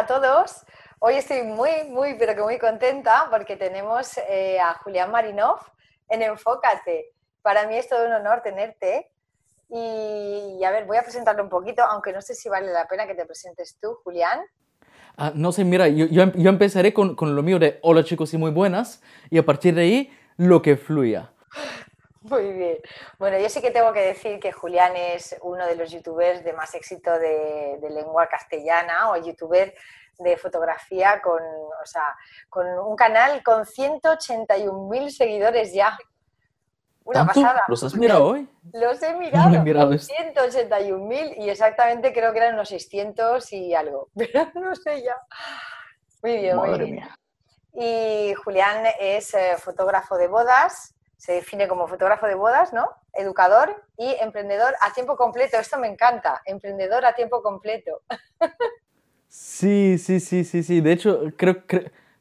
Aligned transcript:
a 0.00 0.06
todos. 0.06 0.64
Hoy 0.98 1.14
estoy 1.16 1.42
muy, 1.42 1.84
muy, 1.90 2.14
pero 2.14 2.34
que 2.34 2.40
muy 2.40 2.58
contenta 2.58 3.26
porque 3.30 3.56
tenemos 3.56 4.16
eh, 4.30 4.58
a 4.58 4.72
Julián 4.82 5.10
Marinov 5.10 5.58
en 6.08 6.22
Enfócate. 6.22 7.12
Para 7.42 7.66
mí 7.66 7.76
es 7.76 7.86
todo 7.86 8.06
un 8.06 8.12
honor 8.12 8.40
tenerte. 8.42 9.10
Y, 9.68 10.64
a 10.64 10.70
ver, 10.70 10.86
voy 10.86 10.96
a 10.96 11.02
presentarlo 11.02 11.42
un 11.42 11.50
poquito, 11.50 11.82
aunque 11.84 12.14
no 12.14 12.22
sé 12.22 12.34
si 12.34 12.48
vale 12.48 12.72
la 12.72 12.88
pena 12.88 13.06
que 13.06 13.14
te 13.14 13.26
presentes 13.26 13.78
tú, 13.78 13.94
Julián. 14.02 14.40
Ah, 15.18 15.32
no 15.34 15.52
sé, 15.52 15.64
mira, 15.64 15.86
yo, 15.86 16.22
empezaré 16.22 16.94
con, 16.94 17.14
con, 17.14 17.36
lo 17.36 17.42
mío 17.42 17.58
de 17.58 17.78
hola 17.82 18.02
chicos 18.02 18.32
y 18.32 18.38
muy 18.38 18.50
buenas, 18.50 19.02
y 19.28 19.36
a 19.36 19.44
partir 19.44 19.74
de 19.74 19.82
ahí, 19.82 20.18
lo 20.38 20.62
que 20.62 20.78
fluya. 20.78 21.30
Muy 22.30 22.52
bien. 22.52 22.78
Bueno, 23.18 23.38
yo 23.38 23.48
sí 23.48 23.60
que 23.60 23.72
tengo 23.72 23.92
que 23.92 24.02
decir 24.02 24.38
que 24.38 24.52
Julián 24.52 24.94
es 24.94 25.36
uno 25.42 25.66
de 25.66 25.74
los 25.74 25.90
youtubers 25.90 26.44
de 26.44 26.52
más 26.52 26.72
éxito 26.76 27.18
de, 27.18 27.78
lengua 27.90 28.28
castellana 28.28 29.10
o 29.10 29.16
youtuber 29.16 29.74
de 30.18 30.36
fotografía 30.36 31.20
con, 31.20 31.42
o 31.42 31.86
sea, 31.86 32.14
con 32.48 32.66
un 32.68 32.94
canal 32.94 33.42
con 33.42 33.64
181.000 33.64 35.10
seguidores 35.10 35.74
ya. 35.74 35.98
Una 37.02 37.26
pasada. 37.26 37.64
¿Los 37.66 37.82
has 37.82 37.94
mirado 37.94 38.26
hoy? 38.26 38.48
Los 38.72 39.02
he 39.02 39.12
mirado. 39.14 39.48
No 39.50 39.56
he 39.56 39.62
mirado 39.64 39.90
181.000 39.90 41.34
y 41.38 41.50
exactamente 41.50 42.12
creo 42.12 42.32
que 42.32 42.38
eran 42.38 42.54
unos 42.54 42.68
600 42.68 43.52
y 43.54 43.74
algo. 43.74 44.08
Pero 44.16 44.52
no 44.54 44.76
sé 44.76 45.02
ya. 45.02 45.16
Muy 46.22 46.36
bien, 46.36 46.56
muy 46.56 46.78
bien. 46.78 47.08
Y 47.72 48.34
Julián 48.34 48.84
es 49.00 49.34
eh, 49.34 49.56
fotógrafo 49.58 50.16
de 50.16 50.28
bodas, 50.28 50.94
se 51.20 51.34
define 51.34 51.68
como 51.68 51.86
fotógrafo 51.86 52.26
de 52.26 52.34
bodas, 52.34 52.72
¿no? 52.72 52.88
Educador 53.12 53.84
y 53.98 54.16
emprendedor 54.22 54.72
a 54.80 54.94
tiempo 54.94 55.18
completo. 55.18 55.58
Esto 55.58 55.78
me 55.78 55.86
encanta, 55.86 56.40
emprendedor 56.46 57.04
a 57.04 57.14
tiempo 57.14 57.42
completo. 57.42 58.00
Sí, 59.28 59.98
sí, 59.98 60.18
sí, 60.18 60.44
sí, 60.44 60.62
sí. 60.62 60.80
De 60.80 60.90
hecho, 60.90 61.20
creo, 61.36 61.62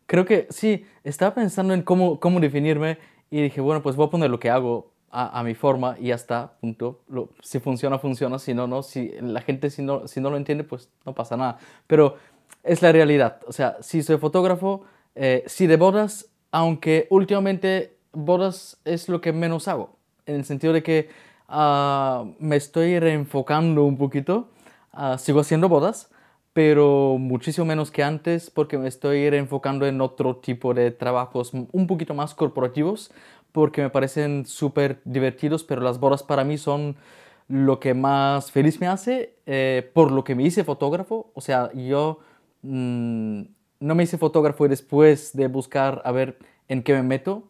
creo, 0.05 0.25
que 0.25 0.47
sí, 0.51 0.85
estaba 1.03 1.33
pensando 1.33 1.73
en 1.73 1.81
cómo, 1.81 2.19
cómo 2.19 2.41
definirme 2.41 2.99
y 3.31 3.41
dije, 3.41 3.61
bueno, 3.61 3.81
pues 3.81 3.95
voy 3.95 4.07
a 4.07 4.09
poner 4.11 4.29
lo 4.29 4.39
que 4.39 4.49
hago 4.49 4.91
a, 5.09 5.41
mi 5.43 5.55
forma 5.55 5.95
y 5.97 6.09
ya 6.09 6.15
está, 6.15 6.57
punto. 6.59 6.99
si 7.41 7.59
funciona, 7.59 7.99
funciona, 7.99 8.37
si 8.37 8.53
no, 8.53 8.67
no. 8.67 8.83
Si 8.83 9.13
la 9.21 9.41
gente 9.41 9.69
si 9.69 9.81
no, 9.81 10.07
si 10.07 10.19
no 10.19 10.29
lo 10.29 10.35
entiende, 10.35 10.65
pues 10.65 10.91
no 11.05 11.15
pasa 11.15 11.37
nada. 11.37 11.57
Pero 11.87 12.17
es 12.63 12.81
la 12.81 12.91
realidad. 12.91 13.39
O 13.47 13.53
sea, 13.53 13.77
si 13.79 14.03
soy 14.03 14.17
fotógrafo, 14.17 14.83
eh, 15.15 15.45
sí 15.47 15.67
de 15.67 15.77
bodas, 15.77 16.29
aunque 16.51 17.07
últimamente 17.09 17.97
bodas 18.13 18.79
es 18.85 19.09
lo 19.09 19.21
que 19.21 19.33
menos 19.33 19.67
hago, 19.67 19.97
en 20.25 20.35
el 20.35 20.45
sentido 20.45 20.73
de 20.73 20.83
que 20.83 21.09
ah, 21.47 22.25
me 22.39 22.55
estoy 22.55 22.99
reenfocando 22.99 23.83
un 23.83 23.97
poquito, 23.97 24.49
ah, 24.91 25.17
sigo 25.17 25.39
haciendo 25.39 25.69
bodas, 25.69 26.09
pero 26.53 27.17
muchísimo 27.19 27.65
menos 27.65 27.91
que 27.91 28.03
antes 28.03 28.49
porque 28.49 28.77
me 28.77 28.87
estoy 28.87 29.29
reenfocando 29.29 29.85
en 29.85 30.01
otro 30.01 30.37
tipo 30.37 30.73
de 30.73 30.91
trabajos 30.91 31.53
un 31.53 31.87
poquito 31.87 32.13
más 32.13 32.33
corporativos, 32.33 33.11
porque 33.51 33.81
me 33.81 33.89
parecen 33.89 34.45
súper 34.45 35.01
divertidos, 35.05 35.63
pero 35.63 35.81
las 35.81 35.99
bodas 35.99 36.23
para 36.23 36.43
mí 36.43 36.57
son 36.57 36.95
lo 37.47 37.79
que 37.79 37.93
más 37.93 38.51
feliz 38.51 38.79
me 38.79 38.87
hace, 38.87 39.35
eh, 39.45 39.89
por 39.93 40.11
lo 40.11 40.23
que 40.23 40.35
me 40.35 40.43
hice 40.43 40.63
fotógrafo, 40.63 41.31
o 41.33 41.41
sea, 41.41 41.71
yo 41.73 42.19
mm, 42.61 43.41
no 43.79 43.95
me 43.95 44.03
hice 44.03 44.17
fotógrafo 44.17 44.67
después 44.67 45.35
de 45.35 45.47
buscar 45.47 46.01
a 46.05 46.11
ver 46.11 46.37
en 46.67 46.83
qué 46.83 46.93
me 46.93 47.03
meto, 47.03 47.48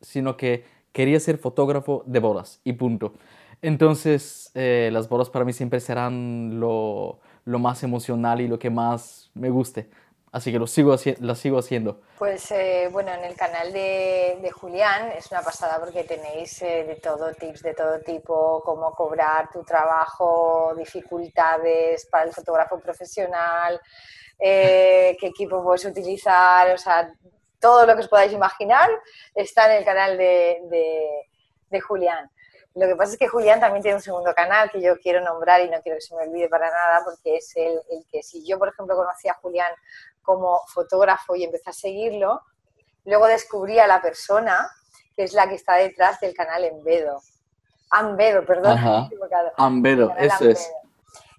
sino 0.00 0.36
que 0.36 0.64
quería 0.92 1.20
ser 1.20 1.38
fotógrafo 1.38 2.02
de 2.06 2.20
bodas 2.20 2.60
y 2.64 2.72
punto. 2.72 3.14
Entonces, 3.62 4.50
eh, 4.54 4.90
las 4.92 5.08
bodas 5.08 5.30
para 5.30 5.44
mí 5.44 5.52
siempre 5.52 5.80
serán 5.80 6.60
lo, 6.60 7.18
lo, 7.44 7.58
más 7.58 7.82
emocional 7.82 8.40
y 8.40 8.48
lo 8.48 8.58
que 8.58 8.70
más 8.70 9.30
me 9.34 9.50
guste. 9.50 9.88
Así 10.30 10.52
que 10.52 10.58
lo 10.58 10.66
sigo, 10.66 10.94
lo 11.20 11.34
sigo 11.34 11.58
haciendo. 11.58 12.02
Pues 12.18 12.50
eh, 12.50 12.88
bueno, 12.92 13.12
en 13.12 13.24
el 13.24 13.34
canal 13.34 13.72
de, 13.72 14.38
de, 14.42 14.50
Julián 14.50 15.10
es 15.16 15.30
una 15.32 15.40
pasada 15.40 15.80
porque 15.80 16.04
tenéis 16.04 16.60
eh, 16.62 16.84
de 16.84 16.96
todo, 16.96 17.32
tips 17.32 17.62
de 17.62 17.74
todo 17.74 17.98
tipo, 18.00 18.62
cómo 18.64 18.92
cobrar 18.92 19.50
tu 19.50 19.64
trabajo, 19.64 20.74
dificultades 20.76 22.06
para 22.06 22.24
el 22.24 22.32
fotógrafo 22.32 22.78
profesional, 22.78 23.80
qué 24.38 25.16
equipo 25.22 25.64
puedes 25.64 25.84
utilizar, 25.86 26.70
o 26.72 26.78
sea, 26.78 27.10
todo 27.60 27.86
lo 27.86 27.94
que 27.94 28.00
os 28.00 28.08
podáis 28.08 28.32
imaginar 28.32 28.90
está 29.34 29.70
en 29.70 29.78
el 29.78 29.84
canal 29.84 30.16
de, 30.16 31.80
Julián. 31.86 32.30
Lo 32.74 32.86
que 32.86 32.96
pasa 32.96 33.12
es 33.12 33.18
que 33.18 33.28
Julián 33.28 33.60
también 33.60 33.82
tiene 33.82 33.96
un 33.96 34.02
segundo 34.02 34.32
canal 34.34 34.70
que 34.70 34.80
yo 34.80 34.98
quiero 34.98 35.20
nombrar 35.20 35.60
y 35.60 35.68
no 35.68 35.80
quiero 35.82 35.96
que 35.96 36.02
se 36.02 36.14
me 36.14 36.22
olvide 36.22 36.48
para 36.48 36.70
nada 36.70 37.02
porque 37.04 37.36
es 37.36 37.52
el, 37.56 37.80
que 38.10 38.22
si 38.22 38.46
yo, 38.46 38.58
por 38.58 38.68
ejemplo, 38.68 38.94
conocí 38.94 39.28
a 39.28 39.34
Julián 39.34 39.72
como 40.22 40.60
fotógrafo 40.72 41.34
y 41.34 41.44
empecé 41.44 41.70
a 41.70 41.72
seguirlo, 41.72 42.40
luego 43.04 43.26
descubrí 43.26 43.78
a 43.78 43.86
la 43.86 44.00
persona 44.00 44.70
que 45.16 45.24
es 45.24 45.32
la 45.32 45.48
que 45.48 45.56
está 45.56 45.76
detrás 45.76 46.20
del 46.20 46.34
canal 46.34 46.64
Envedo. 46.64 47.20
Ambedo, 47.90 48.44
perdón. 48.44 48.78
Ambedo, 49.56 50.14
eso 50.16 50.48
es. 50.48 50.70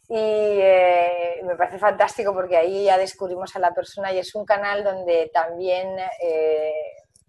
Y 0.09 0.15
eh, 0.15 1.41
me 1.45 1.55
parece 1.55 1.77
fantástico 1.77 2.33
porque 2.33 2.57
ahí 2.57 2.85
ya 2.85 2.97
descubrimos 2.97 3.55
a 3.55 3.59
la 3.59 3.73
persona 3.75 4.11
y 4.11 4.17
es 4.17 4.33
un 4.33 4.43
canal 4.43 4.83
donde 4.83 5.29
también 5.31 5.87
eh, 6.23 6.73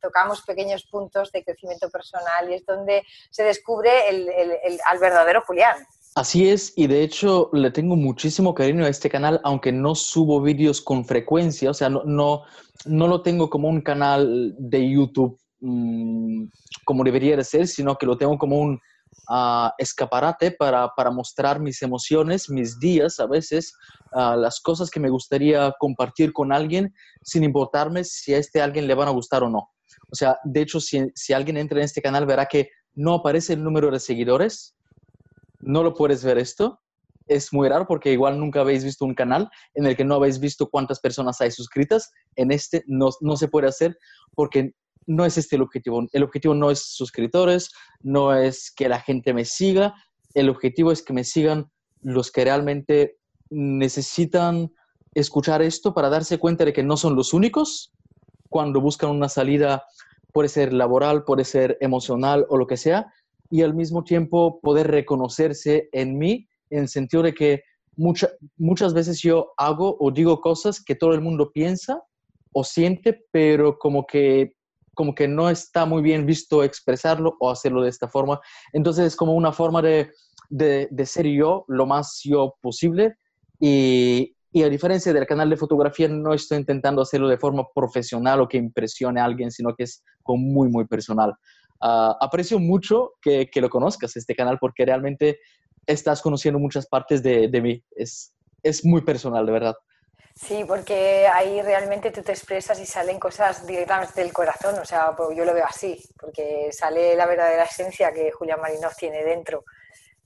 tocamos 0.00 0.40
pequeños 0.42 0.84
puntos 0.84 1.30
de 1.30 1.44
crecimiento 1.44 1.90
personal 1.90 2.50
y 2.50 2.54
es 2.54 2.64
donde 2.64 3.02
se 3.30 3.44
descubre 3.44 3.90
el, 4.08 4.30
al 4.86 4.98
verdadero 4.98 5.42
Julián. 5.46 5.76
Así 6.14 6.48
es, 6.48 6.72
y 6.74 6.86
de 6.86 7.02
hecho 7.02 7.50
le 7.52 7.70
tengo 7.70 7.96
muchísimo 7.96 8.54
cariño 8.54 8.86
a 8.86 8.88
este 8.88 9.10
canal, 9.10 9.40
aunque 9.44 9.72
no 9.72 9.94
subo 9.94 10.40
vídeos 10.40 10.80
con 10.80 11.04
frecuencia, 11.04 11.70
o 11.70 11.74
sea, 11.74 11.88
no, 11.88 12.02
no, 12.04 12.42
no 12.86 13.06
lo 13.06 13.22
tengo 13.22 13.48
como 13.48 13.68
un 13.68 13.80
canal 13.82 14.54
de 14.58 14.90
YouTube 14.90 15.38
mm, 15.60 16.46
como 16.84 17.04
debería 17.04 17.36
de 17.36 17.44
ser, 17.44 17.68
sino 17.68 17.96
que 17.96 18.06
lo 18.06 18.16
tengo 18.16 18.38
como 18.38 18.58
un 18.58 18.80
escaparate 19.78 20.50
para, 20.52 20.90
mostrar 21.12 21.60
mis 21.60 21.82
emociones, 21.82 22.50
mis 22.50 22.78
días 22.78 23.20
a 23.20 23.26
veces, 23.26 23.72
las 24.12 24.60
cosas 24.60 24.90
que 24.90 25.00
me 25.00 25.10
gustaría 25.10 25.72
compartir 25.78 26.32
con 26.32 26.52
alguien 26.52 26.94
sin 27.22 27.44
importarme 27.44 28.04
si 28.04 28.34
a 28.34 28.38
este 28.38 28.60
alguien 28.60 28.86
le 28.86 28.94
van 28.94 29.08
a 29.08 29.12
gustar 29.12 29.42
o 29.42 29.50
no. 29.50 29.70
O 30.12 30.14
sea, 30.14 30.38
de 30.44 30.62
hecho, 30.62 30.80
si, 30.80 31.06
si 31.14 31.32
alguien 31.32 31.56
entra 31.56 31.78
en 31.78 31.84
este 31.84 32.02
canal 32.02 32.26
verá 32.26 32.46
que 32.46 32.70
no 32.94 33.14
aparece 33.14 33.52
el 33.52 33.62
número 33.62 33.90
de 33.90 34.00
seguidores, 34.00 34.74
no 35.60 35.82
lo 35.82 35.94
puedes 35.94 36.24
ver 36.24 36.38
esto. 36.38 36.80
Es 37.26 37.52
muy 37.52 37.68
raro 37.68 37.86
porque 37.86 38.12
igual 38.12 38.40
nunca 38.40 38.60
habéis 38.60 38.82
visto 38.82 39.04
un 39.04 39.14
canal 39.14 39.48
en 39.74 39.86
el 39.86 39.96
que 39.96 40.04
no 40.04 40.16
habéis 40.16 40.40
visto 40.40 40.68
cuántas 40.68 40.98
personas 40.98 41.40
hay 41.40 41.52
suscritas. 41.52 42.10
En 42.34 42.50
este 42.50 42.82
no, 42.86 43.10
no 43.20 43.36
se 43.36 43.46
puede 43.46 43.68
hacer 43.68 43.96
porque 44.34 44.74
no 45.06 45.24
es 45.24 45.38
este 45.38 45.56
el 45.56 45.62
objetivo. 45.62 46.06
El 46.12 46.22
objetivo 46.22 46.54
no 46.54 46.70
es 46.70 46.80
suscriptores, 46.80 47.70
no 48.02 48.34
es 48.34 48.72
que 48.74 48.88
la 48.88 49.00
gente 49.00 49.34
me 49.34 49.44
siga, 49.44 49.94
el 50.34 50.48
objetivo 50.48 50.92
es 50.92 51.02
que 51.02 51.12
me 51.12 51.24
sigan 51.24 51.70
los 52.02 52.30
que 52.30 52.44
realmente 52.44 53.16
necesitan 53.50 54.72
escuchar 55.14 55.60
esto 55.62 55.92
para 55.92 56.08
darse 56.08 56.38
cuenta 56.38 56.64
de 56.64 56.72
que 56.72 56.84
no 56.84 56.96
son 56.96 57.16
los 57.16 57.34
únicos 57.34 57.92
cuando 58.48 58.80
buscan 58.80 59.10
una 59.10 59.28
salida, 59.28 59.84
puede 60.32 60.48
ser 60.48 60.72
laboral, 60.72 61.24
puede 61.24 61.44
ser 61.44 61.78
emocional 61.80 62.46
o 62.48 62.56
lo 62.56 62.66
que 62.66 62.76
sea, 62.76 63.12
y 63.50 63.62
al 63.62 63.74
mismo 63.74 64.04
tiempo 64.04 64.60
poder 64.60 64.88
reconocerse 64.88 65.88
en 65.92 66.18
mí 66.18 66.48
en 66.70 66.80
el 66.80 66.88
sentido 66.88 67.22
de 67.22 67.34
que 67.34 67.62
muchas 67.96 68.94
veces 68.94 69.20
yo 69.20 69.52
hago 69.56 69.96
o 69.98 70.10
digo 70.10 70.40
cosas 70.40 70.82
que 70.82 70.94
todo 70.94 71.12
el 71.12 71.20
mundo 71.20 71.50
piensa 71.52 72.02
o 72.52 72.64
siente, 72.64 73.24
pero 73.30 73.78
como 73.78 74.06
que 74.06 74.54
como 75.00 75.14
que 75.14 75.26
no 75.26 75.48
está 75.48 75.86
muy 75.86 76.02
bien 76.02 76.26
visto 76.26 76.62
expresarlo 76.62 77.34
o 77.40 77.50
hacerlo 77.50 77.80
de 77.80 77.88
esta 77.88 78.06
forma. 78.06 78.38
Entonces 78.74 79.06
es 79.06 79.16
como 79.16 79.32
una 79.32 79.50
forma 79.50 79.80
de, 79.80 80.10
de, 80.50 81.06
ser 81.06 81.26
yo 81.26 81.64
lo 81.68 81.86
más 81.86 82.20
yo 82.22 82.56
posible 82.60 83.16
y, 83.58 84.34
a 84.62 84.68
diferencia 84.68 85.14
del 85.14 85.26
canal 85.26 85.48
de 85.48 85.56
fotografía 85.56 86.06
no 86.06 86.34
estoy 86.34 86.58
intentando 86.58 87.00
hacerlo 87.00 87.28
de 87.28 87.38
forma 87.38 87.66
profesional 87.74 88.42
o 88.42 88.48
que 88.48 88.58
impresione 88.58 89.22
a 89.22 89.24
alguien, 89.24 89.50
sino 89.50 89.74
que 89.74 89.84
es 89.84 90.04
como 90.22 90.44
muy, 90.44 90.68
muy 90.68 90.86
personal. 90.86 91.32
Ah, 91.80 92.14
aprecio 92.20 92.58
mucho 92.58 93.12
que, 93.22 93.48
que, 93.48 93.62
lo 93.62 93.70
conozcas, 93.70 94.14
este 94.18 94.34
canal, 94.34 94.58
porque 94.60 94.84
realmente 94.84 95.38
estás 95.86 96.20
conociendo 96.20 96.58
muchas 96.58 96.86
partes 96.86 97.22
de, 97.22 97.48
de 97.48 97.62
mí. 97.62 97.82
Es, 97.92 98.34
es 98.62 98.84
muy 98.84 99.00
personal, 99.00 99.46
de 99.46 99.52
verdad. 99.52 99.76
Sí, 100.42 100.64
porque 100.64 101.28
ahí 101.28 101.60
realmente 101.60 102.10
tú 102.10 102.22
te 102.22 102.32
expresas 102.32 102.80
y 102.80 102.86
salen 102.86 103.20
cosas 103.20 103.66
directamente 103.66 104.22
del 104.22 104.32
corazón, 104.32 104.78
o 104.78 104.84
sea, 104.86 105.14
pues 105.14 105.36
yo 105.36 105.44
lo 105.44 105.52
veo 105.52 105.66
así, 105.66 106.02
porque 106.18 106.70
sale 106.72 107.14
la 107.14 107.26
verdadera 107.26 107.64
esencia 107.64 108.10
que 108.10 108.32
Julián 108.32 108.58
Marinov 108.60 108.96
tiene 108.96 109.22
dentro. 109.22 109.64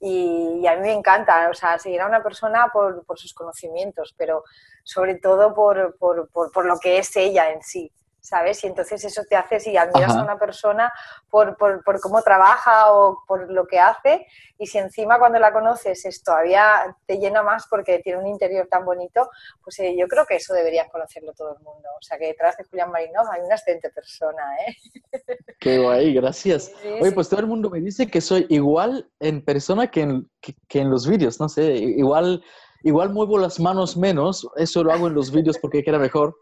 Y, 0.01 0.65
a 0.69 0.77
mí 0.77 0.83
me 0.83 0.93
encanta, 0.93 1.49
o 1.51 1.55
sea, 1.55 1.79
seguir 1.81 2.01
a 2.01 2.07
una 2.07 2.23
persona 2.23 2.69
por, 2.73 3.05
por 3.05 3.19
sus 3.19 3.35
conocimientos, 3.35 4.15
pero 4.17 4.45
sobre 4.85 5.17
todo 5.17 5.53
por, 5.53 5.97
por, 5.99 6.31
por, 6.31 6.65
lo 6.65 6.79
que 6.79 6.99
es 6.99 7.17
ella 7.17 7.51
en 7.51 7.63
sí. 7.63 7.91
¿Sabes? 8.25 8.65
Y 8.65 8.69
entonces 8.69 9.05
eso 9.05 9.23
te 9.29 9.37
hace, 9.37 9.61
si 9.61 9.77
admiras 9.77 10.17
a 10.17 10.23
una 10.23 10.39
persona 10.39 10.91
por, 11.29 11.59
por, 11.59 11.85
por, 11.85 12.01
cómo 12.01 12.23
trabaja 12.23 12.91
o 12.91 13.23
por 13.29 13.53
lo 13.53 13.67
que 13.67 13.79
hace, 13.79 14.27
y 14.59 14.67
si 14.67 14.79
encima 14.79 15.19
cuando 15.19 15.39
la 15.39 15.53
conoces 15.53 16.07
es 16.07 16.23
todavía 16.23 16.97
te 17.05 17.19
llena 17.19 17.43
más 17.43 17.67
porque 17.69 17.99
tiene 17.99 18.21
un 18.21 18.27
interior 18.27 18.67
tan 18.67 18.87
bonito, 18.87 19.29
pues 19.63 19.79
eh, 19.81 19.95
yo 19.99 20.09
creo 20.09 20.25
que 20.25 20.37
eso 20.37 20.55
debería 20.55 20.89
conocerlo 20.89 21.35
todo 21.35 21.55
el 21.55 21.63
mundo. 21.63 21.87
O 21.99 22.03
sea 22.03 22.17
que 22.17 22.29
detrás 22.29 22.57
de 22.57 22.65
Julián 22.65 22.91
Marinov 22.91 23.31
hay 23.31 23.43
una 23.43 23.57
excelente 23.57 23.91
persona, 23.91 24.43
¿eh? 24.67 24.77
Qué 25.61 25.79
guay, 25.79 26.15
gracias. 26.15 26.73
Oye, 27.03 27.13
pues 27.13 27.29
todo 27.29 27.41
el 27.41 27.47
mundo 27.47 27.69
me 27.69 27.81
dice 27.81 28.11
que 28.11 28.23
soy 28.23 28.47
igual 28.49 29.07
en 29.21 29.45
persona 29.45 29.91
que 29.91 30.01
en, 30.01 30.31
que 30.41 30.81
en 30.81 30.89
los 30.89 31.07
vídeos, 31.07 31.39
no 31.41 31.49
sé, 31.49 31.75
igual... 31.75 32.43
Igual 32.87 33.15
muevo 33.15 33.39
las 33.39 33.59
manos 33.61 33.97
menos, 33.97 34.47
eso 34.57 34.85
lo 34.85 34.93
hago 34.93 35.07
en 35.07 35.15
los 35.15 35.33
vídeos 35.33 35.57
porque 35.59 35.83
queda 35.83 35.99
mejor, 35.99 36.37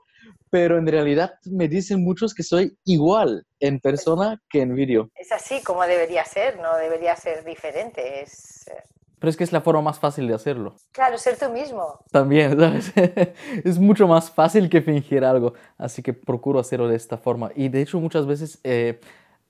pero 0.53 0.77
en 0.77 0.87
realidad 0.87 1.39
me 1.47 1.67
dicen 1.67 2.05
muchos 2.05 2.35
que 2.35 2.43
soy 2.43 2.77
igual 2.85 3.47
en 3.59 3.81
persona 3.81 4.39
que 4.51 4.61
en 4.61 4.75
vídeo. 4.75 5.09
Es 5.15 5.33
así 5.33 5.63
como 5.63 5.83
debería 5.85 6.27
ser, 6.27 6.61
no 6.61 6.77
debería 6.77 7.17
ser 7.17 7.43
diferente. 7.43 8.21
Es... 8.21 8.69
Eh, 8.69 8.83
pero 9.19 9.31
es 9.31 9.39
que 9.39 9.45
es 9.45 9.53
la 9.53 9.63
forma 9.63 9.81
más 9.81 9.99
fácil 9.99 10.29
de 10.29 10.35
hacerlo. 10.35 10.75
Claro, 10.93 11.17
ser 11.17 11.39
tú 11.39 11.49
mismo. 11.49 12.01
También, 12.11 12.51
¿sabes? 12.61 12.93
es 13.65 13.79
mucho 13.79 14.07
más 14.07 14.31
fácil 14.31 14.69
que 14.69 14.83
fingir 14.83 15.25
algo, 15.25 15.55
así 15.79 16.03
que 16.03 16.13
procuro 16.13 16.61
hacerlo 16.61 16.87
de 16.87 16.97
esta 16.97 17.17
forma. 17.17 17.51
Y 17.57 17.71
de 17.71 17.81
hecho 17.81 17.99
muchas 17.99 18.27
veces 18.27 18.61
eh, 18.63 19.01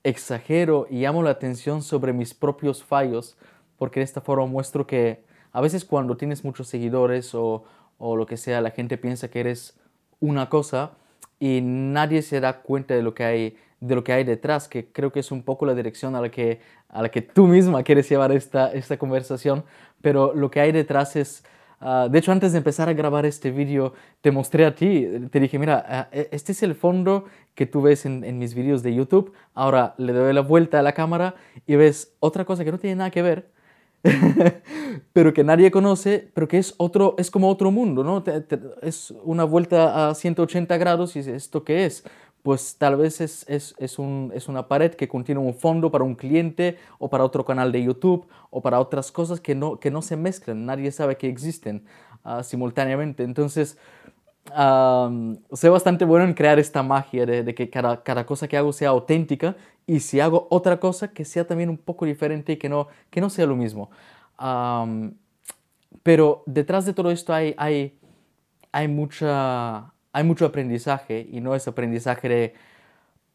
exagero 0.04 0.86
y 0.88 1.00
llamo 1.00 1.24
la 1.24 1.30
atención 1.30 1.82
sobre 1.82 2.12
mis 2.12 2.32
propios 2.32 2.84
fallos, 2.84 3.36
porque 3.76 3.98
de 3.98 4.04
esta 4.04 4.20
forma 4.20 4.46
muestro 4.46 4.86
que 4.86 5.24
a 5.50 5.60
veces 5.60 5.84
cuando 5.84 6.16
tienes 6.16 6.44
muchos 6.44 6.68
seguidores 6.68 7.34
o, 7.34 7.64
o 7.98 8.14
lo 8.14 8.24
que 8.24 8.36
sea, 8.36 8.60
la 8.60 8.70
gente 8.70 8.98
piensa 8.98 9.28
que 9.28 9.40
eres 9.40 9.81
una 10.22 10.48
cosa 10.48 10.92
y 11.38 11.60
nadie 11.60 12.22
se 12.22 12.40
da 12.40 12.62
cuenta 12.62 12.94
de 12.94 13.02
lo 13.02 13.12
que 13.12 13.24
hay 13.24 13.56
de 13.82 13.96
lo 13.96 14.04
que 14.04 14.12
hay 14.12 14.22
detrás, 14.22 14.68
que 14.68 14.86
creo 14.86 15.10
que 15.10 15.18
es 15.18 15.32
un 15.32 15.42
poco 15.42 15.66
la 15.66 15.74
dirección 15.74 16.14
a 16.14 16.20
la 16.20 16.30
que, 16.30 16.60
a 16.88 17.02
la 17.02 17.08
que 17.08 17.20
tú 17.20 17.48
misma 17.48 17.82
quieres 17.82 18.08
llevar 18.08 18.30
esta, 18.30 18.72
esta 18.72 18.96
conversación, 18.96 19.64
pero 20.00 20.32
lo 20.34 20.52
que 20.52 20.60
hay 20.60 20.70
detrás 20.70 21.16
es, 21.16 21.44
ah, 21.80 22.06
de 22.08 22.16
hecho 22.20 22.30
antes 22.30 22.52
de 22.52 22.58
empezar 22.58 22.88
a 22.88 22.92
grabar 22.92 23.26
este 23.26 23.50
vídeo, 23.50 23.92
te 24.20 24.30
mostré 24.30 24.66
a 24.66 24.76
ti, 24.76 25.08
te 25.32 25.40
dije, 25.40 25.58
mira, 25.58 25.84
ah, 25.88 26.08
e, 26.12 26.28
este 26.30 26.52
es 26.52 26.62
el 26.62 26.76
fondo 26.76 27.24
que 27.56 27.66
tú 27.66 27.82
ves 27.82 28.06
en, 28.06 28.22
en 28.22 28.38
mis 28.38 28.54
vídeos 28.54 28.84
de 28.84 28.94
YouTube, 28.94 29.32
ahora 29.52 29.96
le 29.98 30.12
doy 30.12 30.32
la 30.32 30.42
vuelta 30.42 30.78
a 30.78 30.82
la 30.82 30.92
cámara 30.92 31.34
y 31.66 31.74
ves 31.74 32.14
otra 32.20 32.44
cosa 32.44 32.64
que 32.64 32.70
no 32.70 32.78
tiene 32.78 32.94
nada 32.94 33.10
que 33.10 33.20
ver, 33.20 33.50
pero 35.12 35.32
que 35.32 35.44
nadie 35.44 35.70
conoce, 35.70 36.30
pero 36.34 36.48
que 36.48 36.58
es, 36.58 36.74
otro, 36.78 37.14
es 37.18 37.30
como 37.30 37.48
otro 37.48 37.70
mundo, 37.70 38.02
¿no? 38.02 38.24
es 38.82 39.12
una 39.24 39.44
vuelta 39.44 40.08
a 40.08 40.14
180 40.14 40.76
grados 40.76 41.16
y 41.16 41.20
¿esto 41.20 41.64
qué 41.64 41.86
es? 41.86 42.04
Pues 42.42 42.76
tal 42.76 42.96
vez 42.96 43.20
es, 43.20 43.44
es, 43.48 43.74
es, 43.78 44.00
un, 44.00 44.32
es 44.34 44.48
una 44.48 44.66
pared 44.66 44.94
que 44.94 45.06
contiene 45.06 45.40
un 45.40 45.54
fondo 45.54 45.92
para 45.92 46.02
un 46.02 46.16
cliente 46.16 46.76
o 46.98 47.08
para 47.08 47.24
otro 47.24 47.44
canal 47.44 47.70
de 47.70 47.84
YouTube 47.84 48.26
o 48.50 48.60
para 48.60 48.80
otras 48.80 49.12
cosas 49.12 49.40
que 49.40 49.54
no, 49.54 49.78
que 49.78 49.92
no 49.92 50.02
se 50.02 50.16
mezclan, 50.16 50.66
nadie 50.66 50.90
sabe 50.90 51.16
que 51.16 51.28
existen 51.28 51.84
uh, 52.24 52.42
simultáneamente. 52.42 53.22
Entonces, 53.22 53.78
um, 54.50 55.36
soy 55.52 55.70
bastante 55.70 56.04
bueno 56.04 56.24
en 56.24 56.34
crear 56.34 56.58
esta 56.58 56.82
magia 56.82 57.26
de, 57.26 57.42
de 57.42 57.54
que 57.54 57.70
cada, 57.70 58.02
cada, 58.02 58.26
cosa 58.26 58.48
que 58.48 58.56
hago 58.56 58.72
sea 58.72 58.90
auténtica 58.90 59.56
y 59.86 60.00
si 60.00 60.20
hago 60.20 60.46
otra 60.50 60.78
cosa 60.80 61.12
que 61.12 61.24
sea 61.24 61.46
también 61.46 61.68
un 61.68 61.78
poco 61.78 62.04
diferente 62.06 62.52
y 62.52 62.56
que 62.56 62.68
no, 62.68 62.88
que 63.10 63.20
no 63.20 63.30
sea 63.30 63.46
lo 63.46 63.56
mismo. 63.56 63.90
pero 66.02 66.42
detrás 66.46 66.86
de 66.86 66.92
todo 66.94 67.10
esto 67.10 67.32
hay, 67.32 67.54
hay, 67.58 67.98
hay, 68.72 68.88
mucha, 68.88 69.92
hay 70.12 70.24
mucho 70.24 70.46
aprendizaje 70.46 71.26
y 71.30 71.40
no 71.40 71.54
es 71.54 71.66
aprendizaje 71.68 72.28
de 72.28 72.54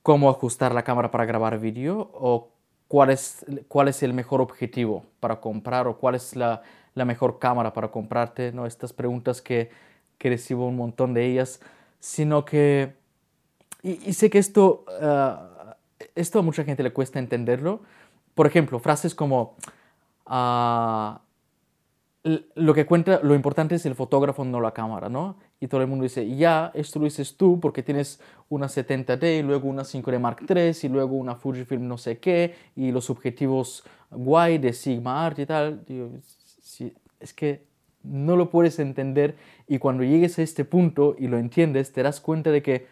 cómo 0.04 0.30
ajustar 0.30 0.74
la 0.74 0.83
cámara 0.83 1.12
para 1.12 1.25
grabar 1.25 1.59
vídeo 1.59 2.12
o 2.13 2.50
cuál 2.88 3.09
es, 3.09 3.45
cuál 3.68 3.89
es 3.89 4.04
el 4.04 4.13
mejor 4.13 4.42
objetivo 4.42 5.04
para 5.19 5.42
comprar 5.42 5.88
o 5.88 5.98
cuál 5.98 6.15
es 6.15 6.36
la, 6.36 6.62
la 6.95 7.06
mejor 7.06 7.39
cámara 7.39 7.74
para 7.74 7.89
comprarte, 7.89 8.51
¿no? 8.54 8.65
estas 8.65 8.94
preguntas 8.94 9.42
que, 9.42 9.69
que 10.18 10.30
recibo 10.30 10.68
un 10.68 10.75
montón 10.75 11.14
de 11.14 11.25
ellas, 11.25 11.62
sino 12.00 12.46
que, 12.46 12.94
y, 13.84 14.14
sé 14.14 14.30
que 14.30 14.40
esto... 14.40 14.86
Ah, 15.02 15.54
esto 16.16 16.40
a 16.40 16.42
mucha 16.42 16.64
gente 16.64 16.84
le 16.84 16.92
cuesta 16.92 17.19
entenderlo. 17.19 17.81
Por 18.36 18.48
ejemplo, 18.48 18.80
frases 18.80 19.16
como, 19.16 19.56
ah, 20.25 21.22
lo 22.24 22.74
que 22.74 22.86
cuenta, 22.86 23.22
lo 23.24 23.36
importante 23.36 23.75
es 23.75 23.86
el 23.86 23.96
fotógrafo, 23.96 24.44
no 24.44 24.60
la 24.60 24.74
cámara, 24.74 25.10
¿no? 25.10 25.38
Y 25.60 25.68
todo 25.68 25.81
el 25.81 25.88
mundo 25.88 26.04
dice, 26.04 26.36
ya, 26.36 26.72
esto 26.75 27.00
lo 27.00 27.06
dices 27.06 27.38
tú 27.38 27.60
porque 27.60 27.84
tienes 27.84 28.19
una 28.50 28.68
70D 28.68 29.40
y 29.40 29.44
luego 29.44 29.69
una 29.69 29.84
5D 29.84 30.19
Mark 30.19 30.46
III 30.48 30.72
y 30.84 30.90
luego 30.90 31.16
una 31.16 31.36
Fujifilm 31.36 31.88
no 31.88 31.98
sé 31.98 32.19
qué 32.19 32.56
y 32.75 32.92
los 32.92 33.10
objetivos 33.10 33.84
guay 34.12 34.58
de 34.58 34.74
Sigma 34.74 35.25
Art 35.25 35.40
y 35.40 35.46
tal. 35.46 35.84
es 37.19 37.34
que 37.34 37.66
no 38.04 38.36
lo 38.36 38.50
puedes 38.50 38.80
entender 38.80 39.36
y 39.68 39.80
cuando 39.80 40.04
llegues 40.04 40.40
a 40.40 40.44
este 40.44 40.66
punto 40.66 41.16
y 41.18 41.28
lo 41.28 41.38
entiendes, 41.38 41.92
te 41.92 42.04
das 42.04 42.22
cuenta 42.22 42.52
de 42.52 42.62
que 42.62 42.88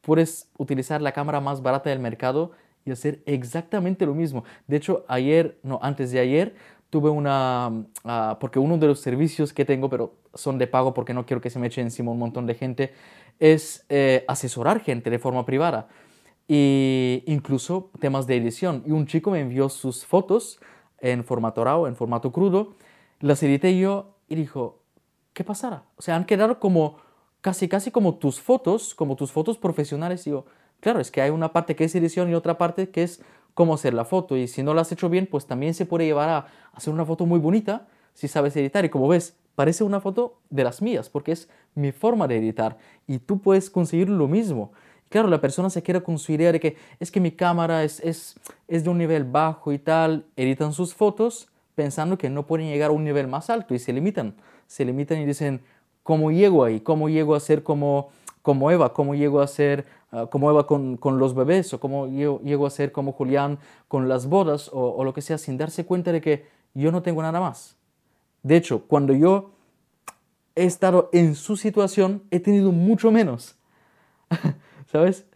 puedes 0.00 0.48
utilizar 0.58 1.02
la 1.02 1.12
cámara 1.12 1.40
más 1.40 1.62
barata 1.62 1.90
del 1.90 1.98
mercado 1.98 2.52
y 2.84 2.90
hacer 2.90 3.22
exactamente 3.26 4.06
lo 4.06 4.14
mismo. 4.14 4.44
De 4.66 4.76
hecho, 4.76 5.04
ayer, 5.08 5.58
no, 5.62 5.78
antes 5.82 6.10
de 6.12 6.20
ayer, 6.20 6.54
tuve 6.90 7.10
una, 7.10 7.86
ah, 8.04 8.38
porque 8.40 8.58
uno 8.58 8.78
de 8.78 8.86
los 8.86 9.00
servicios 9.00 9.52
que 9.52 9.64
tengo, 9.64 9.88
pero 9.88 10.14
son 10.34 10.58
de 10.58 10.66
pago 10.66 10.94
porque 10.94 11.14
no 11.14 11.26
quiero 11.26 11.40
que 11.40 11.50
se 11.50 11.58
me 11.58 11.66
eche 11.66 11.80
encima 11.80 12.12
un 12.12 12.18
montón 12.18 12.46
de 12.46 12.54
gente, 12.54 12.92
es 13.40 13.84
eh, 13.88 14.24
asesorar 14.28 14.80
gente 14.80 15.10
de 15.10 15.18
forma 15.18 15.44
privada 15.44 15.88
e 16.46 17.22
incluso 17.26 17.90
temas 18.00 18.26
de 18.26 18.36
edición. 18.36 18.82
Y 18.86 18.92
un 18.92 19.06
chico 19.06 19.30
me 19.30 19.40
envió 19.40 19.68
sus 19.68 20.04
fotos 20.04 20.60
en 21.00 21.24
formato 21.24 21.64
RAW, 21.64 21.86
en 21.86 21.96
formato 21.96 22.32
crudo, 22.32 22.74
las 23.20 23.42
edité 23.42 23.76
yo 23.78 24.13
y 24.28 24.34
dijo, 24.34 24.80
¿qué 25.32 25.44
pasará? 25.44 25.84
O 25.96 26.02
sea, 26.02 26.16
han 26.16 26.24
quedado 26.24 26.58
como 26.58 26.96
casi, 27.40 27.68
casi 27.68 27.90
como 27.90 28.14
tus 28.14 28.40
fotos, 28.40 28.94
como 28.94 29.16
tus 29.16 29.30
fotos 29.30 29.58
profesionales. 29.58 30.26
Y 30.26 30.30
yo, 30.30 30.46
claro, 30.80 31.00
es 31.00 31.10
que 31.10 31.20
hay 31.20 31.30
una 31.30 31.52
parte 31.52 31.76
que 31.76 31.84
es 31.84 31.94
edición 31.94 32.30
y 32.30 32.34
otra 32.34 32.56
parte 32.56 32.88
que 32.90 33.02
es 33.02 33.20
cómo 33.52 33.74
hacer 33.74 33.94
la 33.94 34.04
foto. 34.04 34.36
Y 34.36 34.48
si 34.48 34.62
no 34.62 34.72
la 34.74 34.82
has 34.82 34.92
hecho 34.92 35.08
bien, 35.08 35.26
pues 35.26 35.46
también 35.46 35.74
se 35.74 35.86
puede 35.86 36.06
llevar 36.06 36.28
a 36.28 36.46
hacer 36.72 36.92
una 36.92 37.04
foto 37.04 37.26
muy 37.26 37.38
bonita 37.38 37.86
si 38.14 38.28
sabes 38.28 38.56
editar. 38.56 38.84
Y 38.84 38.88
como 38.88 39.08
ves, 39.08 39.36
parece 39.54 39.84
una 39.84 40.00
foto 40.00 40.40
de 40.50 40.64
las 40.64 40.80
mías, 40.80 41.10
porque 41.10 41.32
es 41.32 41.48
mi 41.74 41.92
forma 41.92 42.28
de 42.28 42.38
editar. 42.38 42.78
Y 43.06 43.18
tú 43.18 43.40
puedes 43.40 43.70
conseguir 43.70 44.08
lo 44.08 44.28
mismo. 44.28 44.72
Claro, 45.08 45.28
la 45.28 45.40
persona 45.40 45.70
se 45.70 45.82
queda 45.82 46.00
con 46.00 46.18
su 46.18 46.32
idea 46.32 46.50
de 46.50 46.60
que 46.60 46.76
es 46.98 47.10
que 47.10 47.20
mi 47.20 47.30
cámara 47.30 47.84
es, 47.84 48.00
es, 48.00 48.36
es 48.66 48.84
de 48.84 48.90
un 48.90 48.98
nivel 48.98 49.24
bajo 49.24 49.72
y 49.72 49.78
tal. 49.78 50.26
Editan 50.36 50.72
sus 50.72 50.94
fotos 50.94 51.48
pensando 51.74 52.18
que 52.18 52.30
no 52.30 52.46
pueden 52.46 52.68
llegar 52.68 52.90
a 52.90 52.92
un 52.92 53.04
nivel 53.04 53.28
más 53.28 53.50
alto 53.50 53.74
y 53.74 53.78
se 53.78 53.92
limitan. 53.92 54.34
Se 54.66 54.84
limitan 54.84 55.18
y 55.18 55.26
dicen, 55.26 55.62
¿Cómo 56.04 56.30
llego 56.30 56.64
ahí? 56.64 56.80
¿Cómo 56.80 57.08
llego 57.08 57.34
a 57.34 57.40
ser 57.40 57.62
como, 57.62 58.10
como 58.42 58.70
Eva? 58.70 58.92
¿Cómo 58.92 59.14
llego 59.14 59.40
a 59.40 59.46
ser 59.46 59.86
ah, 60.12 60.26
como 60.30 60.50
Eva 60.50 60.66
con, 60.66 60.98
con, 60.98 61.18
los 61.18 61.34
bebés? 61.34 61.72
¿O 61.72 61.80
cómo 61.80 62.06
llego, 62.06 62.66
a 62.66 62.70
ser 62.70 62.92
como 62.92 63.12
Julián 63.12 63.58
con 63.88 64.06
las 64.06 64.26
bodas? 64.26 64.70
O, 64.72 65.02
lo 65.02 65.14
que 65.14 65.22
sea, 65.22 65.38
sin 65.38 65.56
darse 65.56 65.86
cuenta 65.86 66.12
de 66.12 66.20
que 66.20 66.46
yo 66.74 66.92
no 66.92 67.02
tengo 67.02 67.22
nada 67.22 67.40
más. 67.40 67.78
De 68.42 68.54
hecho, 68.54 68.82
cuando 68.86 69.14
yo 69.14 69.52
he 70.54 70.66
estado 70.66 71.08
en 71.14 71.34
su 71.34 71.56
situación, 71.56 72.22
he 72.30 72.38
tenido 72.38 72.70
mucho 72.70 73.10
menos. 73.10 73.56
¿Sabes? 74.92 75.26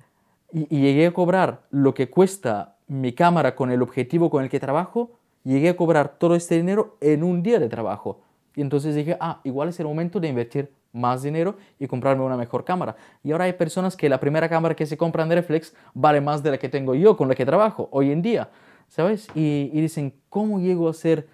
Y 0.52 0.82
llegué 0.82 1.06
a 1.06 1.14
cobrar 1.14 1.62
lo 1.70 1.94
que 1.94 2.10
cuesta 2.10 2.76
mi 2.88 3.14
cámara 3.14 3.56
con 3.56 3.70
el 3.70 3.80
objetivo 3.80 4.28
con 4.28 4.44
el 4.44 4.50
que 4.50 4.60
trabajo, 4.60 5.17
llegué 5.48 5.70
a 5.70 5.76
cobrar 5.76 6.18
todo 6.18 6.34
este 6.34 6.56
dinero 6.56 6.96
en 7.00 7.24
un 7.24 7.42
día 7.42 7.58
de 7.58 7.68
trabajo. 7.68 8.20
Y 8.54 8.60
entonces 8.60 8.94
dije, 8.94 9.16
ah, 9.18 9.40
igual 9.44 9.70
es 9.70 9.80
el 9.80 9.86
momento 9.86 10.20
de 10.20 10.28
invertir 10.28 10.70
más 10.92 11.22
dinero 11.22 11.56
y 11.78 11.86
comprarme 11.86 12.22
una 12.22 12.36
mejor 12.36 12.64
cámara. 12.64 12.96
Y 13.24 13.32
ahora 13.32 13.44
hay 13.44 13.54
personas 13.54 13.96
que 13.96 14.08
la 14.08 14.20
primera 14.20 14.48
cámara 14.48 14.74
que 14.74 14.84
se 14.84 14.96
compran 14.96 15.28
de 15.28 15.36
reflex 15.36 15.74
vale 15.94 16.20
más 16.20 16.42
de 16.42 16.50
la 16.50 16.58
que 16.58 16.68
tengo 16.68 16.94
yo 16.94 17.16
con 17.16 17.28
la 17.28 17.34
que 17.34 17.46
trabajo 17.46 17.88
hoy 17.92 18.10
en 18.10 18.20
día, 18.20 18.50
¿sabes? 18.88 19.28
Y, 19.34 19.68
dicen, 19.80 20.12
¿cómo 20.28 20.60
llego 20.60 20.88
a 20.88 20.92
ser 20.92 21.28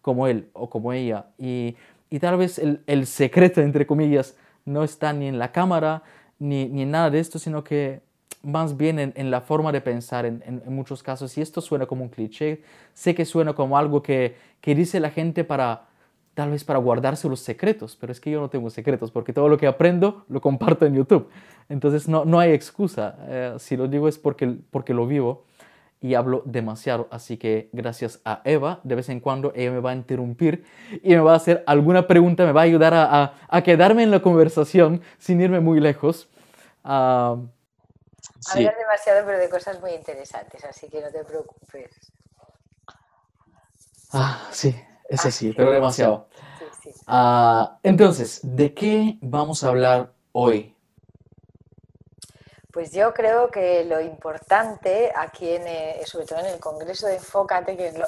como 0.00 0.26
él 0.26 0.48
o 0.52 0.70
como 0.70 0.92
ella? 0.92 1.26
Y, 1.38 1.76
y 2.10 2.18
tal 2.20 2.36
vez 2.36 2.58
el, 2.58 2.80
el, 2.86 3.06
secreto, 3.06 3.60
entre 3.60 3.86
comillas, 3.86 4.36
no 4.64 4.84
está 4.84 5.12
ni 5.12 5.26
en 5.26 5.38
la 5.38 5.52
cámara 5.52 6.02
ni, 6.38 6.66
ni 6.68 6.82
en 6.82 6.90
nada 6.90 7.10
de 7.10 7.18
esto, 7.18 7.38
sino 7.38 7.64
que 7.64 8.00
más 8.42 8.76
bien 8.76 8.98
en, 8.98 9.12
en 9.16 9.30
la 9.30 9.40
forma 9.40 9.72
de 9.72 9.80
pensar 9.80 10.26
en, 10.26 10.42
en, 10.46 10.62
en, 10.66 10.74
muchos 10.74 11.02
casos. 11.02 11.36
Y 11.38 11.40
esto 11.40 11.60
suena 11.60 11.86
como 11.86 12.04
un 12.04 12.08
cliché, 12.08 12.62
sé 12.94 13.14
que 13.14 13.24
suena 13.24 13.52
como 13.54 13.78
algo 13.78 14.02
que, 14.02 14.36
que 14.60 14.74
dice 14.74 15.00
la 15.00 15.10
gente 15.10 15.44
para 15.44 15.86
tal 16.34 16.50
vez 16.50 16.64
para 16.64 16.78
guardarse 16.78 17.28
los 17.28 17.40
secretos, 17.40 17.96
pero 18.00 18.10
es 18.10 18.20
que 18.20 18.30
yo 18.30 18.40
no 18.40 18.48
tengo 18.48 18.70
secretos 18.70 19.10
porque 19.10 19.32
todo 19.32 19.48
lo 19.48 19.58
que 19.58 19.66
aprendo 19.66 20.24
lo 20.28 20.40
comparto 20.40 20.86
en 20.86 20.94
YouTube. 20.94 21.28
Entonces 21.68 22.08
no, 22.08 22.24
no 22.24 22.40
hay 22.40 22.52
excusa. 22.52 23.16
Eh, 23.28 23.54
si 23.58 23.76
lo 23.76 23.86
digo 23.86 24.08
es 24.08 24.18
porque, 24.18 24.56
porque 24.70 24.94
lo 24.94 25.06
vivo 25.06 25.44
y 26.00 26.14
hablo 26.14 26.42
demasiado. 26.44 27.06
Así 27.10 27.36
que 27.36 27.68
gracias 27.72 28.20
a 28.24 28.40
Eva, 28.44 28.80
de 28.82 28.94
vez 28.94 29.08
en 29.08 29.20
cuando 29.20 29.52
ella 29.54 29.70
me 29.70 29.80
va 29.80 29.90
a 29.90 29.94
interrumpir 29.94 30.64
y 31.02 31.10
me 31.10 31.20
va 31.20 31.34
a 31.34 31.36
hacer 31.36 31.62
alguna 31.66 32.06
pregunta, 32.06 32.44
me 32.44 32.52
va 32.52 32.62
a 32.62 32.64
ayudar 32.64 32.94
a, 32.94 33.34
a, 33.48 33.62
quedarme 33.62 34.02
en 34.02 34.10
la 34.10 34.20
conversación 34.20 35.00
sin 35.18 35.40
irme 35.40 35.60
muy 35.60 35.80
lejos. 35.80 36.28
Uh, 36.84 37.46
Hablar 38.52 38.76
demasiado, 38.76 39.24
pero 39.26 39.38
de 39.38 39.48
cosas 39.48 39.80
muy 39.80 39.92
interesantes, 39.92 40.64
así 40.64 40.88
que 40.88 41.00
no 41.00 41.10
te 41.10 41.24
preocupes. 41.24 41.90
Ah, 44.12 44.48
sí, 44.52 44.74
es 45.08 45.24
así, 45.24 45.52
pero 45.52 45.70
demasiado. 45.70 46.28
Ah, 47.06 47.78
entonces, 47.82 48.40
¿de 48.42 48.74
qué 48.74 49.18
vamos 49.20 49.64
a 49.64 49.68
hablar 49.68 50.12
hoy? 50.32 50.76
Pues 52.72 52.90
yo 52.92 53.12
creo 53.12 53.50
que 53.50 53.84
lo 53.84 54.00
importante 54.00 55.12
aquí, 55.14 55.54
en, 55.54 55.66
eh, 55.66 56.02
sobre 56.06 56.24
todo 56.24 56.38
en 56.38 56.46
el 56.46 56.58
Congreso 56.58 57.06
de 57.06 57.16
Enfócate, 57.16 57.76
que 57.76 57.92
lo, 57.92 58.06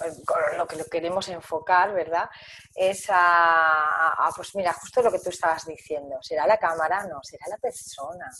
lo 0.56 0.66
que 0.66 0.76
lo 0.76 0.84
queremos 0.86 1.28
enfocar, 1.28 1.92
¿verdad? 1.92 2.30
Es 2.74 3.06
a, 3.10 4.30
pues 4.34 4.54
mira, 4.54 4.72
justo 4.72 5.02
lo 5.02 5.12
que 5.12 5.18
tú 5.18 5.28
estabas 5.28 5.66
diciendo. 5.66 6.16
¿Será 6.22 6.46
la 6.46 6.56
cámara? 6.56 7.06
No, 7.06 7.22
será 7.22 7.46
la 7.48 7.58
persona 7.58 8.30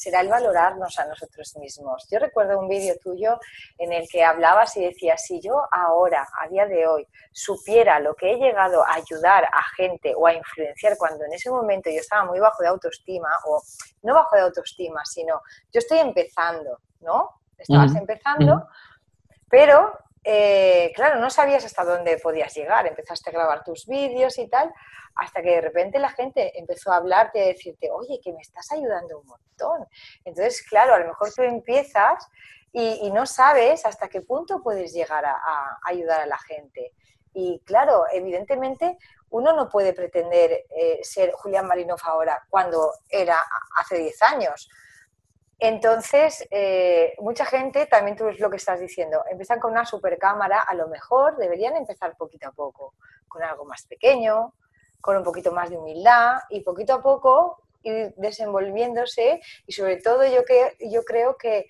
será 0.00 0.22
el 0.22 0.28
valorarnos 0.28 0.98
a 0.98 1.04
nosotros 1.04 1.54
mismos. 1.58 2.08
Yo 2.10 2.18
recuerdo 2.18 2.58
un 2.58 2.68
vídeo 2.68 2.94
tuyo 3.02 3.38
en 3.76 3.92
el 3.92 4.08
que 4.08 4.24
hablabas 4.24 4.74
y 4.78 4.82
decías, 4.82 5.22
si 5.22 5.42
yo 5.42 5.62
ahora, 5.70 6.26
a 6.40 6.48
día 6.48 6.64
de 6.64 6.86
hoy, 6.86 7.06
supiera 7.32 8.00
lo 8.00 8.14
que 8.14 8.32
he 8.32 8.36
llegado 8.38 8.82
a 8.82 8.94
ayudar 8.94 9.44
a 9.44 9.62
gente 9.76 10.14
o 10.16 10.26
a 10.26 10.32
influenciar 10.32 10.96
cuando 10.96 11.26
en 11.26 11.34
ese 11.34 11.50
momento 11.50 11.90
yo 11.90 12.00
estaba 12.00 12.24
muy 12.24 12.40
bajo 12.40 12.62
de 12.62 12.70
autoestima, 12.70 13.28
o 13.44 13.62
no 14.02 14.14
bajo 14.14 14.36
de 14.36 14.42
autoestima, 14.42 15.04
sino 15.04 15.42
yo 15.70 15.80
estoy 15.80 15.98
empezando, 15.98 16.78
¿no? 17.00 17.42
Estabas 17.58 17.94
empezando, 17.94 18.66
pero 19.50 19.92
eh, 20.22 20.92
claro, 20.94 21.18
no 21.18 21.30
sabías 21.30 21.64
hasta 21.64 21.84
dónde 21.84 22.18
podías 22.18 22.54
llegar, 22.54 22.86
empezaste 22.86 23.30
a 23.30 23.32
grabar 23.32 23.64
tus 23.64 23.86
vídeos 23.86 24.38
y 24.38 24.48
tal, 24.48 24.72
hasta 25.14 25.42
que 25.42 25.50
de 25.50 25.60
repente 25.60 25.98
la 25.98 26.10
gente 26.10 26.58
empezó 26.58 26.92
a 26.92 26.96
hablarte 26.96 27.42
a 27.42 27.46
decirte, 27.46 27.90
oye, 27.90 28.20
que 28.22 28.32
me 28.32 28.40
estás 28.40 28.70
ayudando 28.72 29.20
un 29.20 29.26
montón. 29.26 29.86
Entonces, 30.24 30.62
claro, 30.62 30.94
a 30.94 30.98
lo 30.98 31.08
mejor 31.08 31.32
tú 31.34 31.42
empiezas 31.42 32.28
y, 32.72 33.10
no 33.10 33.26
sabes 33.26 33.84
hasta 33.86 34.08
qué 34.08 34.20
punto 34.20 34.62
puedes 34.62 34.92
llegar 34.92 35.24
a, 35.24 35.78
ayudar 35.84 36.20
a 36.20 36.26
la 36.26 36.38
gente. 36.38 36.92
Y 37.32 37.60
claro, 37.64 38.04
evidentemente 38.12 38.98
uno 39.30 39.52
no 39.54 39.68
puede 39.68 39.92
pretender 39.92 40.66
eh, 40.70 41.00
ser 41.02 41.32
Julián 41.32 41.66
Marinov 41.66 42.00
ahora 42.04 42.44
cuando 42.48 42.92
era 43.08 43.36
hace 43.76 43.98
10 43.98 44.22
años. 44.22 44.68
Entonces, 45.60 46.46
eh, 46.50 47.14
mucha 47.18 47.44
gente, 47.44 47.86
también 47.86 48.16
tú 48.16 48.28
es 48.28 48.40
lo 48.40 48.48
que 48.48 48.56
estás 48.56 48.80
diciendo, 48.80 49.22
empiezan 49.30 49.60
con 49.60 49.72
una 49.72 49.84
super 49.84 50.18
cámara, 50.18 50.60
a 50.60 50.74
lo 50.74 50.88
mejor 50.88 51.36
deberían 51.36 51.76
empezar 51.76 52.16
poquito 52.16 52.48
a 52.48 52.52
poco, 52.52 52.94
con 53.28 53.42
algo 53.42 53.66
más 53.66 53.84
pequeño, 53.86 54.54
con 55.00 55.18
un 55.18 55.22
poquito 55.22 55.52
más 55.52 55.68
de 55.68 55.76
humildad 55.76 56.38
y 56.48 56.62
poquito 56.62 56.94
a 56.94 57.02
poco 57.02 57.62
ir 57.82 58.14
desenvolviéndose 58.16 59.40
y 59.66 59.72
sobre 59.72 59.98
todo 59.98 60.24
yo, 60.26 60.44
que, 60.44 60.76
yo 60.80 61.02
creo 61.04 61.36
que 61.36 61.66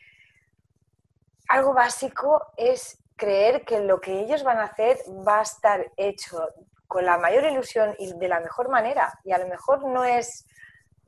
algo 1.49 1.75
básico 1.75 2.53
es 2.57 3.03
creer 3.17 3.65
que 3.65 3.81
lo 3.81 4.01
que 4.01 4.21
ellos 4.21 4.43
van 4.45 4.59
a 4.59 4.65
hacer 4.65 4.99
va 5.27 5.41
a 5.41 5.43
estar 5.43 5.93
hecho 5.97 6.49
con 6.87 7.05
la 7.05 7.19
mayor 7.19 7.45
ilusión 7.45 7.95
y 7.99 8.13
de 8.13 8.29
la 8.29 8.41
mejor 8.41 8.69
manera. 8.69 9.13
Y 9.25 9.33
a 9.33 9.39
lo 9.39 9.47
mejor 9.47 9.85
no 9.85 10.05
es, 10.05 10.47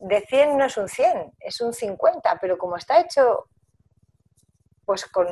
de 0.03 0.21
100 0.21 0.57
no 0.57 0.65
es 0.65 0.77
un 0.77 0.89
100, 0.89 1.33
es 1.41 1.61
un 1.61 1.73
50, 1.73 2.39
pero 2.41 2.59
como 2.59 2.77
está 2.77 3.01
hecho 3.01 3.47
pues 4.85 5.07
con, 5.07 5.27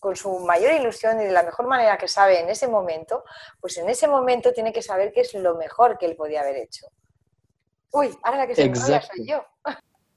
con, 0.00 0.16
su 0.16 0.40
mayor 0.40 0.72
ilusión 0.72 1.20
y 1.20 1.24
de 1.24 1.30
la 1.30 1.44
mejor 1.44 1.66
manera 1.66 1.96
que 1.96 2.08
sabe 2.08 2.40
en 2.40 2.48
ese 2.50 2.66
momento, 2.66 3.24
pues 3.60 3.76
en 3.78 3.88
ese 3.88 4.08
momento 4.08 4.52
tiene 4.52 4.72
que 4.72 4.82
saber 4.82 5.12
que 5.12 5.20
es 5.20 5.32
lo 5.34 5.54
mejor 5.56 5.98
que 5.98 6.06
él 6.06 6.16
podía 6.16 6.40
haber 6.40 6.56
hecho. 6.56 6.86
Uy, 7.92 8.10
ahora 8.22 8.38
la 8.38 8.46
que 8.46 8.54
se 8.54 8.64
enrolla 8.64 9.02
soy 9.02 9.26
yo. 9.26 9.44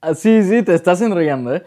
Ah, 0.01 0.13
sí, 0.13 0.44
sí, 0.44 0.63
te 0.63 0.74
estás 0.74 1.01
enrollando, 1.01 1.56
¿eh? 1.56 1.63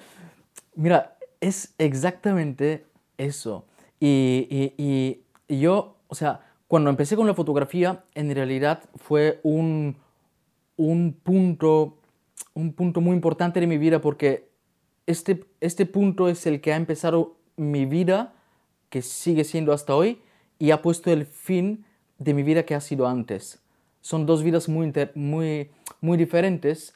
Mira, 0.75 1.17
es 1.41 1.75
exactamente 1.79 2.87
eso. 3.17 3.65
Y, 4.01 4.47
y, 4.79 5.25
y, 5.49 5.61
yo, 5.61 5.97
o 6.07 6.15
sea, 6.15 6.41
cuando 6.67 6.91
empecé 6.91 7.17
con 7.17 7.27
la 7.27 7.35
fotografía, 7.35 8.05
en 8.15 8.35
realidad 8.35 8.83
fue 8.97 9.41
un, 9.43 9.97
un, 10.77 11.13
punto, 11.13 11.98
un 12.59 12.73
punto 12.73 13.01
muy 13.01 13.15
importante 13.15 13.61
de 13.61 13.69
mi 13.69 13.79
vida 13.79 14.01
porque 14.01 14.51
este, 15.07 15.45
este 15.61 15.87
punto 15.87 16.29
es 16.29 16.45
el 16.45 16.61
que 16.61 16.73
ha 16.73 16.77
empezado 16.77 17.37
mi 17.57 17.87
vida, 17.87 18.35
que 18.91 19.01
sigue 19.01 19.45
siendo 19.45 19.73
hasta 19.73 19.95
hoy, 19.95 20.21
y 20.59 20.73
ha 20.73 20.83
puesto 20.83 21.13
el 21.13 21.25
fin 21.25 21.85
de 22.19 22.35
mi 22.35 22.43
vida 22.43 22.65
que 22.65 22.75
ha 22.75 22.81
sido 22.81 23.07
antes. 23.07 23.63
Son 24.01 24.27
dos 24.27 24.43
vidas 24.43 24.69
muy, 24.69 24.93
muy, 25.15 25.71
muy 26.01 26.19
diferentes, 26.19 26.95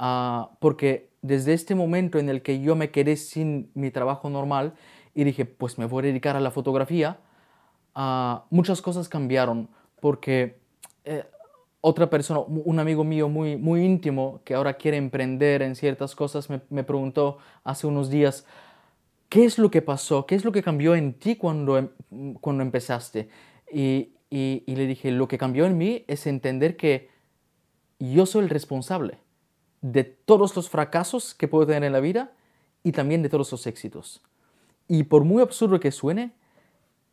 uh, 0.00 0.48
porque 0.58 1.10
desde 1.22 1.52
este 1.52 1.76
momento 1.76 2.18
en 2.18 2.28
el 2.28 2.42
que 2.42 2.60
yo 2.60 2.74
me 2.74 2.90
quedé 2.90 3.16
sin 3.16 3.70
mi 3.74 3.92
trabajo 3.92 4.28
normal 4.28 4.74
y 5.14 5.22
dije, 5.22 5.44
pues 5.44 5.78
me 5.78 5.86
voy 5.86 6.02
a 6.02 6.06
dedicar 6.08 6.34
a 6.34 6.40
la 6.40 6.50
fotografía, 6.50 7.20
uh, 7.94 8.40
muchas 8.50 8.82
cosas 8.82 9.08
cambiaron, 9.08 9.68
porque 10.00 10.58
eh, 11.04 11.24
otra 11.86 12.08
persona, 12.08 12.40
un 12.40 12.78
amigo 12.78 13.04
mío 13.04 13.28
muy, 13.28 13.58
muy 13.58 13.84
íntimo 13.84 14.40
que 14.42 14.54
ahora 14.54 14.72
quiere 14.72 14.96
emprender 14.96 15.60
en 15.60 15.76
ciertas 15.76 16.14
cosas, 16.14 16.48
me, 16.48 16.82
preguntó 16.82 17.36
hace 17.62 17.86
unos 17.86 18.08
días, 18.08 18.46
¿qué 19.28 19.44
es 19.44 19.58
lo 19.58 19.70
que 19.70 19.82
pasó? 19.82 20.24
¿Qué 20.24 20.34
es 20.34 20.46
lo 20.46 20.52
que 20.52 20.62
cambió 20.62 20.94
en 20.94 21.12
ti 21.12 21.36
cuando, 21.36 21.76
em, 21.76 21.90
cuando 22.40 22.62
empezaste? 22.62 23.28
Y, 23.70 24.14
y, 24.30 24.62
le 24.66 24.86
dije, 24.86 25.10
lo 25.10 25.28
que 25.28 25.36
cambió 25.36 25.66
en 25.66 25.76
mí 25.76 26.06
es 26.08 26.26
entender 26.26 26.78
que 26.78 27.10
yo 27.98 28.24
soy 28.24 28.44
el 28.44 28.48
responsable 28.48 29.18
de 29.82 30.04
todos 30.04 30.56
los 30.56 30.70
fracasos 30.70 31.34
que 31.34 31.48
puedo 31.48 31.66
tener 31.66 31.84
en 31.84 31.92
la 31.92 32.00
vida 32.00 32.32
y 32.82 32.92
también 32.92 33.20
de 33.20 33.28
todos 33.28 33.52
los 33.52 33.66
éxitos. 33.66 34.22
Y 34.88 35.02
por 35.02 35.24
muy 35.24 35.42
absurdo 35.42 35.80
que 35.80 35.92
suene, 35.92 36.32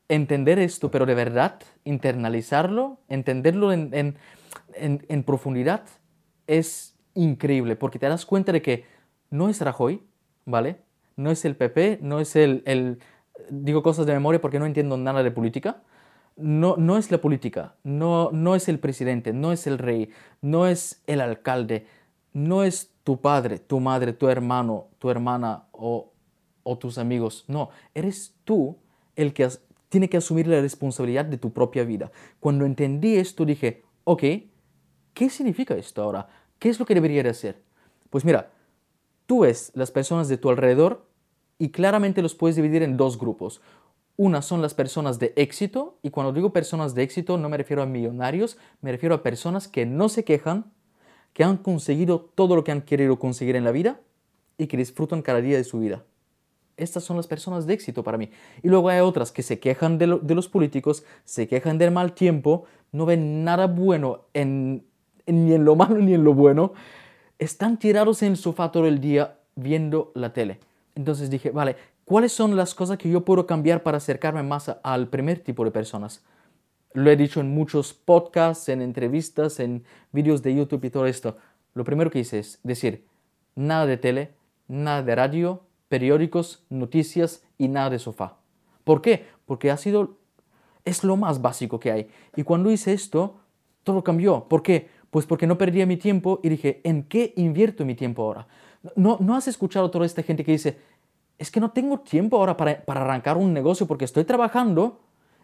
entender 0.07 0.59
esto, 0.59 0.91
pero 0.91 1.05
de 1.05 1.15
verdad 1.15 1.59
internalizarlo, 1.83 2.99
entenderlo 3.09 3.73
en 3.73 3.89
en, 3.93 4.15
profundidad 5.25 5.83
es 6.47 6.97
increíble, 7.13 7.75
porque 7.75 7.99
te 7.99 8.07
das 8.07 8.25
cuenta 8.25 8.51
de 8.51 8.61
que 8.61 8.85
no 9.29 9.49
es 9.49 9.61
Rajoy, 9.61 10.03
¿vale? 10.45 10.81
No 11.15 11.31
es 11.31 11.45
el 11.45 11.55
PP, 11.55 11.99
no 12.01 12.19
es 12.19 12.35
el, 12.35 12.63
el 12.65 12.99
digo 13.49 13.83
cosas 13.83 14.05
de 14.05 14.13
memoria 14.13 14.41
porque 14.41 14.59
no 14.59 14.65
entiendo 14.65 14.97
nada 14.97 15.23
de 15.23 15.31
política. 15.31 15.83
No, 16.37 16.75
no 16.77 16.97
es 16.97 17.11
la 17.11 17.19
política, 17.19 17.75
no, 17.83 18.31
no 18.31 18.55
es 18.55 18.69
el 18.69 18.79
presidente, 18.79 19.33
no 19.33 19.51
es 19.51 19.67
el 19.67 19.77
rey, 19.77 20.09
no 20.41 20.65
es 20.65 21.03
el 21.05 21.19
alcalde, 21.19 21.85
no 22.33 22.63
es 22.63 22.93
tu 23.03 23.19
padre, 23.19 23.59
tu 23.59 23.79
madre, 23.79 24.13
tu 24.13 24.29
hermano, 24.29 24.87
tu 24.97 25.09
hermana 25.09 25.65
o, 25.71 26.13
o 26.63 26.77
tus 26.77 26.97
amigos. 26.97 27.43
No, 27.47 27.69
eres 27.93 28.33
tú 28.45 28.77
el 29.15 29.33
que 29.33 29.47
tiene 29.89 30.09
que 30.09 30.17
asumir 30.17 30.47
la 30.47 30.61
responsabilidad 30.61 31.25
de 31.25 31.37
tu 31.37 31.51
propia 31.51 31.83
vida. 31.83 32.11
Cuando 32.39 32.65
entendí 32.65 33.17
esto 33.17 33.43
dije, 33.43 33.83
ok, 34.05 34.23
¿Qué 35.13 35.29
significa 35.29 35.75
esto 35.75 36.01
ahora? 36.01 36.27
¿Qué 36.59 36.69
es 36.69 36.79
lo 36.79 36.85
que 36.85 36.93
debería 36.93 37.23
de 37.23 37.29
hacer? 37.29 37.61
Pues 38.09 38.25
mira, 38.25 38.51
tú 39.25 39.41
ves 39.41 39.71
las 39.75 39.91
personas 39.91 40.27
de 40.27 40.37
tu 40.37 40.49
alrededor 40.49 41.05
y 41.57 41.69
claramente 41.69 42.21
los 42.21 42.35
puedes 42.35 42.55
dividir 42.55 42.83
en 42.83 42.97
dos 42.97 43.17
grupos. 43.17 43.61
Una 44.17 44.41
son 44.41 44.61
las 44.61 44.73
personas 44.73 45.19
de 45.19 45.33
éxito, 45.35 45.97
y 46.03 46.09
cuando 46.09 46.33
digo 46.33 46.53
personas 46.53 46.93
de 46.93 47.03
éxito 47.03 47.37
no 47.37 47.49
me 47.49 47.57
refiero 47.57 47.81
a 47.81 47.85
millonarios, 47.85 48.57
me 48.81 48.91
refiero 48.91 49.15
a 49.15 49.23
personas 49.23 49.67
que 49.67 49.85
no 49.85 50.09
se 50.09 50.23
quejan, 50.23 50.71
que 51.33 51.43
han 51.43 51.57
conseguido 51.57 52.19
todo 52.35 52.55
lo 52.55 52.63
que 52.63 52.71
han 52.71 52.81
querido 52.81 53.19
conseguir 53.19 53.55
en 53.55 53.63
la 53.63 53.71
vida 53.71 54.01
y 54.57 54.67
que 54.67 54.77
disfrutan 54.77 55.21
cada 55.21 55.41
día 55.41 55.57
de 55.57 55.63
su 55.63 55.79
vida. 55.79 56.03
Estas 56.77 57.03
son 57.03 57.17
las 57.17 57.27
personas 57.27 57.65
de 57.65 57.73
éxito 57.73 58.03
para 58.03 58.17
mí. 58.17 58.29
Y 58.63 58.67
luego 58.67 58.89
hay 58.89 58.99
otras 58.99 59.31
que 59.31 59.43
se 59.43 59.59
quejan 59.59 59.97
de, 59.97 60.19
de 60.21 60.35
los 60.35 60.49
políticos, 60.49 61.03
se 61.23 61.47
quejan 61.47 61.77
del 61.77 61.91
mal 61.91 62.13
tiempo, 62.13 62.65
no 62.91 63.05
ven 63.05 63.43
nada 63.43 63.67
bueno 63.67 64.25
en, 64.33 64.83
ni 65.25 65.53
en 65.53 65.65
lo 65.65 65.75
malo 65.75 65.97
ni 65.97 66.13
en 66.13 66.23
lo 66.23 66.33
bueno, 66.33 66.73
están 67.39 67.77
tirados 67.77 68.21
en 68.23 68.33
el 68.33 68.37
sofá 68.37 68.71
todo 68.71 68.87
el 68.87 69.01
día 69.01 69.37
viendo 69.55 70.11
la 70.15 70.33
tele. 70.33 70.59
Entonces 70.95 71.29
dije, 71.29 71.51
vale, 71.51 71.75
¿cuáles 72.05 72.31
son 72.31 72.55
las 72.55 72.75
cosas 72.75 72.97
que 72.97 73.09
yo 73.09 73.25
puedo 73.25 73.45
cambiar 73.45 73.83
para 73.83 73.97
acercarme 73.97 74.43
más 74.43 74.75
al 74.83 75.07
primer 75.07 75.39
tipo 75.39 75.63
de 75.65 75.71
personas? 75.71 76.23
Lo 76.93 77.09
he 77.09 77.15
dicho 77.15 77.39
en 77.39 77.53
muchos 77.53 77.93
podcasts, 77.93 78.69
en 78.69 78.81
entrevistas, 78.81 79.59
en 79.59 79.83
vídeos 80.11 80.43
de 80.43 80.53
YouTube 80.55 80.85
y 80.85 80.89
todo 80.89 81.05
esto. 81.05 81.37
Lo 81.73 81.83
primero 81.83 82.11
que 82.11 82.19
hice 82.19 82.39
es 82.39 82.59
decir, 82.63 83.05
nada 83.55 83.85
de 83.85 83.97
tele, 83.97 84.33
nada 84.67 85.01
de 85.01 85.15
radio, 85.15 85.63
periódicos, 85.87 86.63
noticias 86.69 87.43
y 87.57 87.69
nada 87.69 87.89
de 87.89 87.99
sofá. 87.99 88.37
¿Por 88.83 89.01
qué? 89.01 89.25
Porque 89.45 89.71
ha 89.71 89.77
sido, 89.77 90.17
es 90.83 91.03
lo 91.03 91.15
más 91.15 91.41
básico 91.41 91.79
que 91.79 91.91
hay. 91.91 92.09
Y 92.35 92.43
cuando 92.43 92.71
hice 92.71 92.93
esto, 92.93 93.39
todo 93.83 94.03
cambió. 94.03 94.47
¿Por 94.47 94.63
qué? 94.63 94.89
Pues 95.11 95.25
porque 95.25 95.45
no 95.45 95.57
perdía 95.57 95.85
mi 95.85 95.97
tiempo 95.97 96.39
y 96.41 96.49
dije, 96.49 96.81
¿en 96.83 97.03
qué 97.03 97.33
invierto 97.35 97.85
mi 97.85 97.95
tiempo 97.95 98.23
ahora? 98.23 98.47
¿No, 98.95 99.17
no 99.19 99.35
has 99.35 99.47
escuchado 99.47 99.91
toda 99.91 100.05
esta 100.05 100.23
gente 100.23 100.43
que 100.43 100.53
dice, 100.53 100.79
es 101.37 101.51
que 101.51 101.59
no 101.59 101.71
tengo 101.71 101.99
tiempo 101.99 102.37
ahora 102.37 102.57
para, 102.57 102.83
para 102.83 103.01
arrancar 103.01 103.37
un 103.37 103.53
negocio 103.53 103.85
porque 103.85 104.05
estoy 104.05 104.23
trabajando 104.23 105.01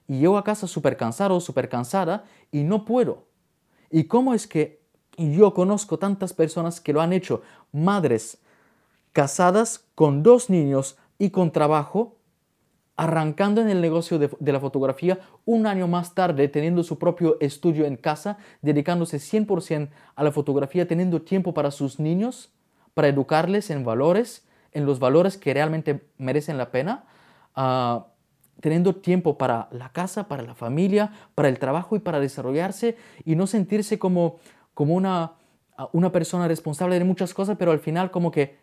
y 0.08 0.20
llego 0.20 0.38
a 0.38 0.44
casa 0.44 0.68
súper 0.68 0.98
cansado, 0.98 1.40
súper 1.40 1.70
cansada 1.70 2.24
y 2.52 2.64
no 2.64 2.86
puedo? 2.86 3.26
¿Y 3.92 4.06
cómo 4.06 4.34
es 4.34 4.48
que 4.48 4.82
yo 5.18 5.54
conozco 5.54 6.00
tantas 6.00 6.34
personas 6.34 6.82
que 6.82 6.94
lo 6.94 7.02
han 7.02 7.14
hecho? 7.14 7.42
Madres 7.72 8.40
casadas, 9.18 9.84
con 9.96 10.22
dos 10.22 10.52
niños 10.52 10.96
y 11.18 11.32
con 11.32 11.52
trabajo, 11.52 12.17
arrancando 12.98 13.62
en 13.62 13.70
el 13.70 13.80
negocio 13.80 14.18
de, 14.18 14.52
la 14.52 14.60
fotografía 14.60 15.20
un 15.46 15.68
año 15.68 15.88
más 15.88 16.16
tarde, 16.16 16.48
teniendo 16.48 16.84
su 16.84 16.98
propio 16.98 17.38
estudio 17.40 17.86
en 17.86 17.96
casa, 17.96 18.40
dedicándose 18.64 19.18
100% 19.18 19.90
a 20.16 20.24
la 20.24 20.32
fotografía, 20.32 20.88
teniendo 20.88 21.22
tiempo 21.22 21.54
para 21.54 21.70
sus 21.70 22.00
niños, 22.00 22.52
para 22.96 23.08
educarles 23.08 23.70
en 23.70 23.86
valores, 23.86 24.48
en 24.72 24.88
los 24.88 25.00
valores 25.00 25.38
que 25.38 25.54
realmente 25.54 26.08
merecen 26.18 26.58
la 26.58 26.72
pena, 26.72 27.06
ah, 27.56 28.08
teniendo 28.60 28.96
tiempo 28.96 29.38
para 29.38 29.70
la 29.72 29.90
casa, 29.90 30.28
para 30.28 30.42
la 30.42 30.56
familia, 30.56 31.12
para 31.36 31.50
el 31.50 31.60
trabajo 31.60 31.96
y 31.96 32.00
para 32.00 32.20
desarrollarse 32.20 32.98
y 33.24 33.36
no 33.36 33.46
sentirse 33.46 34.00
como, 34.00 34.40
como 34.74 34.96
una, 34.96 35.34
una 35.92 36.12
persona 36.12 36.48
responsable 36.48 36.98
de 36.98 37.06
muchas 37.06 37.36
cosas, 37.36 37.58
pero 37.60 37.72
al 37.72 37.80
final 37.80 38.10
como 38.10 38.32
que, 38.32 38.58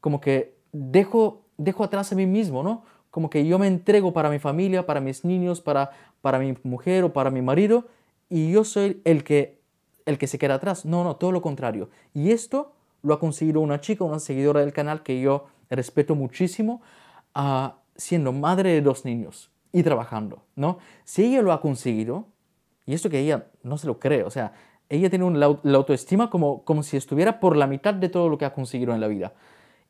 como 0.00 0.20
que 0.20 0.58
dejo, 0.72 1.44
dejo 1.56 1.84
atrás 1.84 2.10
a 2.10 2.16
mí 2.16 2.26
mismo, 2.26 2.64
¿no? 2.64 2.82
Como 3.10 3.30
que 3.30 3.46
yo 3.46 3.58
me 3.58 3.66
entrego 3.66 4.12
para 4.12 4.30
mi 4.30 4.38
familia, 4.38 4.86
para 4.86 5.00
mis 5.00 5.24
niños, 5.24 5.60
para, 5.60 5.90
para 6.20 6.38
mi 6.38 6.54
mujer 6.62 7.04
o 7.04 7.12
para 7.12 7.30
mi 7.30 7.42
marido, 7.42 7.86
y 8.28 8.50
yo 8.50 8.64
soy 8.64 9.00
el 9.04 9.24
que, 9.24 9.60
el 10.06 10.18
que 10.18 10.26
se 10.26 10.38
queda 10.38 10.54
atrás. 10.54 10.84
No, 10.84 11.04
no, 11.04 11.16
todo 11.16 11.32
lo 11.32 11.40
contrario. 11.40 11.88
Y 12.12 12.30
esto 12.30 12.72
lo 13.02 13.14
ha 13.14 13.20
conseguido 13.20 13.60
una 13.60 13.80
chica, 13.80 14.04
una 14.04 14.18
seguidora 14.18 14.60
del 14.60 14.72
canal 14.72 15.02
que 15.02 15.20
yo 15.20 15.46
respeto 15.70 16.14
muchísimo, 16.14 16.82
uh, 17.34 17.68
siendo 17.96 18.32
madre 18.32 18.72
de 18.72 18.82
dos 18.82 19.04
niños 19.04 19.50
y 19.72 19.82
trabajando, 19.82 20.44
¿no? 20.56 20.78
Si 21.04 21.24
ella 21.24 21.42
lo 21.42 21.52
ha 21.52 21.60
conseguido, 21.60 22.26
y 22.86 22.94
esto 22.94 23.10
que 23.10 23.20
ella 23.20 23.46
no 23.62 23.78
se 23.78 23.86
lo 23.86 23.98
cree, 23.98 24.22
o 24.22 24.30
sea, 24.30 24.52
ella 24.88 25.10
tiene 25.10 25.24
un, 25.24 25.38
la 25.38 25.46
autoestima 25.46 26.30
como, 26.30 26.64
como 26.64 26.82
si 26.82 26.96
estuviera 26.96 27.40
por 27.40 27.56
la 27.56 27.66
mitad 27.66 27.92
de 27.92 28.08
todo 28.08 28.28
lo 28.28 28.38
que 28.38 28.46
ha 28.46 28.54
conseguido 28.54 28.94
en 28.94 29.00
la 29.00 29.08
vida. 29.08 29.34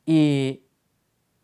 Y, 0.04 0.62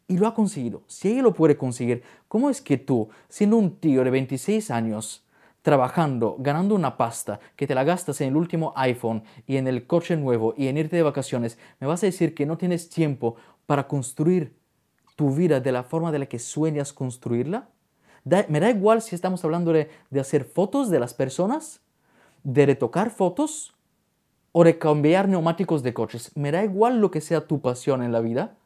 y 0.09 0.19
lo 0.19 0.27
ha 0.27 0.35
conseguido. 0.35 0.83
Si 0.87 1.09
ella 1.13 1.23
lo 1.23 1.35
puede 1.35 1.57
conseguir, 1.57 2.03
¿cómo 2.29 2.51
es 2.51 2.61
que 2.61 2.77
tú, 2.77 3.09
siendo 3.29 3.57
un 3.57 3.77
tío 3.77 4.05
de 4.05 4.11
26 4.11 4.71
años, 4.71 5.25
trabajando, 5.63 6.37
ganando 6.39 6.75
una 6.75 6.99
pasta, 6.99 7.41
que 7.57 7.67
te 7.67 7.75
la 7.75 7.85
gastas 7.85 8.21
en 8.21 8.29
el 8.29 8.37
último 8.37 8.75
iPhone 8.77 9.25
y 9.47 9.57
en 9.57 9.67
el 9.67 9.87
coche 9.87 10.15
nuevo 10.15 10.53
y 10.59 10.69
en 10.69 10.77
irte 10.77 10.97
de 10.97 11.03
vacaciones, 11.03 11.59
me 11.81 11.87
vas 11.87 12.03
a 12.03 12.07
decir 12.07 12.35
que 12.35 12.45
no 12.45 12.59
tienes 12.59 12.91
tiempo 12.91 13.37
para 13.65 13.89
construir 13.89 14.55
tu 15.17 15.35
vida 15.35 15.61
de 15.61 15.73
la 15.73 15.83
forma 15.83 16.13
de 16.13 16.19
la 16.19 16.27
que 16.27 16.39
sueñas 16.39 16.93
construirla? 16.93 17.71
me 18.49 18.59
da 18.59 18.71
igual 18.71 19.03
si 19.03 19.15
estamos 19.15 19.45
hablando 19.45 19.73
de, 19.73 19.91
de 20.11 20.21
hacer 20.21 20.45
fotos 20.45 20.91
de 20.91 20.99
las 20.99 21.13
personas, 21.13 21.81
de 22.43 22.65
retocar 22.67 23.11
fotos 23.11 23.75
o 24.53 24.65
de 24.65 24.79
cambiar 24.79 25.29
neumáticos 25.29 25.83
de 25.83 25.93
coches. 25.93 26.31
Me 26.35 26.51
da 26.51 26.65
igual 26.65 27.01
lo 27.01 27.11
que 27.11 27.21
sea 27.21 27.47
tu 27.47 27.61
pasión 27.61 28.03
en 28.03 28.13
la 28.13 28.21
vida 28.21 28.57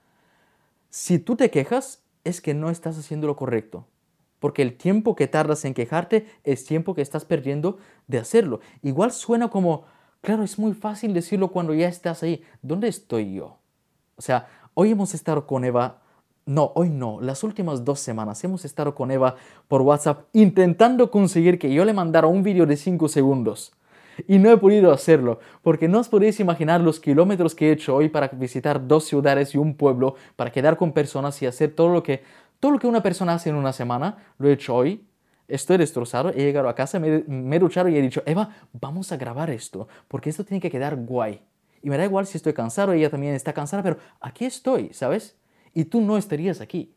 si 0.91 1.19
tú 1.19 1.37
te 1.37 1.51
quejas, 1.51 2.03
es 2.25 2.41
que 2.41 2.55
no 2.55 2.71
estás 2.71 2.99
haciendo 2.99 3.27
lo 3.27 3.37
correcto. 3.37 3.87
Porque 4.39 4.63
el 4.63 4.77
tiempo 4.77 5.17
que 5.17 5.27
tardas 5.27 5.65
en 5.65 5.75
quejarte 5.75 6.27
es 6.45 6.65
tiempo 6.65 6.95
que 6.95 7.03
estás 7.03 7.25
perdiendo 7.25 7.79
de 8.07 8.19
hacerlo. 8.19 8.61
Igual 8.83 9.13
suena 9.13 9.49
como, 9.49 9.85
claro, 10.21 10.45
es 10.45 10.59
muy 10.59 10.75
fácil 10.75 11.13
decirlo 11.13 11.49
cuando 11.49 11.75
ya 11.75 11.89
estás 11.89 12.23
ahí. 12.23 12.43
¿Dónde 12.63 12.89
estoy 12.89 13.35
yo? 13.35 13.59
O 14.17 14.23
sea, 14.23 14.49
hoy 14.75 14.93
hemos 14.93 15.15
estado 15.15 15.47
con 15.47 15.65
Eva, 15.65 16.03
no, 16.47 16.73
hoy 16.75 16.89
no, 16.89 17.21
las 17.21 17.45
últimas 17.45 17.85
dos 17.85 18.01
semanas 18.01 18.43
hemos 18.45 18.65
estado 18.65 18.95
con 18.95 19.11
Eva 19.11 19.37
por 19.67 19.83
WhatsApp 19.83 20.27
intentando 20.33 21.11
conseguir 21.11 21.59
que 21.59 21.73
yo 21.73 21.85
le 21.85 21.93
mandara 21.93 22.27
un 22.27 22.43
vídeo 22.43 22.65
de 22.65 22.77
5 22.77 23.09
segundos 23.09 23.73
y 24.27 24.39
no 24.39 24.51
he 24.51 24.57
podido 24.57 24.93
hacerlo, 24.93 25.39
porque 25.63 25.89
no 25.89 26.01
os 26.01 26.09
podéis 26.09 26.41
imaginar 26.41 26.81
los 26.81 27.01
kilómetros 27.01 27.55
que 27.55 27.69
he 27.69 27.73
hecho 27.73 27.95
hoy 27.95 28.09
para 28.09 28.29
visitar 28.29 28.87
dos 28.87 29.05
ciudades 29.05 29.55
y 29.55 29.59
un 29.59 29.75
pueblo, 29.75 30.17
para 30.37 30.51
quedar 30.51 30.77
con 30.77 30.93
personas 30.93 31.41
y 31.43 31.47
hacer 31.47 31.75
todo 31.75 31.89
lo 31.89 32.03
que, 32.03 32.23
todo 32.61 32.73
lo 32.73 32.79
que 32.79 32.87
una 32.87 33.03
persona 33.03 33.35
hace 33.35 33.51
en 33.51 33.57
una 33.57 33.73
semana, 33.73 34.19
lo 34.39 34.49
he 34.49 34.53
hecho 34.53 34.75
hoy. 34.75 35.05
Estoy 35.47 35.79
destrozado, 35.79 36.31
he 36.31 36.43
llegado 36.43 36.69
a 36.69 36.75
casa, 36.75 36.99
me, 36.99 37.25
he 37.27 37.59
duchado 37.59 37.89
y 37.89 37.97
he 37.97 38.03
dicho, 38.03 38.23
Eva, 38.27 38.57
vamos 38.73 39.13
a 39.13 39.17
grabar 39.17 39.49
esto, 39.51 39.89
porque 40.07 40.31
esto 40.31 40.45
tiene 40.45 40.61
que 40.61 40.71
quedar 40.71 40.97
guay. 40.97 41.41
Y 41.83 41.89
me 41.89 41.97
da 41.97 42.05
igual 42.05 42.27
si 42.27 42.37
estoy 42.37 42.53
cansado, 42.53 42.93
ella 42.93 43.09
también 43.09 43.35
está 43.35 43.53
cansada, 43.53 43.83
pero 43.83 43.97
aquí 44.21 44.45
estoy, 44.45 44.93
¿sabes? 44.93 45.39
Y 45.73 45.85
tú 45.85 46.01
no 46.01 46.19
estarías 46.19 46.61
aquí. 46.61 46.95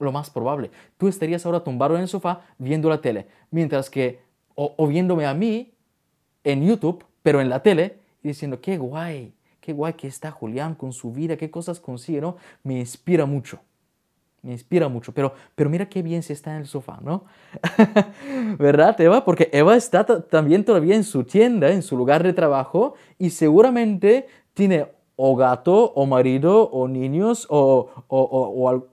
Lo 0.00 0.10
más 0.10 0.28
probable. 0.28 0.72
Tú 0.98 1.08
estarías 1.08 1.46
ahora 1.46 1.62
tumbado 1.62 1.94
en 1.94 2.02
el 2.02 2.08
sofá 2.08 2.42
viendo 2.58 2.90
la 2.90 3.00
tele, 3.00 3.28
mientras 3.50 3.88
que, 3.88 4.20
o 4.56 4.86
viéndome 4.86 5.24
a 5.24 5.32
mí, 5.32 5.73
en 6.44 6.64
YouTube, 6.64 7.04
pero 7.22 7.40
en 7.40 7.48
la 7.48 7.62
tele, 7.62 7.98
y 8.22 8.28
diciendo, 8.28 8.60
qué 8.60 8.78
guay, 8.78 9.34
qué 9.60 9.72
guay 9.72 9.94
que 9.94 10.06
está 10.06 10.30
Julián 10.30 10.74
con 10.74 10.92
su 10.92 11.12
vida, 11.12 11.36
qué 11.36 11.50
cosas 11.50 11.80
consigue, 11.80 12.20
¿no? 12.20 12.36
Me 12.62 12.78
inspira 12.78 13.26
mucho. 13.26 13.60
Me 14.42 14.52
inspira 14.52 14.88
mucho, 14.88 15.12
pero, 15.12 15.32
pero 15.54 15.70
mira 15.70 15.88
qué 15.88 16.02
bien 16.02 16.22
se 16.22 16.34
está 16.34 16.50
en 16.50 16.58
el 16.58 16.66
sofá, 16.66 16.98
¿no? 17.02 17.24
¿Verdad, 18.58 19.00
Eva? 19.00 19.24
Porque 19.24 19.48
Eva 19.52 19.74
está 19.74 20.04
también 20.04 20.66
todavía 20.66 20.94
en 20.94 21.04
su 21.04 21.24
tienda, 21.24 21.70
en 21.70 21.82
su 21.82 21.96
lugar 21.96 22.22
de 22.22 22.34
trabajo, 22.34 22.94
y 23.18 23.30
seguramente 23.30 24.26
tiene 24.52 24.86
o 25.16 25.34
gato, 25.36 25.92
o 25.94 26.04
marido, 26.04 26.68
o 26.70 26.88
niños, 26.88 27.46
o, 27.48 27.88
o, 28.08 28.20
o, 28.20 28.68
o, 28.68 28.86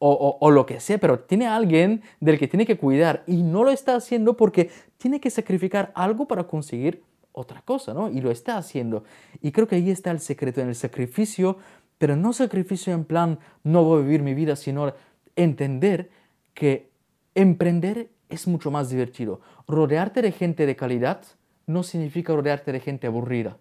o, 0.00 0.50
lo 0.50 0.64
que 0.64 0.80
sea, 0.80 0.98
pero 0.98 1.20
tiene 1.20 1.48
alguien 1.48 2.02
del 2.20 2.38
que 2.38 2.46
tiene 2.46 2.66
que 2.66 2.78
cuidar 2.78 3.24
y 3.26 3.42
no 3.42 3.64
lo 3.64 3.70
está 3.70 3.96
haciendo 3.96 4.36
porque 4.36 4.70
tiene 4.96 5.20
que 5.20 5.30
sacrificar 5.30 5.90
algo 5.94 6.28
para 6.28 6.44
conseguir 6.44 7.02
otra 7.32 7.62
cosa, 7.62 7.94
¿no? 7.94 8.08
Y 8.10 8.20
lo 8.20 8.30
está 8.30 8.56
haciendo. 8.56 9.04
Y 9.42 9.52
creo 9.52 9.66
que 9.66 9.76
ahí 9.76 9.90
está 9.90 10.10
el 10.10 10.20
secreto, 10.20 10.60
en 10.60 10.68
el 10.68 10.74
sacrificio, 10.74 11.58
pero 11.98 12.16
no 12.16 12.32
sacrificio 12.32 12.92
en 12.92 13.04
plan, 13.04 13.38
no 13.64 13.84
voy 13.84 14.00
a 14.00 14.02
vivir 14.04 14.22
mi 14.22 14.34
vida, 14.34 14.54
sino 14.54 14.92
entender 15.34 16.10
que 16.54 16.90
emprender 17.34 18.10
es 18.28 18.46
mucho 18.46 18.70
más 18.70 18.90
divertido. 18.90 19.40
Rodearte 19.66 20.22
de 20.22 20.32
gente 20.32 20.66
de 20.66 20.76
calidad 20.76 21.22
no 21.66 21.82
significa 21.82 22.34
rodearte 22.34 22.72
de 22.72 22.80
gente 22.80 23.06
aburrida, 23.06 23.58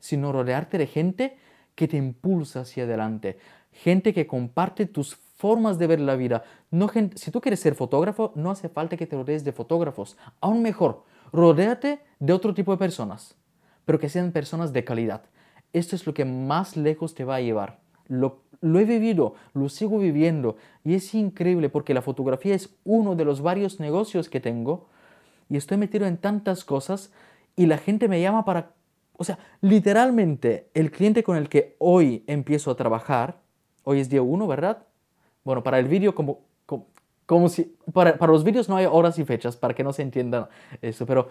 sino 0.00 0.32
rodearte 0.32 0.78
de 0.78 0.86
gente 0.86 1.36
que 1.74 1.88
te 1.88 1.96
impulsa 1.96 2.60
hacia 2.60 2.84
adelante, 2.84 3.38
gente 3.72 4.12
que 4.12 4.26
comparte 4.26 4.86
tus 4.86 5.16
formas 5.36 5.78
de 5.78 5.86
ver 5.86 6.00
la 6.00 6.16
vida. 6.16 6.42
Si 7.14 7.30
tú 7.30 7.40
quieres 7.40 7.60
ser 7.60 7.74
fotógrafo, 7.74 8.32
no 8.34 8.50
hace 8.50 8.68
falta 8.68 8.96
que 8.96 9.06
te 9.06 9.16
rodees 9.16 9.44
de 9.44 9.52
fotógrafos. 9.52 10.16
Aún 10.40 10.62
mejor, 10.62 11.04
rodéate 11.32 12.00
de 12.18 12.32
otro 12.32 12.54
tipo 12.54 12.72
de 12.72 12.78
personas, 12.78 13.36
pero 13.84 13.98
que 13.98 14.08
sean 14.08 14.32
personas 14.32 14.72
de 14.72 14.84
calidad. 14.84 15.22
Esto 15.72 15.94
es 15.94 16.06
lo 16.06 16.14
que 16.14 16.24
más 16.24 16.76
lejos 16.76 17.14
te 17.14 17.24
va 17.24 17.36
a 17.36 17.40
llevar. 17.40 17.78
Lo 18.08 18.40
he 18.62 18.84
vivido, 18.84 19.34
lo 19.52 19.68
sigo 19.68 19.98
viviendo 19.98 20.56
y 20.84 20.94
es 20.94 21.14
increíble 21.14 21.68
porque 21.68 21.92
la 21.92 22.02
fotografía 22.02 22.54
es 22.54 22.74
uno 22.84 23.14
de 23.14 23.24
los 23.24 23.42
varios 23.42 23.78
negocios 23.78 24.30
que 24.30 24.40
tengo 24.40 24.88
y 25.50 25.56
estoy 25.56 25.76
metido 25.76 26.06
en 26.06 26.16
tantas 26.16 26.64
cosas 26.64 27.12
y 27.56 27.66
la 27.66 27.78
gente 27.78 28.08
me 28.08 28.20
llama 28.20 28.44
para, 28.44 28.72
o 29.12 29.24
sea, 29.24 29.38
literalmente 29.60 30.70
el 30.72 30.90
cliente 30.90 31.22
con 31.22 31.36
el 31.36 31.48
que 31.48 31.76
hoy 31.78 32.24
empiezo 32.26 32.70
a 32.70 32.76
trabajar, 32.76 33.40
hoy 33.84 34.00
es 34.00 34.08
día 34.08 34.22
uno, 34.22 34.46
¿verdad? 34.46 34.86
Bueno, 35.46 35.62
para 35.62 35.78
el 35.78 35.86
vídeo, 35.86 36.12
como, 36.12 36.40
como, 37.24 37.48
si, 37.48 37.72
para, 37.92 38.18
para, 38.18 38.32
los 38.32 38.42
vídeos 38.42 38.68
no 38.68 38.74
hay 38.74 38.86
horas 38.86 39.16
y 39.20 39.24
fechas 39.24 39.56
para 39.56 39.74
que 39.74 39.84
no 39.84 39.92
se 39.92 40.02
entienda 40.02 40.48
eso, 40.82 41.06
pero 41.06 41.28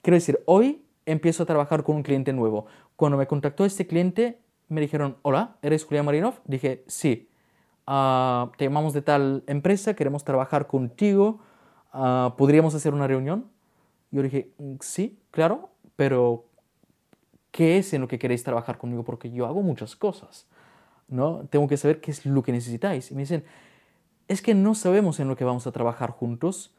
quiero 0.00 0.14
decir, 0.14 0.40
hoy 0.46 0.82
empiezo 1.04 1.42
a 1.42 1.46
trabajar 1.46 1.82
con 1.82 1.96
un 1.96 2.02
cliente 2.02 2.32
nuevo. 2.32 2.64
Cuando 2.96 3.18
me 3.18 3.26
contactó 3.26 3.66
este 3.66 3.86
cliente, 3.86 4.40
me 4.68 4.80
dijeron, 4.80 5.18
hola, 5.20 5.58
¿eres 5.60 5.84
Julián 5.84 6.06
Marinov? 6.06 6.36
Dije, 6.46 6.82
sí, 6.86 7.28
uh, 7.86 8.48
te 8.56 8.64
llamamos 8.64 8.94
de 8.94 9.02
tal 9.02 9.44
empresa, 9.46 9.92
queremos 9.92 10.24
trabajar 10.24 10.66
contigo, 10.66 11.40
uh, 11.92 12.34
¿podríamos 12.38 12.74
hacer 12.74 12.94
una 12.94 13.06
reunión? 13.06 13.50
Yo 14.10 14.22
dije, 14.22 14.50
mm, 14.56 14.76
sí, 14.80 15.18
claro, 15.30 15.68
pero 15.94 16.46
¿qué 17.50 17.76
es 17.76 17.92
en 17.92 18.00
lo 18.00 18.08
que 18.08 18.18
queréis 18.18 18.42
trabajar 18.42 18.78
conmigo? 18.78 19.04
Porque 19.04 19.30
yo 19.30 19.44
hago 19.44 19.60
muchas 19.60 19.94
cosas. 19.94 20.46
¿No? 21.08 21.46
Tengo 21.50 21.66
que 21.68 21.76
saber 21.76 22.00
qué 22.00 22.10
es 22.10 22.24
lo 22.26 22.42
que 22.42 22.52
necesitáis. 22.52 23.10
Y 23.10 23.14
me 23.14 23.22
dicen, 23.22 23.44
es 24.28 24.42
que 24.42 24.54
no 24.54 24.74
sabemos 24.74 25.20
en 25.20 25.28
lo 25.28 25.36
que 25.36 25.44
vamos 25.44 25.66
a 25.66 25.72
trabajar 25.72 26.10
juntos, 26.10 26.74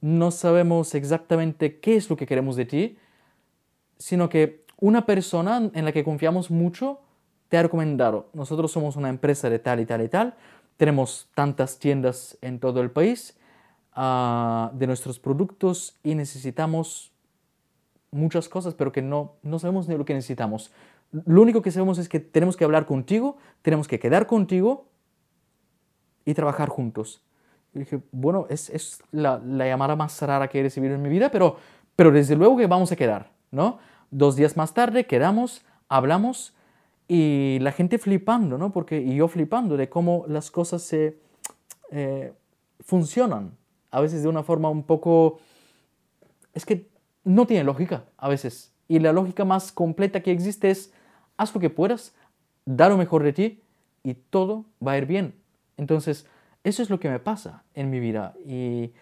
no 0.00 0.30
sabemos 0.30 0.94
exactamente 0.94 1.78
qué 1.78 1.96
es 1.96 2.10
lo 2.10 2.16
que 2.16 2.26
queremos 2.26 2.56
de 2.56 2.64
ti, 2.64 2.98
sino 3.98 4.28
que 4.28 4.64
una 4.78 5.06
persona 5.06 5.70
en 5.72 5.84
la 5.84 5.92
que 5.92 6.04
confiamos 6.04 6.50
mucho 6.50 7.00
te 7.48 7.56
ha 7.56 7.62
recomendado, 7.62 8.28
nosotros 8.32 8.72
somos 8.72 8.96
una 8.96 9.08
empresa 9.08 9.48
de 9.48 9.58
tal 9.58 9.80
y 9.80 9.86
tal 9.86 10.02
y 10.02 10.08
tal, 10.08 10.34
tenemos 10.76 11.28
tantas 11.34 11.78
tiendas 11.78 12.36
en 12.42 12.58
todo 12.58 12.80
el 12.80 12.90
país 12.90 13.36
uh, 13.96 14.68
de 14.76 14.86
nuestros 14.86 15.18
productos 15.18 15.94
y 16.02 16.14
necesitamos 16.14 17.12
muchas 18.10 18.48
cosas, 18.48 18.74
pero 18.74 18.92
que 18.92 19.02
no, 19.02 19.34
no 19.42 19.58
sabemos 19.58 19.88
ni 19.88 19.96
lo 19.96 20.04
que 20.04 20.14
necesitamos. 20.14 20.72
Lo 21.24 21.42
único 21.42 21.62
que 21.62 21.70
sabemos 21.70 21.98
es 21.98 22.08
que 22.08 22.20
tenemos 22.20 22.56
que 22.56 22.64
hablar 22.64 22.86
contigo, 22.86 23.36
tenemos 23.62 23.88
que 23.88 23.98
quedar 23.98 24.26
contigo 24.26 24.88
y 26.24 26.34
trabajar 26.34 26.68
juntos. 26.68 27.22
Y 27.74 27.80
dije, 27.80 28.00
bueno, 28.12 28.46
es, 28.50 28.70
es 28.70 29.02
la, 29.12 29.38
la, 29.38 29.66
llamada 29.66 29.96
más 29.96 30.20
rara 30.22 30.48
que 30.48 30.60
he 30.60 30.62
recibido 30.62 30.94
en 30.94 31.02
mi 31.02 31.08
vida, 31.08 31.30
pero, 31.30 31.56
pero 31.94 32.10
desde 32.10 32.36
luego 32.36 32.56
que 32.56 32.66
vamos 32.66 32.92
a 32.92 32.96
quedar, 32.96 33.30
¿no? 33.50 33.78
Dos 34.10 34.36
días 34.36 34.56
más 34.56 34.74
tarde 34.74 35.06
quedamos, 35.06 35.64
hablamos 35.88 36.54
y 37.08 37.58
la 37.60 37.72
gente 37.72 37.98
flipando, 37.98 38.58
¿no? 38.58 38.72
Porque, 38.72 39.00
y 39.00 39.16
yo 39.16 39.28
flipando 39.28 39.76
de 39.76 39.88
cómo 39.88 40.24
las 40.28 40.50
cosas 40.50 40.82
se 40.82 41.18
eh, 41.90 42.32
funcionan, 42.80 43.56
a 43.90 44.00
veces 44.00 44.22
de 44.22 44.28
una 44.28 44.42
forma 44.42 44.68
un 44.68 44.82
poco... 44.82 45.38
Es 46.52 46.66
que 46.66 46.88
no 47.24 47.46
tiene 47.46 47.64
lógica, 47.64 48.04
a 48.16 48.28
veces. 48.28 48.72
Y 48.88 48.98
la 48.98 49.12
lógica 49.12 49.44
más 49.44 49.72
completa 49.72 50.20
que 50.20 50.32
existe 50.32 50.70
es, 50.70 50.92
haz 51.36 51.54
lo 51.54 51.60
que 51.60 51.70
puedas, 51.70 52.14
da 52.64 52.88
lo 52.88 52.96
mejor 52.96 53.22
de 53.22 53.32
ti 53.32 53.62
y 54.02 54.14
todo 54.14 54.64
va 54.84 54.92
a 54.92 54.98
ir 54.98 55.06
bien. 55.06 55.34
Entonces, 55.76 56.26
eso 56.64 56.82
es 56.82 56.90
lo 56.90 56.98
que 56.98 57.08
me 57.08 57.18
pasa 57.18 57.64
en 57.74 57.90
mi 57.90 58.00
vida 58.00 58.34
y 58.44 58.92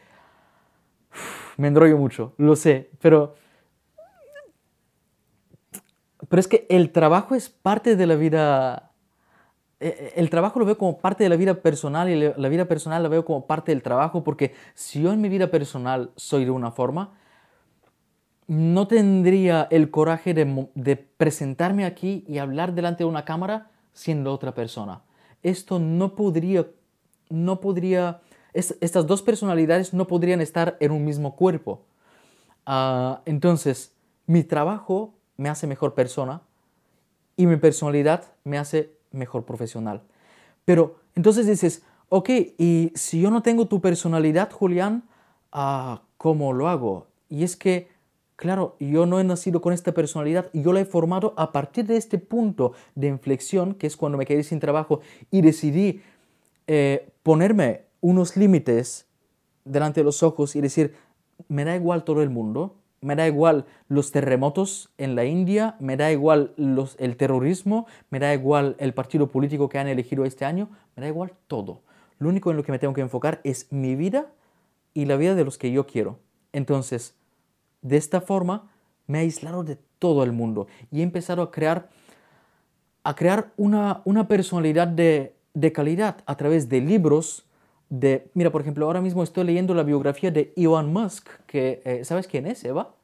me 1.56 1.68
enrollo 1.68 1.96
mucho, 1.96 2.34
lo 2.36 2.56
sé, 2.56 2.90
pero 3.00 3.34
pero 6.28 6.40
es 6.40 6.48
que 6.48 6.66
el 6.70 6.90
trabajo 6.90 7.34
es 7.34 7.50
parte 7.50 7.96
de 7.96 8.06
la 8.06 8.16
vida 8.16 8.92
e, 9.80 9.88
e, 9.88 10.20
el 10.20 10.30
trabajo 10.30 10.58
lo 10.58 10.64
veo 10.64 10.78
como 10.78 10.98
parte 10.98 11.24
de 11.24 11.30
la 11.30 11.36
vida 11.36 11.54
personal 11.54 12.08
y 12.08 12.16
la 12.16 12.48
vida 12.48 12.64
personal 12.64 13.02
la 13.02 13.08
veo 13.08 13.24
como 13.24 13.46
parte 13.46 13.72
del 13.72 13.82
trabajo 13.82 14.24
porque 14.24 14.54
si 14.74 15.02
yo 15.02 15.12
en 15.12 15.20
mi 15.20 15.28
vida 15.28 15.50
personal 15.50 16.10
soy 16.16 16.44
de 16.44 16.50
una 16.50 16.70
forma, 16.70 17.12
no 18.46 18.86
tendría 18.86 19.66
el 19.70 19.90
coraje 19.90 20.34
de, 20.34 20.96
presentarme 21.16 21.84
aquí 21.84 22.24
y 22.28 22.38
hablar 22.38 22.74
delante 22.74 23.04
de 23.04 23.08
una 23.08 23.24
cámara 23.24 23.70
siendo 23.92 24.32
otra 24.32 24.54
persona. 24.54 25.02
Esto 25.42 25.78
no 25.78 26.14
podría 26.14 26.66
no 27.30 27.60
podría, 27.60 28.20
estas 28.52 29.06
dos 29.06 29.22
personalidades 29.22 29.94
no 29.94 30.06
podrían 30.06 30.40
estar 30.40 30.76
en 30.80 30.92
un 30.92 31.04
mismo 31.04 31.36
cuerpo. 31.36 31.82
Ah, 32.66 33.22
entonces, 33.24 33.92
mi 34.26 34.44
trabajo 34.44 35.14
me 35.36 35.48
hace 35.48 35.66
mejor 35.66 35.94
persona 35.94 36.42
y 37.36 37.46
mi 37.46 37.56
personalidad 37.56 38.24
me 38.44 38.58
hace 38.58 38.90
mejor 39.10 39.44
profesional. 39.44 40.02
Pero 40.64 40.96
entonces 41.14 41.46
dices, 41.46 41.82
ok, 42.08 42.30
y 42.58 42.92
si 42.94 43.20
yo 43.20 43.30
no 43.30 43.42
tengo 43.42 43.66
tu 43.66 43.80
personalidad, 43.80 44.50
Julián, 44.50 45.04
ah, 45.52 46.02
¿cómo 46.16 46.52
lo 46.52 46.68
hago? 46.68 47.08
Y 47.28 47.42
es 47.42 47.56
que, 47.56 47.88
claro, 48.36 48.76
yo 48.80 49.06
no 49.06 49.20
he 49.20 49.24
nacido 49.24 49.60
con 49.60 49.72
esta 49.72 49.92
personalidad, 49.92 50.50
yo 50.52 50.72
la 50.72 50.80
he 50.80 50.84
formado 50.84 51.34
a 51.36 51.52
partir 51.52 51.86
de 51.86 51.96
este 51.96 52.18
punto 52.18 52.72
de 52.94 53.08
inflexión, 53.08 53.74
que 53.74 53.86
es 53.86 53.96
cuando 53.96 54.18
me 54.18 54.26
quedé 54.26 54.42
sin 54.42 54.60
trabajo 54.60 55.00
y 55.30 55.42
decidí 55.42 56.02
eh, 56.66 57.10
ponerme 57.22 57.82
unos 58.00 58.36
límites 58.36 59.06
delante 59.64 60.00
de 60.00 60.04
los 60.04 60.22
ojos 60.22 60.56
y 60.56 60.60
decir, 60.60 60.94
me 61.48 61.64
da 61.64 61.74
igual 61.74 62.04
todo 62.04 62.22
el 62.22 62.30
mundo, 62.30 62.76
me 63.00 63.16
da 63.16 63.26
igual 63.26 63.66
los 63.88 64.12
terremotos 64.12 64.90
en 64.96 65.14
la 65.14 65.24
India, 65.24 65.76
me 65.78 65.96
da 65.96 66.10
igual 66.10 66.54
el 66.56 67.16
terrorismo, 67.16 67.86
me 68.10 68.18
da 68.18 68.32
igual 68.32 68.76
el 68.78 68.94
partido 68.94 69.30
político 69.30 69.68
que 69.68 69.78
han 69.78 69.88
elegido 69.88 70.24
este 70.24 70.44
año, 70.44 70.70
me 70.96 71.02
da 71.02 71.08
igual 71.08 71.32
todo. 71.46 71.82
Lo 72.18 72.28
único 72.28 72.50
en 72.50 72.56
lo 72.56 72.62
que 72.62 72.72
me 72.72 72.78
tengo 72.78 72.94
que 72.94 73.02
enfocar 73.02 73.40
es 73.44 73.70
mi 73.70 73.94
vida 73.94 74.32
y 74.94 75.04
la 75.04 75.16
vida 75.16 75.34
de 75.34 75.44
los 75.44 75.58
que 75.58 75.70
yo 75.70 75.86
quiero. 75.86 76.18
Entonces, 76.52 77.14
de 77.84 77.98
esta 77.98 78.20
forma, 78.20 78.70
me 79.06 79.18
he 79.18 79.20
aislado 79.22 79.62
de 79.62 79.78
todo 79.98 80.24
el 80.24 80.32
mundo 80.32 80.66
y 80.90 81.00
he 81.00 81.02
empezado 81.02 81.42
a 81.42 81.50
crear, 81.50 81.90
a 83.04 83.14
crear 83.14 83.52
una, 83.56 84.00
una 84.04 84.26
personalidad 84.26 84.88
de, 84.88 85.36
de 85.52 85.72
calidad 85.72 86.16
a 86.26 86.36
través 86.36 86.68
de 86.68 86.80
libros 86.80 87.46
de, 87.90 88.30
mira, 88.32 88.50
por 88.50 88.62
ejemplo, 88.62 88.86
ahora 88.86 89.02
mismo 89.02 89.22
estoy 89.22 89.44
leyendo 89.44 89.74
la 89.74 89.82
biografía 89.82 90.30
de 90.30 90.52
Elon 90.56 90.92
Musk, 90.92 91.28
que, 91.46 91.82
eh, 91.84 92.04
¿sabes 92.04 92.26
quién 92.26 92.46
es, 92.46 92.64
Eva? 92.64 92.94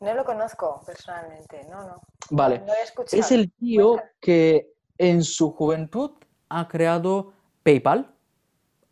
No 0.00 0.14
lo 0.14 0.24
conozco 0.24 0.80
personalmente, 0.86 1.66
no, 1.68 1.82
no. 1.82 2.00
Vale, 2.30 2.62
es 3.10 3.32
el 3.32 3.50
tío 3.52 4.00
que 4.20 4.72
en 4.96 5.24
su 5.24 5.50
juventud 5.50 6.12
ha 6.48 6.68
creado 6.68 7.32
PayPal, 7.64 8.14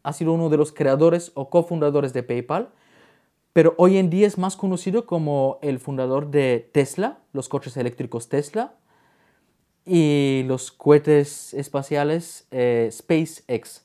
ha 0.02 0.12
sido 0.12 0.32
uno 0.32 0.48
de 0.48 0.56
los 0.56 0.72
creadores 0.72 1.30
o 1.35 1.48
cofundadores 1.48 2.12
de 2.12 2.24
PayPal, 2.24 2.72
pero 3.52 3.74
hoy 3.76 3.98
en 3.98 4.10
día 4.10 4.26
es 4.26 4.38
más 4.38 4.56
conocido 4.56 5.06
como 5.06 5.58
el 5.62 5.78
fundador 5.78 6.30
de 6.30 6.70
Tesla, 6.72 7.18
los 7.32 7.48
coches 7.48 7.76
eléctricos 7.76 8.28
Tesla, 8.28 8.74
y 9.84 10.44
los 10.46 10.70
cohetes 10.70 11.54
espaciales 11.54 12.46
eh, 12.50 12.88
SpaceX, 12.90 13.84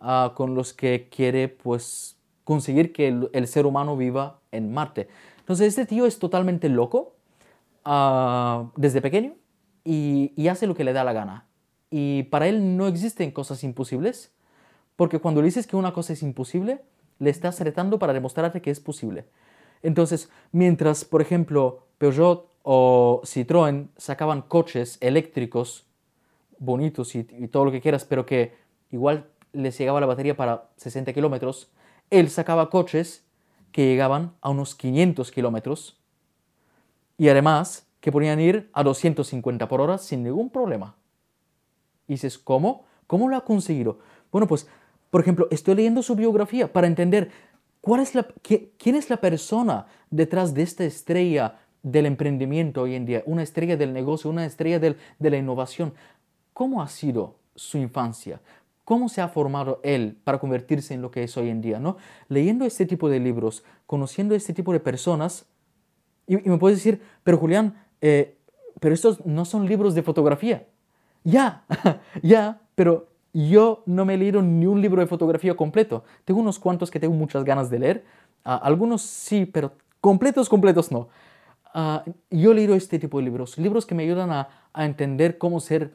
ah, 0.00 0.32
con 0.36 0.54
los 0.54 0.72
que 0.72 1.08
quiere 1.08 1.48
pues, 1.48 2.16
conseguir 2.44 2.92
que 2.92 3.08
el, 3.32 3.48
ser 3.48 3.66
humano 3.66 3.96
viva 3.96 4.40
en 4.52 4.72
Marte. 4.72 5.08
Entonces 5.38 5.68
este 5.68 5.86
tío 5.86 6.06
es 6.06 6.18
totalmente 6.18 6.68
loco 6.68 7.16
ah, 7.84 8.70
desde 8.76 9.00
pequeño 9.00 9.34
y, 9.84 10.48
hace 10.48 10.66
lo 10.66 10.74
que 10.74 10.84
le 10.84 10.92
da 10.92 11.04
la 11.04 11.12
gana. 11.12 11.46
Y 11.90 12.24
para 12.24 12.48
él 12.48 12.76
no 12.76 12.86
existen 12.86 13.30
cosas 13.30 13.64
imposibles, 13.64 14.32
porque 14.96 15.18
cuando 15.18 15.40
dices 15.40 15.66
que 15.66 15.76
una 15.76 15.92
cosa 15.92 16.12
es 16.12 16.22
imposible, 16.22 16.82
le 17.18 17.30
estás 17.30 17.60
retando 17.60 17.98
para 17.98 18.12
demostrarte 18.12 18.62
que 18.62 18.70
es 18.70 18.80
posible. 18.80 19.24
Entonces, 19.82 20.30
mientras, 20.52 21.04
por 21.04 21.22
ejemplo, 21.22 21.86
Peugeot 21.98 22.48
o 22.62 23.22
Citroën 23.24 23.88
sacaban 23.96 24.42
coches 24.42 24.98
eléctricos 25.00 25.86
bonitos 26.58 27.14
y, 27.14 27.24
todo 27.48 27.64
lo 27.64 27.70
que 27.70 27.80
quieras, 27.80 28.04
pero 28.04 28.26
que 28.26 28.54
igual 28.90 29.26
les 29.52 29.78
llegaba 29.78 30.00
la 30.00 30.06
batería 30.06 30.36
para 30.36 30.68
60 30.76 31.12
kilómetros, 31.12 31.70
él 32.10 32.30
sacaba 32.30 32.70
coches 32.70 33.24
que 33.72 33.86
llegaban 33.86 34.34
a 34.40 34.50
unos 34.50 34.74
500 34.74 35.30
kilómetros 35.30 36.00
y 37.16 37.28
además 37.28 37.86
que 38.00 38.12
podían 38.12 38.40
ir 38.40 38.70
a 38.72 38.82
250 38.82 39.68
por 39.68 39.80
hora 39.80 39.98
sin 39.98 40.22
ningún 40.22 40.50
problema. 40.50 40.96
Y 42.06 42.14
dices, 42.14 42.38
¿cómo? 42.38 42.86
¿Cómo 43.06 43.28
lo 43.28 43.36
ha 43.36 43.44
conseguido? 43.44 43.98
Bueno, 44.30 44.46
pues, 44.46 44.68
por 45.10 45.20
ejemplo, 45.20 45.48
estoy 45.50 45.74
leyendo 45.74 46.02
su 46.02 46.14
biografía 46.14 46.72
para 46.72 46.86
entender 46.86 47.30
cuál 47.80 48.00
es 48.00 48.14
la, 48.14 48.26
quién 48.42 48.94
es 48.94 49.10
la 49.10 49.18
persona 49.18 49.86
detrás 50.10 50.54
de 50.54 50.62
esta 50.62 50.84
estrella 50.84 51.58
del 51.82 52.06
emprendimiento 52.06 52.82
hoy 52.82 52.94
en 52.94 53.06
día, 53.06 53.22
una 53.26 53.42
estrella 53.42 53.76
del 53.76 53.92
negocio, 53.92 54.30
una 54.30 54.44
estrella 54.44 54.78
de 54.78 55.30
la 55.30 55.36
innovación. 55.36 55.94
¿Cómo 56.52 56.82
ha 56.82 56.88
sido 56.88 57.36
su 57.54 57.78
infancia? 57.78 58.40
¿Cómo 58.88 59.10
se 59.10 59.20
ha 59.20 59.28
formado 59.28 59.80
él 59.84 60.16
para 60.24 60.38
convertirse 60.38 60.94
en 60.94 61.02
lo 61.02 61.10
que 61.10 61.22
es 61.22 61.36
hoy 61.36 61.50
en 61.50 61.60
día? 61.60 61.78
¿no? 61.78 61.98
Leyendo 62.28 62.64
este 62.64 62.86
tipo 62.86 63.10
de 63.10 63.20
libros, 63.20 63.62
conociendo 63.86 64.34
este 64.34 64.54
tipo 64.54 64.72
de 64.72 64.80
personas, 64.80 65.46
y, 66.26 66.36
me 66.36 66.56
puedes 66.58 66.78
decir, 66.78 67.02
pero 67.22 67.36
Julián, 67.36 67.74
eh, 68.00 68.38
pero 68.80 68.94
estos 68.94 69.24
no 69.26 69.44
son 69.44 69.66
libros 69.66 69.94
de 69.94 70.02
fotografía. 70.02 70.66
Ya, 71.22 71.64
ya, 72.22 72.62
pero 72.74 73.08
yo 73.32 73.82
no 73.86 74.04
me 74.04 74.14
he 74.14 74.18
ni 74.18 74.66
un 74.66 74.80
libro 74.80 75.00
de 75.00 75.06
fotografía 75.06 75.56
completo. 75.56 76.04
Tengo 76.24 76.40
unos 76.40 76.58
cuantos 76.58 76.90
que 76.90 77.00
tengo 77.00 77.14
muchas 77.14 77.44
ganas 77.44 77.70
de 77.70 77.78
leer. 77.78 78.04
Ah, 78.44 78.56
algunos 78.56 79.02
sí, 79.02 79.46
pero 79.46 79.72
completos, 80.00 80.48
completos 80.48 80.90
no. 80.90 81.08
Ah, 81.74 82.04
yo 82.30 82.52
he 82.52 82.74
este 82.74 82.98
tipo 82.98 83.18
de 83.18 83.24
libros, 83.24 83.58
libros 83.58 83.86
que 83.86 83.94
me 83.94 84.04
ayudan 84.04 84.30
a, 84.30 84.48
entender 84.74 85.38
cómo 85.38 85.58
ser 85.58 85.94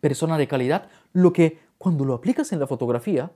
persona 0.00 0.36
de 0.36 0.48
calidad, 0.48 0.88
lo 1.12 1.32
que 1.32 1.60
cuando 1.78 2.04
lo 2.04 2.14
aplicas 2.14 2.52
en 2.52 2.58
la 2.58 2.66
fotografía, 2.66 3.30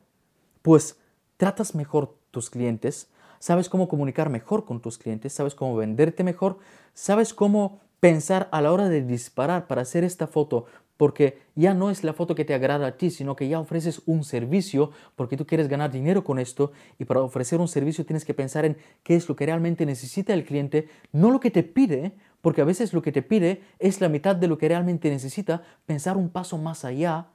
pues 0.62 0.98
tratas 1.36 1.76
mejor 1.76 2.16
tus 2.32 2.50
clientes, 2.50 3.08
sabes 3.38 3.68
cómo 3.68 3.88
comunicar 3.88 4.30
mejor 4.30 4.64
con 4.64 4.80
tus 4.80 4.98
clientes, 4.98 5.32
sabes 5.32 5.54
cómo 5.54 5.76
venderte 5.76 6.24
mejor, 6.24 6.58
sabes 6.92 7.32
cómo 7.32 7.80
pensar 8.00 8.48
a 8.50 8.60
la 8.60 8.72
hora 8.72 8.88
de 8.88 9.02
disparar 9.02 9.68
para 9.68 9.82
hacer 9.82 10.02
esta 10.02 10.26
foto 10.26 10.66
porque 10.98 11.38
ya 11.54 11.72
no 11.72 11.90
es 11.90 12.04
la 12.04 12.12
foto 12.12 12.34
que 12.34 12.44
te 12.44 12.52
agrada 12.52 12.88
a 12.88 12.96
ti, 12.98 13.10
sino 13.10 13.36
que 13.36 13.48
ya 13.48 13.60
ofreces 13.60 14.02
un 14.04 14.24
servicio 14.24 14.90
porque 15.16 15.36
tú 15.36 15.46
quieres 15.46 15.68
ganar 15.68 15.90
dinero 15.90 16.24
con 16.24 16.38
esto 16.38 16.72
y 16.98 17.06
para 17.06 17.22
ofrecer 17.22 17.60
un 17.60 17.68
servicio 17.68 18.04
tienes 18.04 18.26
que 18.26 18.34
pensar 18.34 18.66
en 18.66 18.76
qué 19.04 19.14
es 19.14 19.28
lo 19.28 19.36
que 19.36 19.46
realmente 19.46 19.86
necesita 19.86 20.34
el 20.34 20.44
cliente, 20.44 20.88
no 21.12 21.30
lo 21.30 21.38
que 21.38 21.52
te 21.52 21.62
pide, 21.62 22.12
porque 22.42 22.60
a 22.60 22.64
veces 22.64 22.92
lo 22.92 23.00
que 23.00 23.12
te 23.12 23.22
pide 23.22 23.62
es 23.78 24.00
la 24.00 24.08
mitad 24.08 24.34
de 24.34 24.48
lo 24.48 24.58
que 24.58 24.68
realmente 24.68 25.08
necesita, 25.08 25.62
pensar 25.86 26.16
un 26.16 26.30
paso 26.30 26.58
más 26.58 26.84
allá 26.84 27.28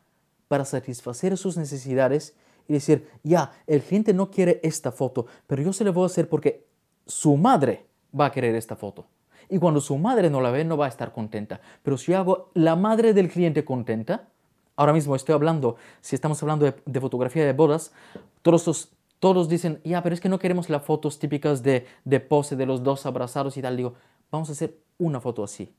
para 0.49 0.65
satisfacer 0.65 1.37
sus 1.37 1.57
necesidades 1.57 2.35
y 2.67 2.73
decir, 2.73 3.07
ya, 3.23 3.53
el 3.65 3.81
cliente 3.81 4.13
no 4.13 4.29
quiere 4.29 4.59
esta 4.61 4.91
foto, 4.91 5.25
pero 5.47 5.63
yo 5.63 5.71
se 5.71 5.85
la 5.85 5.91
voy 5.91 6.03
a 6.03 6.07
hacer 6.07 6.27
porque 6.27 6.65
su 7.07 7.37
madre 7.37 7.85
va 8.17 8.25
a 8.25 8.31
querer 8.31 8.55
esta 8.55 8.75
foto. 8.75 9.07
Y 9.49 9.59
cuando 9.59 9.81
su 9.81 9.97
madre 9.97 10.29
no 10.29 10.41
la 10.41 10.51
ve, 10.51 10.63
no 10.63 10.77
va 10.77 10.85
a 10.85 10.89
estar 10.89 11.11
contenta. 11.11 11.61
Pero 11.81 11.97
si 11.97 12.13
hago 12.13 12.49
la 12.53 12.75
madre 12.75 13.13
del 13.13 13.29
cliente 13.29 13.63
contenta, 13.65 14.27
ahora 14.75 14.93
mismo 14.93 15.15
estoy 15.15 15.33
hablando, 15.33 15.75
si 16.01 16.15
estamos 16.15 16.41
hablando 16.41 16.65
de, 16.85 16.99
fotografía 16.99 17.45
de 17.45 17.53
bodas, 17.53 17.93
todos, 18.41 18.91
todos 19.19 19.49
dicen, 19.49 19.79
ya, 19.83 20.01
pero 20.01 20.13
es 20.13 20.21
que 20.21 20.29
no 20.29 20.39
queremos 20.39 20.69
las 20.69 20.83
fotos 20.83 21.19
típicas 21.19 21.63
de, 21.63 21.85
de 22.03 22.19
pose 22.19 22.55
de 22.55 22.65
los 22.65 22.83
dos 22.83 23.05
abrazados 23.05 23.57
y 23.57 23.61
tal. 23.61 23.77
Digo, 23.77 23.93
vamos 24.31 24.49
a 24.49 24.53
hacer 24.53 24.77
una 24.97 25.19
foto 25.19 25.43
así, 25.43 25.73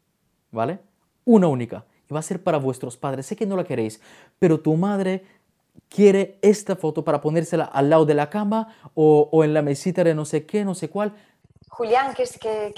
¿vale? 0.50 0.78
Una 1.24 1.48
única. 1.48 1.84
Y 2.08 2.14
va 2.14 2.20
a 2.20 2.22
ser 2.22 2.42
para 2.42 2.58
vuestros 2.58 2.96
padres. 2.96 3.26
Sé 3.26 3.36
que 3.36 3.46
no 3.46 3.56
la 3.56 3.64
queréis, 3.64 4.00
pero 4.38 4.60
tu 4.60 4.76
madre 4.76 5.24
quiere 5.88 6.38
esta 6.42 6.76
foto 6.76 7.04
para 7.04 7.20
ponérsela 7.20 7.64
al 7.64 7.90
lado 7.90 8.04
de 8.06 8.14
la 8.14 8.30
cama 8.30 8.68
o, 8.94 9.28
o 9.32 9.44
en 9.44 9.54
la 9.54 9.62
mesita 9.62 10.04
de 10.04 10.14
no 10.14 10.24
sé 10.24 10.46
qué, 10.46 10.64
no 10.64 10.74
sé 10.74 10.88
cuál. 10.88 11.14
Julián, 11.76 12.14
¿qué, 12.14 12.22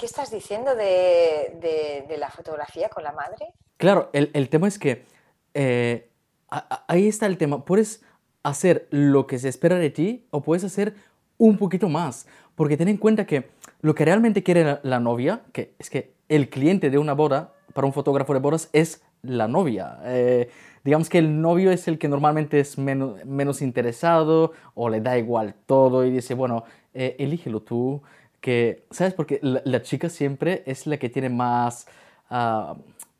estás 0.01 0.31
diciendo 0.31 0.75
de, 0.75 2.15
la 2.17 2.31
fotografía 2.31 2.89
con 2.89 3.03
la 3.03 3.11
madre? 3.11 3.53
Claro, 3.77 4.09
el, 4.11 4.49
tema 4.49 4.67
es 4.67 4.79
que 4.79 5.05
eh, 5.53 6.09
ahí 6.49 7.07
está 7.07 7.27
el 7.27 7.37
tema. 7.37 7.63
Puedes 7.63 8.03
hacer 8.41 8.87
lo 8.89 9.27
que 9.27 9.37
se 9.37 9.49
espera 9.49 9.77
de 9.77 9.91
ti 9.91 10.25
o 10.31 10.41
puedes 10.41 10.63
hacer 10.63 10.95
un 11.37 11.59
poquito 11.59 11.89
más. 11.89 12.25
Porque 12.55 12.75
ten 12.75 12.87
en 12.87 12.97
cuenta 12.97 13.27
que 13.27 13.51
lo 13.81 13.93
que 13.93 14.03
realmente 14.03 14.41
quiere 14.41 14.79
la, 14.81 14.99
novia, 14.99 15.43
que 15.53 15.75
es 15.77 15.91
que 15.91 16.15
el 16.27 16.49
cliente 16.49 16.89
de 16.89 16.97
una 16.97 17.13
boda, 17.13 17.53
para 17.73 17.85
un 17.85 17.93
fotógrafo 17.93 18.33
de 18.33 18.39
bodas, 18.39 18.67
es 18.73 19.03
la 19.21 19.47
novia. 19.47 19.99
Eh, 20.05 20.49
digamos 20.83 21.07
que 21.07 21.19
el 21.19 21.39
novio 21.39 21.69
es 21.69 21.87
el 21.87 21.99
que 21.99 22.07
normalmente 22.07 22.59
es 22.59 22.79
menos, 22.79 23.61
interesado 23.61 24.53
o 24.73 24.89
le 24.89 25.01
da 25.01 25.19
igual 25.19 25.53
todo 25.67 26.03
y 26.03 26.09
dice, 26.09 26.33
bueno, 26.33 26.63
eh, 26.95 27.15
elígelo 27.19 27.61
tú. 27.61 28.01
Que, 28.41 28.85
¿Sabes? 28.91 29.13
Porque 29.13 29.39
la, 29.41 29.81
chica 29.81 30.09
siempre 30.09 30.63
es 30.65 30.87
la 30.87 30.97
que 30.97 31.09
tiene 31.09 31.29
más... 31.29 31.87
Ah, 32.29 32.75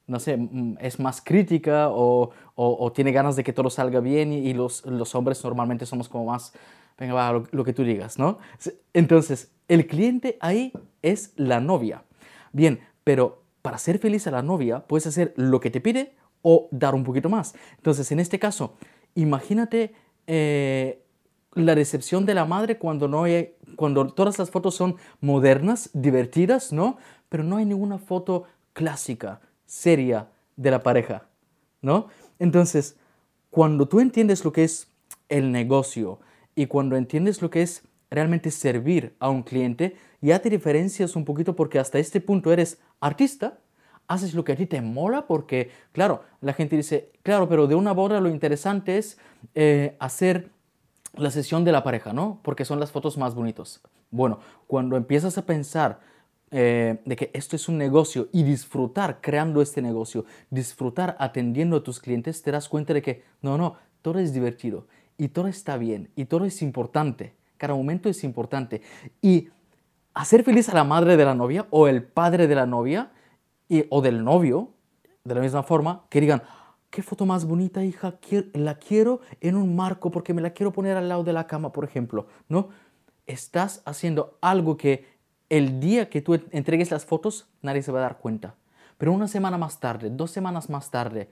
no 0.07 0.19
sé, 0.19 0.37
mm, 0.37 0.77
es 0.79 0.99
más 0.99 1.21
crítica 1.21 1.89
o, 1.89 2.31
o, 2.55 2.91
tiene 2.91 3.11
ganas 3.11 3.35
de 3.35 3.43
que 3.43 3.53
todo 3.53 3.69
salga 3.69 3.99
bien 3.99 4.33
y, 4.33 4.53
los, 4.53 4.85
los, 4.85 5.13
hombres 5.15 5.43
normalmente 5.43 5.85
somos 5.85 6.09
como 6.09 6.25
más, 6.25 6.53
venga, 6.97 7.13
va, 7.13 7.43
lo, 7.51 7.63
que 7.63 7.73
tú 7.73 7.83
digas, 7.83 8.17
¿no? 8.17 8.39
Entonces, 8.93 9.51
el 9.67 9.85
cliente 9.85 10.37
ahí 10.39 10.71
es 11.01 11.33
la 11.35 11.59
novia. 11.59 12.03
Bien, 12.53 12.79
pero 13.03 13.43
para 13.61 13.77
ser 13.77 13.99
feliz 13.99 14.25
a 14.27 14.31
la 14.31 14.41
novia 14.41 14.79
puedes 14.79 15.05
hacer 15.07 15.33
lo 15.35 15.59
que 15.59 15.69
te 15.69 15.81
pide 15.81 16.15
o 16.41 16.69
dar 16.71 16.95
un 16.95 17.03
poquito 17.03 17.29
más. 17.29 17.53
Entonces, 17.75 18.11
en 18.11 18.19
este 18.19 18.39
caso, 18.39 18.77
imagínate 19.13 19.93
eh, 20.25 21.03
la 21.59 21.75
recepción 21.75 22.25
de 22.25 22.33
la 22.33 22.45
madre 22.45 22.77
cuando, 22.77 23.07
no 23.07 23.23
hay, 23.23 23.55
cuando 23.75 24.07
todas 24.07 24.39
las 24.39 24.49
fotos 24.49 24.75
son 24.75 24.95
modernas, 25.21 25.89
divertidas, 25.93 26.71
¿no? 26.71 26.97
Pero 27.29 27.43
no 27.43 27.57
hay 27.57 27.65
ninguna 27.65 27.97
foto 27.97 28.43
clásica, 28.73 29.41
seria 29.65 30.29
de 30.55 30.71
la 30.71 30.83
pareja, 30.83 31.27
¿no? 31.81 32.07
Entonces, 32.39 32.97
cuando 33.49 33.87
tú 33.87 33.99
entiendes 33.99 34.45
lo 34.45 34.51
que 34.51 34.63
es 34.63 34.91
el 35.29 35.51
negocio 35.51 36.19
y 36.55 36.67
cuando 36.67 36.95
entiendes 36.95 37.41
lo 37.41 37.49
que 37.49 37.61
es 37.61 37.83
realmente 38.09 38.51
servir 38.51 39.15
a 39.19 39.29
un 39.29 39.43
cliente, 39.43 39.95
ya 40.21 40.39
te 40.39 40.49
diferencias 40.49 41.15
un 41.15 41.25
poquito 41.25 41.55
porque 41.55 41.79
hasta 41.79 41.99
este 41.99 42.21
punto 42.21 42.51
eres 42.51 42.79
artista, 42.99 43.59
haces 44.07 44.33
lo 44.33 44.43
que 44.43 44.53
a 44.53 44.55
ti 44.55 44.65
te 44.65 44.81
mola 44.81 45.27
porque, 45.27 45.71
claro, 45.91 46.23
la 46.41 46.53
gente 46.53 46.77
dice, 46.77 47.11
claro, 47.23 47.49
pero 47.49 47.67
de 47.67 47.75
una 47.75 47.91
boda 47.91 48.21
lo 48.21 48.29
interesante 48.29 48.97
es 48.97 49.17
eh, 49.53 49.95
hacer 49.99 50.49
la 51.15 51.31
sesión 51.31 51.63
de 51.63 51.71
la 51.71 51.83
pareja, 51.83 52.13
¿no? 52.13 52.39
Porque 52.43 52.65
son 52.65 52.79
las 52.79 52.91
fotos 52.91 53.17
más 53.17 53.35
bonitas. 53.35 53.81
Bueno, 54.11 54.39
cuando 54.67 54.97
empiezas 54.97 55.37
a 55.37 55.45
pensar 55.45 55.99
eh, 56.51 57.01
de 57.03 57.15
que 57.15 57.31
esto 57.33 57.55
es 57.55 57.67
un 57.67 57.77
negocio 57.77 58.29
y 58.31 58.43
disfrutar 58.43 59.19
creando 59.19 59.61
este 59.61 59.81
negocio, 59.81 60.25
disfrutar 60.49 61.15
atendiendo 61.19 61.77
a 61.77 61.83
tus 61.83 61.99
clientes, 61.99 62.41
te 62.41 62.51
das 62.51 62.69
cuenta 62.69 62.93
de 62.93 63.01
que 63.01 63.23
no, 63.41 63.57
no, 63.57 63.75
todo 64.01 64.19
es 64.19 64.33
divertido 64.33 64.87
y 65.17 65.29
todo 65.29 65.47
está 65.47 65.77
bien 65.77 66.09
y 66.15 66.25
todo 66.25 66.45
es 66.45 66.61
importante. 66.61 67.35
Cada 67.57 67.73
momento 67.73 68.07
es 68.07 68.23
importante. 68.23 68.81
Y 69.21 69.49
hacer 70.13 70.43
feliz 70.43 70.69
a 70.69 70.75
la 70.75 70.83
madre 70.83 71.17
de 71.17 71.25
la 71.25 71.35
novia 71.35 71.67
o 71.69 71.87
el 71.87 72.03
padre 72.03 72.47
de 72.47 72.55
la 72.55 72.65
novia 72.65 73.11
y, 73.67 73.85
o 73.89 74.01
del 74.01 74.23
novio, 74.23 74.69
de 75.23 75.35
la 75.35 75.41
misma 75.41 75.63
forma, 75.63 76.05
que 76.09 76.21
digan, 76.21 76.43
qué 76.89 77.03
foto 77.03 77.25
más 77.25 77.45
bonita, 77.45 77.83
hija, 77.83 78.19
la 78.53 78.75
quiero 78.75 79.21
en 79.41 79.55
un 79.55 79.75
marco 79.75 80.11
porque 80.11 80.33
me 80.33 80.41
la 80.41 80.51
quiero 80.51 80.71
poner 80.71 80.97
al 80.97 81.09
lado 81.09 81.23
de 81.23 81.33
la 81.33 81.47
cama, 81.47 81.71
por 81.71 81.83
ejemplo, 81.83 82.27
¿no? 82.49 82.69
Estás 83.25 83.81
haciendo 83.85 84.37
algo 84.41 84.77
que 84.77 85.05
el 85.49 85.79
día 85.79 86.09
que 86.09 86.21
tú 86.21 86.33
entregues 86.51 86.91
las 86.91 87.05
fotos, 87.05 87.47
nadie 87.61 87.81
se 87.81 87.91
va 87.91 87.99
a 87.99 88.03
dar 88.03 88.17
cuenta. 88.17 88.55
Pero 88.97 89.13
una 89.13 89.27
semana 89.27 89.57
más 89.57 89.79
tarde, 89.79 90.09
dos 90.09 90.31
semanas 90.31 90.69
más 90.69 90.89
tarde, 90.89 91.29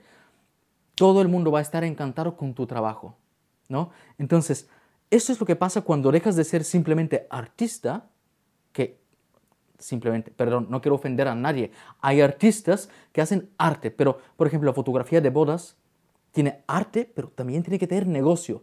todo 0.94 1.20
el 1.20 1.28
mundo 1.28 1.50
va 1.50 1.58
a 1.58 1.62
estar 1.62 1.84
encantado 1.84 2.36
con 2.36 2.54
tu 2.54 2.66
trabajo, 2.66 3.16
¿no? 3.68 3.90
Entonces, 4.18 4.68
eso 5.10 5.32
es 5.32 5.40
lo 5.40 5.46
que 5.46 5.56
pasa 5.56 5.82
cuando 5.82 6.10
dejas 6.10 6.36
de 6.36 6.44
ser 6.44 6.64
simplemente 6.64 7.26
artista, 7.30 8.08
que 8.72 8.98
simplemente, 9.78 10.30
perdón, 10.30 10.66
no 10.70 10.80
quiero 10.80 10.96
ofender 10.96 11.28
a 11.28 11.34
nadie. 11.34 11.70
Hay 12.00 12.20
artistas 12.20 12.88
que 13.12 13.20
hacen 13.20 13.50
arte, 13.58 13.90
pero, 13.90 14.18
por 14.36 14.46
ejemplo, 14.46 14.70
la 14.70 14.74
fotografía 14.74 15.20
de 15.20 15.30
bodas 15.30 15.76
tiene 16.32 16.62
arte, 16.66 17.10
pero 17.14 17.28
también 17.28 17.62
tiene 17.62 17.78
que 17.78 17.86
tener 17.86 18.06
negocio. 18.06 18.62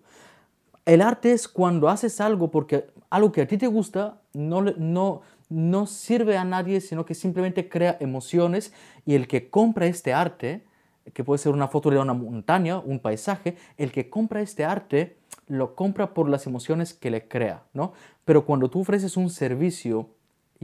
El 0.85 1.01
arte 1.01 1.31
es 1.31 1.47
cuando 1.47 1.89
haces 1.89 2.19
algo 2.19 2.51
porque 2.51 2.87
algo 3.09 3.31
que 3.31 3.41
a 3.41 3.47
ti 3.47 3.57
te 3.57 3.67
gusta 3.67 4.21
no, 4.33 4.61
no, 4.61 5.21
no 5.49 5.87
sirve 5.87 6.37
a 6.37 6.43
nadie, 6.43 6.81
sino 6.81 7.05
que 7.05 7.15
simplemente 7.15 7.69
crea 7.69 7.97
emociones 7.99 8.73
y 9.05 9.15
el 9.15 9.27
que 9.27 9.49
compra 9.49 9.85
este 9.85 10.13
arte, 10.13 10.65
que 11.13 11.23
puede 11.23 11.37
ser 11.37 11.53
una 11.53 11.67
foto 11.67 11.89
de 11.89 11.99
una 11.99 12.13
montaña, 12.13 12.79
un 12.79 12.99
paisaje, 12.99 13.55
el 13.77 13.91
que 13.91 14.09
compra 14.09 14.41
este 14.41 14.65
arte 14.65 15.17
lo 15.47 15.75
compra 15.75 16.13
por 16.13 16.29
las 16.29 16.47
emociones 16.47 16.93
que 16.93 17.11
le 17.11 17.27
crea, 17.27 17.63
¿no? 17.73 17.93
Pero 18.25 18.45
cuando 18.45 18.69
tú 18.69 18.81
ofreces 18.81 19.17
un 19.17 19.29
servicio, 19.29 20.09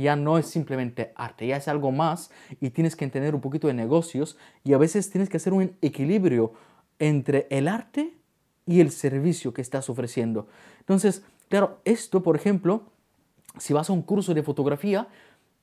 ya 0.04 0.16
no 0.16 0.38
es 0.38 0.48
simplemente 0.48 1.12
arte, 1.16 1.48
ya 1.48 1.58
es 1.58 1.68
algo 1.68 1.92
más 1.92 2.32
y 2.62 2.70
tienes 2.70 2.96
que 2.96 3.06
entender 3.06 3.36
un 3.36 3.42
poquito 3.42 3.68
de 3.68 3.74
negocios 3.74 4.38
y 4.64 4.74
a 4.74 4.78
veces 4.78 5.10
tienes 5.10 5.30
que 5.30 5.38
hacer 5.38 5.54
un 5.54 5.76
equilibrio 5.82 6.54
entre 7.00 7.48
el 7.50 7.68
arte 7.68 8.14
y 8.66 8.82
el 8.82 8.92
servicio 8.92 9.54
que 9.54 9.62
estás 9.62 9.90
ofreciendo. 9.90 10.48
Entonces, 10.80 11.24
claro, 11.50 11.80
esto, 11.86 12.22
por 12.22 12.36
ejemplo, 12.36 12.84
si 13.58 13.74
vas 13.74 13.90
a 13.90 13.94
un 13.94 14.04
curso 14.04 14.34
de 14.34 14.44
fotografía, 14.44 15.08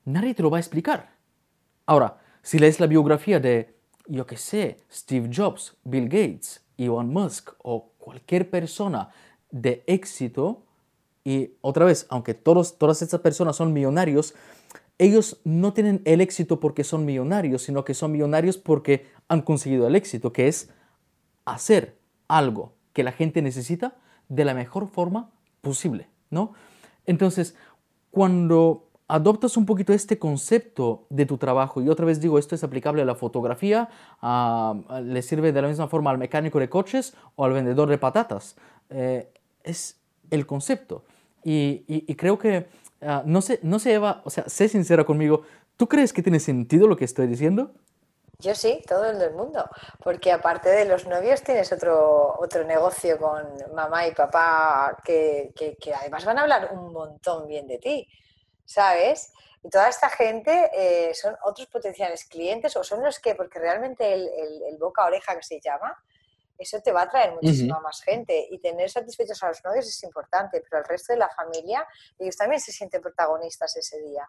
nadie 0.04 0.34
te 0.34 0.42
lo 0.42 0.50
va 0.50 0.58
a 0.58 0.60
explicar. 0.60 1.10
Ahora, 1.86 2.18
si 2.42 2.58
lees 2.58 2.80
la 2.80 2.86
biografía 2.86 3.40
de, 3.40 3.76
yo 4.06 4.26
qué 4.26 4.36
sé, 4.36 4.78
Steve 4.92 5.30
Jobs, 5.34 5.76
Bill 5.84 6.08
Gates, 6.08 6.64
Elon 6.76 7.12
Musk 7.12 7.52
o 7.62 7.92
cualquier 7.98 8.50
persona 8.50 9.10
de 9.50 9.82
éxito, 9.86 10.65
y 11.26 11.56
otra 11.60 11.84
vez, 11.84 12.06
aunque 12.08 12.34
todos, 12.34 12.78
todas 12.78 13.02
estas 13.02 13.18
personas 13.18 13.56
son 13.56 13.72
millonarios, 13.72 14.36
ellos 14.96 15.40
no 15.42 15.72
tienen 15.72 16.00
el 16.04 16.20
éxito 16.20 16.60
porque 16.60 16.84
son 16.84 17.04
millonarios, 17.04 17.62
sino 17.62 17.84
que 17.84 17.94
son 17.94 18.12
millonarios 18.12 18.58
porque 18.58 19.06
han 19.26 19.42
conseguido 19.42 19.88
el 19.88 19.96
éxito, 19.96 20.32
que 20.32 20.46
es 20.46 20.70
hacer 21.44 21.98
algo 22.28 22.74
que 22.92 23.02
la 23.02 23.10
gente 23.10 23.42
necesita 23.42 23.96
de 24.28 24.44
la 24.44 24.54
mejor 24.54 24.86
forma 24.86 25.32
posible, 25.62 26.08
¿no? 26.30 26.52
Entonces, 27.06 27.56
cuando 28.12 28.88
adoptas 29.08 29.56
un 29.56 29.66
poquito 29.66 29.92
este 29.92 30.20
concepto 30.20 31.08
de 31.10 31.26
tu 31.26 31.38
trabajo, 31.38 31.82
y 31.82 31.88
otra 31.88 32.06
vez 32.06 32.20
digo, 32.20 32.38
esto 32.38 32.54
es 32.54 32.62
aplicable 32.62 33.02
a 33.02 33.04
la 33.04 33.16
fotografía, 33.16 33.88
le 35.02 35.22
sirve 35.22 35.50
de 35.50 35.60
la 35.60 35.66
misma 35.66 35.88
forma 35.88 36.12
al 36.12 36.18
mecánico 36.18 36.60
de 36.60 36.68
coches 36.68 37.16
o 37.34 37.44
al 37.44 37.52
vendedor 37.52 37.88
de 37.88 37.98
patatas, 37.98 38.54
eh, 38.90 39.32
es 39.64 40.00
el 40.30 40.46
concepto. 40.46 41.04
Y, 41.48 42.16
creo 42.16 42.38
que, 42.40 42.66
ah, 43.02 43.22
no 43.24 43.40
sé, 43.40 43.60
no 43.62 43.78
sé, 43.78 43.94
Eva, 43.94 44.20
o 44.24 44.30
sea, 44.30 44.48
sé 44.48 44.68
sincera 44.68 45.04
conmigo, 45.04 45.42
¿tú 45.76 45.88
crees 45.88 46.12
que 46.12 46.20
tiene 46.20 46.40
sentido 46.40 46.88
lo 46.88 46.96
que 46.96 47.04
estoy 47.04 47.28
diciendo? 47.28 47.72
Yo 48.40 48.52
sí, 48.56 48.82
todo 48.86 49.04
el 49.04 49.32
mundo, 49.32 49.64
porque 50.02 50.32
aparte 50.32 50.68
de 50.70 50.84
los 50.86 51.06
novios 51.06 51.42
tienes 51.42 51.72
otro, 51.72 52.34
otro 52.38 52.64
negocio 52.64 53.16
con 53.16 53.46
mamá 53.72 54.08
y 54.08 54.12
papá 54.12 54.96
que, 55.04 55.52
que, 55.54 55.94
además 55.94 56.24
van 56.24 56.38
a 56.38 56.42
hablar 56.42 56.70
un 56.72 56.92
montón 56.92 57.46
bien 57.46 57.68
de 57.68 57.78
ti, 57.78 58.08
¿sabes? 58.64 59.32
Y 59.62 59.70
toda 59.70 59.88
esta 59.88 60.10
gente 60.10 60.70
eh, 60.74 61.14
son 61.14 61.36
otros 61.44 61.68
potenciales 61.68 62.24
clientes 62.24 62.76
o 62.76 62.82
son 62.82 63.04
los 63.04 63.20
que, 63.20 63.36
porque 63.36 63.60
realmente 63.60 64.12
el, 64.12 64.28
el, 64.68 64.76
boca 64.78 65.04
a 65.04 65.06
oreja 65.06 65.36
que 65.36 65.44
se 65.44 65.60
llama, 65.60 65.96
eso 66.58 66.80
te 66.80 66.92
va 66.92 67.02
a 67.02 67.10
traer 67.10 67.32
muchísima 67.34 67.80
más 67.80 68.00
gente 68.02 68.48
y 68.50 68.58
tener 68.58 68.90
satisfechos 68.90 69.42
a 69.42 69.48
los 69.48 69.64
novios 69.64 69.86
es 69.86 70.02
importante, 70.02 70.62
pero 70.68 70.82
el 70.82 70.88
resto 70.88 71.12
de 71.12 71.18
la 71.18 71.28
familia, 71.28 71.86
ellos 72.18 72.36
también 72.36 72.60
se 72.60 72.72
sienten 72.72 73.00
protagonistas 73.00 73.76
ese 73.76 74.00
día. 74.02 74.28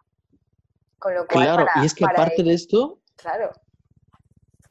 Con 0.98 1.14
lo 1.14 1.26
cual, 1.26 1.44
claro, 1.44 1.66
y 1.76 1.86
es 1.86 1.94
que 1.94 2.04
aparte 2.04 2.42
de 2.42 2.54
esto, 2.54 2.98
claro 3.14 3.52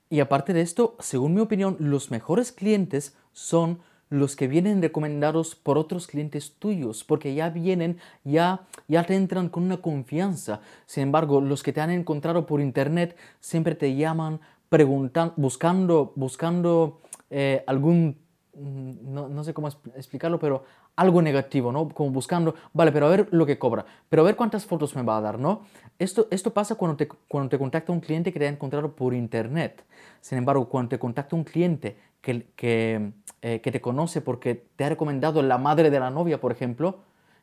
y 0.10 0.20
aparte 0.22 0.54
de 0.54 0.62
esto, 0.62 0.96
según 1.00 1.34
mi 1.34 1.41
opinión, 1.41 1.76
los 1.80 2.12
mejores 2.12 2.52
clientes 2.52 3.15
son 3.34 3.80
los 4.10 4.38
que 4.38 4.48
vienen 4.48 4.82
recomendados 4.82 5.56
por 5.56 5.78
otros 5.78 6.08
clientes 6.08 6.54
tuyos, 6.60 7.04
porque 7.04 7.34
ya 7.34 7.50
vienen, 7.50 8.00
ya, 8.24 8.65
ya 8.88 9.04
te 9.04 9.15
entran 9.15 9.50
con 9.50 9.63
una 9.63 9.82
confianza. 9.82 10.62
Sin 10.86 11.04
embargo, 11.04 11.41
los 11.41 11.62
que 11.62 11.74
te 11.74 11.82
han 11.82 11.89
encontrado 11.89 12.46
por 12.46 12.62
internet 12.62 13.17
siempre 13.41 13.76
te 13.76 13.96
llaman 13.96 14.39
preguntando, 14.70 15.34
buscando, 15.36 16.13
buscando 16.15 17.02
eh, 17.30 17.63
algún 17.68 18.18
Mm, 18.60 19.13
no, 19.13 19.44
sé 19.44 19.54
cómo 19.54 19.68
explicarlo, 19.68 20.40
pero 20.40 20.63
algo 20.96 21.22
negativo, 21.22 21.72
¿no? 21.72 21.88
Como 21.90 22.10
buscando, 22.10 22.56
vale, 22.74 22.92
pero 22.92 23.06
a 23.06 23.10
ver 23.10 23.28
lo 23.30 23.46
que 23.46 23.60
cobra, 23.60 23.86
pero 24.10 24.24
a 24.24 24.26
ver 24.26 24.36
cuántas 24.36 24.66
fotos 24.66 24.96
me 24.96 25.04
va 25.04 25.18
a 25.18 25.22
dar, 25.22 25.38
¿no? 25.38 25.62
Esto, 26.00 26.28
esto 26.32 26.54
pasa 26.54 26.74
cuando 26.74 26.98
te, 26.98 27.08
cuando 27.08 27.50
te 27.50 27.60
contacta 27.60 27.92
un 27.92 28.00
cliente 28.00 28.34
que 28.34 28.40
te 28.40 28.48
ha 28.48 28.50
encontrado 28.50 28.96
por 28.96 29.13
internet. 29.13 29.86
Sin 30.22 30.40
embargo, 30.40 30.68
cuando 30.70 30.90
te 30.90 30.98
contacta 30.98 31.36
un 31.36 31.44
cliente 31.44 31.98
que, 32.20 32.48
que, 32.56 33.12
eh, 33.44 33.62
que 33.62 33.72
te 33.72 33.80
conoce 33.80 34.22
porque 34.22 34.56
te 34.76 34.86
ha 34.86 34.90
recomendado 34.90 35.44
la 35.44 35.60
madre 35.60 35.92
de 35.92 36.00
la 36.00 36.10
novia, 36.10 36.42
por 36.42 36.52
ejemplo, 36.52 37.02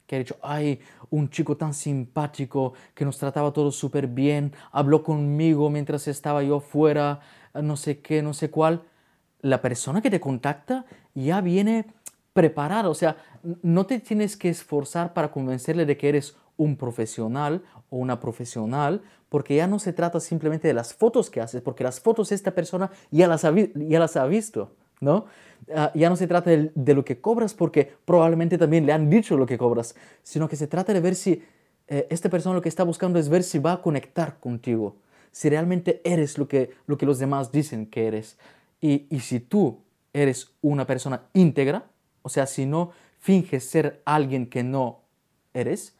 que 0.08 0.16
ha 0.16 0.18
dicho, 0.18 0.36
ay, 0.42 0.80
un 1.10 1.30
chico 1.30 1.56
tan 1.56 1.74
simpático, 1.74 2.74
que 2.92 3.04
nos 3.04 3.18
trataba 3.18 3.52
todos 3.52 3.76
súper 3.76 4.08
bien, 4.08 4.52
habló 4.72 5.04
conmigo 5.04 5.70
mientras 5.70 6.08
estaba 6.08 6.42
yo 6.42 6.58
fuera, 6.58 7.20
no 7.54 7.76
sé 7.76 8.00
qué, 8.00 8.20
no 8.20 8.34
sé 8.34 8.50
cuál, 8.50 8.82
la 9.44 9.60
persona 9.60 10.00
que 10.00 10.10
te 10.10 10.20
contacta 10.20 10.86
ya 11.14 11.42
viene 11.42 11.84
preparada, 12.32 12.88
o 12.88 12.94
sea, 12.94 13.18
no 13.62 13.84
te 13.84 14.00
tienes 14.00 14.38
que 14.38 14.48
esforzar 14.48 15.12
para 15.12 15.30
convencerle 15.30 15.84
de 15.84 15.98
que 15.98 16.08
eres 16.08 16.34
un 16.56 16.76
profesional 16.76 17.62
o 17.90 17.98
una 17.98 18.20
profesional, 18.20 19.02
porque 19.28 19.56
ya 19.56 19.66
no 19.66 19.78
se 19.78 19.92
trata 19.92 20.18
simplemente 20.18 20.66
de 20.66 20.74
las 20.74 20.94
fotos 20.94 21.28
que 21.28 21.42
haces, 21.42 21.60
porque 21.60 21.84
las 21.84 22.00
fotos 22.00 22.32
esta 22.32 22.52
persona 22.52 22.90
ya 23.10 23.28
las 23.28 23.44
ha, 23.44 23.52
ya 23.54 23.98
las 23.98 24.16
ha 24.16 24.26
visto, 24.26 24.72
¿no? 25.00 25.26
Ah, 25.74 25.92
ya 25.94 26.08
no 26.08 26.16
se 26.16 26.26
trata 26.26 26.50
de, 26.50 26.94
lo 26.94 27.04
que 27.04 27.20
cobras, 27.20 27.52
porque 27.52 27.92
probablemente 28.06 28.56
también 28.56 28.86
le 28.86 28.92
han 28.92 29.10
dicho 29.10 29.36
lo 29.36 29.44
que 29.44 29.58
cobras, 29.58 29.94
sino 30.22 30.48
que 30.48 30.56
se 30.56 30.66
trata 30.66 30.94
de 30.94 31.00
ver 31.00 31.14
si 31.14 31.42
eh, 31.88 32.06
esta 32.08 32.30
persona 32.30 32.54
lo 32.54 32.62
que 32.62 32.70
está 32.70 32.82
buscando 32.82 33.18
es 33.18 33.28
ver 33.28 33.42
si 33.42 33.58
va 33.58 33.74
a 33.74 33.82
conectar 33.82 34.40
contigo, 34.40 34.96
si 35.32 35.50
realmente 35.50 36.00
eres 36.02 36.38
lo 36.38 36.48
que, 36.48 36.70
lo 36.86 36.96
que 36.96 37.04
los 37.04 37.18
demás 37.18 37.52
dicen 37.52 37.86
que 37.86 38.06
eres. 38.06 38.38
Y, 38.84 39.06
y 39.08 39.20
si 39.20 39.40
tú 39.40 39.80
eres 40.12 40.52
una 40.60 40.86
persona 40.86 41.22
íntegra, 41.32 41.86
o 42.20 42.28
sea, 42.28 42.44
si 42.44 42.66
no 42.66 42.90
finges 43.18 43.64
ser 43.64 44.02
alguien 44.04 44.46
que 44.50 44.62
no 44.62 45.00
eres, 45.54 45.96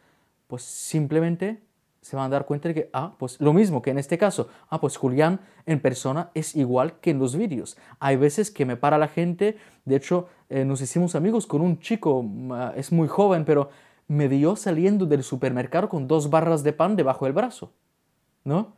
pues 0.49 0.65
simplemente 0.65 1.63
se 2.03 2.15
van 2.15 2.27
a 2.27 2.29
dar 2.29 2.45
cuenta 2.45 2.69
de 2.69 2.75
que, 2.75 2.91
ah, 2.93 3.15
pues 3.19 3.41
lo 3.41 3.55
mismo 3.55 3.81
que 3.81 3.89
en 3.89 3.97
este 3.97 4.19
caso, 4.19 4.51
ah, 4.69 4.79
pues 4.79 4.99
Julián 4.99 5.41
en 5.65 5.81
persona 5.81 6.31
es 6.35 6.55
igual 6.55 7.01
que 7.01 7.13
en 7.13 7.19
los 7.19 7.35
vídeos. 7.35 7.79
Hay 8.01 8.17
veces 8.17 8.51
que 8.51 8.67
me 8.67 8.77
para 8.77 8.99
la 8.99 9.09
gente, 9.09 9.57
de 9.87 9.97
hecho, 9.97 10.29
eh, 10.51 10.67
nos 10.67 10.83
hicimos 10.83 11.15
amigos 11.15 11.47
con 11.47 11.63
un 11.63 11.81
chico, 11.81 12.23
ah, 12.51 12.75
es 12.77 12.93
muy 12.93 13.09
joven, 13.09 13.47
pero 13.47 13.71
me 14.09 14.29
vio 14.29 14.57
saliendo 14.57 15.07
del 15.07 15.23
supermercado 15.23 15.89
con 15.89 16.07
dos 16.07 16.29
barras 16.29 16.63
de 16.63 16.75
pan 16.75 16.97
debajo 16.97 17.25
del 17.25 17.33
brazo, 17.33 17.73
¿no? 18.45 18.75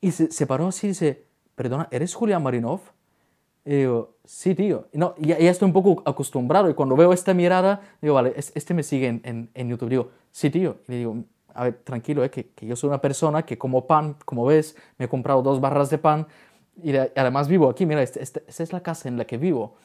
Y 0.00 0.12
se, 0.12 0.46
paró 0.46 0.68
así 0.68 0.86
y 0.86 0.90
dice, 0.90 1.26
perdona, 1.56 1.88
¿eres 1.90 2.14
Julián 2.14 2.44
Marinov? 2.44 2.80
Y 3.64 3.76
digo, 3.76 4.16
sí, 4.24 4.54
tío. 4.54 4.88
No, 4.92 5.14
ya, 5.18 5.36
estoy 5.36 5.66
un 5.66 5.72
poco 5.72 6.02
acostumbrado 6.04 6.68
y 6.68 6.74
cuando 6.74 6.96
veo 6.96 7.12
esta 7.12 7.32
mirada, 7.34 7.80
digo, 8.00 8.14
vale, 8.14 8.34
este 8.36 8.74
me 8.74 8.82
sigue 8.82 9.08
en, 9.08 9.50
en, 9.54 9.68
YouTube. 9.68 9.88
Digo, 9.88 10.10
sí, 10.30 10.50
tío. 10.50 10.78
Y 10.88 10.92
le 10.92 10.98
digo, 10.98 11.16
a 11.54 11.64
ver, 11.64 11.74
tranquilo, 11.84 12.24
eh, 12.24 12.30
que, 12.30 12.48
que, 12.48 12.66
yo 12.66 12.76
soy 12.76 12.88
una 12.88 13.00
persona 13.00 13.44
que 13.44 13.58
como 13.58 13.86
pan, 13.86 14.16
como 14.24 14.44
ves, 14.46 14.76
me 14.98 15.04
he 15.04 15.08
comprado 15.08 15.42
dos 15.42 15.60
barras 15.60 15.90
de 15.90 15.98
pan 15.98 16.26
y, 16.82 16.96
además 16.96 17.48
vivo 17.48 17.68
aquí, 17.68 17.86
mira, 17.86 18.02
esta 18.02 18.20
este, 18.20 18.42
es 18.46 18.72
la 18.72 18.82
casa 18.82 19.08
en 19.08 19.18
la 19.18 19.26
que 19.26 19.38
vivo. 19.38 19.76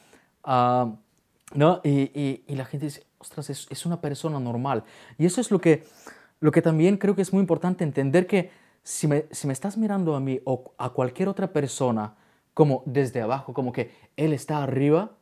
Uh, 0.44 0.94
¿no? 1.54 1.80
Y, 1.84 2.10
y, 2.18 2.44
y, 2.46 2.56
la 2.56 2.64
gente 2.64 2.86
dice, 2.86 3.04
ostras, 3.18 3.50
es, 3.50 3.66
es, 3.70 3.86
una 3.86 4.00
persona 4.00 4.40
normal. 4.40 4.84
Y 5.18 5.26
eso 5.26 5.40
es 5.40 5.50
lo 5.50 5.60
que, 5.60 5.84
lo 6.40 6.50
que 6.52 6.62
también 6.62 6.96
creo 6.96 7.14
que 7.14 7.22
es 7.22 7.32
muy 7.32 7.40
importante 7.40 7.84
entender 7.84 8.26
que 8.26 8.50
si 8.82 9.06
me, 9.06 9.26
si 9.30 9.46
me 9.46 9.52
estás 9.52 9.76
mirando 9.76 10.14
a 10.14 10.20
mí 10.20 10.40
o 10.44 10.72
a 10.78 10.90
cualquier 10.90 11.28
otra 11.28 11.52
persona, 11.52 12.14
como 12.58 12.82
desde 12.86 13.20
abajo, 13.20 13.54
como 13.54 13.70
que 13.70 13.92
Él 14.16 14.32
está 14.32 14.64
arriba, 14.64 15.12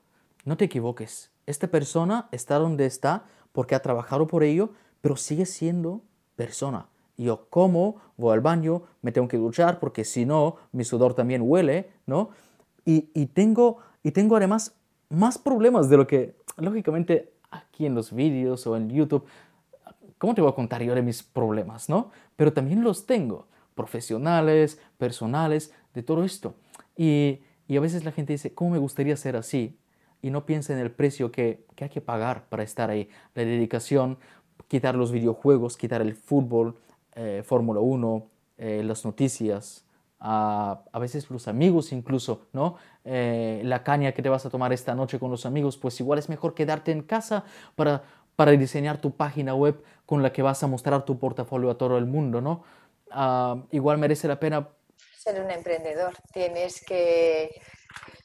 no 0.47 0.57
te 0.57 0.65
equivoques. 0.65 1.31
Esta 1.45 1.67
persona 1.67 2.31
está 2.33 2.59
donde 2.59 2.87
está 2.87 3.25
porque 3.53 3.75
ha 3.75 3.83
trabajado 3.83 4.27
por 4.27 4.43
ello, 4.43 4.71
pero 5.03 5.17
sigue 5.17 5.45
siendo 5.45 6.01
persona. 6.35 6.87
Yo 7.19 7.47
como, 7.51 7.97
voy 8.17 8.33
al 8.33 8.41
baño, 8.41 8.85
me 9.03 9.13
tengo 9.13 9.29
que 9.29 9.37
duchar 9.37 9.81
porque 9.81 10.03
si 10.05 10.25
no, 10.25 10.57
mi 10.73 10.83
sudor 10.85 11.13
también 11.13 11.43
huele, 11.45 11.91
¿no? 12.07 12.31
Y, 12.87 13.11
y, 13.13 13.27
tengo, 13.27 13.81
y 14.03 14.13
tengo 14.13 14.35
además 14.37 14.75
más 15.11 15.37
problemas 15.37 15.91
de 15.91 15.99
lo 15.99 16.07
que, 16.07 16.37
lógicamente, 16.57 17.35
aquí 17.51 17.85
en 17.85 17.95
los 17.95 18.15
vídeos 18.15 18.67
o 18.67 18.79
en 18.79 18.89
YouTube, 18.89 19.27
¿cómo 20.17 20.35
te 20.35 20.41
voy 20.41 20.53
a 20.53 20.55
contar 20.55 20.83
yo 20.83 20.95
de 20.95 21.03
mis 21.03 21.23
problemas, 21.23 21.91
no? 21.91 22.13
Pero 22.35 22.55
también 22.55 22.83
los 22.83 23.05
tengo, 23.05 23.47
profesionales, 23.75 24.81
personales, 24.97 25.75
de 25.93 26.03
todo 26.03 26.25
esto. 26.25 26.55
Y, 26.97 27.41
a 27.77 27.81
veces 27.81 28.05
la 28.05 28.13
gente 28.13 28.33
dice, 28.33 28.55
¿cómo 28.55 28.71
me 28.71 28.79
gustaría 28.79 29.17
ser 29.17 29.37
así? 29.37 29.79
Y 30.23 30.31
no 30.31 30.47
piensa 30.47 30.73
en 30.73 30.79
el 30.79 30.91
precio 30.91 31.31
que, 31.31 31.65
hay 31.81 31.89
que 31.89 32.01
pagar 32.01 32.49
para 32.49 32.63
estar 32.63 32.91
ahí. 32.91 33.09
La 33.35 33.45
dedicación, 33.45 34.19
quitar 34.69 34.95
los 34.95 35.13
videojuegos, 35.13 35.77
quitar 35.77 36.01
el 36.01 36.15
fútbol, 36.15 36.77
eh, 37.15 37.43
Fórmula 37.45 37.81
1, 37.81 38.27
eh, 38.59 38.83
las 38.85 39.05
noticias, 39.05 39.87
a, 40.19 40.99
veces 40.99 41.31
los 41.31 41.47
amigos 41.49 41.93
incluso, 41.93 42.47
¿no? 42.53 42.77
Eh, 43.05 43.61
la 43.65 43.83
caña 43.83 44.13
que 44.13 44.23
te 44.23 44.29
vas 44.29 44.47
a 44.47 44.51
tomar 44.51 44.73
esta 44.73 44.95
noche 44.95 45.19
con 45.19 45.31
los 45.31 45.47
amigos, 45.47 45.77
pues 45.77 46.01
igual 46.01 46.19
es 46.19 46.29
mejor 46.29 46.55
quedarte 46.55 46.91
en 46.91 47.03
casa 47.03 47.45
para, 47.75 48.03
para 48.35 48.53
diseñar 48.53 49.01
tu 49.01 49.13
página 49.13 49.55
web 49.55 49.83
con 50.07 50.23
la 50.23 50.33
que 50.33 50.43
vas 50.43 50.63
a 50.63 50.67
mostrar 50.67 51.05
tu 51.05 51.19
portafolio 51.19 51.71
a 51.71 51.79
todo 51.79 51.99
el 51.99 52.07
mundo, 52.07 52.41
¿no? 52.41 52.63
Ah, 53.11 53.63
igual 53.71 53.99
merece 53.99 54.27
la 54.27 54.41
pena 54.41 54.69
ser 55.27 55.43
un 55.43 55.51
emprendedor. 55.51 56.15
Tienes 56.33 56.85
que, 56.85 57.51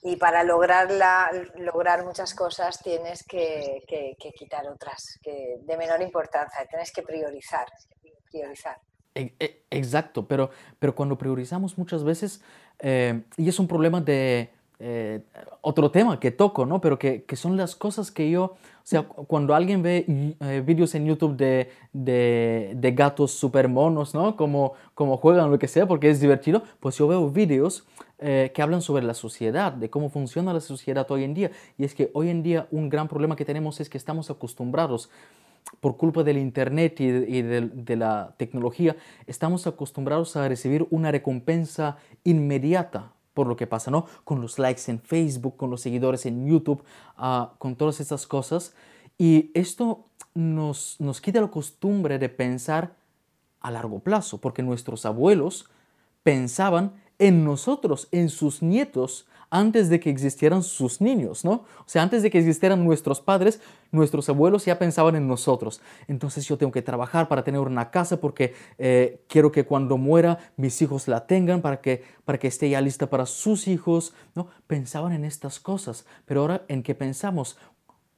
y 0.03 0.15
para 0.17 0.43
lograrla, 0.43 1.31
lograr 1.57 2.05
muchas 2.05 2.33
cosas 2.33 2.81
tienes 2.81 3.23
que, 3.23 3.83
quitar 4.37 4.67
otras 4.67 5.19
que 5.23 5.57
de 5.61 5.77
menor 5.77 6.01
importancia. 6.01 6.65
Tienes 6.69 6.91
que 6.91 7.01
priorizar. 7.01 7.67
priorizar. 8.31 8.77
E, 9.15 9.33
e, 9.39 9.65
exacto, 9.71 10.25
pero, 10.27 10.51
pero 10.79 10.95
cuando 10.95 11.17
priorizamos 11.17 11.77
muchas 11.77 12.03
veces, 12.03 12.41
eh, 12.79 13.21
y 13.35 13.49
es 13.49 13.59
un 13.59 13.67
problema 13.67 13.99
de, 13.99 14.49
eh, 14.79 15.21
otro 15.61 15.91
tema 15.91 16.19
que 16.19 16.31
toco, 16.31 16.65
¿no? 16.65 16.79
Pero 16.79 16.97
que, 16.97 17.23
que, 17.23 17.35
son 17.35 17.57
las 17.57 17.75
cosas 17.75 18.09
que 18.09 18.29
yo, 18.31 18.55
o 18.81 18.87
sea, 18.91 19.03
cuando 19.03 19.53
alguien 19.53 19.83
ve 19.83 20.05
eh, 20.39 20.63
vídeos 20.65 20.95
en 20.95 21.05
YouTube 21.05 21.37
de, 21.37 21.69
de, 21.93 22.73
de, 22.75 22.91
gatos 22.91 23.31
super 23.31 23.67
monos, 23.67 24.15
¿no? 24.15 24.35
Como, 24.35 24.73
como 24.95 25.17
juegan, 25.17 25.51
lo 25.51 25.59
que 25.59 25.67
sea, 25.67 25.87
porque 25.87 26.09
es 26.09 26.19
divertido, 26.19 26.63
pues 26.79 26.97
yo 26.97 27.07
veo 27.07 27.29
vídeos 27.29 27.85
eh, 28.17 28.51
que 28.55 28.61
hablan 28.61 28.81
sobre 28.81 29.03
la 29.03 29.13
sociedad, 29.13 29.71
de 29.71 29.89
cómo 29.89 30.09
funciona 30.09 30.51
la 30.51 30.61
sociedad 30.61 31.09
hoy 31.11 31.23
en 31.23 31.35
día. 31.35 31.51
Y 31.77 31.83
es 31.83 31.93
que 31.93 32.09
hoy 32.13 32.29
en 32.29 32.41
día 32.41 32.67
un 32.71 32.89
gran 32.89 33.07
problema 33.07 33.35
que 33.35 33.45
tenemos 33.45 33.79
es 33.79 33.89
que 33.89 33.99
estamos 33.99 34.31
acostumbrados 34.31 35.11
por 35.79 35.95
culpa 35.95 36.23
del 36.23 36.39
Internet 36.39 36.99
y, 37.01 37.05
y 37.05 37.41
de, 37.43 37.61
de, 37.61 37.95
la 37.95 38.33
tecnología, 38.37 38.95
estamos 39.27 39.67
acostumbrados 39.67 40.35
a 40.35 40.47
recibir 40.47 40.87
una 40.89 41.11
recompensa 41.11 41.97
inmediata 42.23 43.11
por 43.41 43.47
lo 43.47 43.56
que 43.56 43.65
pasa, 43.65 43.89
¿no? 43.89 44.06
Con 44.23 44.39
los 44.39 44.60
likes 44.60 44.84
en 44.86 44.99
Facebook, 44.99 45.58
con 45.58 45.71
los 45.71 45.82
seguidores 45.82 46.27
en 46.27 46.45
YouTube, 46.47 46.84
ah, 47.17 47.54
con 47.58 47.75
todas 47.75 47.99
esas 47.99 48.27
cosas. 48.27 48.75
Y 49.17 49.49
esto 49.56 50.06
nos, 50.36 50.97
nos 50.99 51.21
quita 51.21 51.41
la 51.41 51.47
costumbre 51.47 52.19
de 52.19 52.30
pensar 52.30 52.93
a 53.60 53.71
largo 53.71 53.97
plazo, 53.97 54.38
porque 54.38 54.62
nuestros 54.62 55.08
abuelos 55.08 55.71
pensaban 56.21 56.93
en 57.17 57.43
nosotros, 57.43 58.10
en 58.12 58.30
sus 58.30 58.62
nietos, 58.62 59.25
antes 59.51 59.89
de 59.89 59.99
que 59.99 60.09
existieran 60.09 60.63
sus 60.63 61.01
niños, 61.01 61.43
¿no? 61.43 61.51
O 61.51 61.85
sea, 61.85 62.01
antes 62.01 62.23
de 62.23 62.31
que 62.31 62.39
existieran 62.39 62.83
nuestros 62.83 63.19
padres, 63.19 63.59
nuestros 63.91 64.29
abuelos 64.29 64.63
ya 64.65 64.79
pensaban 64.79 65.17
en 65.17 65.27
nosotros. 65.27 65.81
Entonces 66.07 66.47
yo 66.47 66.57
tengo 66.57 66.71
que 66.71 66.81
trabajar 66.81 67.27
para 67.27 67.43
tener 67.43 67.59
una 67.59 67.91
casa 67.91 68.21
porque 68.21 68.53
eh, 68.77 69.21
quiero 69.27 69.51
que 69.51 69.65
cuando 69.65 69.97
muera 69.97 70.39
mis 70.55 70.81
hijos 70.81 71.09
la 71.09 71.27
tengan 71.27 71.61
para 71.61 71.81
que, 71.81 72.03
para 72.23 72.39
que 72.39 72.47
esté 72.47 72.69
ya 72.69 72.79
lista 72.79 73.09
para 73.09 73.25
sus 73.25 73.67
hijos, 73.67 74.13
¿no? 74.35 74.47
Pensaban 74.67 75.11
en 75.11 75.25
estas 75.25 75.59
cosas, 75.59 76.05
pero 76.25 76.41
ahora 76.41 76.63
en 76.69 76.81
qué 76.81 76.95
pensamos, 76.95 77.57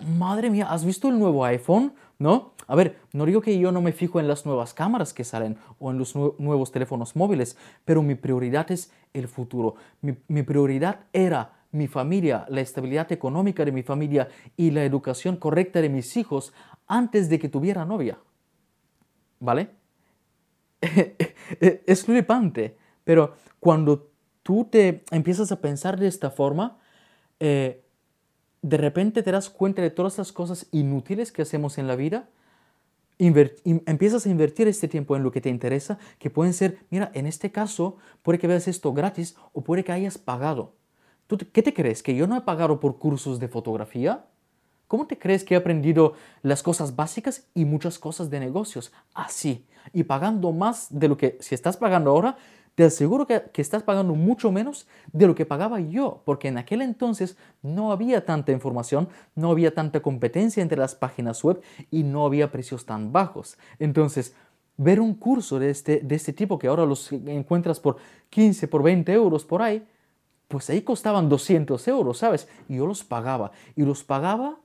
madre 0.05 0.49
mía, 0.49 0.67
¿has 0.69 0.85
visto 0.85 1.09
el 1.09 1.19
nuevo 1.19 1.45
iPhone? 1.45 1.93
¿No? 2.19 2.53
A 2.67 2.75
ver, 2.75 2.99
no 3.11 3.25
digo 3.25 3.41
que 3.41 3.57
yo 3.57 3.71
no 3.71 3.81
me 3.81 3.91
fijo 3.91 4.19
en 4.19 4.27
las 4.27 4.45
nuevas 4.45 4.73
cámaras 4.73 5.13
que 5.13 5.23
salen 5.23 5.57
o 5.79 5.91
en 5.91 5.97
los 5.97 6.15
nuevos 6.15 6.71
teléfonos 6.71 7.15
móviles, 7.15 7.57
pero 7.85 8.01
mi 8.01 8.15
prioridad 8.15 8.71
es 8.71 8.91
el 9.13 9.27
futuro. 9.27 9.75
Mi, 10.01 10.43
prioridad 10.43 11.01
era 11.11 11.53
mi 11.71 11.87
familia, 11.87 12.45
la 12.49 12.61
estabilidad 12.61 13.11
económica 13.11 13.65
de 13.65 13.71
mi 13.71 13.83
familia 13.83 14.29
y 14.55 14.71
la 14.71 14.85
educación 14.85 15.37
correcta 15.37 15.81
de 15.81 15.89
mis 15.89 16.15
hijos 16.15 16.53
antes 16.87 17.29
de 17.29 17.39
que 17.39 17.49
tuviera 17.49 17.85
novia. 17.85 18.17
¿Vale? 19.39 19.71
es 21.59 22.05
flipante, 22.05 22.77
pero 23.03 23.35
cuando 23.59 24.11
tú 24.43 24.67
te 24.69 25.03
empiezas 25.11 25.51
a 25.51 25.59
pensar 25.59 25.99
de 25.99 26.07
esta 26.07 26.29
forma, 26.29 26.77
eh, 27.39 27.82
de 28.63 28.77
repente 28.77 29.21
te 29.21 29.31
das 29.31 29.49
cuenta 29.49 29.81
de 29.81 29.91
todas 29.91 30.17
las 30.17 30.31
cosas 30.31 30.67
inútiles 30.71 31.31
que 31.31 31.41
hacemos 31.41 31.77
en 31.77 31.85
la 31.85 31.95
vida, 31.95 32.29
empiezas 33.19 34.25
a 34.25 34.29
invertir 34.29 34.67
este 34.67 34.87
tiempo 34.87 35.15
en 35.15 35.23
lo 35.23 35.31
que 35.31 35.41
te 35.41 35.49
interesa, 35.49 35.99
que 36.17 36.29
pueden 36.29 36.53
ser, 36.53 36.79
mira, 36.89 37.11
en 37.13 37.27
este 37.27 37.51
caso 37.51 37.97
puede 38.21 38.39
que 38.39 38.47
veas 38.47 38.67
esto 38.67 38.93
gratis 38.93 39.35
o 39.51 39.61
puede 39.63 39.83
que 39.83 39.91
hayas 39.91 40.17
pagado. 40.17 40.73
¿Tú, 41.27 41.37
¿Qué 41.37 41.61
te 41.61 41.73
crees? 41.73 42.01
¿Que 42.01 42.15
yo 42.15 42.25
no 42.25 42.37
he 42.37 42.41
pagado 42.41 42.79
por 42.79 42.97
cursos 42.97 43.39
de 43.39 43.49
fotografía? 43.49 44.25
¿Cómo 44.87 45.07
te 45.07 45.17
crees 45.17 45.43
que 45.43 45.55
he 45.55 45.57
aprendido 45.57 46.13
las 46.41 46.63
cosas 46.63 46.95
básicas 46.95 47.47
y 47.53 47.65
muchas 47.65 47.99
cosas 47.99 48.29
de 48.29 48.39
negocios? 48.39 48.93
Así. 49.13 49.65
Y 49.91 50.03
pagando 50.03 50.51
más 50.53 50.87
de 50.89 51.07
lo 51.09 51.17
que 51.17 51.37
si 51.41 51.53
estás 51.53 51.77
pagando 51.77 52.11
ahora, 52.11 52.37
te 52.75 52.83
aseguro 52.83 53.27
que, 53.27 53.43
estás 53.55 53.83
pagando 53.83 54.15
mucho 54.15 54.51
menos 54.51 54.87
de 55.11 55.27
lo 55.27 55.35
que 55.35 55.45
pagaba 55.45 55.79
yo, 55.79 56.21
porque 56.25 56.47
en 56.47 56.57
aquel 56.57 56.81
entonces 56.81 57.37
no 57.61 57.91
había 57.91 58.25
tanta 58.25 58.51
información, 58.51 59.09
no 59.35 59.51
había 59.51 59.73
tanta 59.73 60.01
competencia 60.01 60.63
entre 60.63 60.79
las 60.79 60.95
páginas 60.95 61.43
web 61.43 61.61
y 61.91 62.03
no 62.03 62.25
había 62.25 62.51
precios 62.51 62.85
tan 62.85 63.11
bajos. 63.11 63.57
Entonces, 63.77 64.35
ver 64.77 64.99
un 64.99 65.13
curso 65.13 65.59
de 65.59 65.69
este, 65.69 65.99
de 65.99 66.15
este 66.15 66.33
tipo 66.33 66.57
que 66.57 66.67
ahora 66.67 66.85
los 66.85 67.11
encuentras 67.11 67.79
por 67.79 67.97
15, 68.29 68.67
por 68.67 68.81
20 68.81 69.13
euros 69.13 69.45
por 69.45 69.61
ahí, 69.61 69.85
pues 70.47 70.69
ahí 70.69 70.81
costaban 70.81 71.29
200 71.29 71.87
euros, 71.87 72.17
¿sabes? 72.17 72.47
Y 72.67 72.77
yo 72.77 72.87
los 72.87 73.03
pagaba. 73.03 73.51
Y 73.75 73.83
los 73.83 74.03
pagaba 74.03 74.57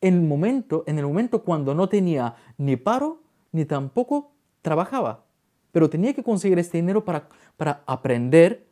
en 0.00 0.14
el 0.14 0.22
momento, 0.22 0.84
en 0.86 0.98
el 0.98 1.06
momento 1.06 1.42
cuando 1.42 1.74
no 1.74 1.88
tenía 1.88 2.36
ni 2.58 2.76
paro, 2.76 3.20
ni 3.52 3.64
tampoco 3.64 4.32
trabajaba. 4.62 5.24
Pero 5.72 5.88
tenía 5.88 6.14
que 6.14 6.22
conseguir 6.22 6.58
este 6.58 6.78
dinero 6.78 7.04
para, 7.04 7.28
para 7.56 7.82
aprender 7.86 8.66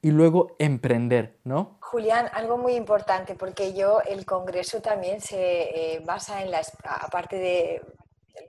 y 0.00 0.10
luego 0.10 0.56
emprender, 0.58 1.38
¿no? 1.44 1.78
Julián, 1.80 2.30
algo 2.32 2.56
muy 2.56 2.74
importante, 2.74 3.34
porque 3.34 3.74
yo, 3.74 4.00
el 4.02 4.24
Congreso 4.24 4.80
también 4.80 5.20
se 5.20 5.94
eh, 5.94 6.00
basa 6.04 6.42
en 6.42 6.50
la, 6.50 6.62
aparte 6.84 7.36
de 7.36 7.82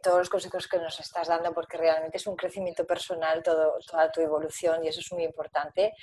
todos 0.03 0.19
los 0.19 0.29
consejos 0.29 0.67
que 0.67 0.77
nos 0.77 0.99
estás 0.99 1.27
dando, 1.27 1.53
porque 1.53 1.77
realmente 1.77 2.17
es 2.17 2.27
un 2.27 2.35
crecimiento 2.35 2.85
personal, 2.85 3.41
todo, 3.41 3.77
toda 3.89 4.11
tu 4.11 4.21
evolución, 4.21 4.83
y 4.83 4.89
eso 4.89 4.99
es 4.99 5.11
muy 5.11 5.23
importante, 5.23 5.93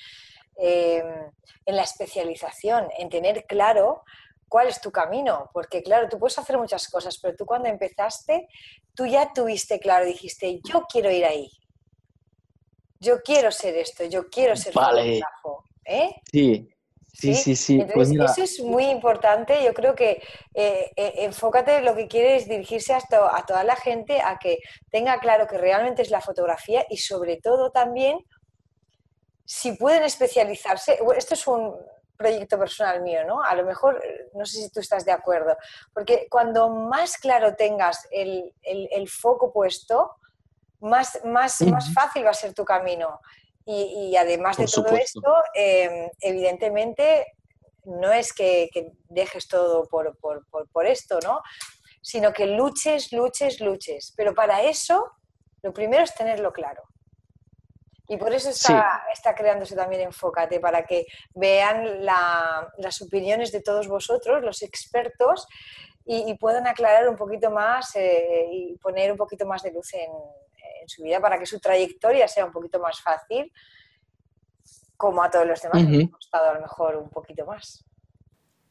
eh, 0.56 1.04
en 1.64 1.76
la 1.76 1.82
especialización, 1.82 2.88
en 2.98 3.08
tener 3.08 3.44
claro 3.44 4.02
cuál 4.48 4.68
es 4.68 4.80
tu 4.80 4.90
camino, 4.90 5.50
porque 5.52 5.82
claro, 5.82 6.08
tú 6.08 6.18
puedes 6.18 6.38
hacer 6.38 6.58
muchas 6.58 6.88
cosas, 6.88 7.18
pero 7.18 7.36
tú 7.36 7.46
cuando 7.46 7.68
empezaste, 7.68 8.48
tú 8.96 9.06
ya 9.06 9.32
tuviste 9.32 9.78
claro, 9.78 10.06
dijiste, 10.06 10.60
yo 10.64 10.86
quiero 10.90 11.10
ir 11.10 11.24
ahí, 11.24 11.50
yo 12.98 13.22
quiero 13.22 13.52
ser 13.52 13.76
esto, 13.76 14.04
yo 14.04 14.28
quiero 14.28 14.56
ser 14.56 14.74
vale. 14.74 15.20
¿eh? 15.84 16.16
Sí, 16.32 16.68
Sí, 17.18 17.34
sí, 17.34 17.56
sí. 17.56 17.82
Pues 17.94 18.10
eso 18.10 18.42
es 18.42 18.60
muy 18.60 18.84
importante. 18.84 19.64
Yo 19.64 19.72
creo 19.72 19.94
que 19.94 20.22
eh, 20.52 20.92
eh, 20.96 21.12
enfócate 21.16 21.76
en 21.76 21.86
lo 21.86 21.96
que 21.96 22.08
quieres 22.08 22.46
dirigirse 22.46 22.92
a, 22.92 23.00
toda 23.46 23.64
la 23.64 23.74
gente 23.74 24.20
a 24.20 24.38
que 24.38 24.58
tenga 24.90 25.18
claro 25.18 25.46
que 25.46 25.56
realmente 25.56 26.02
es 26.02 26.10
la 26.10 26.20
fotografía 26.20 26.84
y 26.90 26.98
sobre 26.98 27.38
todo 27.38 27.70
también 27.70 28.18
si 29.46 29.72
pueden 29.72 30.02
especializarse. 30.02 30.98
Esto 31.16 31.34
es 31.34 31.46
un 31.46 31.74
proyecto 32.16 32.58
personal 32.58 33.02
mío, 33.02 33.24
¿no? 33.24 33.42
A 33.42 33.54
lo 33.54 33.64
mejor, 33.64 34.02
no 34.34 34.44
sé 34.46 34.62
si 34.62 34.70
tú 34.70 34.80
estás 34.80 35.04
de 35.04 35.12
acuerdo, 35.12 35.56
porque 35.92 36.26
cuando 36.30 36.68
más 36.68 37.18
claro 37.18 37.54
tengas 37.56 38.06
el, 38.10 38.54
el 38.62 39.08
foco 39.08 39.52
puesto, 39.52 40.16
más, 40.80 41.20
más, 41.24 41.60
más 41.62 41.92
fácil 41.92 42.24
va 42.24 42.30
a 42.30 42.34
ser 42.34 42.54
tu 42.54 42.64
camino. 42.64 43.20
Y, 43.68 44.14
además 44.16 44.56
de 44.58 44.66
todo 44.66 44.94
esto, 44.94 45.34
em, 45.52 46.08
evidentemente, 46.20 47.34
no 47.84 48.12
es 48.12 48.32
que, 48.32 48.70
dejes 49.08 49.48
todo 49.48 49.88
por, 49.88 50.16
por, 50.18 50.46
por, 50.70 50.86
esto, 50.86 51.18
¿no? 51.24 51.42
Sino 52.00 52.32
que 52.32 52.46
luches, 52.46 53.12
luches, 53.12 53.60
luches. 53.60 54.14
Pero 54.16 54.36
para 54.36 54.62
eso, 54.62 55.10
lo 55.62 55.72
primero 55.72 56.04
es 56.04 56.14
tenerlo 56.14 56.52
claro. 56.52 56.84
Y 58.08 58.16
por 58.16 58.32
eso 58.32 58.50
está, 58.50 59.04
está 59.12 59.34
creándose 59.34 59.74
también 59.74 60.02
Enfócate, 60.02 60.60
para 60.60 60.84
que 60.84 61.06
vean 61.34 62.04
las 62.04 63.02
opiniones 63.02 63.50
de 63.52 63.62
todos 63.62 63.88
vosotros, 63.88 64.42
los 64.42 64.62
expertos, 64.62 65.46
y, 66.08 66.34
puedan 66.34 66.68
aclarar 66.68 67.08
un 67.08 67.16
poquito 67.16 67.50
más 67.50 67.96
eh, 67.96 68.46
y 68.48 68.78
poner 68.78 69.10
un 69.10 69.18
poquito 69.18 69.44
más 69.44 69.64
de 69.64 69.72
luz 69.72 69.92
en, 69.94 70.08
en 70.80 70.88
su 70.88 71.02
vida 71.02 71.20
para 71.20 71.36
que 71.36 71.46
su 71.46 71.58
trayectoria 71.58 72.28
sea 72.28 72.44
un 72.44 72.52
poquito 72.52 72.78
más 72.78 73.00
fácil, 73.00 73.52
como 74.96 75.22
a 75.22 75.30
todos 75.30 75.46
los 75.46 75.60
demás 75.60 75.82
nos 75.82 76.04
ha 76.04 76.10
costado 76.10 76.50
a 76.50 76.54
lo 76.54 76.60
mejor 76.60 76.96
un 76.96 77.10
poquito 77.10 77.44
más. 77.44 77.84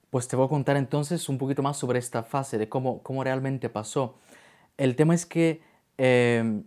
Pues 0.10 0.28
te 0.28 0.36
voy 0.36 0.46
a 0.46 0.50
contar 0.50 0.78
entonces 0.78 1.28
un 1.30 1.38
poquito 1.38 1.62
más 1.62 1.78
sobre 1.78 2.00
esta 2.00 2.24
fase, 2.24 2.58
de 2.58 2.70
cómo, 2.70 3.04
cómo 3.04 3.24
realmente 3.24 3.70
pasó. 3.70 4.18
El 4.78 4.96
tema 4.96 5.14
es 5.14 5.26
que 5.26 5.62
em, 5.98 6.64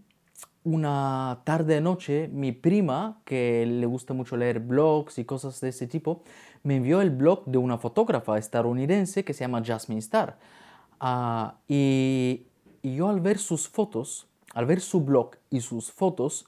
una 0.65 1.41
tarde 1.45 1.81
noche, 1.81 2.29
mi 2.29 2.53
prima, 2.53 3.21
que 3.25 3.65
le 3.67 3.87
gusta 3.87 4.15
mucho 4.15 4.37
leer 4.37 4.61
blogs 4.61 5.19
y 5.19 5.25
cosas 5.25 5.61
de 5.61 5.71
ese 5.71 5.87
tipo, 5.87 6.23
me 6.63 6.77
envió 6.77 7.01
el 7.01 7.11
blog 7.11 7.45
de 7.47 7.59
una 7.59 7.79
fotógrafa 7.79 8.39
estadounidense 8.39 9.25
que 9.25 9.33
se 9.33 9.45
llama 9.45 9.63
Jasmine 9.65 10.01
Star. 10.01 10.39
Ah, 11.01 11.57
y, 11.69 12.47
y, 12.83 12.97
yo 12.97 13.09
al 13.09 13.21
ver 13.21 13.39
sus 13.39 13.69
fotos, 13.69 14.27
al 14.55 14.67
ver 14.67 14.81
su 14.81 15.01
blog 15.03 15.37
y 15.51 15.61
sus 15.61 15.93
fotos, 15.93 16.47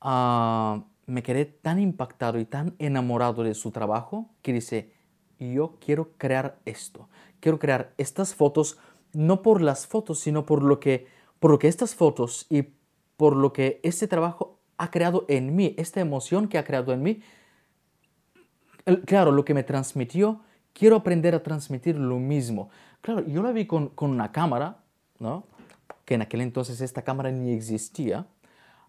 ah, 0.00 0.84
me 1.06 1.22
quedé 1.22 1.44
tan 1.44 1.78
impactado 1.78 2.38
y 2.38 2.44
tan 2.44 2.74
enamorado 2.78 3.42
de 3.42 3.54
su 3.54 3.70
trabajo 3.70 4.30
que 4.42 4.52
dice, 4.52 4.92
yo 5.38 5.76
quiero 5.80 6.12
crear 6.16 6.58
esto, 6.64 7.08
quiero 7.40 7.58
crear 7.58 7.92
estas 7.98 8.34
fotos, 8.34 8.78
no 9.12 9.42
por 9.42 9.60
las 9.62 9.86
fotos, 9.86 10.20
sino 10.20 10.46
por 10.46 10.62
lo 10.62 10.80
que, 10.80 11.06
por 11.38 11.50
lo 11.50 11.58
que 11.58 11.68
estas 11.68 11.94
fotos 11.94 12.46
y 12.50 12.75
por 13.16 13.36
lo 13.36 13.52
que 13.52 13.80
este 13.82 14.06
trabajo 14.06 14.58
ha 14.78 14.90
creado 14.90 15.24
en 15.28 15.56
mí, 15.56 15.74
esta 15.78 16.00
emoción 16.00 16.48
que 16.48 16.58
ha 16.58 16.64
creado 16.64 16.92
en 16.92 17.02
mí, 17.02 17.22
claro, 19.06 19.32
lo 19.32 19.44
que 19.44 19.54
me 19.54 19.62
transmitió, 19.62 20.40
quiero 20.72 20.96
aprender 20.96 21.34
a 21.34 21.42
transmitir 21.42 21.96
lo 21.96 22.18
mismo. 22.18 22.70
Claro, 23.00 23.26
yo 23.26 23.42
la 23.42 23.52
vi 23.52 23.66
con, 23.66 23.88
con 23.88 24.10
una 24.10 24.32
cámara, 24.32 24.78
¿no? 25.18 25.44
que 26.06 26.14
en 26.14 26.22
aquel 26.22 26.40
entonces 26.40 26.80
esta 26.80 27.02
cámara 27.02 27.30
ni 27.30 27.52
existía, 27.52 28.26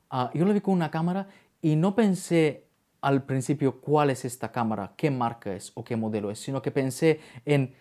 ah, 0.09 0.30
yo 0.34 0.45
la 0.45 0.53
vi 0.53 0.61
con 0.61 0.75
una 0.75 0.91
cámara 0.91 1.28
y 1.61 1.75
no 1.75 1.95
pensé 1.95 2.67
al 3.01 3.23
principio 3.23 3.82
cuál 3.82 4.11
es 4.11 4.23
esta 4.23 4.51
cámara, 4.51 4.93
qué 4.95 5.11
marca 5.11 5.53
es 5.53 5.71
o 5.73 5.84
qué 5.84 5.95
modelo 5.95 6.32
es, 6.32 6.39
sino 6.39 6.61
que 6.61 6.71
pensé 6.71 7.19
en 7.43 7.73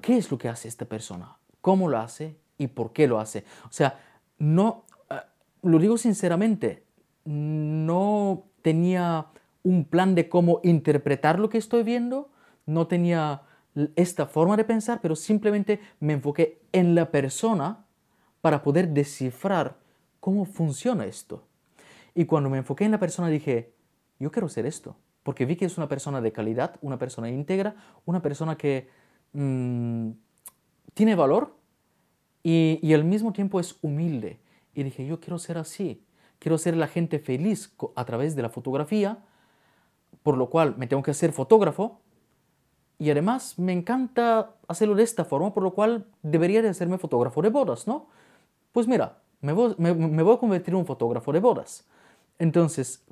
qué 0.00 0.16
es 0.16 0.30
lo 0.30 0.38
que 0.38 0.48
hace 0.48 0.66
esta 0.66 0.86
persona, 0.86 1.36
cómo 1.60 1.88
lo 1.88 1.98
hace 1.98 2.36
y 2.56 2.68
por 2.68 2.92
qué 2.92 3.06
lo 3.06 3.20
hace. 3.20 3.44
O 3.64 3.72
sea, 3.72 4.00
no, 4.38 4.83
lo 5.64 5.78
digo 5.78 5.96
sinceramente, 5.96 6.84
no 7.24 8.44
tenía 8.62 9.26
un 9.62 9.84
plan 9.84 10.14
de 10.14 10.28
cómo 10.28 10.60
interpretar 10.62 11.38
lo 11.38 11.48
que 11.48 11.58
estoy 11.58 11.82
viendo, 11.82 12.30
no 12.66 12.86
tenía 12.86 13.42
esta 13.96 14.26
forma 14.26 14.56
de 14.56 14.64
pensar, 14.64 15.00
pero 15.00 15.16
simplemente 15.16 15.80
me 16.00 16.12
enfoqué 16.12 16.60
en 16.72 16.94
la 16.94 17.10
persona 17.10 17.86
para 18.40 18.62
poder 18.62 18.90
descifrar 18.90 19.78
cómo 20.20 20.44
funciona 20.44 21.06
esto. 21.06 21.46
Y 22.14 22.26
cuando 22.26 22.50
me 22.50 22.58
enfoqué 22.58 22.84
en 22.84 22.92
la 22.92 23.00
persona 23.00 23.28
dije, 23.28 23.74
yo 24.20 24.30
quiero 24.30 24.48
ser 24.48 24.66
esto, 24.66 24.96
porque 25.22 25.46
vi 25.46 25.56
que 25.56 25.64
es 25.64 25.76
una 25.78 25.88
persona 25.88 26.20
de 26.20 26.30
calidad, 26.30 26.76
una 26.82 26.98
persona 26.98 27.30
íntegra, 27.30 27.74
una 28.04 28.22
persona 28.22 28.56
que 28.56 28.88
mm, 29.32 30.10
tiene 30.92 31.14
valor 31.14 31.56
y, 32.42 32.78
y 32.82 32.94
al 32.94 33.04
mismo 33.04 33.32
tiempo 33.32 33.58
es 33.58 33.78
humilde. 33.82 34.38
Y 34.74 34.82
dije, 34.82 35.06
yo 35.06 35.20
quiero 35.20 35.38
ser 35.38 35.58
así, 35.58 36.04
quiero 36.38 36.58
ser 36.58 36.76
la 36.76 36.88
gente 36.88 37.18
feliz 37.18 37.74
a 37.94 38.04
través 38.04 38.36
de 38.36 38.42
la 38.42 38.48
fotografía, 38.48 39.18
por 40.22 40.36
lo 40.36 40.50
cual 40.50 40.76
me 40.76 40.86
tengo 40.86 41.02
que 41.02 41.12
hacer 41.12 41.32
fotógrafo 41.32 42.00
y 42.98 43.10
además 43.10 43.58
me 43.58 43.72
encanta 43.72 44.54
hacerlo 44.68 44.94
de 44.94 45.02
esta 45.02 45.24
forma, 45.24 45.52
por 45.52 45.62
lo 45.62 45.74
cual 45.74 46.06
debería 46.22 46.62
de 46.62 46.68
hacerme 46.68 46.98
fotógrafo 46.98 47.42
de 47.42 47.50
bodas, 47.50 47.86
¿no? 47.86 48.08
Pues 48.72 48.86
mira, 48.88 49.18
me 49.40 49.52
voy, 49.52 49.74
me, 49.78 49.92
voy 49.92 50.34
a 50.34 50.38
convertir 50.38 50.74
en 50.74 50.80
un 50.80 50.86
fotógrafo 50.86 51.32
de 51.32 51.40
bodas. 51.40 51.86
Entonces, 52.38 53.04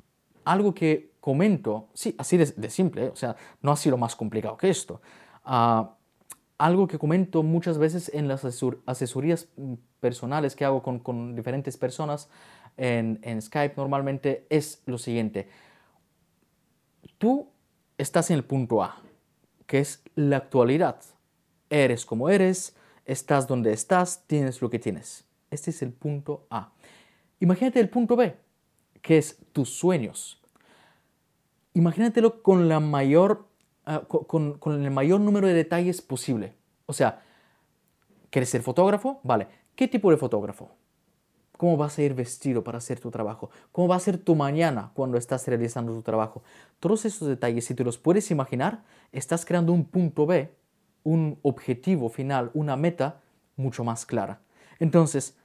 algo 0.45 0.73
que 0.73 1.13
comento, 1.19 1.87
sí, 1.93 2.15
así 2.17 2.37
de, 2.37 2.69
simple, 2.69 3.09
o 3.09 3.15
sea, 3.15 3.35
no 3.61 3.71
ha 3.71 3.75
sido 3.75 3.97
más 3.97 4.15
complicado 4.15 4.57
que 4.57 4.69
esto. 4.69 5.01
Ah, 5.45 5.95
algo 6.57 6.87
que 6.87 6.99
comento 6.99 7.43
muchas 7.43 7.77
veces 7.77 8.11
en 8.13 8.27
las 8.27 8.45
asesorías 8.85 9.49
mm, 9.57 9.73
personales 9.99 10.55
que 10.55 10.65
hago 10.65 10.83
con, 10.83 11.35
diferentes 11.35 11.77
personas 11.77 12.29
en, 12.77 13.19
en, 13.23 13.41
Skype 13.41 13.75
normalmente 13.77 14.45
es 14.49 14.81
lo 14.85 14.97
siguiente. 14.97 15.47
Tú 17.17 17.49
estás 17.97 18.29
en 18.31 18.37
el 18.37 18.43
punto 18.43 18.83
A, 18.83 18.97
que 19.65 19.79
es 19.79 20.03
la 20.15 20.37
actualidad. 20.37 21.01
Eres 21.69 22.05
como 22.05 22.29
eres, 22.29 22.75
estás 23.05 23.47
donde 23.47 23.73
estás, 23.73 24.23
tienes 24.27 24.61
lo 24.61 24.69
que 24.69 24.79
tienes. 24.79 25.25
Este 25.51 25.71
es 25.71 25.81
el 25.81 25.91
punto 25.91 26.47
A. 26.49 26.73
Imagínate 27.39 27.79
el 27.79 27.89
punto 27.89 28.15
B, 28.15 28.35
que 29.01 29.17
es 29.17 29.37
tus 29.51 29.69
sueños. 29.69 30.41
Imagínatelo 31.73 32.41
con, 32.41 32.69
la 32.69 32.79
mayor, 32.79 33.47
ah, 33.85 34.01
con, 34.07 34.57
con 34.57 34.83
el 34.83 34.91
mayor 34.91 35.19
número 35.19 35.47
de 35.47 35.53
detalles 35.53 36.01
posible. 36.01 36.53
O 36.85 36.93
sea, 36.93 37.21
¿quieres 38.29 38.49
ser 38.49 38.61
fotógrafo? 38.61 39.19
Vale. 39.23 39.47
¿Qué 39.75 39.87
tipo 39.87 40.11
de 40.11 40.17
fotógrafo? 40.17 40.71
¿Cómo 41.57 41.77
vas 41.77 41.97
a 41.97 42.01
ir 42.01 42.13
vestido 42.13 42.63
para 42.63 42.79
hacer 42.79 42.99
tu 42.99 43.09
trabajo? 43.09 43.49
¿Cómo 43.71 43.87
va 43.87 43.95
a 43.95 43.99
ser 43.99 44.17
tu 44.17 44.35
mañana 44.35 44.91
cuando 44.93 45.17
estás 45.17 45.47
realizando 45.47 45.93
tu 45.93 46.01
trabajo? 46.01 46.43
Todos 46.79 47.05
esos 47.05 47.27
detalles, 47.27 47.65
si 47.65 47.75
te 47.75 47.83
los 47.83 47.97
puedes 47.97 48.31
imaginar, 48.31 48.83
estás 49.11 49.45
creando 49.45 49.71
un 49.71 49.85
punto 49.85 50.25
B, 50.25 50.51
un 51.03 51.39
objetivo 51.41 52.09
final, 52.09 52.51
una 52.53 52.75
meta 52.75 53.21
mucho 53.55 53.83
más 53.83 54.05
clara. 54.05 54.41
Entonces, 54.79 55.37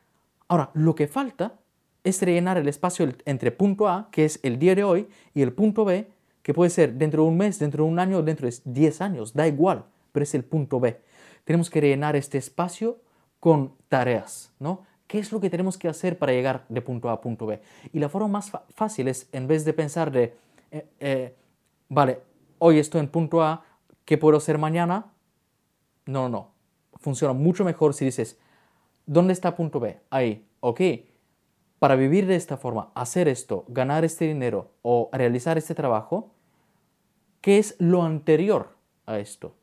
ahora, 0.49 0.70
lo 0.74 0.95
que 0.95 1.07
falta 1.07 1.59
es 2.05 2.22
rellenar 2.22 2.59
el 2.59 2.68
espacio 2.68 3.09
entre 3.24 3.53
punto 3.53 3.89
A, 3.89 4.09
que 4.11 4.24
es 4.24 4.41
el 4.43 4.59
día 4.59 4.74
de 4.74 4.84
hoy, 4.84 5.09
y 5.34 5.43
el 5.43 5.53
punto 5.53 5.84
B, 5.84 6.11
que 6.49 6.55
puede 6.55 6.71
ser 6.71 6.95
dentro 6.95 7.25
de 7.25 7.29
un 7.29 7.37
mes, 7.37 7.59
dentro 7.59 7.85
de 7.85 7.91
un 7.91 7.99
año, 7.99 8.23
dentro 8.23 8.49
de 8.49 8.57
10 8.65 9.03
años, 9.03 9.35
da 9.35 9.47
igual, 9.47 9.85
pero 10.13 10.23
es 10.23 10.35
el 10.35 10.45
punto 10.45 10.81
B. 10.81 10.99
Tenemos 11.45 11.69
que 11.69 11.79
rellenar 11.79 12.17
este 12.17 12.39
espacio 12.39 13.03
con 13.39 13.75
tareas, 13.89 14.51
¿no? 14.59 14.87
¿Qué 15.07 15.19
es 15.19 15.31
lo 15.31 15.41
que 15.41 15.51
tenemos 15.51 15.77
que 15.77 15.89
hacer 15.89 16.17
para 16.19 16.33
llegar 16.33 16.65
de 16.71 16.81
punto 16.81 17.11
A 17.11 17.13
a 17.13 17.21
punto 17.21 17.45
B? 17.45 17.61
Y 17.93 17.99
la 17.99 18.09
forma 18.09 18.29
más 18.29 18.51
fácil 18.71 19.09
es, 19.09 19.29
en 19.33 19.47
vez 19.47 19.67
de 19.67 19.75
pensar 19.75 20.11
de, 20.11 20.39
eh, 20.71 20.89
eh, 21.01 21.37
vale, 21.91 22.23
hoy 22.57 22.79
estoy 22.79 23.01
en 23.01 23.09
punto 23.09 23.43
A, 23.43 23.67
¿qué 24.07 24.17
puedo 24.17 24.39
hacer 24.39 24.57
mañana? 24.57 25.13
No, 26.07 26.31
no, 26.31 26.53
funciona 26.95 27.35
mucho 27.35 27.63
mejor 27.63 27.93
si 27.93 28.07
dices, 28.07 28.39
¿dónde 29.05 29.35
está 29.35 29.55
punto 29.55 29.81
B? 29.81 30.01
Ahí, 30.09 30.49
ok. 30.61 30.81
Para 31.79 31.95
vivir 31.95 32.27
de 32.27 32.37
esta 32.37 32.57
forma, 32.57 32.91
hacer 32.95 33.29
esto, 33.29 33.67
ganar 33.69 34.07
este 34.07 34.25
dinero 34.25 34.71
o 34.81 35.11
realizar 35.13 35.59
este 35.59 35.75
trabajo, 35.75 36.33
¿qué 37.41 37.59
es 37.59 37.76
lo 37.78 38.03
anterior 38.03 38.76
a 39.07 39.18
esto? 39.18 39.55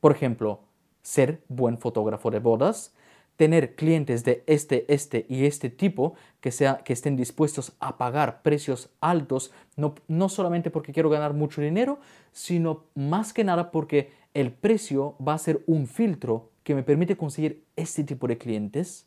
Por 0.00 0.12
ejemplo, 0.12 0.60
ser 1.02 1.42
buen 1.48 1.78
fotógrafo 1.78 2.30
de 2.30 2.38
bodas, 2.38 2.94
tener 3.36 3.74
clientes 3.74 4.22
de 4.22 4.44
este, 4.46 4.84
este 4.92 5.24
y 5.28 5.46
este 5.46 5.70
tipo 5.70 6.14
que, 6.40 6.50
sea, 6.50 6.78
que 6.84 6.92
estén 6.92 7.16
dispuestos 7.16 7.72
a 7.80 7.96
pagar 7.96 8.42
precios 8.42 8.90
altos, 9.00 9.50
no, 9.76 9.94
no 10.08 10.28
solamente 10.28 10.70
porque 10.70 10.92
quiero 10.92 11.08
ganar 11.08 11.32
mucho 11.32 11.62
dinero, 11.62 12.00
sino 12.32 12.84
más 12.94 13.32
que 13.32 13.44
nada 13.44 13.70
porque 13.70 14.12
el 14.34 14.52
precio 14.52 15.16
va 15.26 15.34
a 15.34 15.38
ser 15.38 15.62
un 15.66 15.86
filtro 15.86 16.50
que 16.62 16.74
me 16.74 16.82
permite 16.82 17.16
conseguir 17.16 17.64
este 17.76 18.04
tipo 18.04 18.28
de 18.28 18.36
clientes. 18.36 19.06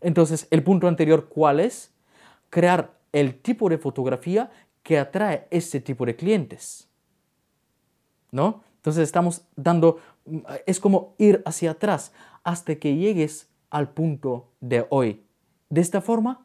Entonces, 0.00 0.48
el 0.50 0.64
punto 0.64 0.88
anterior, 0.88 1.28
¿cuál 1.28 1.60
es? 1.60 1.94
Crear 2.50 2.98
el 3.12 3.40
tipo 3.40 3.68
de 3.68 3.78
fotografía 3.78 4.50
que 4.82 4.98
atrae 4.98 5.46
este 5.50 5.80
tipo 5.80 6.04
de 6.04 6.16
clientes. 6.16 6.88
¿No? 8.32 8.62
Entonces 8.76 9.04
estamos 9.04 9.42
dando, 9.54 9.98
es 10.66 10.80
como 10.80 11.14
ir 11.18 11.40
hacia 11.46 11.70
atrás 11.70 12.12
hasta 12.42 12.74
que 12.74 12.96
llegues 12.96 13.48
al 13.70 13.90
punto 13.90 14.50
de 14.60 14.86
hoy. 14.90 15.24
De 15.70 15.80
esta 15.80 16.00
forma, 16.00 16.44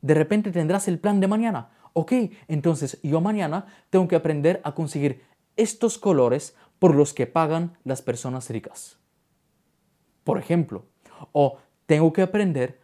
de 0.00 0.14
repente 0.14 0.52
tendrás 0.52 0.86
el 0.86 1.00
plan 1.00 1.18
de 1.18 1.26
mañana. 1.26 1.70
Ok, 1.94 2.12
entonces 2.46 3.00
yo 3.02 3.20
mañana 3.20 3.66
tengo 3.90 4.06
que 4.06 4.14
aprender 4.14 4.60
a 4.62 4.74
conseguir 4.74 5.24
estos 5.56 5.98
colores 5.98 6.54
por 6.78 6.94
los 6.94 7.12
que 7.12 7.26
pagan 7.26 7.76
las 7.82 8.02
personas 8.02 8.48
ricas. 8.50 8.98
Por 10.22 10.38
ejemplo, 10.38 10.84
o 11.32 11.58
tengo 11.86 12.12
que 12.12 12.22
aprender 12.22 12.80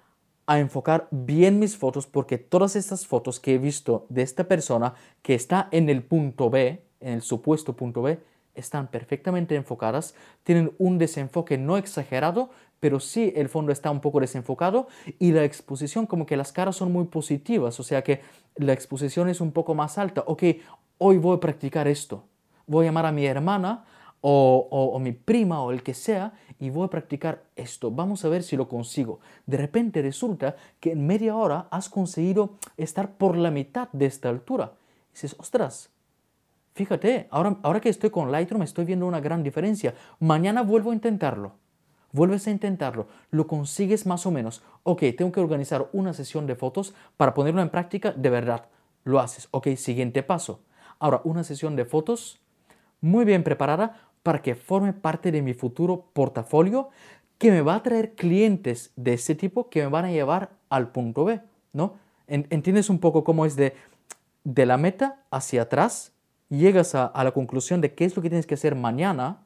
a 0.46 0.58
enfocar 0.58 1.08
bien 1.10 1.58
mis 1.58 1.76
fotos 1.76 2.06
porque 2.06 2.38
todas 2.38 2.76
estas 2.76 3.06
fotos 3.06 3.40
que 3.40 3.54
he 3.54 3.58
visto 3.58 4.06
de 4.08 4.22
esta 4.22 4.44
persona 4.44 4.94
que 5.22 5.34
está 5.34 5.68
en 5.70 5.88
el 5.88 6.02
punto 6.02 6.50
B, 6.50 6.83
en 7.04 7.12
el 7.12 7.22
supuesto 7.22 7.74
punto 7.74 8.02
B, 8.02 8.18
están 8.54 8.88
perfectamente 8.88 9.56
enfocadas, 9.56 10.14
tienen 10.42 10.72
un 10.78 10.98
desenfoque 10.98 11.58
no 11.58 11.76
exagerado, 11.76 12.50
pero 12.80 13.00
sí 13.00 13.32
el 13.36 13.48
fondo 13.48 13.72
está 13.72 13.90
un 13.90 14.00
poco 14.00 14.20
desenfocado 14.20 14.88
y 15.18 15.32
la 15.32 15.44
exposición 15.44 16.06
como 16.06 16.26
que 16.26 16.36
las 16.36 16.52
caras 16.52 16.76
son 16.76 16.92
muy 16.92 17.04
positivas, 17.06 17.78
o 17.80 17.82
sea 17.82 18.02
que 18.02 18.20
la 18.56 18.72
exposición 18.72 19.28
es 19.28 19.40
un 19.40 19.52
poco 19.52 19.74
más 19.74 19.98
alta. 19.98 20.22
Ok, 20.26 20.42
hoy 20.98 21.18
voy 21.18 21.36
a 21.36 21.40
practicar 21.40 21.88
esto. 21.88 22.24
Voy 22.66 22.84
a 22.84 22.88
llamar 22.88 23.06
a 23.06 23.12
mi 23.12 23.26
hermana 23.26 23.84
o, 24.20 24.68
o, 24.70 24.98
mi 24.98 25.12
prima 25.12 25.62
o 25.62 25.70
el 25.70 25.82
que 25.82 25.92
sea 25.92 26.32
y 26.58 26.70
voy 26.70 26.86
a 26.86 26.90
practicar 26.90 27.42
esto. 27.56 27.90
Vamos 27.90 28.24
a 28.24 28.28
ver 28.28 28.42
si 28.42 28.56
lo 28.56 28.68
consigo. 28.68 29.20
De 29.44 29.58
repente 29.58 30.00
resulta 30.00 30.56
que 30.80 30.92
en 30.92 31.06
media 31.06 31.36
hora 31.36 31.68
has 31.70 31.90
conseguido 31.90 32.54
estar 32.76 33.16
por 33.16 33.36
la 33.36 33.50
mitad 33.50 33.88
de 33.92 34.06
esta 34.06 34.30
altura. 34.30 34.72
Dices, 35.12 35.36
ostras, 35.38 35.93
Fíjate, 36.74 37.28
ahora, 37.30 37.56
ahora 37.62 37.80
que 37.80 37.88
estoy 37.88 38.10
con 38.10 38.32
Lightroom 38.32 38.62
estoy 38.62 38.84
viendo 38.84 39.06
una 39.06 39.20
gran 39.20 39.44
diferencia. 39.44 39.94
Mañana 40.18 40.62
vuelvo 40.62 40.90
a 40.90 40.94
intentarlo. 40.94 41.52
Vuelves 42.10 42.46
a 42.46 42.50
intentarlo, 42.50 43.08
lo 43.32 43.48
consigues 43.48 44.06
más 44.06 44.24
o 44.24 44.30
menos. 44.30 44.62
Ok, 44.84 45.02
tengo 45.16 45.32
que 45.32 45.40
organizar 45.40 45.88
una 45.92 46.12
sesión 46.12 46.46
de 46.46 46.54
fotos 46.54 46.94
para 47.16 47.34
ponerlo 47.34 47.60
en 47.60 47.70
práctica 47.70 48.12
de 48.12 48.30
verdad. 48.30 48.66
Lo 49.04 49.20
haces. 49.20 49.48
Ok, 49.50 49.68
siguiente 49.76 50.22
paso. 50.22 50.60
Ahora, 51.00 51.20
una 51.24 51.44
sesión 51.44 51.74
de 51.74 51.84
fotos 51.84 52.40
muy 53.00 53.24
bien 53.24 53.44
preparada 53.44 54.00
para 54.22 54.42
que 54.42 54.54
forme 54.54 54.92
parte 54.92 55.30
de 55.30 55.42
mi 55.42 55.54
futuro 55.54 56.06
portafolio 56.12 56.90
que 57.38 57.50
me 57.50 57.62
va 57.62 57.74
a 57.76 57.82
traer 57.82 58.14
clientes 58.14 58.92
de 58.96 59.14
ese 59.14 59.34
tipo 59.34 59.68
que 59.68 59.82
me 59.82 59.88
van 59.88 60.06
a 60.06 60.12
llevar 60.12 60.50
al 60.70 60.92
punto 60.92 61.24
B, 61.24 61.40
¿no? 61.72 61.94
¿Entiendes 62.26 62.90
un 62.90 63.00
poco 63.00 63.22
cómo 63.22 63.44
es 63.44 63.54
de, 63.54 63.74
de 64.44 64.66
la 64.66 64.76
meta 64.76 65.20
hacia 65.30 65.62
atrás 65.62 66.13
llegas 66.56 66.94
a, 66.94 67.12
la 67.22 67.32
conclusión 67.32 67.80
de 67.80 67.94
qué 67.94 68.04
es 68.04 68.16
lo 68.16 68.22
que 68.22 68.28
tienes 68.28 68.46
que 68.46 68.54
hacer 68.54 68.74
mañana 68.74 69.42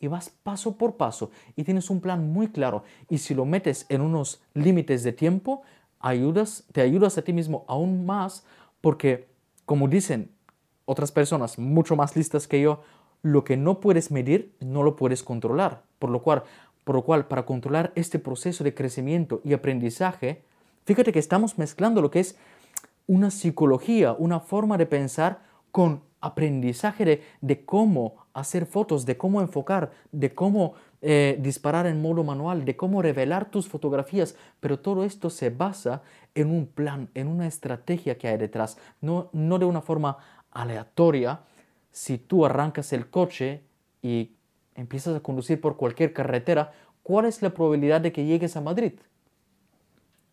y 0.00 0.06
vas 0.06 0.30
paso 0.30 0.76
por 0.76 0.96
paso 0.96 1.30
y 1.56 1.64
tienes 1.64 1.90
un 1.90 2.00
plan 2.00 2.32
muy 2.32 2.48
claro. 2.48 2.84
Y 3.08 3.18
si 3.18 3.34
lo 3.34 3.44
metes 3.44 3.86
en 3.88 4.00
unos 4.00 4.40
límites 4.54 5.02
de 5.02 5.12
tiempo, 5.12 5.62
ayudas, 6.00 6.64
te 6.72 6.80
ayudas 6.80 7.18
a 7.18 7.22
ti 7.22 7.32
mismo 7.32 7.64
aún 7.68 8.06
más 8.06 8.44
porque, 8.80 9.28
como 9.64 9.88
dicen 9.88 10.30
otras 10.84 11.12
personas 11.12 11.58
mucho 11.58 11.96
más 11.96 12.16
listas 12.16 12.46
que 12.46 12.60
yo, 12.60 12.82
lo 13.22 13.44
que 13.44 13.56
no 13.56 13.80
puedes 13.80 14.10
medir 14.10 14.54
no 14.60 14.82
lo 14.82 14.96
puedes 14.96 15.22
controlar. 15.22 15.82
Por 15.98 16.10
lo 16.10 16.22
cual, 16.22 16.44
por 16.84 16.94
lo 16.94 17.02
cual 17.02 17.26
para 17.26 17.44
controlar 17.44 17.92
este 17.94 18.18
proceso 18.18 18.64
de 18.64 18.74
crecimiento 18.74 19.40
y 19.44 19.52
aprendizaje, 19.52 20.42
fíjate 20.84 21.12
que 21.12 21.18
estamos 21.18 21.58
mezclando 21.58 22.00
lo 22.00 22.10
que 22.10 22.20
es 22.20 22.36
una 23.06 23.30
psicología, 23.30 24.12
una 24.12 24.40
forma 24.40 24.78
de 24.78 24.86
pensar 24.86 25.42
con 25.72 26.02
aprendizaje 26.20 27.22
de, 27.40 27.64
cómo 27.64 28.16
hacer 28.32 28.66
fotos, 28.66 29.06
de 29.06 29.16
cómo 29.16 29.40
enfocar, 29.40 29.92
de 30.12 30.34
cómo 30.34 30.74
eh, 31.00 31.38
disparar 31.40 31.86
en 31.86 32.02
modo 32.02 32.24
manual, 32.24 32.64
de 32.64 32.76
cómo 32.76 33.02
revelar 33.02 33.50
tus 33.50 33.68
fotografías, 33.68 34.36
pero 34.60 34.80
todo 34.80 35.04
esto 35.04 35.30
se 35.30 35.50
basa 35.50 36.02
en 36.34 36.50
un 36.50 36.66
plan, 36.66 37.08
en 37.14 37.28
una 37.28 37.46
estrategia 37.46 38.18
que 38.18 38.28
hay 38.28 38.36
detrás, 38.36 38.78
no, 39.00 39.30
no 39.32 39.58
de 39.58 39.64
una 39.64 39.80
forma 39.80 40.18
aleatoria. 40.50 41.40
Si 41.90 42.18
tú 42.18 42.44
arrancas 42.44 42.92
el 42.92 43.08
coche 43.10 43.62
y 44.02 44.32
empiezas 44.74 45.16
a 45.16 45.20
conducir 45.20 45.60
por 45.60 45.76
cualquier 45.76 46.12
carretera, 46.12 46.72
¿cuál 47.02 47.26
es 47.26 47.42
la 47.42 47.50
probabilidad 47.50 48.00
de 48.00 48.12
que 48.12 48.24
llegues 48.24 48.56
a 48.56 48.60
Madrid? 48.60 48.92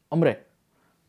Hombre, 0.10 0.46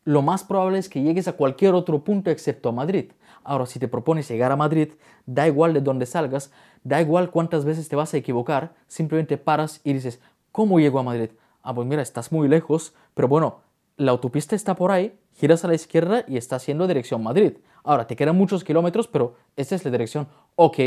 lo 0.04 0.22
más 0.22 0.44
probable 0.44 0.78
es 0.78 0.88
que 0.88 1.02
llegues 1.02 1.28
a 1.28 1.32
cualquier 1.32 1.74
otro 1.74 2.04
punto 2.04 2.30
excepto 2.30 2.68
a 2.68 2.72
Madrid. 2.72 3.10
Ahora, 3.46 3.66
si 3.66 3.78
te 3.78 3.86
propones 3.86 4.28
llegar 4.28 4.50
a 4.50 4.56
Madrid, 4.56 4.94
da 5.24 5.46
igual 5.46 5.72
de 5.72 5.80
dónde 5.80 6.04
salgas, 6.04 6.50
da 6.82 7.00
igual 7.00 7.30
cuántas 7.30 7.64
veces 7.64 7.88
te 7.88 7.94
vas 7.94 8.12
a 8.12 8.16
equivocar, 8.16 8.74
simplemente 8.88 9.38
paras 9.38 9.80
y 9.84 9.92
dices, 9.92 10.20
¿cómo 10.50 10.80
llego 10.80 10.98
a 10.98 11.04
Madrid? 11.04 11.30
Ah, 11.62 11.72
pues 11.72 11.86
mira, 11.86 12.02
estás 12.02 12.32
muy 12.32 12.48
lejos, 12.48 12.92
pero 13.14 13.28
bueno, 13.28 13.60
la 13.96 14.10
autopista 14.10 14.56
está 14.56 14.74
por 14.74 14.90
ahí, 14.90 15.16
giras 15.36 15.64
a 15.64 15.68
la 15.68 15.76
izquierda 15.76 16.24
y 16.26 16.38
estás 16.38 16.66
yendo 16.66 16.88
dirección 16.88 17.22
Madrid. 17.22 17.58
Ahora, 17.84 18.08
te 18.08 18.16
quedan 18.16 18.36
muchos 18.36 18.64
kilómetros, 18.64 19.06
pero 19.06 19.36
esta 19.54 19.76
es 19.76 19.84
la 19.84 19.92
dirección. 19.92 20.26
Ok, 20.56 20.78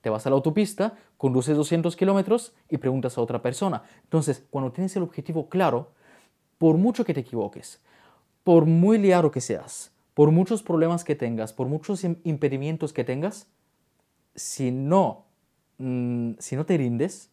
te 0.00 0.10
vas 0.10 0.26
a 0.26 0.30
la 0.30 0.34
autopista, 0.34 0.94
conduces 1.16 1.56
200 1.56 1.94
kilómetros 1.94 2.54
y 2.68 2.78
preguntas 2.78 3.16
a 3.16 3.20
otra 3.20 3.40
persona. 3.40 3.84
Entonces, 4.02 4.44
cuando 4.50 4.72
tienes 4.72 4.96
el 4.96 5.04
objetivo 5.04 5.48
claro, 5.48 5.92
por 6.58 6.76
mucho 6.76 7.04
que 7.04 7.14
te 7.14 7.20
equivoques, 7.20 7.80
por 8.42 8.66
muy 8.66 8.98
liado 8.98 9.30
que 9.30 9.40
seas, 9.40 9.92
por 10.14 10.30
muchos 10.30 10.62
problemas 10.62 11.04
que 11.04 11.14
tengas, 11.14 11.52
por 11.52 11.68
muchos 11.68 12.04
impedimentos 12.04 12.92
que 12.92 13.04
tengas, 13.04 13.48
si 14.34 14.70
no, 14.70 15.26
mm, 15.78 16.32
si 16.38 16.56
no 16.56 16.66
te 16.66 16.76
rindes, 16.76 17.30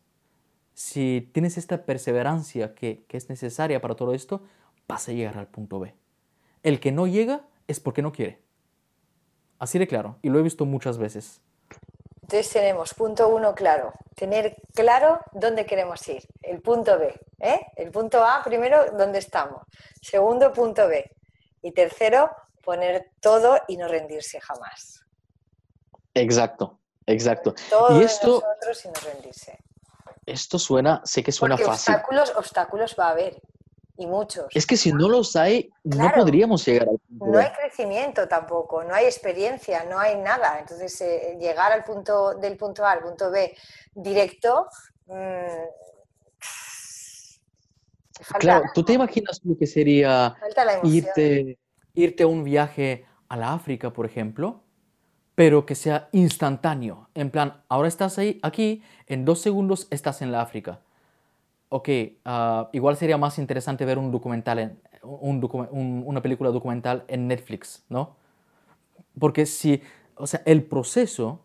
si 0.74 1.30
tienes 1.34 1.58
esta 1.58 1.86
perseverancia 1.86 2.76
que, 2.76 3.06
que 3.08 3.18
es 3.18 3.30
necesaria 3.30 3.82
para 3.82 3.96
todo 3.96 4.14
esto, 4.14 4.44
vas 4.88 5.10
a 5.10 5.12
llegar 5.12 5.38
al 5.38 5.48
punto 5.48 5.80
B. 5.80 5.94
El 6.64 6.80
que 6.80 6.92
no 6.92 7.08
llega 7.08 7.42
es 7.68 7.80
porque 7.80 8.02
no 8.02 8.12
quiere. 8.12 8.42
Así 9.60 9.80
de 9.80 9.88
claro, 9.88 10.18
y 10.22 10.30
lo 10.30 10.40
he 10.40 10.44
visto 10.44 10.66
muchas 10.66 10.98
veces. 10.98 11.42
Entonces 12.22 12.52
tenemos 12.52 12.94
punto 12.94 13.30
uno 13.30 13.56
claro, 13.56 13.94
tener 14.16 14.58
claro 14.76 15.20
dónde 15.32 15.66
queremos 15.66 16.06
ir. 16.10 16.24
El 16.42 16.62
punto 16.62 17.00
B, 17.00 17.14
¿eh? 17.40 17.62
El 17.78 17.90
punto 17.90 18.24
A 18.24 18.44
primero, 18.44 18.92
dónde 18.98 19.20
estamos. 19.20 19.64
Segundo, 20.02 20.52
punto 20.52 20.88
B. 20.90 21.10
Y 21.62 21.72
tercero, 21.72 22.30
poner 22.68 23.12
todo 23.22 23.58
y 23.70 23.78
no 23.78 23.88
rendirse 23.88 24.42
jamás. 24.42 25.06
Exacto, 26.14 26.82
exacto. 27.06 27.56
Todo 27.70 27.98
y 27.98 28.04
esto, 28.04 28.44
y 28.84 28.88
no 28.90 28.94
rendirse. 29.14 29.58
Esto 30.26 30.60
suena, 30.60 31.02
sé 31.06 31.24
que 31.24 31.32
suena 31.32 31.58
fácil. 31.58 31.94
Obstáculos, 31.94 32.34
obstáculos 32.36 32.96
va 33.00 33.08
a 33.08 33.12
haber. 33.12 33.42
Y 33.96 34.06
muchos. 34.06 34.48
Es 34.54 34.68
que 34.68 34.76
si 34.76 34.92
no 34.92 35.08
los 35.08 35.38
hay, 35.38 35.72
no 35.86 36.12
podríamos 36.14 36.66
llegar 36.66 36.90
al 36.90 37.00
punto. 37.00 37.26
No 37.28 37.40
hay 37.40 37.52
crecimiento 37.52 38.28
tampoco, 38.28 38.84
no 38.84 38.94
hay 38.94 39.06
experiencia, 39.06 39.86
no 39.86 39.98
hay 39.98 40.18
nada. 40.18 40.60
Entonces, 40.60 41.00
eh, 41.00 41.38
llegar 41.40 41.72
al 41.72 41.86
punto 41.86 42.36
del 42.36 42.58
punto 42.58 42.86
A 42.86 42.92
al 42.92 43.00
punto 43.00 43.32
B 43.32 43.56
directo. 43.94 44.68
Mmm, 45.06 45.64
claro, 48.40 48.66
¿tú 48.74 48.84
te 48.84 48.92
imaginas 48.94 49.40
lo 49.46 49.58
que 49.58 49.66
sería 49.66 50.36
irte, 50.84 51.58
irte 51.98 52.24
a 52.24 52.28
un 52.28 52.44
viaje 52.44 53.06
a 53.28 53.36
la 53.36 53.54
África, 53.54 53.92
por 53.92 54.06
ejemplo, 54.06 54.62
pero 55.36 55.66
que 55.66 55.76
sea 55.76 56.10
instantáneo. 56.14 57.10
En 57.14 57.30
plan, 57.30 57.62
ahora 57.68 57.88
estás 57.88 58.18
ahí, 58.18 58.40
aquí, 58.42 58.84
en 59.08 59.26
dos 59.26 59.40
segundos 59.42 59.88
estás 59.92 60.22
en 60.22 60.32
la 60.32 60.42
África. 60.42 60.80
Ok, 61.70 61.90
ah, 62.24 62.70
igual 62.72 62.96
sería 62.96 63.18
más 63.18 63.38
interesante 63.38 63.84
ver 63.84 63.98
un 63.98 64.12
documental, 64.12 64.60
en, 64.60 64.80
un, 65.04 66.04
una 66.06 66.22
película 66.22 66.52
documental 66.52 67.04
en 67.08 67.28
Netflix, 67.28 67.84
¿no? 67.90 68.16
Porque 69.20 69.46
si 69.46 69.82
o 70.18 70.28
sea, 70.28 70.42
el 70.46 70.64
proceso 70.64 71.42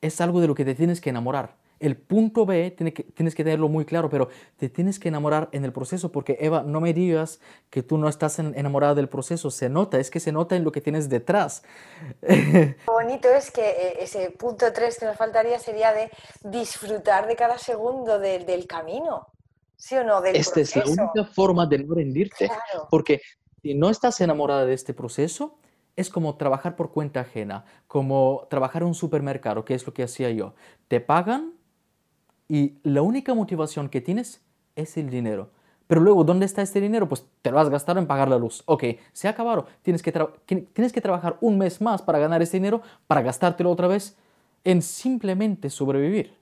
es 0.00 0.20
algo 0.20 0.40
de 0.40 0.46
lo 0.46 0.54
que 0.54 0.64
te 0.64 0.74
tienes 0.74 1.00
que 1.00 1.10
enamorar. 1.10 1.56
El 1.80 1.96
punto 1.96 2.44
B 2.44 2.70
tiene 2.72 2.92
que, 2.92 3.04
tienes 3.04 3.34
que 3.34 3.44
tenerlo 3.44 3.68
muy 3.68 3.84
claro, 3.84 4.10
pero 4.10 4.28
te 4.56 4.68
tienes 4.68 4.98
que 4.98 5.08
enamorar 5.08 5.48
en 5.52 5.64
el 5.64 5.72
proceso 5.72 6.10
porque 6.10 6.36
Eva, 6.40 6.62
no 6.62 6.80
me 6.80 6.92
digas 6.92 7.40
que 7.70 7.82
tú 7.82 7.98
no 7.98 8.08
estás 8.08 8.38
enamorada 8.38 8.94
del 8.94 9.08
proceso, 9.08 9.50
se 9.50 9.68
nota, 9.68 9.98
es 9.98 10.10
que 10.10 10.20
se 10.20 10.32
nota 10.32 10.56
en 10.56 10.64
lo 10.64 10.72
que 10.72 10.80
tienes 10.80 11.08
detrás. 11.08 11.62
Lo 12.86 12.92
bonito 12.92 13.28
es 13.28 13.50
que 13.50 13.68
eh, 13.68 13.96
ese 14.00 14.30
punto 14.30 14.72
3 14.72 14.98
que 14.98 15.06
nos 15.06 15.16
faltaría 15.16 15.58
sería 15.58 15.92
de 15.92 16.10
disfrutar 16.44 17.26
de 17.26 17.36
cada 17.36 17.58
segundo 17.58 18.18
del 18.18 18.66
camino. 18.66 19.28
¿Sí 19.76 19.94
o 19.94 20.04
no? 20.04 20.20
Del 20.20 20.34
Esta 20.34 20.60
es 20.60 20.74
la 20.74 20.84
única 20.84 21.24
forma 21.32 21.64
de 21.66 21.78
no 21.78 21.94
rendirte, 21.94 22.50
porque 22.90 23.20
si 23.62 23.74
no 23.74 23.90
estás 23.90 24.20
enamorada 24.20 24.66
de 24.66 24.74
este 24.74 24.92
proceso, 24.92 25.58
es 25.94 26.10
como 26.10 26.36
trabajar 26.36 26.76
por 26.76 26.92
cuenta 26.92 27.20
ajena, 27.20 27.64
como 27.86 28.46
trabajar 28.50 28.82
en 28.82 28.88
un 28.88 28.94
supermercado, 28.94 29.64
que 29.64 29.74
es 29.74 29.86
lo 29.86 29.94
que 29.94 30.04
hacía 30.04 30.30
yo. 30.30 30.54
Te 30.88 31.00
pagan 31.00 31.54
y 32.48 32.78
la 32.82 33.02
única 33.02 33.34
motivación 33.34 33.88
que 33.88 34.00
tienes 34.00 34.40
es 34.74 34.96
el 34.96 35.10
dinero. 35.10 35.50
Pero 35.86 36.02
luego, 36.02 36.22
¿dónde 36.22 36.46
está 36.46 36.62
este 36.62 36.80
dinero? 36.80 37.08
Pues 37.08 37.26
te 37.40 37.50
lo 37.50 37.58
has 37.58 37.70
gastado 37.70 37.98
en 37.98 38.06
pagar 38.06 38.28
la 38.28 38.38
luz. 38.38 38.62
Ok, 38.66 38.84
se 39.12 39.26
ha 39.26 39.30
acabado. 39.30 39.66
Tienes 39.82 40.02
que, 40.02 40.12
tienes 40.74 40.92
que 40.92 41.00
trabajar 41.00 41.38
un 41.40 41.56
mes 41.56 41.80
más 41.80 42.02
para 42.02 42.18
ganar 42.18 42.42
ese 42.42 42.58
dinero, 42.58 42.82
para 43.06 43.22
gastártelo 43.22 43.70
otra 43.70 43.88
vez 43.88 44.16
en 44.64 44.82
simplemente 44.82 45.70
sobrevivir. 45.70 46.34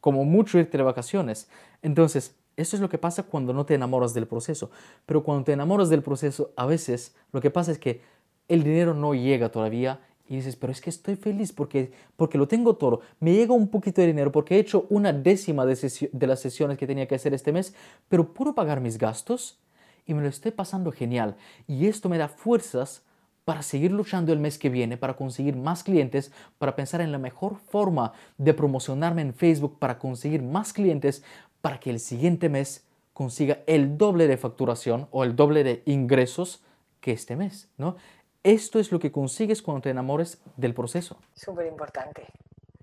Como 0.00 0.24
mucho 0.24 0.58
irte 0.58 0.78
de 0.78 0.82
vacaciones. 0.82 1.48
Entonces, 1.82 2.34
eso 2.56 2.76
es 2.76 2.82
lo 2.82 2.88
que 2.88 2.98
pasa 2.98 3.22
cuando 3.22 3.52
no 3.52 3.64
te 3.66 3.74
enamoras 3.74 4.14
del 4.14 4.26
proceso. 4.26 4.70
Pero 5.06 5.22
cuando 5.22 5.44
te 5.44 5.52
enamoras 5.52 5.88
del 5.88 6.02
proceso, 6.02 6.52
a 6.56 6.66
veces 6.66 7.14
lo 7.32 7.40
que 7.40 7.50
pasa 7.50 7.70
es 7.70 7.78
que 7.78 8.00
el 8.48 8.64
dinero 8.64 8.94
no 8.94 9.14
llega 9.14 9.50
todavía 9.50 10.00
y 10.30 10.36
dices, 10.36 10.54
pero 10.54 10.72
es 10.72 10.80
que 10.80 10.90
estoy 10.90 11.16
feliz 11.16 11.52
porque, 11.52 11.90
porque 12.16 12.38
lo 12.38 12.46
tengo 12.46 12.76
todo. 12.76 13.00
Me 13.18 13.34
llega 13.34 13.52
un 13.52 13.66
poquito 13.66 14.00
de 14.00 14.06
dinero 14.06 14.30
porque 14.30 14.54
he 14.54 14.60
hecho 14.60 14.86
una 14.88 15.12
décima 15.12 15.66
de, 15.66 16.08
de 16.12 16.26
las 16.28 16.38
sesiones 16.38 16.78
que 16.78 16.86
tenía 16.86 17.08
que 17.08 17.16
hacer 17.16 17.34
este 17.34 17.50
mes, 17.50 17.74
pero 18.08 18.32
puedo 18.32 18.54
pagar 18.54 18.80
mis 18.80 18.96
gastos 18.96 19.58
y 20.06 20.14
me 20.14 20.22
lo 20.22 20.28
estoy 20.28 20.52
pasando 20.52 20.92
genial. 20.92 21.34
Y 21.66 21.88
esto 21.88 22.08
me 22.08 22.16
da 22.16 22.28
fuerzas 22.28 23.02
para 23.44 23.62
seguir 23.62 23.90
luchando 23.90 24.32
el 24.32 24.38
mes 24.38 24.56
que 24.56 24.68
viene, 24.68 24.96
para 24.96 25.16
conseguir 25.16 25.56
más 25.56 25.82
clientes, 25.82 26.30
para 26.58 26.76
pensar 26.76 27.00
en 27.00 27.10
la 27.10 27.18
mejor 27.18 27.56
forma 27.56 28.12
de 28.38 28.54
promocionarme 28.54 29.22
en 29.22 29.34
Facebook, 29.34 29.80
para 29.80 29.98
conseguir 29.98 30.42
más 30.42 30.72
clientes, 30.72 31.24
para 31.60 31.80
que 31.80 31.90
el 31.90 31.98
siguiente 31.98 32.48
mes 32.48 32.84
consiga 33.14 33.58
el 33.66 33.98
doble 33.98 34.28
de 34.28 34.36
facturación 34.36 35.08
o 35.10 35.24
el 35.24 35.34
doble 35.34 35.64
de 35.64 35.82
ingresos 35.86 36.62
que 37.00 37.10
este 37.10 37.34
mes, 37.34 37.68
¿no? 37.78 37.96
Esto 38.42 38.78
es 38.78 38.90
lo 38.90 38.98
que 38.98 39.12
consigues 39.12 39.60
cuando 39.60 39.82
te 39.82 39.90
enamores 39.90 40.38
del 40.56 40.74
proceso. 40.74 41.18
Súper 41.34 41.66
importante, 41.66 42.26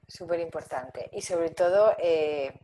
súper 0.07 0.39
importante. 0.39 1.09
Y 1.13 1.21
sobre 1.21 1.49
todo, 1.49 1.95
eh, 1.97 2.59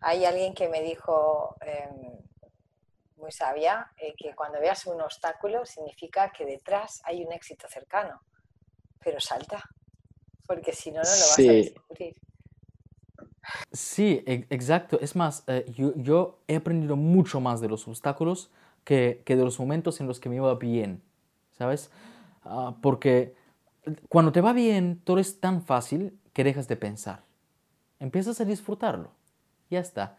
hay 0.00 0.24
alguien 0.24 0.54
que 0.54 0.68
me 0.68 0.80
dijo, 0.82 1.56
em, 1.60 2.18
muy 3.16 3.32
sabia, 3.32 3.90
eh, 3.96 4.14
que 4.16 4.34
cuando 4.34 4.60
veas 4.60 4.86
un 4.86 5.00
obstáculo 5.00 5.66
significa 5.66 6.30
que 6.30 6.44
detrás 6.44 7.02
hay 7.04 7.24
un 7.24 7.32
éxito 7.32 7.66
cercano. 7.68 8.20
Pero 9.02 9.18
salta, 9.18 9.62
porque 10.46 10.72
si 10.72 10.90
no, 10.90 11.02
no 11.02 11.02
lo 11.02 11.08
vas 11.08 11.38
a 11.38 11.42
descubrir. 11.42 12.16
Sí, 13.72 14.22
e-, 14.26 14.46
exacto. 14.50 14.98
Es 15.00 15.16
más, 15.16 15.42
eh, 15.48 15.64
yo, 15.68 16.38
he 16.46 16.56
aprendido 16.56 16.96
mucho 16.96 17.40
más 17.40 17.60
de 17.60 17.68
los 17.68 17.86
obstáculos 17.88 18.50
que, 18.84 19.22
que, 19.24 19.36
de 19.36 19.44
los 19.44 19.58
momentos 19.58 20.00
en 20.00 20.06
los 20.06 20.20
que 20.20 20.28
me 20.28 20.36
iba 20.36 20.54
bien, 20.54 21.02
¿sabes? 21.52 21.90
Ah, 22.48 22.76
porque 22.80 23.34
cuando 24.08 24.32
te 24.32 24.40
va 24.40 24.52
bien, 24.52 25.00
todo 25.04 25.18
es 25.18 25.40
tan 25.40 25.62
fácil 25.62 26.18
que 26.32 26.44
dejas 26.44 26.68
de 26.68 26.76
pensar. 26.76 27.22
Empiezas 27.98 28.40
a 28.40 28.44
disfrutarlo. 28.44 29.10
Ya 29.70 29.80
está. 29.80 30.16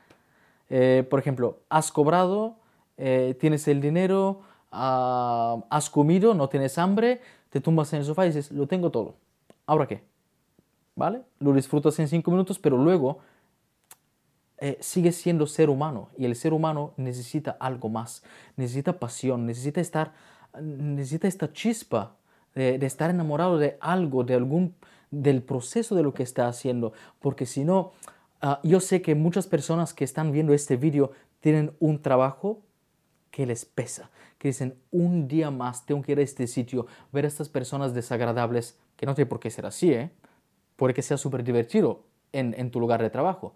Eh, 0.70 1.06
por 1.10 1.20
ejemplo, 1.20 1.62
has 1.70 1.92
cobrado, 1.92 2.58
eh, 2.98 3.36
tienes 3.40 3.68
el 3.68 3.80
dinero, 3.80 4.42
ah, 4.72 5.64
has 5.70 5.90
comido, 5.90 6.34
no 6.34 6.50
tienes 6.50 6.78
hambre, 6.78 7.22
te 7.50 7.62
tumbas 7.62 7.94
en 7.94 8.00
el 8.00 8.06
sofá 8.06 8.26
y 8.26 8.30
dices, 8.30 8.52
lo 8.52 8.68
tengo 8.68 8.92
todo. 8.92 9.16
¿Ahora 9.66 9.88
qué? 9.88 10.04
¿Vale? 10.96 11.22
Lo 11.40 11.54
disfrutas 11.54 11.98
en 12.00 12.08
cinco 12.10 12.32
minutos, 12.32 12.60
pero 12.60 12.78
luego 12.78 13.20
eh, 14.58 14.78
sigues 14.82 15.16
siendo 15.16 15.48
ser 15.48 15.70
humano 15.70 16.10
y 16.18 16.26
el 16.26 16.36
ser 16.36 16.52
humano 16.52 16.94
necesita 16.98 17.56
algo 17.60 17.88
más, 17.88 18.24
necesita 18.58 19.00
pasión, 19.00 19.46
necesita 19.46 19.80
estar 19.80 20.14
necesita 20.62 21.28
esta 21.28 21.52
chispa 21.52 22.17
de, 22.58 22.86
estar 22.86 23.10
enamorado 23.10 23.58
de 23.58 23.78
algo, 23.80 24.24
de 24.24 24.34
algún, 24.34 24.76
del 25.12 25.44
proceso 25.44 25.96
de 25.96 26.04
lo 26.04 26.14
que 26.14 26.24
está 26.24 26.48
haciendo, 26.48 26.94
porque 27.20 27.46
si 27.46 27.64
no, 27.64 27.92
ah, 28.42 28.60
yo 28.64 28.80
sé 28.80 29.02
que 29.02 29.16
muchas 29.16 29.48
personas 29.48 29.94
que 29.94 30.04
están 30.04 30.32
viendo 30.32 30.54
este 30.54 30.76
vídeo 30.76 31.12
tienen 31.40 31.74
un 31.80 32.02
trabajo 32.02 32.64
que 33.30 33.46
les 33.46 33.66
pesa, 33.66 34.10
que 34.40 34.50
dicen, 34.50 34.76
un 34.92 35.28
día 35.28 35.52
más 35.52 35.86
tengo 35.86 36.02
que 36.02 36.14
ir 36.14 36.20
a 36.20 36.24
este 36.24 36.48
sitio, 36.48 36.88
ver 37.12 37.26
a 37.26 37.28
estas 37.28 37.50
personas 37.50 37.94
desagradables, 37.94 38.80
que 38.96 39.06
no 39.06 39.14
tiene 39.14 39.30
por 39.30 39.40
qué 39.40 39.52
ser 39.52 39.66
así, 39.66 39.94
¿eh? 39.94 40.12
puede 40.76 40.94
que 40.94 41.04
sea 41.04 41.18
súper 41.18 41.44
divertido 41.44 42.06
en, 42.32 42.56
en 42.58 42.72
tu 42.72 42.80
lugar 42.80 43.02
de 43.02 43.10
trabajo. 43.12 43.56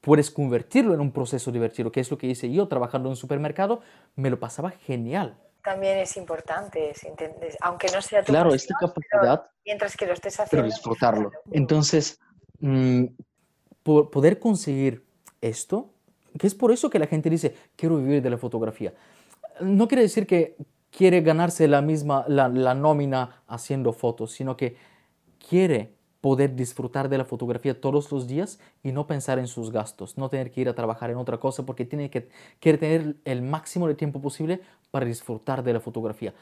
Puedes 0.00 0.30
convertirlo 0.30 0.94
en 0.94 1.00
un 1.00 1.12
proceso 1.12 1.52
divertido, 1.52 1.92
que 1.92 2.00
es 2.00 2.10
lo 2.10 2.18
que 2.18 2.26
hice 2.26 2.50
yo 2.50 2.66
trabajando 2.66 3.08
en 3.08 3.10
un 3.10 3.16
supermercado, 3.16 3.80
me 4.16 4.30
lo 4.30 4.40
pasaba 4.40 4.70
genial 4.70 5.36
también 5.66 5.98
es 5.98 6.16
importante, 6.16 6.92
aunque 7.60 7.88
no 7.92 8.00
sea 8.00 8.22
tu 8.22 8.30
Claro, 8.30 8.54
esta 8.54 8.72
capacidad. 8.78 9.50
Mientras 9.64 9.96
que 9.96 10.06
lo 10.06 10.12
estés 10.12 10.38
haciendo. 10.38 10.62
Pero 10.62 10.74
disfrutarlo. 10.74 11.32
Entonces, 11.50 12.20
mm, 12.60 13.06
por 13.82 14.10
poder 14.10 14.38
conseguir 14.38 15.04
esto, 15.40 15.90
que 16.38 16.46
es 16.46 16.54
por 16.54 16.70
eso 16.70 16.88
que 16.88 17.00
la 17.00 17.08
gente 17.08 17.28
dice, 17.28 17.56
quiero 17.74 17.96
vivir 17.96 18.22
de 18.22 18.30
la 18.30 18.38
fotografía. 18.38 18.94
No 19.60 19.88
quiere 19.88 20.02
decir 20.02 20.28
que 20.28 20.56
quiere 20.92 21.20
ganarse 21.20 21.66
la 21.66 21.82
misma, 21.82 22.24
la, 22.28 22.48
la 22.48 22.74
nómina 22.74 23.42
haciendo 23.48 23.92
fotos, 23.92 24.30
sino 24.30 24.56
que 24.56 24.76
quiere 25.48 25.95
poder 26.26 26.56
disfrutar 26.56 27.08
de 27.08 27.18
la 27.18 27.24
fotografía 27.24 27.80
todos 27.80 28.10
los 28.10 28.26
días 28.26 28.58
y 28.82 28.90
no 28.90 29.06
pensar 29.06 29.38
en 29.38 29.46
sus 29.46 29.70
gastos, 29.70 30.18
no 30.18 30.28
tener 30.28 30.50
que 30.50 30.60
ir 30.60 30.68
a 30.68 30.74
trabajar 30.74 31.08
en 31.08 31.18
otra 31.18 31.38
cosa 31.38 31.64
porque 31.64 31.84
tiene 31.84 32.10
que 32.10 32.28
quiere 32.58 32.78
tener 32.78 33.14
el 33.24 33.42
máximo 33.42 33.86
de 33.86 33.94
tiempo 33.94 34.20
posible 34.20 34.60
para 34.90 35.06
disfrutar 35.06 35.62
de 35.62 35.74
la 35.74 35.78
fotografía. 35.78 36.34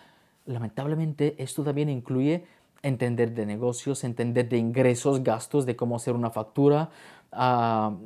Lamentablemente 0.46 1.34
esto 1.36 1.62
también 1.64 1.90
incluye 1.90 2.46
entender 2.84 3.32
de 3.32 3.46
negocios, 3.46 4.04
entender 4.04 4.48
de 4.48 4.58
ingresos, 4.58 5.24
gastos, 5.24 5.66
de 5.66 5.74
cómo 5.74 5.96
hacer 5.96 6.14
una 6.14 6.30
factura, 6.30 6.90
uh, 7.32 7.96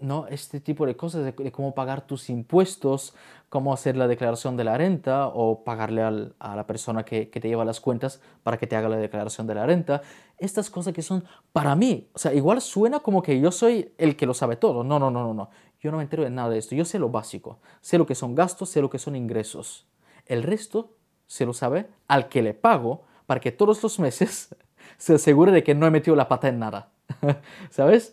¿no? 0.00 0.26
este 0.28 0.58
tipo 0.60 0.86
de 0.86 0.96
cosas, 0.96 1.24
de, 1.24 1.52
cómo 1.52 1.74
pagar 1.74 2.06
tus 2.06 2.30
impuestos, 2.30 3.14
cómo 3.50 3.74
hacer 3.74 3.96
la 3.96 4.08
declaración 4.08 4.56
de 4.56 4.64
la 4.64 4.78
renta 4.78 5.28
o 5.28 5.62
pagarle 5.64 6.02
al, 6.02 6.34
a 6.38 6.56
la 6.56 6.66
persona 6.66 7.04
que, 7.04 7.28
que, 7.28 7.40
te 7.40 7.48
lleva 7.48 7.66
las 7.66 7.80
cuentas 7.80 8.22
para 8.42 8.56
que 8.56 8.66
te 8.66 8.74
haga 8.74 8.88
la 8.88 8.96
declaración 8.96 9.46
de 9.46 9.54
la 9.54 9.66
renta. 9.66 10.00
Estas 10.38 10.70
cosas 10.70 10.94
que 10.94 11.02
son 11.02 11.24
para 11.52 11.76
mí, 11.76 12.08
o 12.14 12.18
sea, 12.18 12.32
igual 12.32 12.62
suena 12.62 13.00
como 13.00 13.22
que 13.22 13.38
yo 13.38 13.52
soy 13.52 13.92
el 13.98 14.16
que 14.16 14.24
lo 14.24 14.32
sabe 14.32 14.56
todo. 14.56 14.82
No, 14.82 14.98
no, 14.98 15.10
no, 15.10 15.22
no, 15.22 15.34
no. 15.34 15.50
Yo 15.78 15.90
no 15.90 15.98
me 15.98 16.04
entero 16.04 16.22
de 16.22 16.30
nada 16.30 16.48
de 16.48 16.58
esto. 16.58 16.74
Yo 16.74 16.86
sé 16.86 16.98
lo 16.98 17.10
básico. 17.10 17.58
Sé 17.80 17.98
lo 17.98 18.06
que 18.06 18.14
son 18.14 18.34
gastos, 18.34 18.70
sé 18.70 18.80
lo 18.80 18.88
que 18.88 18.98
son 18.98 19.14
ingresos. 19.14 19.86
El 20.24 20.42
resto 20.42 20.96
se 21.26 21.44
lo 21.44 21.52
sabe 21.52 21.88
al 22.08 22.28
que 22.28 22.40
le 22.40 22.54
pago 22.54 23.02
para 23.32 23.40
que 23.40 23.50
todos 23.50 23.82
los 23.82 23.98
meses 23.98 24.54
se 24.98 25.14
asegure 25.14 25.52
de 25.52 25.64
que 25.64 25.74
no 25.74 25.86
he 25.86 25.90
metido 25.90 26.14
la 26.14 26.28
pata 26.28 26.48
en 26.48 26.58
nada. 26.58 26.90
¿Sabes? 27.70 28.12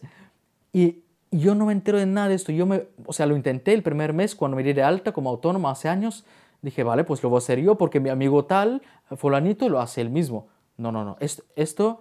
Y 0.72 1.03
yo 1.30 1.55
no 1.55 1.65
me 1.65 1.74
entero 1.74 1.97
de 1.97 2.05
nada 2.05 2.30
de 2.30 2.36
esto. 2.36 2.53
Yo 2.53 2.65
me, 2.65 2.88
o 3.05 3.11
sea, 3.11 3.26
lo 3.26 3.36
intenté 3.36 3.74
el 3.74 3.84
primer 3.84 4.13
mes 4.13 4.34
cuando 4.34 4.55
me 4.55 4.63
di 4.63 4.72
de 4.72 4.82
alta 4.82 5.11
como 5.11 5.30
autónomo 5.30 5.67
hace 5.67 5.89
años. 5.89 6.24
Dije, 6.61 6.84
vale, 6.84 7.03
pues 7.03 7.22
lo 7.22 7.28
voy 7.28 7.36
a 7.36 7.39
hacer 7.39 7.59
yo 7.59 7.76
porque 7.76 7.99
mi 7.99 8.07
amigo 8.07 8.45
tal, 8.45 8.82
fulanito, 9.17 9.67
lo 9.67 9.82
hace 9.82 9.99
él 9.99 10.09
mismo. 10.09 10.47
No, 10.78 10.89
no, 10.93 11.03
no. 11.03 11.17
Esto, 11.20 11.43
esto, 11.57 11.99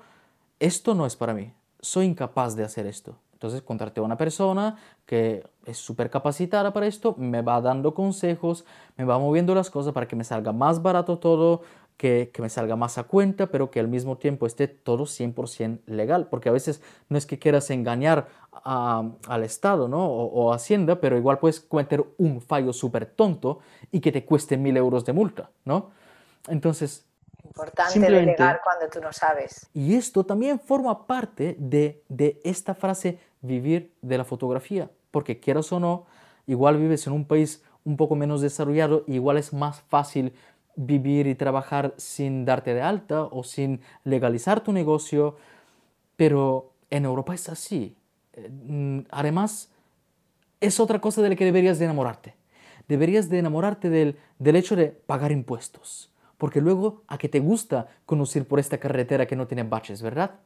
esto 0.60 0.94
no 0.94 1.04
es 1.04 1.16
para 1.16 1.34
mí. 1.34 1.52
Soy 1.80 2.06
incapaz 2.06 2.54
de 2.54 2.62
hacer 2.62 2.86
esto. 2.86 3.16
Entonces 3.32 3.62
contraté 3.62 3.98
a 3.98 4.04
una 4.04 4.16
persona 4.16 4.76
que 5.06 5.44
es 5.66 5.76
súper 5.76 6.08
capacitada 6.08 6.72
para 6.72 6.86
esto, 6.86 7.16
me 7.18 7.42
va 7.42 7.60
dando 7.60 7.94
consejos, 7.94 8.64
me 8.96 9.04
va 9.04 9.18
moviendo 9.18 9.56
las 9.56 9.70
cosas 9.70 9.92
para 9.92 10.06
que 10.06 10.14
me 10.14 10.22
salga 10.22 10.52
más 10.52 10.82
barato 10.82 11.18
todo, 11.18 11.62
que, 11.98 12.32
me 12.38 12.48
salga 12.48 12.76
más 12.76 12.96
a 12.96 13.04
cuenta, 13.04 13.48
pero 13.48 13.70
que 13.70 13.80
al 13.80 13.88
mismo 13.88 14.16
tiempo 14.16 14.46
esté 14.46 14.68
todo 14.68 15.04
100% 15.04 15.80
legal, 15.86 16.28
porque 16.28 16.48
a 16.48 16.52
veces 16.52 16.80
no 17.08 17.18
es 17.18 17.26
que 17.26 17.38
quieras 17.38 17.68
engañar 17.70 18.28
al 18.64 19.44
Estado 19.44 19.88
¿no? 19.88 20.06
o, 20.06 20.52
Hacienda, 20.52 21.00
pero 21.00 21.18
igual 21.18 21.38
puedes 21.38 21.60
cometer 21.60 22.04
un 22.16 22.40
fallo 22.40 22.72
súper 22.72 23.06
tonto 23.06 23.58
y 23.90 24.00
que 24.00 24.12
te 24.12 24.24
cueste 24.24 24.56
mil 24.56 24.76
euros 24.76 25.04
de 25.04 25.12
multa, 25.12 25.50
¿no? 25.64 25.90
Entonces... 26.46 27.04
Importante 27.44 27.98
delegar 27.98 28.60
cuando 28.62 28.88
tú 28.88 29.00
no 29.00 29.12
sabes. 29.12 29.68
Y 29.74 29.94
esto 29.94 30.24
también 30.24 30.60
forma 30.60 31.06
parte 31.06 31.56
de, 31.58 32.02
de 32.08 32.40
esta 32.44 32.74
frase 32.74 33.18
vivir 33.40 33.92
de 34.02 34.18
la 34.18 34.24
fotografía, 34.24 34.88
porque 35.10 35.40
quieras 35.40 35.72
o 35.72 35.80
no, 35.80 36.06
igual 36.46 36.76
vives 36.76 37.06
en 37.08 37.12
un 37.12 37.24
país 37.24 37.64
un 37.84 37.96
poco 37.96 38.14
menos 38.14 38.40
desarrollado, 38.40 39.02
igual 39.06 39.38
es 39.38 39.52
más 39.52 39.80
fácil 39.82 40.32
vivir 40.78 41.26
y 41.26 41.34
trabajar 41.34 41.92
sin 41.96 42.44
darte 42.44 42.72
de 42.72 42.82
alta 42.82 43.24
o 43.24 43.42
sin 43.42 43.80
legalizar 44.04 44.60
tu 44.60 44.72
negocio, 44.72 45.36
pero 46.16 46.72
en 46.88 47.04
Europa 47.04 47.34
es 47.34 47.48
así. 47.48 47.96
Eh, 48.32 48.48
mm, 48.48 49.00
además, 49.10 49.70
es 50.60 50.78
otra 50.78 51.00
cosa 51.00 51.20
de 51.20 51.30
la 51.30 51.36
que 51.36 51.44
deberías 51.44 51.80
de 51.80 51.86
enamorarte. 51.86 52.36
Deberías 52.86 53.28
de 53.28 53.40
enamorarte 53.40 53.90
del, 53.90 54.18
del 54.38 54.54
hecho 54.54 54.76
de 54.76 54.86
pagar 54.86 55.32
impuestos, 55.32 56.12
porque 56.38 56.60
luego 56.60 57.02
a 57.08 57.18
que 57.18 57.28
te 57.28 57.40
gusta 57.40 57.88
conducir 58.06 58.46
por 58.46 58.60
esta 58.60 58.78
carretera 58.78 59.26
que 59.26 59.36
no 59.36 59.48
tiene 59.48 59.64
baches, 59.64 60.00
¿verdad? 60.00 60.36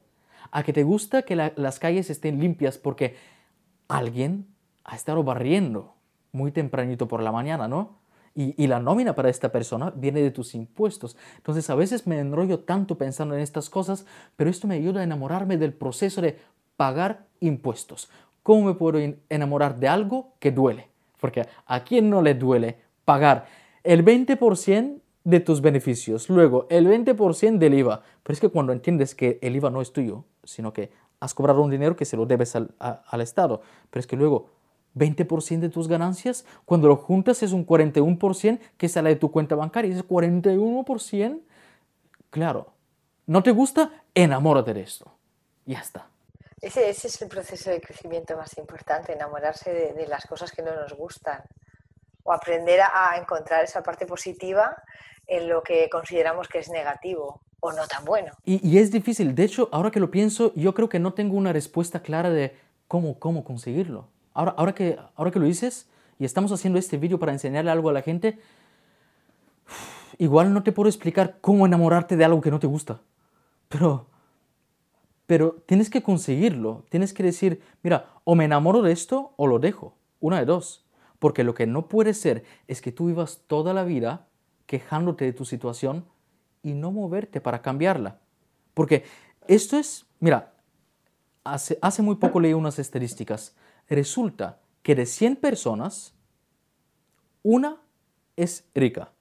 A 0.50 0.62
que 0.62 0.72
te 0.72 0.82
gusta 0.82 1.22
que 1.22 1.36
las 1.36 1.78
calles 1.78 2.08
estén 2.08 2.40
limpias 2.40 2.78
porque 2.78 3.16
alguien 3.86 4.46
ha 4.84 4.96
estado 4.96 5.22
barriendo 5.22 5.94
muy 6.32 6.50
tempranito 6.52 7.06
por 7.06 7.22
la 7.22 7.32
mañana, 7.32 7.68
¿no? 7.68 8.01
Y, 8.34 8.66
la 8.66 8.80
nómina 8.80 9.14
para 9.14 9.28
esta 9.28 9.52
persona 9.52 9.92
viene 9.94 10.22
de 10.22 10.30
tus 10.30 10.54
impuestos. 10.54 11.16
Entonces 11.36 11.68
a 11.68 11.74
veces 11.74 12.06
me 12.06 12.18
enrollo 12.18 12.60
tanto 12.60 12.96
pensando 12.96 13.34
en 13.34 13.42
estas 13.42 13.68
cosas, 13.68 14.06
pero 14.36 14.48
esto 14.48 14.66
me 14.66 14.76
ayuda 14.76 15.00
a 15.00 15.04
enamorarme 15.04 15.58
del 15.58 15.74
proceso 15.74 16.22
de 16.22 16.38
pagar 16.76 17.26
impuestos. 17.40 18.08
¿Cómo 18.42 18.66
me 18.66 18.74
puedo 18.74 18.98
enamorar 19.28 19.78
de 19.78 19.88
algo 19.88 20.32
que 20.38 20.50
duele? 20.50 20.88
Porque 21.20 21.46
a 21.66 21.84
quién 21.84 22.08
no 22.08 22.22
le 22.22 22.34
duele 22.34 22.78
pagar 23.04 23.46
el 23.84 24.04
20% 24.04 25.00
de 25.24 25.40
tus 25.40 25.60
beneficios, 25.60 26.28
luego 26.28 26.66
el 26.70 26.88
20% 26.88 27.58
del 27.58 27.74
IVA. 27.74 28.02
Pero 28.22 28.34
es 28.34 28.40
que 28.40 28.48
cuando 28.48 28.72
entiendes 28.72 29.14
que 29.14 29.38
el 29.42 29.56
IVA 29.56 29.70
no 29.70 29.82
es 29.82 29.92
tuyo, 29.92 30.24
sino 30.42 30.72
que 30.72 30.90
has 31.20 31.34
cobrado 31.34 31.62
un 31.62 31.70
dinero 31.70 31.94
que 31.94 32.04
se 32.04 32.16
lo 32.16 32.26
debes 32.26 32.56
al, 32.56 32.74
al 32.78 33.20
Estado, 33.20 33.62
pero 33.90 34.00
es 34.00 34.06
que 34.06 34.16
luego 34.16 34.48
20% 34.95 35.61
de 35.61 35.68
tus 35.68 35.88
ganancias, 35.88 36.45
cuando 36.64 36.88
lo 36.88 36.97
juntas 36.97 37.43
es 37.43 37.53
un 37.53 37.66
41% 37.66 38.61
que 38.76 38.88
sale 38.88 39.11
de 39.11 39.16
tu 39.16 39.30
cuenta 39.30 39.55
bancaria. 39.55 39.93
Ese 39.93 40.07
41%, 40.07 41.40
claro, 42.30 42.72
¿no 43.26 43.43
te 43.43 43.51
gusta? 43.51 43.90
Enamórate 44.14 44.74
de 44.74 44.82
esto. 44.82 45.12
Ya 45.64 45.80
está. 45.80 46.07
Ese, 46.61 46.90
es 46.90 47.22
el 47.22 47.28
proceso 47.28 47.70
de 47.70 47.80
crecimiento 47.80 48.36
más 48.36 48.57
importante, 48.57 49.12
enamorarse 49.12 49.93
de, 49.95 50.07
las 50.07 50.26
cosas 50.26 50.53
que 50.53 50.62
no 50.62 50.74
nos 50.74 50.93
gustan 50.93 51.43
o 52.22 52.32
aprender 52.32 52.80
a, 52.80 53.16
encontrar 53.16 53.64
esa 53.64 53.82
parte 53.82 54.07
positiva 54.07 54.76
en 55.26 55.49
lo 55.49 55.62
que 55.62 55.88
consideramos 55.90 56.47
que 56.47 56.59
es 56.59 56.68
negativo 56.68 57.40
o 57.59 57.72
no 57.72 57.86
tan 57.88 58.05
bueno. 58.05 58.32
Y, 58.45 58.64
y, 58.68 58.78
es 58.78 58.93
difícil. 58.93 59.34
De 59.34 59.43
hecho, 59.43 59.68
ahora 59.72 59.90
que 59.90 59.99
lo 59.99 60.12
pienso, 60.12 60.53
yo 60.55 60.72
creo 60.72 60.88
que 60.88 61.01
no 61.01 61.14
tengo 61.14 61.36
una 61.36 61.53
respuesta 61.53 62.01
clara 62.01 62.30
de 62.30 62.57
cómo, 62.86 63.18
cómo 63.18 63.43
conseguirlo 63.43 64.07
ahora, 64.34 64.54
ahora, 64.56 64.74
que, 64.74 64.98
ahora 65.14 65.30
que 65.30 65.38
lo 65.38 65.46
dices 65.46 65.88
y 66.18 66.24
estamos 66.24 66.52
haciendo 66.52 66.78
este 66.78 66.98
vídeo 66.98 67.18
para 67.18 67.32
enseñarle 67.32 67.70
algo 67.70 67.88
a 67.88 67.92
la 67.92 68.02
gente, 68.02 68.38
igual 70.18 70.52
no 70.52 70.62
te 70.62 70.72
puedo 70.72 70.88
explicar 70.88 71.38
cómo 71.40 71.66
enamorarte 71.66 72.16
de 72.16 72.24
algo 72.24 72.40
que 72.40 72.50
no 72.50 72.60
te 72.60 72.66
gusta. 72.66 73.00
Pero, 73.68 74.06
pero 75.26 75.62
tienes 75.66 75.90
que 75.90 76.02
conseguirlo. 76.02 76.84
Tienes 76.90 77.12
que 77.12 77.22
decir, 77.22 77.62
mira, 77.82 78.06
o 78.24 78.34
me 78.34 78.44
enamoro 78.44 78.82
de 78.82 78.92
esto 78.92 79.32
o 79.36 79.46
lo 79.46 79.58
dejo. 79.58 79.96
Una 80.20 80.38
de 80.38 80.44
dos. 80.44 80.86
Porque 81.18 81.44
lo 81.44 81.54
que 81.54 81.66
no 81.66 81.88
puede 81.88 82.14
ser 82.14 82.44
es 82.68 82.82
que 82.82 82.92
tú 82.92 83.06
vivas 83.06 83.42
toda 83.46 83.72
la 83.72 83.84
vida 83.84 84.28
quejándote 84.66 85.24
de 85.24 85.32
tu 85.32 85.44
situación 85.44 86.04
y 86.62 86.74
no 86.74 86.92
moverte 86.92 87.40
para 87.40 87.62
cambiarla. 87.62 88.20
Porque 88.74 89.04
esto 89.48 89.76
es, 89.76 90.06
mira, 90.20 90.52
hace, 91.44 91.78
hace 91.82 92.02
muy 92.02 92.16
poco 92.16 92.40
leí 92.40 92.52
unas 92.52 92.78
estadísticas 92.78 93.56
resulta 93.88 94.60
que 94.82 94.94
de 94.94 95.06
100 95.06 95.36
personas, 95.36 96.14
una 97.42 97.80
es 98.36 98.64
rica, 98.74 99.12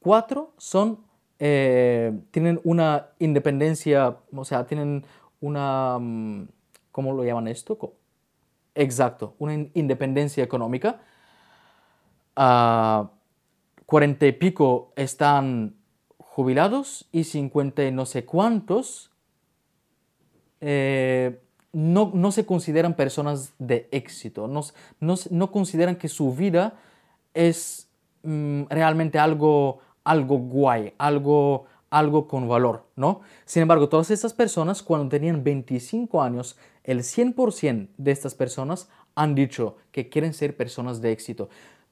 cuatro 0.00 0.52
son, 0.58 1.04
eh, 1.38 2.12
tienen 2.30 2.60
una 2.64 3.08
independencia, 3.18 4.16
o 4.34 4.44
sea, 4.44 4.66
tienen 4.66 5.04
una, 5.40 5.98
mm, 5.98 6.48
¿cómo 6.92 7.12
lo 7.12 7.24
llaman 7.24 7.48
esto? 7.48 7.94
Exacto, 8.74 9.34
una 9.38 9.54
independencia 9.54 10.44
económica. 10.44 11.00
Uh, 12.36 13.08
40 13.86 14.26
y 14.26 14.32
pico 14.32 14.92
están 14.96 15.74
jubilados 16.18 17.08
y 17.10 17.24
50 17.24 17.84
y 17.84 17.90
no 17.90 18.06
sé 18.06 18.24
cuántos 18.24 19.10
eh, 20.60 21.40
no, 21.72 22.32
se 22.32 22.46
consideran 22.46 22.94
personas 22.94 23.52
de 23.58 23.88
éxito, 23.92 24.48
no, 24.48 24.62
no, 25.00 25.52
consideran 25.52 25.96
que 25.96 26.08
su 26.08 26.34
vida 26.34 26.78
es 27.34 27.88
mm, 28.22 28.64
realmente 28.70 29.18
algo, 29.18 29.80
algo 30.04 30.38
guay, 30.38 30.94
algo, 30.98 31.66
algo 31.90 32.26
con 32.26 32.48
valor, 32.48 32.86
¿no? 32.96 33.20
Sin 33.44 33.62
embargo, 33.62 33.88
todas 33.88 34.10
estas 34.10 34.32
personas, 34.32 34.82
cuando 34.82 35.08
tenían 35.08 35.44
25 35.44 36.22
años, 36.22 36.56
el 36.84 37.00
100% 37.00 37.88
de 37.96 38.10
estas 38.10 38.34
personas 38.34 38.88
han 39.14 39.34
dicho 39.34 39.76
que 39.92 40.08
quieren 40.08 40.32
ser 40.32 40.56
personas 40.56 41.02
de 41.02 41.12
éxito. 41.12 41.48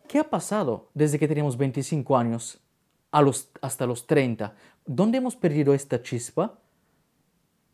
¿Qué 0.09 0.21
ha 0.21 0.31
pasado 0.31 0.89
desde 0.95 1.19
que 1.19 1.29
teníamos 1.29 1.57
25 1.57 2.17
años 2.17 2.61
a 3.11 3.21
los, 3.21 3.51
hasta 3.61 3.87
los 3.87 4.07
30? 4.07 4.55
¿Dónde 4.87 5.19
hemos 5.19 5.37
perdido 5.37 5.75
esta 5.75 6.03
chispa? 6.03 6.59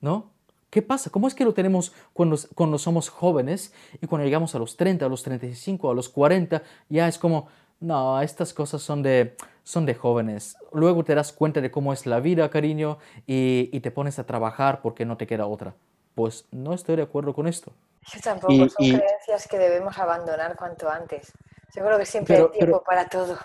¿No? 0.00 0.32
¿Qué 0.72 0.80
pasa? 0.80 1.10
¿Cómo 1.10 1.28
es 1.28 1.34
que 1.34 1.44
lo 1.44 1.52
tenemos 1.52 1.92
cuando, 2.14 2.34
cuando 2.54 2.78
somos 2.78 3.10
jóvenes 3.10 3.74
y 4.00 4.06
cuando 4.06 4.24
llegamos 4.24 4.54
a 4.54 4.58
los 4.58 4.78
30, 4.78 5.04
a 5.04 5.08
los 5.10 5.22
35, 5.22 5.90
a 5.90 5.94
los 5.94 6.08
40, 6.08 6.62
ya 6.88 7.06
es 7.08 7.18
como, 7.18 7.48
no, 7.80 8.18
estas 8.22 8.54
cosas 8.54 8.80
son 8.80 9.02
de, 9.02 9.36
son 9.64 9.84
de 9.84 9.94
jóvenes. 9.94 10.56
Luego 10.72 11.04
te 11.04 11.14
das 11.14 11.30
cuenta 11.34 11.60
de 11.60 11.70
cómo 11.70 11.92
es 11.92 12.06
la 12.06 12.20
vida, 12.20 12.48
cariño, 12.48 12.96
y, 13.26 13.68
y 13.70 13.80
te 13.80 13.90
pones 13.90 14.18
a 14.18 14.24
trabajar 14.24 14.80
porque 14.80 15.04
no 15.04 15.18
te 15.18 15.26
queda 15.26 15.44
otra. 15.44 15.74
Pues 16.14 16.46
no 16.52 16.72
estoy 16.72 16.96
de 16.96 17.02
acuerdo 17.02 17.34
con 17.34 17.46
esto. 17.46 17.74
Yo 18.10 18.20
tampoco, 18.22 18.54
son 18.54 18.70
creencias 18.70 19.46
que 19.46 19.58
debemos 19.58 19.98
abandonar 19.98 20.56
cuanto 20.56 20.88
antes. 20.88 21.34
Seguro 21.68 21.98
que 21.98 22.06
siempre 22.06 22.38
hay 22.38 22.48
tiempo 22.48 22.82
para 22.82 23.10
todo. 23.10 23.36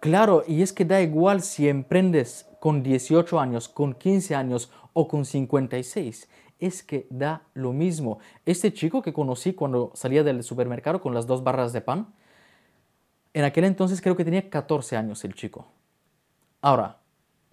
Claro, 0.00 0.42
y 0.46 0.62
es 0.62 0.72
que 0.72 0.86
da 0.86 1.02
igual 1.02 1.42
si 1.42 1.68
emprendes 1.68 2.47
con 2.60 2.82
18 2.82 3.38
años, 3.40 3.68
con 3.68 3.94
15 3.94 4.34
años 4.34 4.70
o 4.92 5.08
con 5.08 5.24
56. 5.24 6.28
Es 6.58 6.82
que 6.82 7.06
da 7.10 7.42
lo 7.54 7.72
mismo. 7.72 8.18
Este 8.44 8.72
chico 8.72 9.02
que 9.02 9.12
conocí 9.12 9.54
cuando 9.54 9.92
salía 9.94 10.24
del 10.24 10.42
supermercado 10.42 11.00
con 11.00 11.14
las 11.14 11.26
dos 11.26 11.44
barras 11.44 11.72
de 11.72 11.80
pan, 11.80 12.08
en 13.32 13.44
aquel 13.44 13.64
entonces 13.64 14.00
creo 14.00 14.16
que 14.16 14.24
tenía 14.24 14.50
14 14.50 14.96
años 14.96 15.24
el 15.24 15.34
chico. 15.34 15.66
Ahora, 16.60 16.98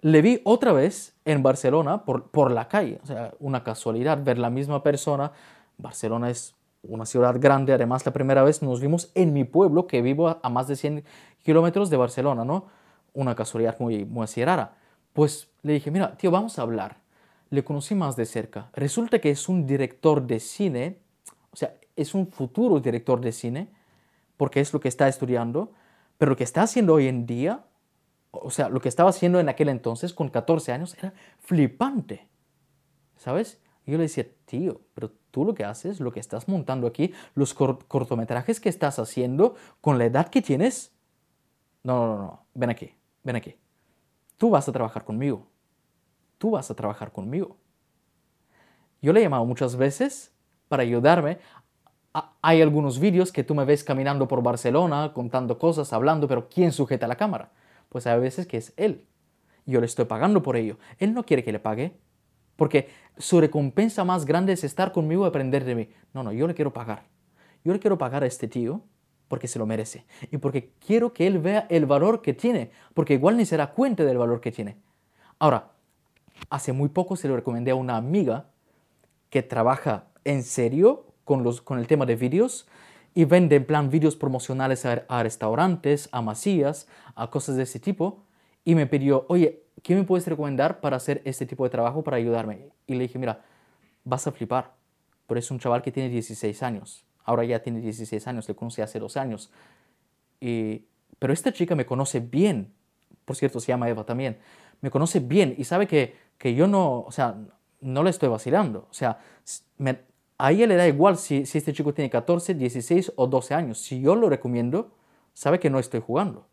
le 0.00 0.22
vi 0.22 0.40
otra 0.44 0.72
vez 0.72 1.14
en 1.24 1.42
Barcelona 1.42 2.04
por, 2.04 2.30
por 2.30 2.50
la 2.50 2.68
calle. 2.68 2.98
O 3.02 3.06
sea, 3.06 3.34
una 3.38 3.62
casualidad 3.62 4.22
ver 4.22 4.38
la 4.38 4.50
misma 4.50 4.82
persona. 4.82 5.32
Barcelona 5.78 6.30
es 6.30 6.54
una 6.82 7.06
ciudad 7.06 7.36
grande. 7.38 7.72
Además, 7.72 8.04
la 8.06 8.12
primera 8.12 8.42
vez 8.42 8.62
nos 8.62 8.80
vimos 8.80 9.10
en 9.14 9.32
mi 9.32 9.44
pueblo, 9.44 9.86
que 9.86 10.02
vivo 10.02 10.28
a, 10.42 10.48
más 10.48 10.68
de 10.68 10.76
100 10.76 11.04
kilómetros 11.42 11.90
de 11.90 11.96
Barcelona, 11.96 12.44
¿no? 12.44 12.66
Una 13.14 13.34
casualidad 13.34 13.76
muy, 13.78 14.04
muy 14.04 14.24
así 14.24 14.44
rara. 14.44 14.76
Pues 15.16 15.48
le 15.62 15.72
dije, 15.72 15.90
mira, 15.90 16.14
tío, 16.18 16.30
vamos 16.30 16.58
a 16.58 16.62
hablar. 16.62 16.98
Le 17.48 17.64
conocí 17.64 17.94
más 17.94 18.16
de 18.16 18.26
cerca. 18.26 18.68
Resulta 18.74 19.18
que 19.18 19.30
es 19.30 19.48
un 19.48 19.66
director 19.66 20.26
de 20.26 20.40
cine, 20.40 20.98
o 21.50 21.56
sea, 21.56 21.74
es 21.96 22.14
un 22.14 22.26
futuro 22.26 22.80
director 22.80 23.22
de 23.22 23.32
cine, 23.32 23.72
porque 24.36 24.60
es 24.60 24.74
lo 24.74 24.80
que 24.80 24.88
está 24.88 25.08
estudiando, 25.08 25.72
pero 26.18 26.32
lo 26.32 26.36
que 26.36 26.44
está 26.44 26.60
haciendo 26.60 26.92
hoy 26.92 27.08
en 27.08 27.24
día, 27.24 27.64
o 28.30 28.50
sea, 28.50 28.68
lo 28.68 28.78
que 28.78 28.90
estaba 28.90 29.08
haciendo 29.08 29.40
en 29.40 29.48
aquel 29.48 29.70
entonces, 29.70 30.12
con 30.12 30.28
14 30.28 30.72
años, 30.72 30.94
era 30.98 31.14
flipante. 31.38 32.28
¿Sabes? 33.16 33.58
Yo 33.86 33.96
le 33.96 34.02
decía, 34.02 34.26
tío, 34.44 34.82
pero 34.92 35.12
tú 35.30 35.46
lo 35.46 35.54
que 35.54 35.64
haces, 35.64 35.98
lo 35.98 36.12
que 36.12 36.20
estás 36.20 36.46
montando 36.46 36.86
aquí, 36.86 37.14
los 37.34 37.54
cortometrajes 37.54 38.60
que 38.60 38.68
estás 38.68 38.98
haciendo 38.98 39.54
con 39.80 39.96
la 39.96 40.04
edad 40.04 40.28
que 40.28 40.42
tienes, 40.42 40.92
no, 41.84 42.06
no, 42.06 42.16
no, 42.18 42.46
ven 42.52 42.68
aquí, 42.68 42.92
ven 43.22 43.36
aquí. 43.36 43.56
Tú 44.36 44.50
vas 44.50 44.68
a 44.68 44.72
trabajar 44.72 45.04
conmigo. 45.04 45.46
Tú 46.38 46.50
vas 46.50 46.70
a 46.70 46.74
trabajar 46.74 47.12
conmigo. 47.12 47.56
Yo 49.00 49.12
le 49.12 49.20
he 49.20 49.22
llamado 49.22 49.44
muchas 49.44 49.76
veces 49.76 50.32
para 50.68 50.82
ayudarme. 50.82 51.38
Hay 52.42 52.62
algunos 52.62 52.98
vídeos 52.98 53.32
que 53.32 53.44
tú 53.44 53.54
me 53.54 53.64
ves 53.64 53.84
caminando 53.84 54.26
por 54.26 54.42
Barcelona, 54.42 55.12
contando 55.14 55.58
cosas, 55.58 55.92
hablando, 55.92 56.26
pero 56.28 56.48
¿quién 56.48 56.72
sujeta 56.72 57.06
la 57.06 57.16
cámara? 57.16 57.52
Pues 57.88 58.06
hay 58.06 58.18
veces 58.20 58.46
que 58.46 58.56
es 58.56 58.72
él. 58.76 59.06
Yo 59.66 59.80
le 59.80 59.86
estoy 59.86 60.06
pagando 60.06 60.42
por 60.42 60.56
ello. 60.56 60.78
Él 60.98 61.12
no 61.12 61.24
quiere 61.24 61.44
que 61.44 61.52
le 61.52 61.58
pague. 61.58 61.98
Porque 62.56 62.88
su 63.18 63.40
recompensa 63.40 64.04
más 64.04 64.24
grande 64.24 64.54
es 64.54 64.64
estar 64.64 64.92
conmigo 64.92 65.24
y 65.24 65.28
aprender 65.28 65.64
de 65.64 65.74
mí. 65.74 65.90
No, 66.14 66.22
no, 66.22 66.32
yo 66.32 66.46
le 66.46 66.54
quiero 66.54 66.72
pagar. 66.72 67.04
Yo 67.64 67.72
le 67.72 67.80
quiero 67.80 67.98
pagar 67.98 68.22
a 68.22 68.26
este 68.26 68.48
tío 68.48 68.82
porque 69.28 69.48
se 69.48 69.58
lo 69.58 69.66
merece. 69.66 70.04
Y 70.30 70.38
porque 70.38 70.72
quiero 70.84 71.12
que 71.12 71.26
él 71.26 71.38
vea 71.38 71.66
el 71.68 71.86
valor 71.86 72.22
que 72.22 72.34
tiene. 72.34 72.70
Porque 72.94 73.14
igual 73.14 73.36
ni 73.36 73.44
se 73.44 73.56
da 73.56 73.72
cuenta 73.72 74.04
del 74.04 74.18
valor 74.18 74.40
que 74.40 74.52
tiene. 74.52 74.76
Ahora, 75.38 75.72
hace 76.50 76.72
muy 76.72 76.88
poco 76.88 77.16
se 77.16 77.28
lo 77.28 77.36
recomendé 77.36 77.70
a 77.70 77.74
una 77.74 77.96
amiga 77.96 78.50
que 79.30 79.42
trabaja 79.42 80.06
en 80.24 80.42
serio 80.42 81.06
con, 81.24 81.42
los, 81.42 81.60
con 81.60 81.78
el 81.78 81.86
tema 81.86 82.06
de 82.06 82.16
vídeos 82.16 82.68
y 83.14 83.24
vende 83.24 83.56
en 83.56 83.64
plan 83.64 83.90
vídeos 83.90 84.16
promocionales 84.16 84.84
a, 84.84 85.04
a 85.08 85.22
restaurantes, 85.22 86.08
a 86.12 86.22
masías, 86.22 86.86
a 87.14 87.30
cosas 87.30 87.56
de 87.56 87.62
ese 87.62 87.80
tipo. 87.80 88.24
y 88.64 88.74
me 88.74 88.86
pidió, 88.86 89.24
oye, 89.28 89.62
¿qué 89.82 89.94
me 89.94 90.04
puedes 90.04 90.26
recomendar 90.26 90.80
para 90.80 90.96
hacer 90.96 91.22
este 91.24 91.46
tipo 91.46 91.64
de 91.64 91.70
trabajo 91.70 92.02
para 92.02 92.16
ayudarme? 92.16 92.68
Y 92.86 92.94
le 92.94 93.02
dije, 93.02 93.18
mira, 93.18 93.44
vas 94.04 94.26
a 94.26 94.32
flipar, 94.32 94.74
pero 95.26 95.38
es 95.38 95.50
un 95.50 95.58
chaval 95.58 95.82
que 95.82 95.92
tiene 95.92 96.08
16 96.08 96.62
años. 96.62 97.05
Ahora 97.26 97.44
ya 97.44 97.60
tiene 97.60 97.80
16 97.80 98.26
años, 98.28 98.48
le 98.48 98.54
conocí 98.54 98.80
hace 98.80 99.00
dos 99.00 99.16
años. 99.16 99.50
Y, 100.40 100.84
pero 101.18 101.32
esta 101.32 101.52
chica 101.52 101.74
me 101.74 101.84
conoce 101.84 102.20
bien, 102.20 102.72
por 103.24 103.34
cierto, 103.36 103.58
se 103.58 103.66
llama 103.66 103.88
Eva 103.88 104.04
también, 104.04 104.38
me 104.80 104.90
conoce 104.90 105.18
bien 105.18 105.54
y 105.58 105.64
sabe 105.64 105.88
que, 105.88 106.14
que 106.38 106.54
yo 106.54 106.68
no, 106.68 107.00
o 107.00 107.10
sea, 107.10 107.36
no 107.80 108.02
le 108.04 108.10
estoy 108.10 108.28
vacilando. 108.28 108.86
O 108.90 108.94
sea, 108.94 109.18
a 110.38 110.52
ella 110.52 110.66
le 110.68 110.76
da 110.76 110.86
igual 110.86 111.16
si, 111.16 111.46
si 111.46 111.58
este 111.58 111.72
chico 111.72 111.92
tiene 111.92 112.10
14, 112.10 112.54
16 112.54 113.12
o 113.16 113.26
12 113.26 113.54
años. 113.54 113.78
Si 113.78 114.00
yo 114.00 114.14
lo 114.14 114.28
recomiendo, 114.28 114.92
sabe 115.34 115.58
que 115.58 115.68
no 115.68 115.80
estoy 115.80 116.00
jugando. 116.00 116.46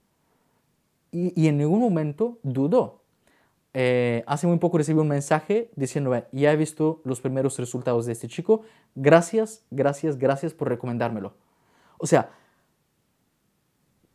Y, 1.11 1.39
y 1.39 1.47
en 1.47 1.59
ningún 1.59 1.81
momento 1.81 2.39
dudó. 2.41 3.02
Eh, 3.75 4.23
hace 4.27 4.45
muy 4.45 4.59
poco 4.59 4.77
recibí 4.77 4.99
un 4.99 5.07
mensaje 5.07 5.71
diciéndome, 5.75 6.25
ya 6.31 6.51
he 6.51 6.55
visto 6.55 7.01
los 7.05 7.21
primeros 7.21 7.57
resultados 7.57 8.05
de 8.05 8.11
este 8.13 8.27
chico, 8.27 8.61
gracias, 8.93 9.65
gracias, 9.71 10.17
gracias 10.17 10.53
por 10.53 10.69
recomendármelo. 10.69 11.33
O 11.97 12.05
sea, 12.05 12.31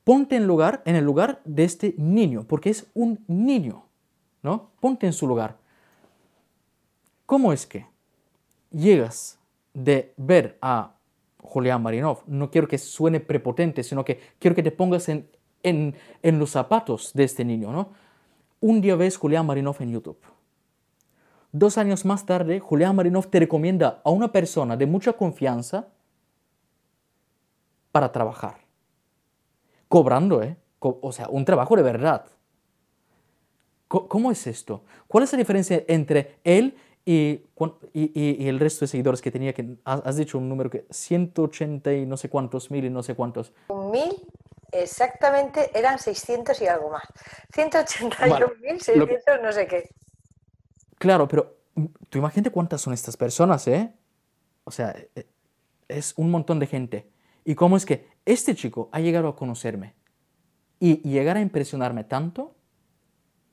ponte 0.05 0.37
en, 0.37 0.47
lugar, 0.47 0.83
en 0.85 0.95
el 0.95 1.05
lugar 1.05 1.41
de 1.45 1.65
este 1.65 1.95
niño, 1.99 2.45
porque 2.47 2.71
es 2.71 2.87
un 2.95 3.25
niño, 3.27 3.85
¿no? 4.43 4.71
Ponte 4.81 5.07
en 5.07 5.13
su 5.13 5.27
lugar. 5.27 5.57
¿Cómo 7.27 7.53
es 7.53 7.67
que 7.67 7.87
llegas 8.71 9.39
de 9.75 10.15
ver 10.17 10.57
a 10.63 10.95
Julián 11.43 11.83
Marinov? 11.83 12.23
No 12.27 12.51
quiero 12.51 12.69
que 12.69 12.79
suene 12.79 13.19
prepotente, 13.19 13.83
sino 13.83 14.05
que 14.05 14.21
quiero 14.39 14.55
que 14.55 14.63
te 14.63 14.71
pongas 14.71 15.09
en, 15.09 15.29
en, 15.65 15.97
en 16.23 16.39
los 16.39 16.51
zapatos 16.51 17.13
de 17.13 17.25
este 17.25 17.45
niño, 17.45 17.73
¿no? 17.73 17.93
Un 18.61 18.81
día 18.81 18.97
ves 18.97 19.17
Julián 19.17 19.47
Marinov 19.47 19.77
en 19.81 19.93
YouTube. 19.93 20.19
Dos 21.53 21.79
años 21.79 22.05
más 22.05 22.27
tarde, 22.27 22.61
Julián 22.61 22.97
Marinov 22.97 23.29
te 23.29 23.39
recomienda 23.39 24.01
a 24.05 24.11
una 24.11 24.33
persona 24.33 24.77
de 24.77 24.87
mucha 24.87 25.13
confianza 25.13 25.89
para 27.93 28.13
trabajar. 28.13 28.59
Cobrando, 29.89 30.43
¿eh? 30.43 30.57
O 30.81 31.13
sea, 31.13 31.29
un 31.29 31.45
trabajo 31.45 31.77
de 31.77 31.83
verdad. 31.83 32.27
¿Cómo 33.89 34.31
es 34.31 34.47
esto? 34.47 34.85
¿Cuál 35.07 35.25
es 35.25 35.33
la 35.33 35.39
diferencia 35.39 35.83
entre 35.89 36.39
él 36.45 36.77
y, 37.07 37.41
el 37.95 38.61
resto 38.61 38.85
de 38.85 38.89
seguidores 38.89 39.23
que 39.23 39.31
tenía? 39.31 39.55
Que 39.55 39.77
has 39.85 40.17
dicho 40.17 40.37
un 40.37 40.49
número 40.49 40.69
que 40.69 40.87
180 40.91 41.95
y 41.95 42.07
no 42.07 42.19
sé 42.19 42.29
cuántos 42.29 42.71
mil 42.71 42.85
y 42.85 42.91
no 42.91 43.03
sé 43.03 43.15
cuántos. 43.15 43.53
Mil 43.91 44.15
exactamente 44.73 45.71
eran 45.79 45.99
600 45.99 46.61
y 46.63 46.67
algo 46.67 46.91
más. 46.91 47.05
181.600 47.55 49.43
no 49.43 49.53
sé 49.53 49.67
qué. 49.67 49.89
Claro, 50.99 51.29
pero 51.29 51.57
mm, 51.75 51.87
tú 52.09 52.19
imagínate 52.19 52.51
cuántas 52.51 52.81
son 52.81 52.93
estas 52.93 53.17
personas, 53.17 53.67
¿eh? 53.69 53.93
O 54.65 54.71
sea, 54.71 54.95
e, 55.15 55.27
es 55.89 56.15
un 56.17 56.31
montón 56.31 56.59
de 56.59 56.67
gente. 56.67 57.11
¿Y 57.45 57.55
cómo 57.55 57.77
es 57.77 57.87
que 57.87 58.09
este 58.27 58.55
chico 58.55 58.89
ha 58.93 59.01
llegado 59.01 59.29
a 59.29 59.37
conocerme 59.37 59.95
y 60.81 60.97
llegar 61.09 61.37
a 61.37 61.41
impresionarme 61.41 62.05
tanto 62.05 62.55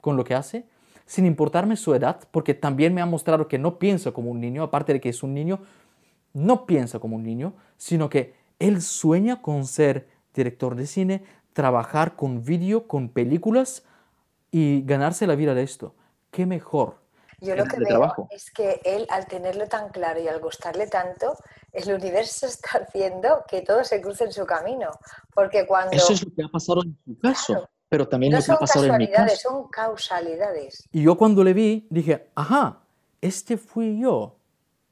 con 0.02 0.18
lo 0.18 0.24
que 0.24 0.36
hace, 0.36 0.68
sin 1.06 1.26
importarme 1.26 1.78
su 1.78 1.94
edad, 1.96 2.20
porque 2.32 2.54
también 2.54 2.94
me 2.94 3.02
ha 3.02 3.06
mostrado 3.06 3.48
que 3.48 3.58
no 3.58 3.80
piensa 3.80 4.12
como 4.12 4.32
un 4.32 4.42
niño, 4.42 4.64
aparte 4.64 4.94
de 4.94 5.02
que 5.02 5.10
es 5.10 5.24
un 5.24 5.34
niño, 5.34 5.62
no 6.34 6.66
piensa 6.66 7.00
como 7.00 7.16
un 7.16 7.24
niño, 7.24 7.54
sino 7.78 8.10
que 8.10 8.34
él 8.60 8.82
sueña 8.82 9.42
con 9.42 9.66
ser 9.66 10.08
director 10.36 10.76
de 10.76 10.86
cine, 10.86 11.24
trabajar 11.54 12.16
con 12.16 12.44
vídeo, 12.44 12.88
con 12.88 13.10
películas 13.10 13.84
y 14.52 14.84
ganarse 14.84 15.26
la 15.26 15.36
vida 15.36 15.54
de 15.54 15.64
esto. 15.64 15.96
¿Qué 16.32 16.46
mejor? 16.46 17.06
Yo 17.42 17.56
lo 17.56 17.66
que 17.66 17.78
veo 17.80 18.28
es 18.32 18.52
que 18.52 18.82
él, 18.84 19.06
al 19.10 19.28
tenerlo 19.28 19.68
tan 19.68 19.90
claro 19.90 20.20
y 20.22 20.28
al 20.28 20.40
gustarle 20.40 20.88
tanto, 20.88 21.36
el 21.72 21.94
universo 21.94 22.46
está 22.48 22.80
haciendo 22.80 23.44
que 23.48 23.62
todo 23.62 23.84
se 23.84 24.02
cruce 24.02 24.26
en 24.26 24.32
su 24.32 24.46
camino. 24.46 24.90
Porque 25.34 25.66
cuando... 25.66 25.96
Eso 25.96 26.14
es 26.14 26.24
lo 26.26 26.34
que 26.34 26.44
ha 26.44 26.48
pasado 26.48 26.84
en 26.84 26.98
su 27.06 27.20
caso, 27.20 27.70
pero 27.90 28.08
también 28.08 28.34
no 28.34 28.40
lo 28.40 28.46
que 28.46 28.52
ha 28.52 28.58
pasado 28.58 28.86
en 28.86 28.98
mi 28.98 29.12
caso. 29.12 29.36
Son 29.36 29.68
causalidades. 29.70 30.88
Y 30.92 31.04
yo 31.04 31.18
cuando 31.18 31.44
le 31.44 31.54
vi, 31.54 31.88
dije, 31.90 32.30
ajá, 32.36 32.80
este 33.22 33.58
fui 33.58 34.00
yo. 34.00 34.38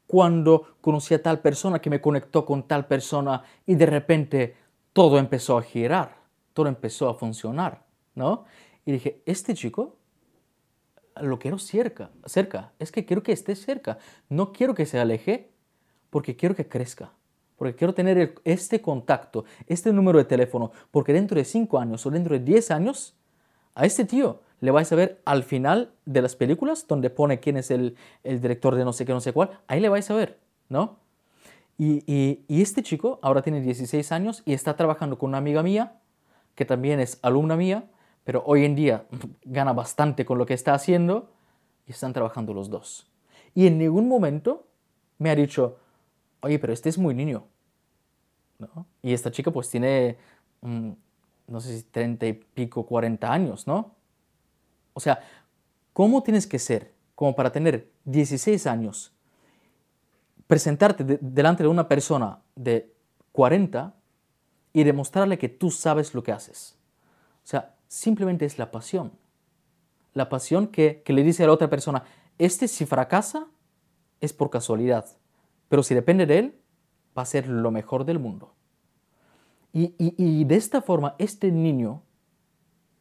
Cuando 0.06 0.78
conocí 0.82 1.14
a 1.14 1.24
tal 1.24 1.40
persona 1.40 1.80
que 1.80 1.90
me 1.90 2.02
conectó 2.02 2.46
con 2.46 2.68
tal 2.68 2.86
persona 2.86 3.44
y 3.66 3.76
de 3.76 3.86
repente 3.86 4.63
todo 4.94 5.18
empezó 5.18 5.58
a 5.58 5.64
girar, 5.64 6.16
todo 6.54 6.68
empezó 6.68 7.10
a 7.10 7.16
funcionar, 7.16 7.84
¿no? 8.16 8.46
Y 8.86 8.92
dije, 8.92 9.22
este 9.26 9.56
chico 9.56 9.98
lo 11.22 11.40
quiero 11.40 11.58
cerca, 11.58 12.12
cerca, 12.26 12.74
es 12.80 12.92
que 12.92 13.06
quiero 13.06 13.24
que 13.24 13.32
esté 13.32 13.56
cerca, 13.56 13.98
no 14.30 14.54
quiero 14.54 14.74
que 14.74 14.86
se 14.86 15.00
aleje 15.00 15.52
porque 16.10 16.36
quiero 16.36 16.56
que 16.56 16.68
crezca, 16.68 17.12
porque 17.58 17.76
quiero 17.76 17.94
tener 17.94 18.36
este 18.44 18.82
contacto, 18.82 19.46
este 19.68 19.92
número 19.94 20.20
de 20.20 20.26
teléfono, 20.26 20.72
porque 20.92 21.14
dentro 21.14 21.38
de 21.38 21.46
cinco 21.46 21.80
años 21.80 22.06
o 22.06 22.12
dentro 22.12 22.38
de 22.38 22.44
10 22.44 22.72
años, 22.72 23.16
a 23.76 23.86
este 23.86 24.06
tío 24.06 24.42
le 24.60 24.72
vais 24.72 24.92
a 24.92 24.96
ver 24.96 25.22
al 25.26 25.44
final 25.44 25.94
de 26.06 26.22
las 26.22 26.36
películas 26.36 26.88
donde 26.88 27.10
pone 27.10 27.40
quién 27.40 27.58
es 27.58 27.72
el, 27.72 27.96
el 28.24 28.42
director 28.42 28.76
de 28.76 28.86
no 28.86 28.94
sé 28.94 29.06
qué, 29.06 29.14
no 29.14 29.22
sé 29.22 29.34
cuál, 29.34 29.60
ahí 29.68 29.80
le 29.80 29.90
vais 29.90 30.10
a 30.10 30.16
ver, 30.16 30.40
¿no? 30.70 31.03
Y, 31.78 32.46
este 32.48 32.84
chico 32.84 33.20
ahora 33.22 33.42
tiene 33.42 33.62
16 33.62 34.12
años 34.12 34.44
y 34.46 34.54
está 34.54 34.76
trabajando 34.76 35.18
con 35.18 35.30
una 35.30 35.40
amiga 35.40 35.64
mía, 35.64 36.00
que 36.56 36.66
también 36.66 37.00
es 37.00 37.20
alumna 37.22 37.56
mía, 37.56 37.90
pero 38.24 38.44
hoy 38.46 38.66
en 38.66 38.76
día 38.76 39.06
gana 39.44 39.74
bastante 39.74 40.26
con 40.26 40.38
lo 40.38 40.46
que 40.46 40.54
está 40.54 40.74
haciendo 40.74 41.32
y 41.88 41.92
están 41.92 42.14
trabajando 42.14 42.54
los 42.54 42.70
dos. 42.70 43.10
Y 43.56 43.68
en 43.68 43.78
ningún 43.78 44.08
momento 44.08 44.68
me 45.18 45.30
ha 45.30 45.36
dicho, 45.36 45.78
oye, 46.42 46.60
pero 46.60 46.74
este 46.74 46.90
es 46.90 46.98
muy 46.98 47.14
niño. 47.14 47.46
Y 49.02 49.14
esta 49.14 49.32
chica 49.32 49.52
pues 49.52 49.70
tiene, 49.70 50.18
mm, 50.62 50.92
no 51.48 51.60
sé 51.60 51.78
si 51.78 51.84
30 51.84 52.26
y 52.28 52.34
pico, 52.34 52.86
40 52.86 53.32
años, 53.32 53.68
¿no? 53.68 53.96
O 54.94 55.00
sea, 55.00 55.20
¿cómo 55.92 56.24
tienes 56.24 56.48
que 56.48 56.60
ser 56.60 56.94
como 57.16 57.36
para 57.36 57.52
tener 57.52 57.92
16 58.06 58.68
años 58.68 59.13
presentarte 60.48 61.04
delante 61.22 61.64
de 61.64 61.70
una 61.70 61.88
persona 61.88 62.40
de 62.56 62.94
40 63.32 63.96
y 64.74 64.84
demostrarle 64.84 65.38
que 65.38 65.50
tú 65.50 65.70
sabes 65.72 66.14
lo 66.14 66.24
que 66.24 66.32
haces. 66.32 66.78
O 67.44 67.48
sea, 67.48 67.76
simplemente 67.88 68.46
es 68.46 68.58
la 68.58 68.72
pasión. 68.72 69.14
La 70.14 70.30
pasión 70.30 70.68
que, 70.68 71.04
le 71.06 71.24
dice 71.24 71.44
a 71.44 71.48
la 71.48 71.54
otra 71.54 71.70
persona, 71.70 72.04
este 72.38 72.68
si 72.68 72.86
fracasa 72.86 73.48
es 74.20 74.34
por 74.34 74.50
casualidad, 74.50 75.06
pero 75.70 75.84
si 75.84 75.94
depende 75.94 76.26
de 76.26 76.40
él, 76.40 76.60
va 77.18 77.24
a 77.24 77.26
ser 77.26 77.48
lo 77.48 77.72
mejor 77.72 78.06
del 78.06 78.20
mundo. 78.20 78.54
Y, 79.76 80.44
de 80.44 80.56
esta 80.56 80.84
forma, 80.84 81.16
este 81.18 81.52
niño 81.52 82.04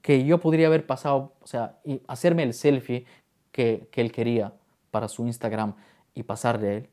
que 0.01 0.25
yo 0.25 0.41
podría 0.41 0.69
haber 0.69 0.87
pasado, 0.87 1.35
o 1.43 1.47
sea, 1.47 1.79
y 1.85 2.01
hacerme 2.09 2.45
el 2.45 2.55
selfie 2.55 3.05
que, 3.53 3.89
que 3.93 4.01
él 4.01 4.11
quería 4.11 4.55
para 4.91 5.09
su 5.09 5.27
Instagram 5.27 5.75
y 6.15 6.23
pasar 6.23 6.59
de 6.59 6.77
él, 6.79 6.89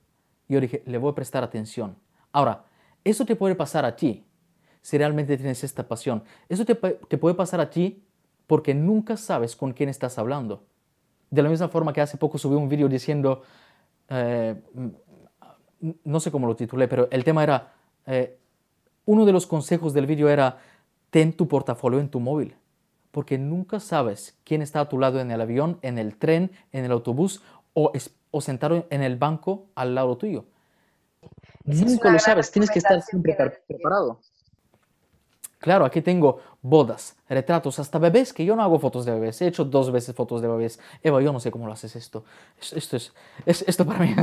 yo 0.54 0.62
dije, 0.62 0.84
le 0.86 0.97
voy 0.97 1.12
a 1.12 1.16
prestar 1.16 1.43
atención. 1.43 1.95
Ahora, 2.32 2.66
eso 3.04 3.26
te 3.26 3.36
puede 3.36 3.56
pasar 3.56 3.86
a 3.86 3.95
ti 3.95 4.26
si 4.82 4.97
realmente 4.97 5.38
tienes 5.38 5.64
esta 5.64 5.88
pasión. 5.88 6.24
Eso 6.47 6.66
te, 6.66 6.76
puede 6.76 7.36
pasar 7.36 7.60
a 7.60 7.70
ti 7.70 8.04
porque 8.47 8.74
nunca 8.74 9.18
sabes 9.18 9.56
con 9.56 9.74
quién 9.74 9.89
estás 9.89 10.18
hablando. 10.18 10.64
De 11.30 11.43
la 11.43 11.50
misma 11.50 11.68
forma 11.70 11.93
que 11.93 12.02
hace 12.02 12.18
poco 12.18 12.38
subí 12.38 12.56
un 12.56 12.70
vídeo 12.70 12.89
diciendo, 12.89 13.43
eh, 14.10 14.56
no 16.04 16.20
sé 16.20 16.32
cómo 16.32 16.47
lo 16.47 16.56
titulé, 16.56 16.88
pero 16.88 17.08
el 17.12 17.24
tema 17.24 17.43
era, 17.43 17.74
eh, 18.08 18.38
uno 19.06 19.26
de 19.26 19.32
los 19.32 19.45
consejos 19.45 19.93
del 19.93 20.08
vídeo 20.08 20.30
era, 20.30 20.58
ten 21.12 21.34
tu 21.34 21.47
portafolio 21.47 22.00
en 22.00 22.10
tu 22.10 22.20
móvil, 22.20 22.56
porque 23.12 23.38
nunca 23.38 23.80
sabes 23.80 24.38
quién 24.43 24.62
está 24.62 24.82
a 24.82 24.89
tu 24.89 24.97
lado 24.97 25.20
en 25.20 25.32
el 25.32 25.41
avión, 25.41 25.78
en 25.82 25.97
el 25.97 26.18
tren, 26.18 26.52
en 26.72 26.86
el 26.86 26.91
autobús 26.91 27.43
o, 27.74 27.91
o 28.32 28.41
sentado 28.41 28.88
en 28.89 29.03
el 29.03 29.17
banco 29.17 29.67
al 29.76 29.95
lado 29.95 30.17
tuyo. 30.17 30.45
Nunca 31.65 32.11
lo 32.11 32.20
sabes, 32.20 32.51
tienes 32.51 32.72
que 32.72 32.80
estar 32.80 33.01
siempre 33.01 33.36
preparado. 33.67 34.20
Claro, 35.59 35.84
aquí 35.84 36.01
tengo 36.01 36.39
bodas, 36.61 37.17
retratos, 37.28 37.80
hasta 37.80 37.99
bebés, 37.99 38.32
que 38.32 38.45
yo 38.45 38.55
no 38.55 38.63
hago 38.63 38.80
fotos 38.80 39.03
de 39.05 39.11
bebés. 39.11 39.41
He 39.41 39.47
hecho 39.47 39.65
dos 39.65 39.91
veces 39.91 40.15
fotos 40.15 40.41
de 40.41 40.47
bebés. 40.47 40.80
Eva, 41.03 41.22
yo 41.22 41.34
no 41.34 41.41
sé 41.41 41.51
cómo 41.51 41.67
lo 41.67 41.74
haces 41.74 41.97
esto. 41.97 42.24
Esto, 42.74 42.95
es, 42.95 43.13
esto 43.67 43.86
para 43.86 43.99
mí 43.99 44.15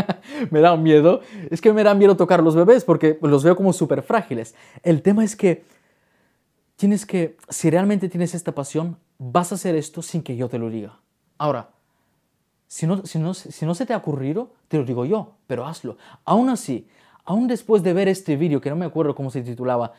me 0.52 0.60
da 0.60 0.76
miedo. 0.76 1.20
Es 1.50 1.60
que 1.60 1.72
me 1.72 1.82
da 1.82 1.94
miedo 1.94 2.16
tocar 2.16 2.44
los 2.44 2.54
bebés 2.54 2.84
porque 2.84 3.18
los 3.22 3.42
veo 3.42 3.56
como 3.56 3.72
súper 3.72 4.02
frágiles. 4.02 4.54
El 4.84 5.02
tema 5.02 5.24
es 5.24 5.34
que 5.34 5.64
tienes 6.76 7.04
que, 7.06 7.36
si 7.48 7.70
realmente 7.70 8.08
tienes 8.08 8.32
esta 8.32 8.52
pasión, 8.52 8.96
vas 9.18 9.50
a 9.50 9.56
hacer 9.56 9.74
esto 9.74 10.00
sin 10.00 10.22
que 10.22 10.36
yo 10.36 10.48
te 10.48 10.58
lo 10.58 10.70
diga. 10.70 11.00
Ahora, 11.38 11.70
si 12.74 12.88
no, 12.88 13.06
si, 13.06 13.20
no, 13.20 13.74
se 13.74 13.86
te 13.86 13.92
ha 13.92 13.96
ocurrido, 13.96 14.50
te 14.66 14.78
lo 14.78 14.84
digo 14.84 15.04
yo, 15.04 15.34
pero 15.46 15.64
hazlo. 15.64 15.96
Aún 16.24 16.48
así, 16.48 16.88
aún 17.24 17.46
después 17.46 17.84
de 17.84 17.92
ver 17.92 18.08
este 18.08 18.34
vídeo, 18.34 18.60
que 18.60 18.68
no 18.68 18.74
me 18.74 18.84
acuerdo 18.84 19.14
cómo 19.14 19.30
se 19.30 19.42
titulaba, 19.42 19.92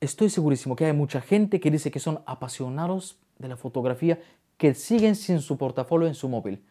estoy 0.00 0.28
segurísimo 0.28 0.74
que 0.74 0.86
hay 0.86 0.92
mucha 0.94 1.20
gente 1.20 1.60
que 1.60 1.70
dice 1.70 1.92
que 1.92 2.00
son 2.00 2.20
apasionados 2.26 3.18
de 3.38 3.46
la 3.46 3.56
fotografía 3.56 4.18
que 4.56 4.74
siguen 4.74 5.14
sin 5.14 5.40
su 5.40 5.56
portafolio 5.56 6.08
en 6.08 6.16
su 6.16 6.28
móvil. 6.28 6.64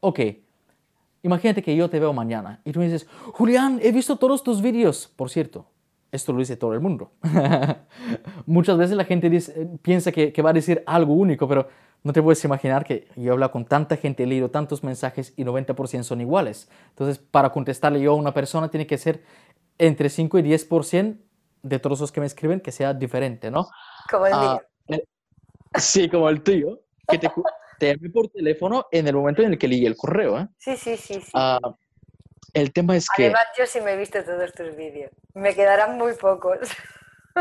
Ok, 0.00 0.20
imagínate 1.22 1.62
que 1.62 1.76
yo 1.76 1.90
te 1.90 2.00
veo 2.00 2.14
mañana 2.14 2.62
y 2.64 2.72
tú 2.72 2.78
me 2.78 2.86
dices, 2.86 3.06
Julián, 3.34 3.80
he 3.82 3.92
visto 3.92 4.16
todos 4.16 4.42
tus 4.42 4.62
vídeos. 4.62 5.12
Por 5.16 5.28
cierto, 5.28 5.66
esto 6.10 6.32
lo 6.32 6.38
dice 6.38 6.56
todo 6.56 6.72
el 6.72 6.80
mundo. 6.80 7.12
Muchas 8.46 8.78
veces 8.78 8.96
la 8.96 9.04
gente 9.04 9.30
piensa 9.82 10.12
que, 10.12 10.40
va 10.40 10.48
a 10.48 10.54
decir 10.54 10.82
algo 10.86 11.12
único, 11.12 11.46
pero 11.46 11.68
no 12.02 12.12
te 12.12 12.22
puedes 12.22 12.44
imaginar 12.44 12.84
que 12.84 13.08
yo 13.16 13.32
hablo 13.32 13.50
con 13.50 13.64
tanta 13.64 13.96
gente, 13.96 14.22
he 14.22 14.26
leído 14.26 14.50
tantos 14.50 14.84
mensajes 14.84 15.34
y 15.36 15.44
90% 15.44 16.02
son 16.02 16.20
iguales. 16.20 16.68
Entonces, 16.90 17.18
para 17.18 17.50
contestarle 17.50 18.00
yo 18.00 18.12
a 18.12 18.16
una 18.16 18.32
persona 18.32 18.70
tiene 18.70 18.86
que 18.86 18.98
ser 18.98 19.22
entre 19.78 20.08
5 20.08 20.38
y 20.38 20.42
10% 20.42 21.18
de 21.62 21.78
todos 21.78 22.00
los 22.00 22.12
que 22.12 22.20
me 22.20 22.26
escriben 22.26 22.60
que 22.60 22.72
sea 22.72 22.94
diferente, 22.94 23.50
¿no? 23.50 23.68
Como 24.10 24.26
el 24.26 24.32
ah, 24.32 24.62
eh, 24.88 25.04
Sí, 25.74 26.08
como 26.08 26.28
el 26.28 26.42
tuyo, 26.42 26.80
que 27.06 27.18
te, 27.18 27.30
te 27.78 27.98
por 28.10 28.28
teléfono 28.28 28.86
en 28.90 29.06
el 29.08 29.14
momento 29.14 29.42
en 29.42 29.52
el 29.52 29.58
que 29.58 29.68
leí 29.68 29.84
el 29.84 29.96
correo, 29.96 30.38
¿eh? 30.38 30.48
Sí, 30.58 30.76
sí, 30.76 30.96
sí. 30.96 31.20
sí. 31.20 31.30
Ah, 31.34 31.58
el 32.54 32.72
tema 32.72 32.96
es 32.96 33.06
que... 33.14 33.24
Además, 33.24 33.46
yo 33.56 33.66
sí 33.66 33.80
me 33.80 33.92
he 33.92 33.96
visto 33.96 34.22
todos 34.24 34.52
tus 34.52 34.74
vídeos. 34.76 35.10
Me 35.34 35.54
quedarán 35.54 35.98
muy 35.98 36.14
pocos. 36.14 36.58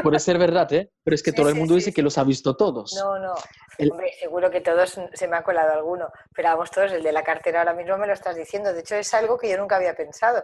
Puede 0.03 0.19
ser 0.19 0.37
verdad, 0.37 0.71
¿eh? 0.73 0.91
Pero 1.03 1.15
es 1.15 1.23
que 1.23 1.31
todo 1.31 1.49
el 1.49 1.55
mundo 1.55 1.75
dice 1.75 1.93
que 1.93 2.01
los 2.01 2.17
ha 2.17 2.23
visto 2.23 2.55
todos. 2.55 2.93
No, 2.93 3.19
no. 3.19 3.35
Hombre, 3.79 4.11
seguro 4.19 4.49
que 4.49 4.61
todos 4.61 4.99
se 5.13 5.27
me 5.27 5.37
ha 5.37 5.43
colado 5.43 5.73
alguno. 5.73 6.11
Pero 6.33 6.49
vamos 6.49 6.71
todos, 6.71 6.91
el 6.91 7.03
de 7.03 7.11
la 7.11 7.23
cartera 7.23 7.59
ahora 7.59 7.73
mismo 7.73 7.97
me 7.97 8.07
lo 8.07 8.13
estás 8.13 8.35
diciendo. 8.35 8.73
De 8.73 8.79
hecho, 8.79 8.95
es 8.95 9.13
algo 9.13 9.37
que 9.37 9.49
yo 9.49 9.57
nunca 9.57 9.75
había 9.75 9.95
pensado. 9.95 10.43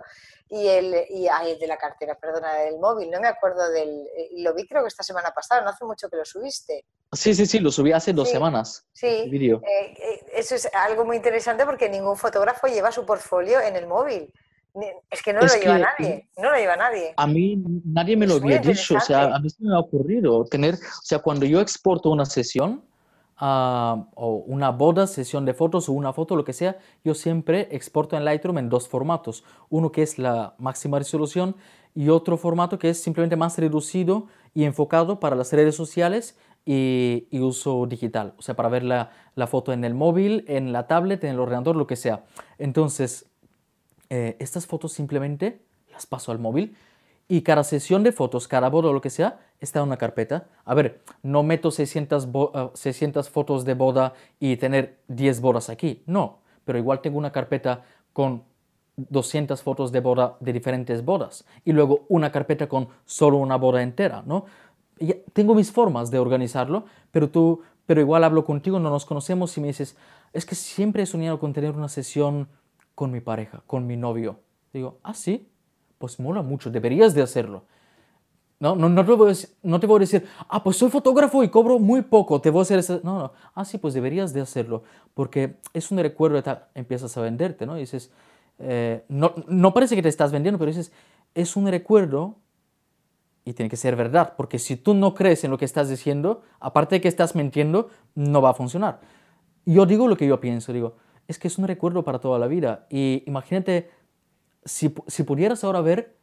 Y 0.49 0.67
el, 0.67 1.05
y, 1.09 1.27
el 1.27 1.57
de 1.57 1.67
la 1.67 1.77
cartera, 1.77 2.15
perdona, 2.15 2.53
del 2.55 2.77
móvil. 2.77 3.09
No 3.09 3.19
me 3.19 3.27
acuerdo 3.27 3.69
del... 3.71 4.07
Lo 4.37 4.53
vi 4.53 4.67
creo 4.67 4.83
que 4.83 4.89
esta 4.89 5.03
semana 5.03 5.31
pasada, 5.31 5.61
no 5.61 5.69
hace 5.69 5.83
mucho 5.83 6.09
que 6.09 6.17
lo 6.17 6.25
subiste. 6.25 6.85
Sí, 7.11 7.33
sí, 7.33 7.45
sí, 7.45 7.59
lo 7.59 7.71
subí 7.71 7.91
hace 7.91 8.13
dos 8.13 8.29
semanas. 8.29 8.87
Sí, 8.93 9.07
eh, 9.07 9.59
eh, 9.63 10.25
eso 10.33 10.55
es 10.55 10.67
algo 10.73 11.05
muy 11.05 11.17
interesante 11.17 11.65
porque 11.65 11.89
ningún 11.89 12.17
fotógrafo 12.17 12.67
lleva 12.67 12.91
su 12.91 13.05
portfolio 13.05 13.59
en 13.61 13.75
el 13.75 13.87
móvil. 13.87 14.31
Es 15.11 15.21
que 15.21 15.34
no 15.34 15.41
lo 15.41 15.47
lleva 15.47 15.78
nadie, 15.78 16.28
no 16.38 16.49
lo 16.49 16.57
lleva 16.57 16.76
nadie. 16.76 17.13
A 17.15 17.28
mí 17.28 17.63
nadie 17.86 18.17
me 18.17 18.26
lo 18.26 18.36
había 18.36 18.57
dicho, 18.57 18.95
o 18.95 18.99
sea, 18.99 19.36
a 19.36 19.39
mí 19.39 19.49
se 19.49 19.63
me 19.63 19.76
ha 19.76 19.80
ocurrido 19.80 20.45
tener, 20.45 20.74
o 20.76 21.03
sea, 21.03 21.19
cuando 21.19 21.45
yo 21.45 21.61
exporto 21.61 22.09
una 22.09 22.26
sesión 22.26 22.84
ah, 23.38 24.07
o 24.15 24.38
una 24.47 24.71
boda, 24.71 25.05
sesión 25.05 25.45
de 25.45 25.53
fotos 25.53 25.89
o 25.89 25.91
una 25.91 26.11
foto, 26.11 26.36
lo 26.36 26.43
que 26.43 26.53
sea, 26.53 26.80
yo 27.03 27.13
siempre 27.13 27.67
exporto 27.71 28.17
en 28.17 28.26
Lightroom 28.26 28.57
en 28.57 28.69
dos 28.69 28.88
formatos. 28.88 29.43
Uno 29.69 29.91
que 29.91 30.01
es 30.01 30.17
la 30.17 30.55
máxima 30.57 30.97
resolución 30.97 31.55
y 31.93 32.09
otro 32.09 32.38
formato 32.38 32.80
que 32.80 32.89
es 32.89 32.99
simplemente 32.99 33.36
más 33.36 33.59
reducido 33.59 34.28
y 34.55 34.63
enfocado 34.63 35.19
para 35.19 35.36
las 35.36 35.53
redes 35.53 35.76
sociales 35.76 36.36
y, 36.65 37.28
uso 37.34 37.86
digital, 37.86 38.34
o 38.38 38.41
sea, 38.41 38.55
para 38.55 38.69
ver 38.69 38.84
la, 38.84 39.11
la 39.36 39.45
foto 39.45 39.74
en 39.74 39.84
el 39.84 39.93
móvil, 39.93 40.45
en 40.47 40.71
la 40.71 40.88
tablet, 40.88 41.24
en 41.26 41.32
el 41.32 41.39
ordenador, 41.39 41.76
lo 41.76 41.86
que 41.86 41.97
sea. 41.97 42.24
Entonces, 42.57 43.32
eh, 44.16 44.38
estas 44.38 44.68
fotos 44.68 44.93
simplemente 44.93 45.59
las 45.91 46.05
paso 46.05 46.32
al 46.32 46.38
móvil 46.38 46.76
y 47.28 47.41
cada 47.41 47.64
sesión 47.64 48.03
de 48.03 48.11
fotos, 48.11 48.47
cada 48.47 48.70
boda 48.70 48.89
o 48.89 48.93
lo 48.93 49.01
que 49.01 49.09
sea, 49.09 49.39
está 49.59 49.80
en 49.80 49.88
una 49.88 49.97
carpeta. 49.97 50.45
A 50.66 50.76
ver, 50.76 51.01
no 51.24 51.41
meto 51.41 51.72
600, 51.72 52.28
600 52.76 53.28
ah, 53.28 53.32
fotos 53.32 53.66
de 53.66 53.74
boda 53.74 54.14
y 54.39 54.57
tener 54.57 54.99
10 55.07 55.41
bodas 55.41 55.72
aquí, 55.72 56.03
no, 56.05 56.41
pero 56.64 56.78
igual 56.78 57.01
tengo 57.01 57.18
una 57.18 57.32
carpeta 57.32 57.86
con 58.14 58.43
200 58.97 59.64
fotos 59.64 59.91
de 59.91 60.01
boda 60.01 60.38
de 60.41 60.53
diferentes 60.53 61.03
bodas 61.03 61.43
y 61.66 61.72
luego 61.72 62.05
una 62.07 62.32
carpeta 62.32 62.70
con 62.70 62.89
solo 63.05 63.38
una 63.38 63.55
boda 63.55 63.82
entera, 63.82 64.22
¿no? 64.28 64.45
tengo 65.34 65.55
mis 65.55 65.72
formas 65.72 66.11
de 66.11 66.20
organizarlo, 66.20 66.86
pero 67.09 67.32
tú, 67.32 67.61
pero 67.88 67.99
igual 67.99 68.24
hablo 68.24 68.45
contigo, 68.45 68.78
no 68.78 68.91
nos 68.91 69.05
conocemos 69.05 69.57
y 69.57 69.61
me 69.61 69.68
dices, 69.70 69.97
es 70.34 70.45
que 70.45 70.53
siempre 70.53 71.01
he 71.01 71.07
soñado 71.07 71.39
con 71.39 71.51
tener 71.51 71.72
una 71.72 71.89
sesión 71.89 72.47
con 72.95 73.11
mi 73.11 73.21
pareja, 73.21 73.63
con 73.67 73.87
mi 73.87 73.97
novio. 73.97 74.39
Digo, 74.73 74.99
ah, 75.03 75.13
sí, 75.13 75.49
pues 75.97 76.19
mola 76.19 76.41
mucho, 76.41 76.69
deberías 76.69 77.13
de 77.13 77.21
hacerlo. 77.21 77.65
No, 78.59 78.75
no, 78.75 78.87
no, 78.87 79.05
te 79.05 79.11
voy 79.11 79.25
a 79.25 79.29
decir, 79.29 79.49
no 79.61 79.79
te 79.79 79.87
voy 79.87 79.99
decir, 79.99 80.25
ah, 80.47 80.63
pues 80.63 80.77
soy 80.77 80.89
fotógrafo 80.89 81.43
y 81.43 81.49
cobro 81.49 81.79
muy 81.79 82.01
poco, 82.01 82.39
te 82.39 82.49
voy 82.49 82.59
a 82.59 82.61
hacer 82.61 82.79
eso. 82.79 83.01
No, 83.03 83.19
no, 83.19 83.33
ah, 83.55 83.65
sí, 83.65 83.77
pues 83.77 83.93
deberías 83.93 84.33
de 84.33 84.41
hacerlo, 84.41 84.83
porque 85.13 85.57
es 85.73 85.91
un 85.91 85.97
recuerdo 85.97 86.37
de 86.37 86.43
tal, 86.43 86.67
empiezas 86.73 87.15
a 87.17 87.21
venderte, 87.21 87.65
¿no? 87.65 87.77
Y 87.77 87.81
dices, 87.81 88.11
eh, 88.59 89.03
no, 89.09 89.33
no 89.47 89.73
parece 89.73 89.95
que 89.95 90.01
te 90.01 90.09
estás 90.09 90.31
vendiendo, 90.31 90.59
pero 90.59 90.69
dices, 90.69 90.93
es 91.35 91.55
un 91.57 91.67
recuerdo 91.67 92.37
y 93.45 93.53
tiene 93.53 93.69
que 93.69 93.75
ser 93.75 93.95
verdad, 93.95 94.35
porque 94.37 94.59
si 94.59 94.77
tú 94.77 94.93
no 94.93 95.13
crees 95.13 95.43
en 95.43 95.51
lo 95.51 95.57
que 95.57 95.65
estás 95.65 95.89
diciendo, 95.89 96.43
aparte 96.59 96.95
de 96.95 97.01
que 97.01 97.09
estás 97.09 97.35
mintiendo, 97.35 97.89
no 98.15 98.41
va 98.41 98.51
a 98.51 98.53
funcionar. 98.53 99.01
Yo 99.65 99.85
digo 99.85 100.07
lo 100.07 100.15
que 100.15 100.27
yo 100.27 100.39
pienso, 100.39 100.71
digo, 100.71 100.95
es 101.28 101.39
que 101.39 101.47
es 101.47 101.57
un 101.57 101.67
recuerdo 101.67 102.03
para 102.03 102.19
toda 102.19 102.39
la 102.39 102.47
vida. 102.47 102.86
Y 102.89 103.24
imagínate, 103.26 103.89
si, 104.65 104.89
pudieras 104.89 105.63
ahora 105.63 105.82
ver 105.82 106.15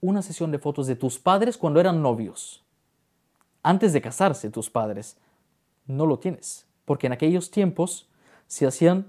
una 0.00 0.22
sesión 0.22 0.50
de 0.50 0.58
fotos 0.58 0.86
de 0.86 0.96
tus 0.96 1.18
padres 1.18 1.56
cuando 1.56 1.80
eran 1.80 2.02
novios, 2.02 2.64
antes 3.62 3.92
de 3.92 4.00
casarse 4.00 4.50
tus 4.50 4.70
padres, 4.70 5.16
no 5.86 6.06
lo 6.06 6.18
tienes, 6.18 6.66
porque 6.84 7.06
en 7.06 7.12
aquellos 7.12 7.50
tiempos 7.50 8.08
se 8.46 8.66
hacían 8.66 9.06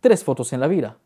tres 0.00 0.24
fotos 0.24 0.52
en 0.52 0.60
la 0.60 0.68
vida. 0.68 0.98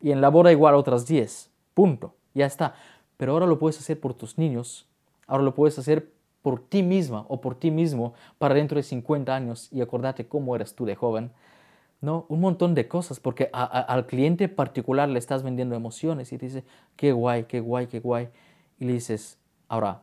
Y 0.00 0.12
en 0.12 0.20
la 0.20 0.28
boda 0.28 0.52
igual 0.52 0.74
otras 0.74 1.06
diez, 1.06 1.50
punto, 1.74 2.14
ya 2.34 2.46
está. 2.46 2.74
Pero 3.16 3.32
ahora 3.32 3.46
lo 3.46 3.58
puedes 3.58 3.78
hacer 3.78 4.00
por 4.00 4.14
tus 4.14 4.38
niños, 4.38 4.86
ahora 5.26 5.42
lo 5.42 5.54
puedes 5.54 5.78
hacer 5.78 6.12
por 6.42 6.60
ti 6.60 6.82
misma 6.82 7.24
o 7.28 7.40
por 7.40 7.56
ti 7.56 7.70
mismo 7.70 8.14
para 8.38 8.54
dentro 8.54 8.76
de 8.76 8.82
50 8.84 9.34
años. 9.34 9.68
Y 9.72 9.80
acordarte 9.80 10.28
cómo 10.28 10.54
eras 10.54 10.74
tú 10.74 10.84
de 10.84 10.94
joven 10.94 11.32
¿no? 12.00 12.26
Un 12.28 12.40
montón 12.40 12.74
de 12.74 12.86
cosas, 12.86 13.20
porque 13.20 13.50
al 13.52 14.06
cliente 14.06 14.48
particular 14.48 15.08
le 15.08 15.18
estás 15.18 15.42
vendiendo 15.42 15.74
emociones 15.74 16.32
y 16.32 16.38
te 16.38 16.46
dice, 16.46 16.64
qué 16.96 17.12
guay, 17.12 17.44
qué 17.44 17.60
guay, 17.60 17.86
qué 17.88 18.00
guay. 18.00 18.28
Y 18.78 18.84
le 18.84 18.92
dices, 18.92 19.38
ahora, 19.68 20.02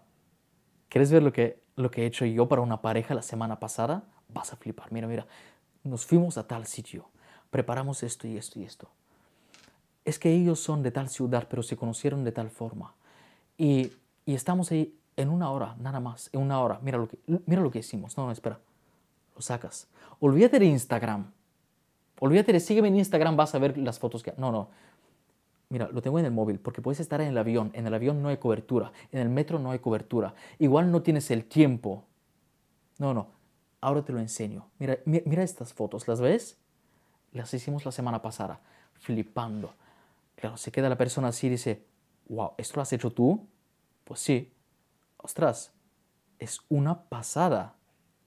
¿quieres 0.89 1.11
ver 1.11 1.23
lo 1.23 1.31
que, 1.31 1.61
lo 1.75 1.91
que 1.91 2.03
he 2.03 2.05
hecho 2.05 2.25
yo 2.25 2.47
para 2.47 2.61
una 2.61 2.81
pareja 2.81 3.13
la 3.13 3.21
semana 3.21 3.59
pasada? 3.59 4.03
Vas 4.29 4.51
a 4.51 4.57
flipar, 4.57 4.91
mira, 4.91 5.07
mira, 5.07 5.25
nos 5.83 6.05
fuimos 6.05 6.37
a 6.37 6.47
tal 6.47 6.65
sitio, 6.65 7.09
preparamos 7.49 8.03
esto 8.03 8.27
y 8.27 8.37
esto 8.37 8.59
y 8.59 8.63
esto. 8.63 8.89
Es 10.03 10.19
que 10.19 10.31
ellos 10.31 10.59
son 10.59 10.83
de 10.83 10.91
tal 10.91 11.09
ciudad, 11.09 11.47
pero 11.49 11.63
se 11.63 11.77
conocieron 11.77 12.23
de 12.23 12.31
tal 12.31 12.49
forma. 12.49 12.93
Y, 13.57 13.91
y 14.25 14.35
estamos 14.35 14.71
ahí 14.71 14.93
en 15.15 15.29
una 15.29 15.49
hora, 15.49 15.75
nada 15.79 15.99
más, 15.99 16.29
en 16.33 16.41
una 16.41 16.59
hora. 16.59 16.79
Mira 16.83 16.97
lo 16.97 17.07
que, 17.07 17.17
mira 17.45 17.61
lo 17.61 17.71
que 17.71 17.79
hicimos. 17.79 18.17
No, 18.17 18.25
no, 18.25 18.31
espera. 18.31 18.59
Lo 19.35 19.41
sacas. 19.41 19.87
Olvídate 20.19 20.59
de 20.59 20.65
Instagram 20.65 21.31
Olvídate 22.19 22.53
de 22.53 22.59
sígueme 22.59 22.87
en 22.87 22.97
Instagram, 22.97 23.35
vas 23.35 23.55
a 23.55 23.59
ver 23.59 23.77
las 23.77 23.99
fotos 23.99 24.23
que... 24.23 24.33
No, 24.37 24.51
no. 24.51 24.69
Mira, 25.69 25.89
lo 25.91 26.01
tengo 26.01 26.19
en 26.19 26.25
el 26.25 26.31
móvil 26.31 26.59
porque 26.59 26.81
puedes 26.81 26.99
estar 26.99 27.19
en 27.21 27.27
el 27.27 27.37
avión. 27.37 27.71
En 27.73 27.87
el 27.87 27.93
avión 27.93 28.21
no 28.21 28.29
hay 28.29 28.37
cobertura. 28.37 28.91
En 29.11 29.19
el 29.19 29.29
metro 29.29 29.59
no 29.59 29.71
hay 29.71 29.79
cobertura. 29.79 30.33
Igual 30.59 30.91
no 30.91 31.01
tienes 31.01 31.31
el 31.31 31.45
tiempo. 31.45 32.03
No, 32.97 33.13
no. 33.13 33.27
Ahora 33.81 34.03
te 34.03 34.13
lo 34.13 34.19
enseño. 34.19 34.67
Mira, 34.79 34.97
mira 35.05 35.43
estas 35.43 35.73
fotos. 35.73 36.07
¿Las 36.07 36.21
ves? 36.21 36.57
Las 37.33 37.53
hicimos 37.53 37.83
la 37.85 37.91
semana 37.91 38.21
pasada. 38.21 38.61
Flipando. 38.93 39.73
Claro, 40.35 40.57
se 40.57 40.71
queda 40.71 40.89
la 40.89 40.97
persona 40.97 41.29
así 41.29 41.47
y 41.47 41.51
dice, 41.51 41.83
wow, 42.29 42.51
¿esto 42.57 42.77
lo 42.77 42.81
has 42.83 42.93
hecho 42.93 43.11
tú? 43.11 43.47
Pues 44.03 44.19
sí. 44.19 44.53
Ostras, 45.17 45.73
es 46.39 46.61
una 46.69 47.03
pasada. 47.03 47.75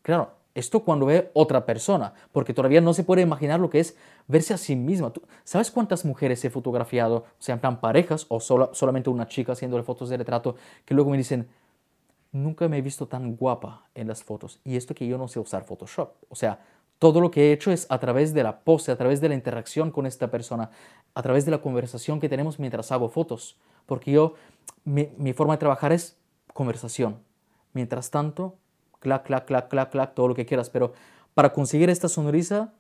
Claro, 0.03 0.38
esto 0.59 0.81
cuando 0.81 1.07
ve 1.07 1.31
otra 1.35 1.65
persona, 1.65 2.13
porque 2.33 2.53
todavía 2.53 2.81
no 2.81 2.93
se 2.93 3.05
puede 3.05 3.23
imaginar 3.23 3.61
lo 3.61 3.71
que 3.71 3.81
es 3.81 3.97
verse 4.27 4.55
a 4.55 4.59
sí 4.59 4.77
misma. 4.77 5.13
¿Sabes 5.45 5.71
cuántas 5.71 6.05
mujeres 6.05 6.45
he 6.45 6.51
fotografiado, 6.51 7.25
sean 7.39 7.61
plan 7.61 7.81
parejas 7.81 8.27
o 8.29 8.41
solamente 8.41 9.11
una 9.11 9.29
chica 9.29 9.53
haciéndole 9.53 9.83
fotos 9.83 10.09
de 10.09 10.17
retrato, 10.17 10.57
que 10.85 10.95
luego 10.95 11.11
me 11.11 11.17
dicen, 11.17 11.49
nunca 12.33 12.69
me 12.69 12.79
he 12.79 12.83
visto 12.83 13.07
tan 13.07 13.37
guapa 13.37 13.87
en 13.95 14.09
las 14.09 14.23
fotos? 14.25 14.61
Y 14.65 14.77
esto 14.77 14.95
que 14.95 15.07
yo 15.07 15.17
no 15.19 15.29
sé 15.29 15.39
usar 15.41 15.65
Photoshop. 15.65 16.13
O 16.29 16.35
sea, 16.35 16.61
todo 16.99 17.21
lo 17.21 17.31
que 17.31 17.49
he 17.49 17.53
hecho 17.53 17.71
es 17.71 17.87
a 17.89 17.99
través 18.01 18.35
de 18.35 18.43
la 18.43 18.61
pose, 18.61 18.91
a 18.91 18.97
través 18.97 19.21
de 19.21 19.29
la 19.29 19.35
interacción 19.35 19.91
con 19.93 20.07
esta 20.07 20.31
persona, 20.31 20.71
a 21.15 21.23
través 21.23 21.45
de 21.45 21.53
la 21.53 21.63
conversación 21.63 22.19
que 22.19 22.29
tenemos 22.29 22.59
mientras 22.59 22.91
hago 22.91 23.09
fotos. 23.09 23.57
Porque 23.87 24.11
yo, 24.11 24.35
mi 24.85 25.33
forma 25.33 25.55
de 25.55 25.59
trabajar 25.59 25.93
es 25.93 26.19
conversación. 26.53 27.19
Mientras 27.73 28.11
tanto, 28.11 28.57
clac, 28.99 29.25
clac, 29.25 29.47
clac, 29.47 29.69
clac, 29.69 29.91
clac, 29.91 30.15
todo 30.15 30.29
lo 30.29 30.35
que 30.35 30.47
quieras, 30.47 30.71
pero 30.71 30.93
para 31.35 31.53
conseguir 31.53 31.91
esta 31.91 32.09
sonrisa, 32.09 32.73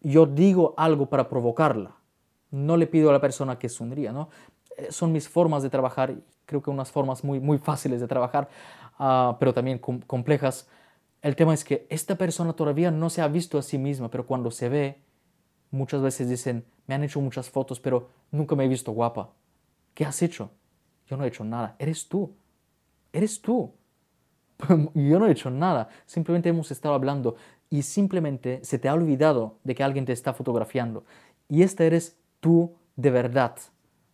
yo 0.00 0.26
digo 0.26 0.74
algo 0.76 1.06
para 1.06 1.28
provocarla. 1.28 1.96
No 2.50 2.76
le 2.76 2.86
pido 2.86 3.10
a 3.10 3.12
la 3.12 3.20
persona 3.20 3.58
que 3.58 3.68
sonría, 3.68 4.12
¿no? 4.12 4.28
Eh, 4.76 4.88
son 4.90 5.12
mis 5.12 5.28
formas 5.28 5.62
de 5.62 5.70
trabajar, 5.70 6.14
creo 6.46 6.62
que 6.62 6.70
unas 6.70 6.90
formas 6.90 7.22
muy, 7.24 7.40
muy 7.40 7.58
fáciles 7.58 8.00
de 8.00 8.08
trabajar, 8.08 8.48
ah, 8.98 9.36
pero 9.38 9.54
también 9.54 9.78
complejas. 9.78 10.68
El 11.22 11.36
tema 11.36 11.54
es 11.54 11.64
que 11.64 11.86
esta 11.90 12.16
persona 12.16 12.54
todavía 12.54 12.90
no 12.90 13.10
se 13.10 13.22
ha 13.22 13.28
visto 13.28 13.58
a 13.58 13.62
sí 13.62 13.78
misma, 13.78 14.10
pero 14.10 14.26
cuando 14.26 14.50
se 14.50 14.68
ve, 14.68 15.00
muchas 15.70 16.02
veces 16.02 16.28
dicen, 16.28 16.64
me 16.86 16.94
han 16.94 17.04
hecho 17.04 17.20
muchas 17.20 17.50
fotos, 17.50 17.78
pero 17.78 18.08
nunca 18.30 18.56
me 18.56 18.64
he 18.64 18.68
visto 18.68 18.92
guapa. 18.92 19.30
¿Qué 19.94 20.04
has 20.04 20.22
hecho? 20.22 20.50
Yo 21.06 21.16
no 21.16 21.24
he 21.24 21.28
hecho 21.28 21.44
nada. 21.44 21.76
Eres 21.78 22.08
tú. 22.08 22.34
Eres 23.12 23.40
tú. 23.40 23.72
yo 24.94 25.18
no 25.18 25.26
he 25.26 25.32
hecho 25.32 25.50
nada, 25.50 25.88
simplemente 26.06 26.48
hemos 26.48 26.70
estado 26.70 26.94
hablando. 26.94 27.36
y 27.72 27.82
simplemente 27.82 28.58
se 28.64 28.80
te 28.80 28.88
ha 28.88 28.94
olvidado 28.94 29.58
de 29.62 29.76
que 29.76 29.84
alguien 29.84 30.04
te 30.04 30.12
está 30.12 30.34
fotografiando. 30.34 31.04
Y 31.48 31.62
esta 31.62 31.84
eres 31.84 32.18
tú 32.40 32.74
de 32.96 33.10
verdad, 33.10 33.56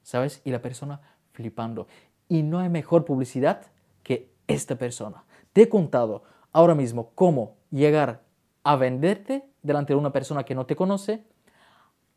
¿sabes? 0.02 0.42
Y 0.44 0.50
la 0.50 0.60
persona 0.60 1.00
flipando. 1.32 1.86
Y 2.28 2.42
no 2.42 2.58
hay 2.58 2.68
mejor 2.68 3.06
publicidad 3.06 3.62
que 4.02 4.30
esta 4.46 4.76
persona. 4.76 5.24
Te 5.54 5.62
he 5.62 5.68
contado 5.70 6.24
ahora 6.52 6.74
mismo 6.74 7.12
cómo 7.14 7.56
llegar 7.70 8.22
a 8.62 8.76
venderte 8.76 9.44
delante 9.62 9.92
de 9.92 9.98
una 9.98 10.12
persona 10.12 10.44
que 10.44 10.54
no 10.54 10.66
te 10.66 10.76
conoce 10.76 11.24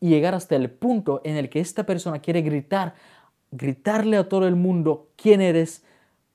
y 0.00 0.08
llegar 0.08 0.34
hasta 0.34 0.56
el 0.56 0.70
punto 0.70 1.20
en 1.24 1.36
el 1.36 1.48
que 1.48 1.60
esta 1.60 1.84
persona 1.84 2.20
quiere 2.20 2.42
gritar, 2.42 2.94
gritarle 3.50 4.16
a 4.16 4.28
todo 4.28 4.46
el 4.46 4.56
mundo 4.56 5.10
quién 5.16 5.40
eres, 5.40 5.84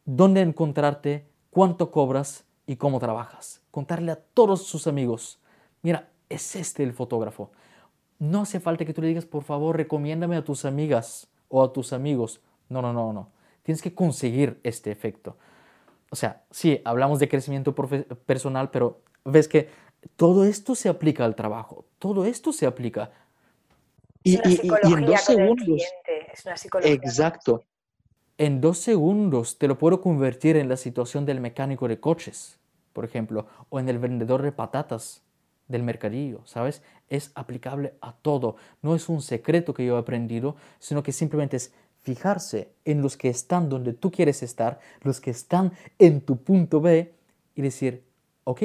dónde 0.06 0.42
encontrarte, 0.42 1.28
cuánto 1.56 1.90
cobras 1.90 2.44
y 2.68 2.76
cómo 2.76 3.00
trabajas. 3.00 3.62
Contarle 3.72 4.12
a 4.12 4.18
todos 4.18 4.68
sus 4.68 4.88
amigos, 4.88 5.40
mira, 5.84 6.10
es 6.28 6.54
este 6.58 6.84
el 6.84 6.92
fotógrafo. 6.92 7.50
No 8.20 8.42
hace 8.42 8.60
falta 8.60 8.84
que 8.84 8.94
tú 8.94 9.02
le 9.02 9.08
digas, 9.08 9.26
por 9.26 9.44
favor, 9.44 9.78
recomiéndame 9.78 10.36
a 10.36 10.44
tus 10.44 10.66
amigas 10.66 11.30
o 11.48 11.64
a 11.64 11.72
tus 11.72 11.94
amigos. 11.94 12.42
No, 12.68 12.82
no, 12.82 12.92
no, 12.92 13.14
no. 13.14 13.30
Tienes 13.64 13.82
que 13.82 13.96
conseguir 13.96 14.60
este 14.64 14.92
efecto. 14.92 15.38
O 16.10 16.18
sea, 16.18 16.44
sí, 16.52 16.82
hablamos 16.84 17.20
de 17.20 17.30
crecimiento 17.30 17.74
personal, 17.74 18.70
pero 18.70 19.00
ves 19.24 19.48
que 19.48 19.70
todo 20.18 20.44
esto 20.44 20.76
se 20.76 20.90
aplica 20.90 21.24
al 21.24 21.36
trabajo, 21.36 21.86
todo 22.00 22.26
esto 22.26 22.52
se 22.52 22.66
aplica. 22.66 23.12
Y, 24.24 24.36
en 24.36 25.06
dos 25.06 25.22
segundos. 25.22 25.82
Es 26.34 26.46
una 26.46 26.58
psicología. 26.58 26.96
Exacto. 26.96 27.64
En 28.38 28.60
dos 28.60 28.80
segundos 28.80 29.58
te 29.58 29.68
lo 29.68 29.78
puedo 29.78 30.02
convertir 30.02 30.58
en 30.58 30.68
la 30.68 30.76
situación 30.76 31.26
del 31.26 31.40
mecánico 31.40 31.88
de 31.88 32.02
coches, 32.02 32.60
por 32.92 33.06
ejemplo, 33.06 33.48
o 33.70 33.80
en 33.80 33.88
el 33.88 33.98
vendedor 33.98 34.42
de 34.42 34.52
patatas 34.52 35.24
del 35.70 35.84
mercadillo, 35.84 36.42
¿sabes? 36.46 36.82
Es 37.08 37.32
aplicable 37.36 37.96
a 38.02 38.14
todo. 38.14 38.58
No 38.82 38.94
es 38.94 39.08
un 39.08 39.22
secreto 39.22 39.74
que 39.74 39.86
yo 39.86 39.96
he 39.96 40.00
aprendido, 40.00 40.58
sino 40.80 41.02
que 41.02 41.14
simplemente 41.14 41.58
es 41.58 41.74
fijarse 42.02 42.74
en 42.84 43.02
los 43.02 43.16
que 43.16 43.30
están 43.30 43.70
donde 43.70 43.94
tú 43.94 44.12
quieres 44.12 44.44
estar, 44.44 44.80
los 45.02 45.22
que 45.22 45.32
están 45.32 45.72
en 45.98 46.22
tu 46.22 46.38
punto 46.38 46.82
B 46.82 47.16
y 47.56 47.62
decir, 47.62 48.06
ok, 48.44 48.62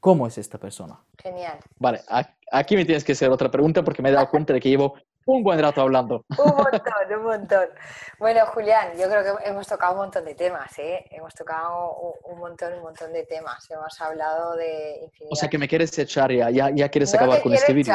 ¿cómo 0.00 0.26
es 0.26 0.36
esta 0.36 0.58
persona? 0.58 1.00
Genial. 1.16 1.58
Vale, 1.78 2.00
aquí 2.50 2.76
me 2.76 2.84
tienes 2.84 3.04
que 3.04 3.12
hacer 3.12 3.30
otra 3.30 3.50
pregunta 3.50 3.84
porque 3.84 4.02
me 4.02 4.10
he 4.10 4.12
dado 4.12 4.28
cuenta 4.28 4.52
de 4.52 4.60
que 4.60 4.68
llevo 4.68 4.94
un 5.28 5.42
buen 5.42 5.60
rato 5.60 5.82
hablando. 5.82 6.24
Un 6.38 6.56
montón, 6.56 7.18
un 7.18 7.22
montón. 7.22 7.68
Bueno, 8.18 8.46
Julián, 8.46 8.96
yo 8.96 9.08
creo 9.10 9.22
que 9.22 9.48
hemos 9.48 9.66
tocado 9.66 9.92
un 9.92 9.98
montón 9.98 10.24
de 10.24 10.34
temas, 10.34 10.78
¿eh? 10.78 11.04
Hemos 11.10 11.34
tocado 11.34 12.16
un 12.24 12.38
montón, 12.38 12.72
un 12.74 12.82
montón 12.82 13.12
de 13.12 13.24
temas. 13.24 13.70
Hemos 13.70 14.00
hablado 14.00 14.56
de 14.56 15.00
infinidad. 15.04 15.32
O 15.32 15.36
sea, 15.36 15.48
que 15.48 15.58
me 15.58 15.68
quieres 15.68 15.96
echar 15.98 16.32
ya, 16.32 16.48
ya, 16.50 16.88
quieres 16.88 17.14
acabar 17.14 17.42
con 17.42 17.52
este 17.52 17.72
vídeo. 17.74 17.94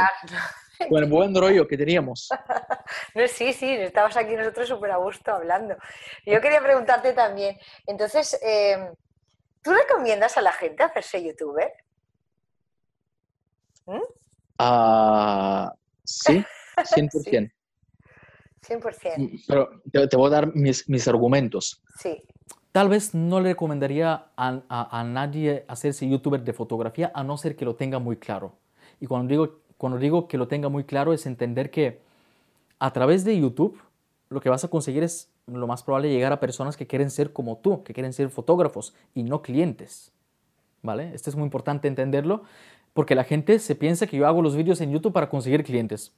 Bueno, 0.90 1.08
buen 1.08 1.34
rollo 1.34 1.68
que 1.68 1.78
teníamos. 1.78 2.30
no, 3.16 3.28
sí, 3.28 3.54
sí, 3.54 3.72
estamos 3.72 4.16
aquí 4.16 4.36
nosotros 4.36 4.68
súper 4.68 4.92
a 4.92 4.98
gusto 4.98 5.32
hablando. 5.32 5.76
Yo 6.26 6.40
quería 6.40 6.62
preguntarte 6.62 7.14
también, 7.14 7.58
entonces, 7.88 8.40
eh, 8.44 8.92
¿tú 9.62 9.74
recomiendas 9.74 10.38
a 10.38 10.42
la 10.42 10.52
gente 10.52 10.84
hacerse 10.84 11.24
youtuber? 11.24 11.72
¿Mm? 13.86 14.02
Ah, 14.60 15.74
sí, 16.04 16.46
100%. 16.78 17.51
100%. 17.51 17.51
Mm, 19.17 19.36
pero 19.45 20.07
te, 20.07 20.15
voy 20.15 20.28
a 20.28 20.30
dar 20.30 20.55
mis, 20.55 21.07
argumentos. 21.09 21.84
Sí. 21.99 22.24
Tal 22.71 22.88
vez 22.88 23.13
no 23.13 23.41
le 23.41 23.49
recomendaría 23.49 24.28
a, 24.38 24.61
a, 24.69 25.03
nadie 25.03 25.65
hacerse 25.67 26.07
youtuber 26.07 26.41
de 26.43 26.53
fotografía 26.53 27.11
a 27.13 27.26
no 27.26 27.38
ser 27.38 27.57
que 27.57 27.65
lo 27.65 27.76
tenga 27.76 27.99
muy 27.99 28.15
claro. 28.15 28.55
Y 29.01 29.05
cuando 29.05 29.30
digo, 29.30 29.59
cuando 29.78 29.99
digo 29.99 30.30
que 30.30 30.38
lo 30.38 30.47
tenga 30.47 30.69
muy 30.69 30.86
claro 30.86 31.11
es 31.11 31.26
entender 31.26 31.69
que 31.69 31.99
a 32.80 32.93
través 32.93 33.26
de 33.26 33.38
YouTube 33.38 33.78
lo 34.30 34.39
que 34.39 34.49
vas 34.49 34.63
a 34.63 34.69
conseguir 34.69 35.03
es 35.03 35.30
lo 35.45 35.67
más 35.67 35.84
probable 35.84 36.09
llegar 36.09 36.32
a 36.32 36.39
personas 36.39 36.78
que 36.78 36.88
quieren 36.88 37.11
ser 37.11 37.34
como 37.34 37.57
tú, 37.57 37.84
que 37.84 37.93
quieren 37.93 38.13
ser 38.13 38.30
fotógrafos 38.30 38.95
y 39.13 39.24
no 39.24 39.41
clientes. 39.41 40.13
¿Vale? 40.82 41.13
Esto 41.13 41.30
es 41.30 41.36
muy 41.36 41.45
importante 41.45 41.88
entenderlo 41.88 42.43
porque 42.93 43.15
la 43.15 43.24
gente 43.24 43.59
se 43.59 43.76
piensa 43.76 44.07
que 44.07 44.17
yo 44.17 44.28
hago 44.28 44.41
los 44.41 44.55
vídeos 44.55 44.82
en 44.82 44.91
YouTube 44.91 45.13
para 45.13 45.30
conseguir 45.30 45.63
clientes. 45.63 46.13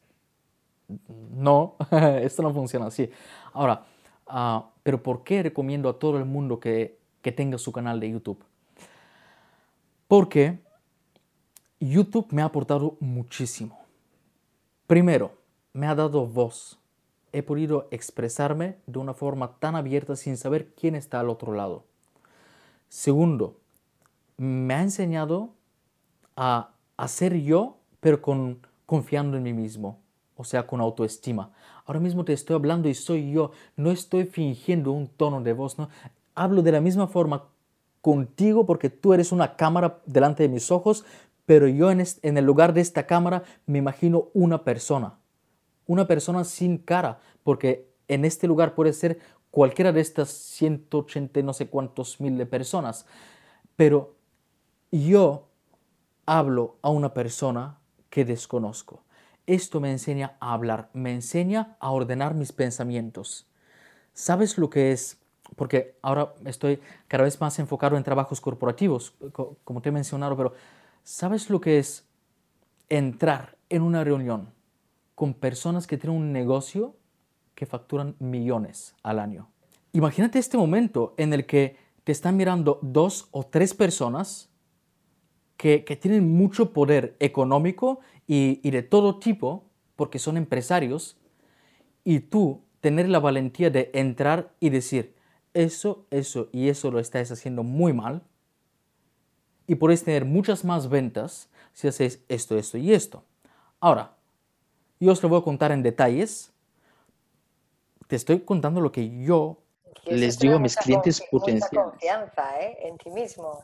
No, 0.87 1.75
esto 2.21 2.43
no 2.43 2.53
funciona 2.53 2.87
así. 2.87 3.09
Ahora, 3.53 3.85
ah, 4.27 4.69
pero 4.83 5.01
¿por 5.01 5.23
qué 5.23 5.43
recomiendo 5.43 5.89
a 5.89 5.99
todo 5.99 6.17
el 6.17 6.25
mundo 6.25 6.59
que, 6.59 6.99
tenga 7.35 7.57
su 7.57 7.71
canal 7.71 7.99
de 7.99 8.11
YouTube? 8.11 8.43
Porque 10.07 10.59
YouTube 11.79 12.27
me 12.31 12.43
ha 12.43 12.45
aportado 12.45 12.97
muchísimo. 12.99 13.79
Primero, 14.85 15.31
me 15.73 15.87
ha 15.87 15.95
dado 15.95 16.27
voz. 16.27 16.77
He 17.31 17.41
podido 17.41 17.87
expresarme 17.89 18.77
de 18.85 18.99
una 18.99 19.15
forma 19.15 19.57
tan 19.57 19.75
abierta 19.75 20.15
sin 20.15 20.37
saber 20.37 20.73
quién 20.75 20.93
está 20.93 21.19
al 21.19 21.29
otro 21.29 21.53
lado. 21.53 21.83
Segundo, 22.87 23.59
me 24.37 24.75
ha 24.75 24.81
enseñado 24.81 25.49
a, 26.35 26.69
hacer 26.95 27.33
ser 27.33 27.41
yo, 27.41 27.77
pero 27.99 28.21
con, 28.21 28.59
confiando 28.85 29.35
en 29.35 29.43
mí 29.43 29.53
mismo, 29.53 29.99
o 30.35 30.43
sea, 30.43 30.67
con 30.67 30.81
autoestima. 30.81 31.51
Ahora 31.85 31.99
mismo 31.99 32.25
te 32.25 32.33
estoy 32.33 32.55
hablando 32.55 32.89
y 32.89 32.93
soy 32.93 33.31
yo, 33.31 33.51
no 33.75 33.91
estoy 33.91 34.25
fingiendo 34.25 34.91
un 34.91 35.07
tono 35.07 35.41
de 35.41 35.53
voz, 35.53 35.77
¿no? 35.77 35.89
Hablo 36.33 36.61
de 36.61 36.71
la 36.71 36.81
misma 36.81 37.07
forma 37.07 37.45
contigo 38.01 38.65
porque 38.65 38.89
tú 38.89 39.13
eres 39.13 39.31
una 39.31 39.55
cámara 39.55 40.01
delante 40.05 40.43
de 40.43 40.49
mis 40.49 40.71
ojos, 40.71 41.05
pero 41.45 41.67
yo 41.67 41.91
en, 41.91 42.03
en 42.21 42.37
el 42.37 42.45
lugar 42.45 42.73
de 42.73 42.81
esta 42.81 43.07
cámara 43.07 43.43
me 43.65 43.77
imagino 43.77 44.27
una 44.33 44.63
persona, 44.63 45.19
una 45.87 46.05
persona 46.07 46.43
sin 46.43 46.77
cara, 46.77 47.19
porque 47.43 47.87
en 48.07 48.25
este 48.25 48.47
lugar 48.47 48.75
puede 48.75 48.93
ser 48.93 49.19
cualquiera 49.51 49.93
de 49.93 50.01
estas 50.01 50.29
180 50.29 51.41
no 51.41 51.53
sé 51.53 51.67
cuántos 51.67 52.19
mil 52.19 52.37
de 52.37 52.45
personas, 52.45 53.05
pero 53.75 54.15
yo 54.91 55.47
hablo 56.25 56.75
a 56.81 56.89
una 56.89 57.13
persona 57.13 57.79
que 58.09 58.25
desconozco. 58.25 59.04
Esto 59.47 59.79
me 59.79 59.91
enseña 59.91 60.35
a 60.39 60.53
hablar, 60.53 60.89
me 60.93 61.13
enseña 61.13 61.77
a 61.79 61.91
ordenar 61.91 62.33
mis 62.33 62.51
pensamientos. 62.51 63.47
¿Sabes 64.13 64.57
lo 64.57 64.69
que 64.69 64.91
es? 64.91 65.19
Porque 65.55 65.97
ahora 66.01 66.33
estoy 66.45 66.79
cada 67.07 67.23
vez 67.23 67.39
más 67.39 67.59
enfocado 67.59 67.97
en 67.97 68.03
trabajos 68.03 68.41
corporativos, 68.41 69.13
como 69.63 69.81
te 69.81 69.89
he 69.89 69.91
mencionado, 69.91 70.35
pero 70.35 70.53
¿sabes 71.03 71.49
lo 71.49 71.61
que 71.61 71.77
es 71.77 72.07
entrar 72.89 73.55
en 73.69 73.83
una 73.83 74.03
reunión 74.03 74.49
con 75.13 75.33
personas 75.33 75.85
que 75.85 75.97
tienen 75.97 76.17
un 76.17 76.31
negocio 76.31 76.95
que 77.53 77.67
facturan 77.67 78.15
millones 78.19 78.95
al 79.03 79.19
año? 79.19 79.49
Imagínate 79.93 80.39
este 80.39 80.57
momento 80.57 81.13
en 81.17 81.33
el 81.33 81.45
que 81.45 81.77
te 82.03 82.11
están 82.11 82.35
mirando 82.35 82.79
dos 82.81 83.27
o 83.31 83.43
tres 83.45 83.73
personas 83.73 84.49
que, 85.57 85.79
tienen 85.99 86.35
mucho 86.35 86.73
poder 86.73 87.15
económico 87.19 87.99
y, 88.27 88.69
de 88.69 88.83
todo 88.83 89.19
tipo, 89.19 89.63
porque 89.95 90.19
son 90.19 90.37
empresarios, 90.37 91.17
y 92.03 92.19
tú 92.19 92.61
tener 92.81 93.09
la 93.09 93.19
valentía 93.19 93.69
de 93.69 93.89
entrar 93.93 94.51
y 94.59 94.69
decir, 94.69 95.15
eso, 95.53 96.05
eso 96.11 96.49
y 96.51 96.69
eso 96.69 96.91
lo 96.91 96.99
estáis 96.99 97.31
haciendo 97.31 97.63
muy 97.63 97.93
mal, 97.93 98.21
y 99.67 99.75
podéis 99.75 100.03
tener 100.03 100.25
muchas 100.25 100.63
más 100.63 100.89
ventas 100.89 101.49
si 101.73 101.87
hacéis 101.87 102.23
esto, 102.29 102.57
esto 102.57 102.77
y 102.77 102.93
esto. 102.93 103.23
Ahora, 103.79 104.15
yo 104.99 105.11
os 105.11 105.21
lo 105.23 105.29
voy 105.29 105.39
a 105.39 105.43
contar 105.43 105.71
en 105.71 105.81
detalles. 105.83 106.51
Te 108.07 108.15
estoy 108.15 108.41
contando 108.41 108.79
lo 108.79 108.91
que 108.91 109.23
yo 109.23 109.57
les 110.05 110.37
digo 110.37 110.55
a 110.55 110.59
mis 110.59 110.75
clientes 110.75 111.21
potenciales. 111.31 111.83
confianza 111.83 112.61
¿eh? 112.61 112.77
en 112.83 112.97
ti 112.97 113.09
mismo. 113.09 113.63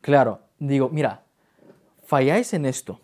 Claro, 0.00 0.40
digo, 0.58 0.88
mira, 0.88 1.22
falláis 2.04 2.52
en 2.54 2.66
esto. 2.66 3.00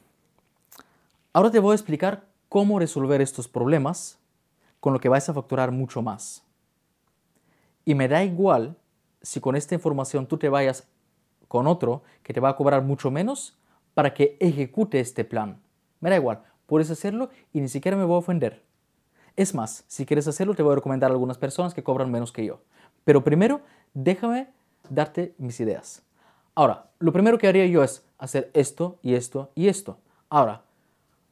Ahora 1.32 1.50
te 1.50 1.58
voy 1.58 1.72
a 1.72 1.74
explicar 1.74 2.24
cómo 2.48 2.78
resolver 2.78 3.20
estos 3.20 3.48
problemas 3.48 4.18
con 4.80 4.92
lo 4.92 5.00
que 5.00 5.08
vais 5.08 5.28
a 5.28 5.34
facturar 5.34 5.72
mucho 5.72 6.02
más. 6.02 6.44
Y 7.84 7.94
me 7.94 8.08
da 8.08 8.22
igual 8.22 8.76
si 9.22 9.40
con 9.40 9.56
esta 9.56 9.74
información 9.74 10.26
tú 10.26 10.36
te 10.36 10.48
vayas 10.48 10.86
con 11.48 11.66
otro 11.66 12.02
que 12.22 12.32
te 12.32 12.40
va 12.40 12.50
a 12.50 12.56
cobrar 12.56 12.82
mucho 12.82 13.10
menos 13.10 13.56
para 13.94 14.14
que 14.14 14.36
ejecute 14.40 15.00
este 15.00 15.24
plan. 15.24 15.60
Me 16.00 16.10
da 16.10 16.16
igual, 16.16 16.42
puedes 16.66 16.90
hacerlo 16.90 17.30
y 17.52 17.60
ni 17.60 17.68
siquiera 17.68 17.96
me 17.96 18.04
voy 18.04 18.16
a 18.16 18.18
ofender. 18.18 18.62
Es 19.36 19.54
más, 19.54 19.84
si 19.88 20.06
quieres 20.06 20.28
hacerlo 20.28 20.54
te 20.54 20.62
voy 20.62 20.72
a 20.72 20.76
recomendar 20.76 21.10
a 21.10 21.14
algunas 21.14 21.38
personas 21.38 21.74
que 21.74 21.82
cobran 21.82 22.10
menos 22.10 22.32
que 22.32 22.44
yo. 22.44 22.60
Pero 23.04 23.24
primero, 23.24 23.60
déjame 23.92 24.48
darte 24.88 25.34
mis 25.38 25.58
ideas. 25.60 26.02
Ahora, 26.54 26.90
lo 27.00 27.12
primero 27.12 27.38
que 27.38 27.48
haría 27.48 27.66
yo 27.66 27.82
es 27.82 28.04
hacer 28.18 28.50
esto 28.54 28.98
y 29.02 29.14
esto 29.14 29.50
y 29.54 29.68
esto. 29.68 29.98
Ahora, 30.28 30.62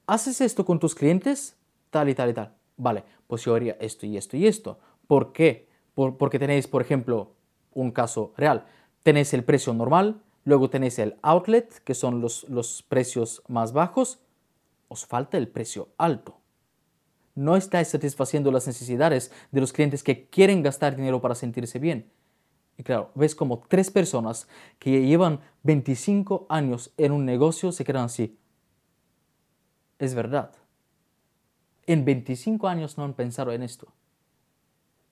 ¿haces 0.07 0.40
esto 0.40 0.65
con 0.65 0.78
tus 0.78 0.94
clientes? 0.94 1.57
Tal 1.90 2.09
y 2.09 2.15
tal 2.15 2.31
y 2.31 2.35
tal. 2.35 2.53
Vale, 2.77 3.05
pues 3.27 3.44
yo 3.44 3.55
haría 3.55 3.77
esto 3.81 4.07
y 4.07 4.16
esto 4.16 4.36
y 4.36 4.47
esto. 4.47 4.78
¿Por 5.07 5.32
qué? 5.32 5.70
porque 5.94 6.39
tenéis, 6.39 6.69
por 6.69 6.81
ejemplo, 6.81 7.32
un 7.74 7.90
caso 7.90 8.32
real. 8.36 8.65
Tenéis 9.03 9.35
el 9.35 9.44
precio 9.44 9.74
normal, 9.74 10.23
luego 10.44 10.70
tenéis 10.70 10.99
el 10.99 11.16
outlet, 11.20 11.82
que 11.85 11.94
son 11.94 12.23
los, 12.23 12.49
los 12.49 12.82
precios 12.82 13.43
más 13.47 13.74
bajos, 13.74 14.20
os 14.89 15.05
falta 15.05 15.36
el 15.36 15.49
precio 15.49 15.89
alto. 15.99 16.39
No 17.35 17.57
estáis 17.57 17.89
satisfaciendo 17.89 18.51
las 18.51 18.66
necesidades 18.66 19.32
de 19.51 19.61
los 19.61 19.73
clientes 19.73 20.03
que 20.03 20.27
quieren 20.28 20.62
gastar 20.62 20.97
dinero 20.97 21.20
para 21.20 21.35
sentirse 21.35 21.78
bien. 21.78 22.11
Y 22.82 22.84
claro, 22.84 23.12
ves 23.14 23.36
como 23.36 23.60
tres 23.60 23.92
personas 23.92 24.48
que 24.80 25.06
llevan 25.06 25.38
25 25.62 26.46
años 26.48 26.92
en 26.96 27.12
un 27.12 27.24
negocio 27.24 27.70
se 27.70 27.84
quedan 27.84 28.06
así. 28.06 28.36
Es 30.00 30.16
verdad. 30.16 30.50
En 31.86 32.04
25 32.04 32.66
años 32.66 32.98
no 32.98 33.04
han 33.04 33.14
pensado 33.14 33.52
en 33.52 33.62
esto. 33.62 33.86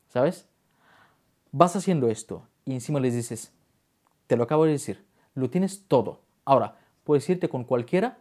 ¿Sabes? 0.08 0.48
Vas 1.52 1.76
haciendo 1.76 2.08
esto 2.08 2.44
y 2.64 2.72
encima 2.72 2.98
les 2.98 3.14
dices, 3.14 3.52
te 4.26 4.36
lo 4.36 4.42
acabo 4.42 4.64
de 4.64 4.72
decir, 4.72 5.06
lo 5.36 5.48
tienes 5.48 5.84
todo. 5.86 6.22
Ahora, 6.44 6.76
puedes 7.04 7.30
irte 7.30 7.48
con 7.48 7.62
cualquiera 7.62 8.18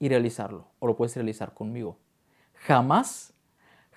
y 0.00 0.08
realizarlo, 0.08 0.66
o 0.80 0.88
lo 0.88 0.96
puedes 0.96 1.14
realizar 1.14 1.54
conmigo. 1.54 1.98
Jamás, 2.66 3.32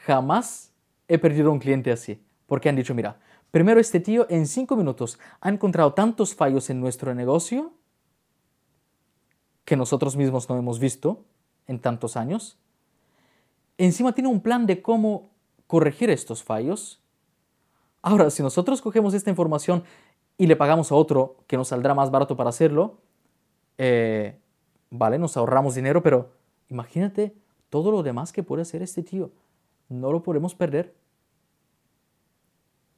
jamás 0.06 0.72
he 1.08 1.18
perdido 1.18 1.52
un 1.52 1.58
cliente 1.58 1.92
así, 1.92 2.24
porque 2.46 2.70
han 2.70 2.76
dicho, 2.76 2.94
mira, 2.94 3.20
primero 3.52 3.80
este 3.80 4.00
tío 4.00 4.26
en 4.30 4.48
cinco 4.48 4.76
minutos 4.76 5.20
ha 5.40 5.50
encontrado 5.50 5.94
tantos 5.94 6.34
fallos 6.34 6.70
en 6.70 6.80
nuestro 6.80 7.14
negocio 7.14 7.74
que 9.66 9.78
nosotros 9.78 10.18
mismos 10.18 10.50
no 10.50 10.58
hemos 10.58 10.80
visto 10.80 11.24
en 11.68 11.80
tantos 11.80 12.18
años. 12.18 12.58
Encima 13.78 14.14
tiene 14.14 14.30
un 14.30 14.42
plan 14.42 14.66
de 14.66 14.82
cómo 14.82 15.30
corregir 15.68 16.10
estos 16.10 16.44
fallos. 16.44 17.02
Ahora, 18.02 18.30
si 18.30 18.44
nosotros 18.44 18.82
cogemos 18.82 19.14
esta 19.14 19.30
información 19.30 19.84
y 20.38 20.48
le 20.48 20.56
pagamos 20.56 20.92
a 20.92 20.96
otro 20.96 21.38
que 21.48 21.58
nos 21.58 21.70
saldrá 21.70 21.94
más 21.94 22.12
barato 22.12 22.36
para 22.36 22.50
hacerlo, 22.50 22.98
eh, 23.78 24.40
vale, 24.90 25.18
nos 25.18 25.38
ahorramos 25.38 25.76
dinero, 25.76 26.04
pero 26.04 26.32
imagínate 26.70 27.36
todo 27.70 27.92
lo 27.92 28.04
demás 28.04 28.32
que 28.34 28.44
puede 28.44 28.64
hacer 28.64 28.82
este 28.82 29.04
tío. 29.04 29.32
No 29.88 30.12
lo 30.12 30.24
podemos 30.24 30.56
perder. 30.56 30.94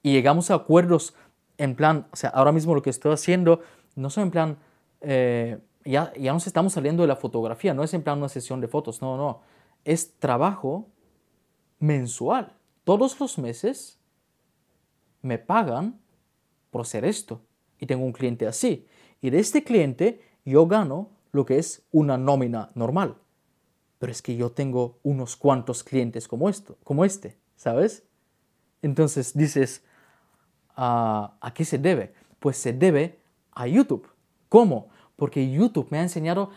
Y 0.03 0.11
llegamos 0.11 0.51
a 0.51 0.55
acuerdos 0.55 1.15
en 1.57 1.75
plan, 1.75 2.07
o 2.11 2.15
sea, 2.15 2.30
ahora 2.30 2.51
mismo 2.51 2.75
lo 2.75 2.84
que 2.84 2.91
estoy 2.91 3.13
haciendo, 3.13 3.61
no 3.95 4.11
son 4.11 4.25
en 4.25 4.31
plan, 4.31 4.57
eh, 5.01 5.59
ya, 5.85 6.13
ya 6.13 6.34
nos 6.34 6.45
estamos 6.45 6.73
saliendo 6.73 7.01
de 7.01 7.07
la 7.07 7.15
fotografía, 7.15 7.73
no 7.73 7.84
es 7.84 7.93
en 7.95 8.03
plan 8.03 8.19
una 8.19 8.30
sesión 8.30 8.61
de 8.61 8.67
fotos, 8.67 9.01
no, 9.01 9.17
no, 9.17 9.41
es 9.85 10.19
trabajo 10.19 10.88
mensual. 11.80 12.53
Todos 12.84 13.19
los 13.19 13.38
meses 13.38 13.99
me 15.21 15.38
pagan 15.39 15.99
por 16.69 16.81
hacer 16.81 17.05
esto. 17.05 17.41
Y 17.80 17.85
tengo 17.85 18.05
un 18.05 18.13
cliente 18.13 18.47
así. 18.47 18.88
Y 19.21 19.30
de 19.30 19.39
este 19.39 19.63
cliente 19.63 20.21
yo 20.45 20.67
gano 20.67 21.11
lo 21.31 21.45
que 21.45 21.57
es 21.57 21.84
una 21.91 22.17
nómina 22.17 22.71
normal. 22.75 23.17
Pero 23.99 24.11
es 24.11 24.21
que 24.21 24.35
yo 24.35 24.51
tengo 24.51 24.99
unos 25.03 25.35
cuantos 25.35 25.84
clientes 25.84 26.27
como, 26.27 26.49
esto, 26.49 26.77
como 26.84 27.05
este, 27.05 27.38
¿sabes? 27.55 28.03
Entonces 28.81 29.34
dices, 29.34 29.84
¿a, 30.76 31.34
¿a 31.40 31.54
qué 31.54 31.66
se 31.66 31.78
debe? 31.78 32.14
Pues 32.40 32.58
se 32.58 32.74
debe 32.74 33.20
a 33.54 33.68
YouTube. 33.68 34.08
¿Cómo? 34.50 34.88
Porque 35.16 35.52
YouTube 35.52 35.88
me 35.90 36.00
ha 36.00 36.04
enseñado 36.04 36.50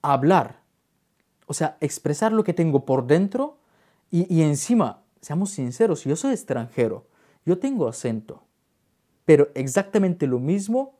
a 0.00 0.12
hablar, 0.12 0.60
o 1.46 1.54
sea, 1.54 1.76
expresar 1.80 2.32
lo 2.32 2.44
que 2.44 2.54
tengo 2.54 2.84
por 2.84 3.06
dentro 3.06 3.58
y, 4.10 4.32
y 4.34 4.42
encima, 4.42 5.02
seamos 5.20 5.50
sinceros, 5.50 6.04
yo 6.04 6.16
soy 6.16 6.32
extranjero, 6.32 7.06
yo 7.44 7.58
tengo 7.58 7.88
acento, 7.88 8.42
pero 9.24 9.48
exactamente 9.54 10.26
lo 10.26 10.38
mismo 10.38 10.94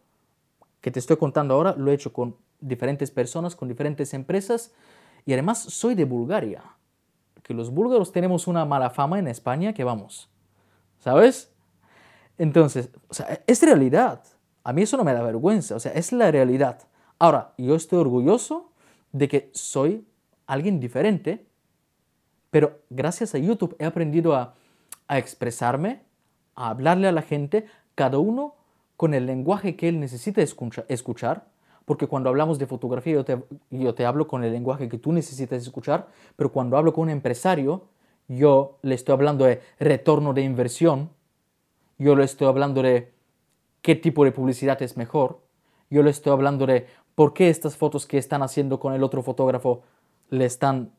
que 0.80 0.90
te 0.90 0.98
estoy 0.98 1.16
contando 1.16 1.54
ahora 1.54 1.74
lo 1.76 1.90
he 1.90 1.94
hecho 1.94 2.12
con 2.12 2.36
diferentes 2.60 3.10
personas, 3.10 3.56
con 3.56 3.68
diferentes 3.68 4.14
empresas 4.14 4.72
y 5.24 5.32
además 5.32 5.58
soy 5.58 5.94
de 5.94 6.04
Bulgaria, 6.04 6.62
que 7.42 7.54
los 7.54 7.70
búlgaros 7.70 8.12
tenemos 8.12 8.46
una 8.46 8.64
mala 8.64 8.90
fama 8.90 9.18
en 9.18 9.28
España 9.28 9.72
que 9.74 9.84
vamos, 9.84 10.28
¿sabes? 10.98 11.51
Entonces, 12.42 12.90
o 13.06 13.14
sea, 13.14 13.40
es 13.46 13.62
realidad. 13.62 14.20
A 14.64 14.72
mí 14.72 14.82
eso 14.82 14.96
no 14.96 15.04
me 15.04 15.12
da 15.12 15.22
vergüenza, 15.22 15.76
o 15.76 15.78
sea, 15.78 15.92
es 15.92 16.10
la 16.10 16.28
realidad. 16.32 16.80
Ahora, 17.20 17.54
yo 17.56 17.76
estoy 17.76 18.00
orgulloso 18.00 18.72
de 19.12 19.28
que 19.28 19.50
soy 19.54 20.04
alguien 20.48 20.80
diferente, 20.80 21.46
pero 22.50 22.80
gracias 22.90 23.36
a 23.36 23.38
YouTube 23.38 23.76
he 23.78 23.84
aprendido 23.84 24.34
a, 24.34 24.56
expresarme, 25.08 26.02
a 26.56 26.70
hablarle 26.70 27.06
a 27.06 27.12
la 27.12 27.22
gente, 27.22 27.66
cada 27.94 28.18
uno 28.18 28.56
con 28.96 29.14
el 29.14 29.24
lenguaje 29.24 29.76
que 29.76 29.88
él 29.88 30.00
necesita 30.00 30.42
escuchar, 30.42 31.46
porque 31.84 32.08
cuando 32.08 32.28
hablamos 32.28 32.58
de 32.58 32.66
fotografía 32.66 33.12
yo 33.12 33.24
te, 33.24 33.40
yo 33.70 33.94
te 33.94 34.04
hablo 34.04 34.26
con 34.26 34.42
el 34.42 34.50
lenguaje 34.50 34.88
que 34.88 34.98
tú 34.98 35.12
necesitas 35.12 35.62
escuchar, 35.62 36.08
pero 36.34 36.50
cuando 36.50 36.76
hablo 36.76 36.92
con 36.92 37.04
un 37.04 37.10
empresario, 37.10 37.84
yo 38.26 38.80
le 38.82 38.96
estoy 38.96 39.12
hablando 39.12 39.44
de 39.44 39.60
retorno 39.78 40.34
de 40.34 40.42
inversión, 40.42 41.10
yo 42.02 42.16
le 42.16 42.24
estoy 42.24 42.48
hablando 42.48 42.82
de 42.82 43.12
qué 43.80 43.94
tipo 43.94 44.24
de 44.24 44.32
publicidad 44.32 44.80
es 44.82 44.96
mejor, 44.96 45.40
yo 45.90 46.02
le 46.02 46.10
estoy 46.10 46.32
hablando 46.32 46.66
de 46.66 46.86
por 47.14 47.34
qué 47.34 47.48
estas 47.48 47.76
fotos 47.76 48.06
que 48.06 48.18
están 48.18 48.42
haciendo 48.42 48.80
con 48.80 48.94
el 48.94 49.02
otro 49.02 49.22
fotógrafo 49.22 49.82
le 50.30 50.46
están 50.46 50.92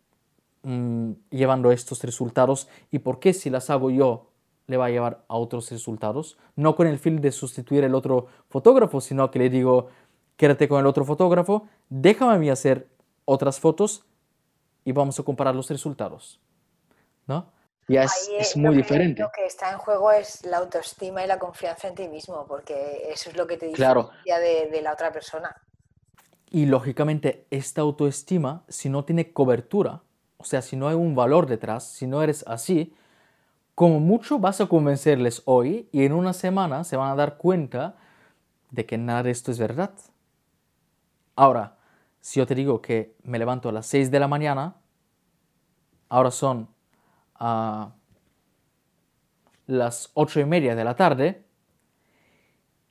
mm, 0.61 1.11
llevando 1.31 1.71
estos 1.71 2.03
resultados 2.03 2.67
y 2.91 2.99
por 2.99 3.19
qué 3.19 3.33
si 3.33 3.49
las 3.49 3.69
hago 3.69 3.89
yo 3.89 4.29
le 4.67 4.77
va 4.77 4.85
a 4.85 4.89
llevar 4.89 5.25
a 5.27 5.35
otros 5.35 5.71
resultados. 5.71 6.37
No 6.55 6.75
con 6.75 6.87
el 6.87 6.99
fin 6.99 7.19
de 7.19 7.31
sustituir 7.31 7.83
el 7.83 7.95
otro 7.95 8.27
fotógrafo, 8.49 9.01
sino 9.01 9.29
que 9.31 9.39
le 9.39 9.49
digo, 9.49 9.89
quédate 10.37 10.67
con 10.67 10.79
el 10.79 10.85
otro 10.85 11.03
fotógrafo, 11.03 11.67
déjame 11.89 12.33
a 12.33 12.37
mí 12.37 12.49
hacer 12.49 12.87
otras 13.25 13.59
fotos 13.59 14.05
y 14.85 14.91
vamos 14.91 15.19
a 15.19 15.23
comparar 15.23 15.55
los 15.55 15.69
resultados. 15.69 16.39
¿No? 17.27 17.47
Ya 17.87 18.03
es, 18.03 18.55
muy 18.55 18.77
diferente. 18.77 19.21
lo 19.21 19.29
que 19.31 19.45
está 19.45 19.71
en 19.71 19.77
juego 19.77 20.11
es 20.11 20.45
la 20.45 20.57
autoestima 20.57 21.23
y 21.23 21.27
la 21.27 21.37
confianza 21.37 21.89
en 21.89 21.95
ti 21.95 22.07
mismo, 22.07 22.45
porque 22.47 23.09
eso 23.09 23.29
es 23.29 23.35
lo 23.35 23.45
que 23.45 23.57
te 23.57 23.67
diferencia 23.67 24.11
claro. 24.25 24.41
de, 24.41 24.69
de 24.69 24.81
la 24.81 24.93
otra 24.93 25.11
persona. 25.11 25.55
Y 26.49 26.65
lógicamente 26.65 27.45
esta 27.49 27.81
autoestima, 27.81 28.63
si 28.69 28.87
no 28.87 29.03
tiene 29.03 29.33
cobertura, 29.33 30.01
o 30.37 30.45
sea, 30.45 30.61
si 30.61 30.75
no 30.75 30.87
hay 30.87 30.95
un 30.95 31.15
valor 31.15 31.47
detrás, 31.47 31.83
si 31.83 32.07
no 32.07 32.21
eres 32.23 32.43
así, 32.47 32.95
como 33.75 33.99
mucho 33.99 34.39
vas 34.39 34.61
a 34.61 34.67
convencerles 34.67 35.41
hoy 35.45 35.89
y 35.91 36.05
en 36.05 36.13
una 36.13 36.33
semana 36.33 36.83
se 36.83 36.95
van 36.95 37.11
a 37.11 37.15
dar 37.15 37.37
cuenta 37.37 37.95
de 38.71 38.85
que 38.85 38.97
nada 38.97 39.23
de 39.23 39.31
esto 39.31 39.51
es 39.51 39.59
verdad. 39.59 39.91
Ahora, 41.35 41.77
si 42.21 42.39
yo 42.39 42.45
te 42.45 42.55
digo 42.55 42.81
que 42.81 43.15
me 43.23 43.39
levanto 43.39 43.69
a 43.69 43.71
las 43.71 43.87
6 43.87 44.11
de 44.11 44.19
la 44.19 44.27
mañana, 44.27 44.75
ahora 46.09 46.31
son 46.31 46.72
a 47.35 47.93
las 49.67 50.11
8 50.13 50.41
y 50.41 50.45
media 50.45 50.75
de 50.75 50.83
la 50.83 50.95
tarde, 50.95 51.43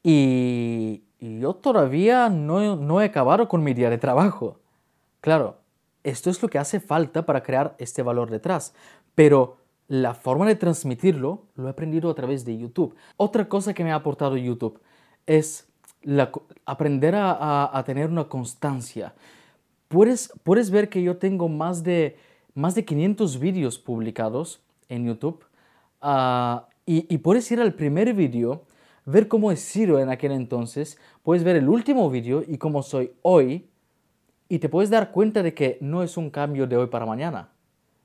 y, 0.03 1.05
yo 1.21 1.55
todavía 1.55 2.29
no, 2.29 2.75
no 2.75 3.01
he 3.01 3.05
acabado 3.05 3.47
con 3.47 3.63
mi 3.63 3.75
día 3.75 3.91
de 3.91 3.99
trabajo. 3.99 4.59
Claro, 5.21 5.59
esto 6.03 6.31
es 6.31 6.43
lo 6.43 6.49
que 6.49 6.59
hace 6.59 6.81
falta 6.81 7.25
para 7.25 7.45
crear 7.45 7.77
este 7.79 8.03
valor 8.03 8.29
detrás, 8.29 8.75
pero 9.15 9.59
la 9.87 10.15
forma 10.15 10.47
de 10.47 10.57
transmitirlo 10.57 11.43
lo 11.55 11.67
he 11.69 11.71
aprendido 11.71 12.11
a 12.11 12.15
través 12.15 12.45
de 12.45 12.59
YouTube. 12.59 12.97
Otra 13.17 13.49
cosa 13.49 13.75
que 13.75 13.85
me 13.85 13.93
ha 13.93 13.97
aportado 13.97 14.37
YouTube 14.37 14.81
es 15.27 15.69
aprender 16.65 17.15
a, 17.17 17.83
tener 17.87 18.09
una 18.09 18.25
constancia. 18.25 19.15
Puedes, 19.89 20.33
puedes 20.43 20.71
ver 20.71 20.89
que 20.89 21.03
yo 21.03 21.19
tengo 21.19 21.49
más 21.49 21.83
de, 21.83 22.17
más 22.55 22.75
de 22.75 22.85
500 22.85 23.39
vídeos 23.39 23.79
publicados 23.79 24.63
en 24.89 25.07
YouTube 25.07 25.45
ah, 26.01 26.69
y, 26.85 27.19
puedes 27.19 27.51
ir 27.53 27.61
al 27.61 27.75
primer 27.75 28.13
vídeo, 28.13 28.65
ver 29.07 29.29
cómo 29.29 29.53
he 29.53 29.57
sido 29.57 30.01
en 30.01 30.11
aquel 30.11 30.33
entonces, 30.33 30.99
puedes 31.23 31.45
ver 31.45 31.57
el 31.57 31.69
último 31.69 32.11
vídeo 32.11 32.43
y 32.47 32.59
cómo 32.59 32.83
soy 32.83 33.13
hoy 33.23 33.69
y 34.49 34.59
te 34.59 34.69
puedes 34.69 34.91
dar 34.91 35.13
cuenta 35.13 35.43
de 35.43 35.55
que 35.55 35.79
no 35.81 36.03
es 36.03 36.17
un 36.17 36.29
cambio 36.29 36.67
de 36.67 36.77
hoy 36.77 36.89
para 36.89 37.07
mañana, 37.07 37.51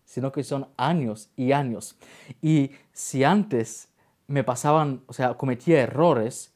sino 0.06 0.32
que 0.32 0.44
son 0.44 0.68
años 0.78 1.30
y 1.36 1.52
años. 1.52 1.98
Y 2.42 2.72
si 2.94 3.24
antes 3.24 3.90
me 4.28 4.44
pasaban, 4.44 5.02
o 5.08 5.14
sea, 5.14 5.34
cometía 5.34 5.82
errores, 5.82 6.54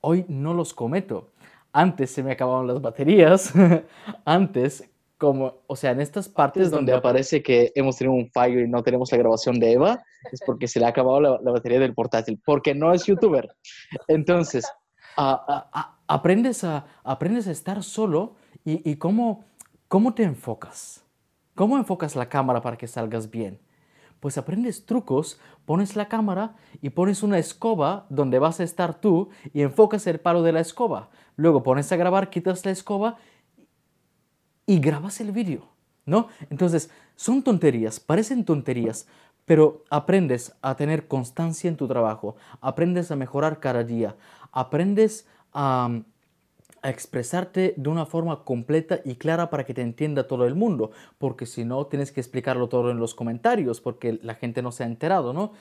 hoy 0.00 0.24
no 0.28 0.54
los 0.54 0.72
cometo. 0.72 1.30
Antes 1.72 2.10
se 2.10 2.22
me 2.22 2.32
acababan 2.32 2.66
las 2.66 2.80
baterías, 2.80 3.52
antes 4.24 4.88
como, 5.18 5.62
o 5.66 5.76
sea, 5.76 5.92
en 5.92 6.00
estas 6.00 6.28
partes 6.28 6.70
donde 6.70 6.92
aparece 6.92 7.42
que 7.42 7.72
hemos 7.74 7.96
tenido 7.96 8.14
un 8.14 8.30
fallo 8.30 8.60
y 8.60 8.68
no 8.68 8.82
tenemos 8.82 9.10
la 9.12 9.18
grabación 9.18 9.58
de 9.60 9.72
Eva, 9.72 10.02
es 10.32 10.40
porque 10.44 10.68
se 10.68 10.80
le 10.80 10.86
ha 10.86 10.88
acabado 10.88 11.20
la, 11.20 11.50
batería 11.52 11.78
del 11.78 11.94
portátil, 11.94 12.40
porque 12.44 12.74
no 12.74 12.92
es 12.92 13.04
youtuber. 13.06 13.54
Entonces, 14.08 14.66
aprendes, 16.06 16.64
a, 16.64 16.86
aprendes 17.04 17.46
a 17.46 17.52
estar 17.52 17.82
solo 17.82 18.36
y, 18.64 18.88
y 18.88 18.96
cómo, 18.96 19.44
cómo 19.88 20.14
te 20.14 20.24
enfocas. 20.24 21.04
¿Cómo 21.54 21.78
enfocas 21.78 22.16
la 22.16 22.28
cámara 22.28 22.60
para 22.62 22.76
que 22.76 22.88
salgas 22.88 23.30
bien? 23.30 23.60
Pues 24.18 24.38
aprendes 24.38 24.86
trucos, 24.86 25.38
pones 25.66 25.96
la 25.96 26.08
cámara 26.08 26.56
y 26.82 26.90
pones 26.90 27.22
una 27.22 27.38
escoba 27.38 28.06
donde 28.08 28.38
vas 28.38 28.58
a 28.58 28.64
estar 28.64 29.00
tú 29.00 29.28
y 29.52 29.62
enfocas 29.62 30.06
el 30.06 30.18
palo 30.18 30.42
de 30.42 30.52
la 30.52 30.60
escoba. 30.60 31.10
Luego 31.36 31.62
pones 31.62 31.92
a 31.92 31.96
grabar, 31.96 32.30
quitas 32.30 32.64
la 32.64 32.72
escoba 32.72 33.18
y 34.66 34.78
grabas 34.80 35.20
el 35.20 35.32
vídeo, 35.32 35.68
¿no? 36.06 36.28
Entonces, 36.50 36.90
son 37.16 37.42
tonterías, 37.42 38.00
parecen 38.00 38.44
tonterías, 38.44 39.06
pero 39.44 39.84
aprendes 39.90 40.54
a 40.62 40.76
tener 40.76 41.06
constancia 41.06 41.68
en 41.68 41.76
tu 41.76 41.86
trabajo, 41.86 42.36
aprendes 42.60 43.10
a 43.10 43.16
mejorar 43.16 43.60
cada 43.60 43.84
día, 43.84 44.16
aprendes 44.52 45.26
a, 45.52 46.00
expresarte 46.82 47.72
de 47.78 47.88
una 47.88 48.04
forma 48.04 48.44
completa 48.44 49.00
y 49.06 49.14
clara 49.14 49.48
para 49.48 49.64
que 49.64 49.72
te 49.72 49.80
entienda 49.80 50.26
todo 50.26 50.46
el 50.46 50.54
mundo, 50.54 50.90
porque 51.16 51.46
si 51.46 51.64
no 51.64 51.86
tienes 51.86 52.12
que 52.12 52.20
explicarlo 52.20 52.68
todo 52.68 52.90
en 52.90 52.98
los 52.98 53.14
comentarios, 53.14 53.80
porque 53.80 54.18
la 54.22 54.34
gente 54.34 54.60
no 54.60 54.70
se 54.70 54.84
ha 54.84 54.86
enterado, 54.86 55.32
¿no? 55.32 55.52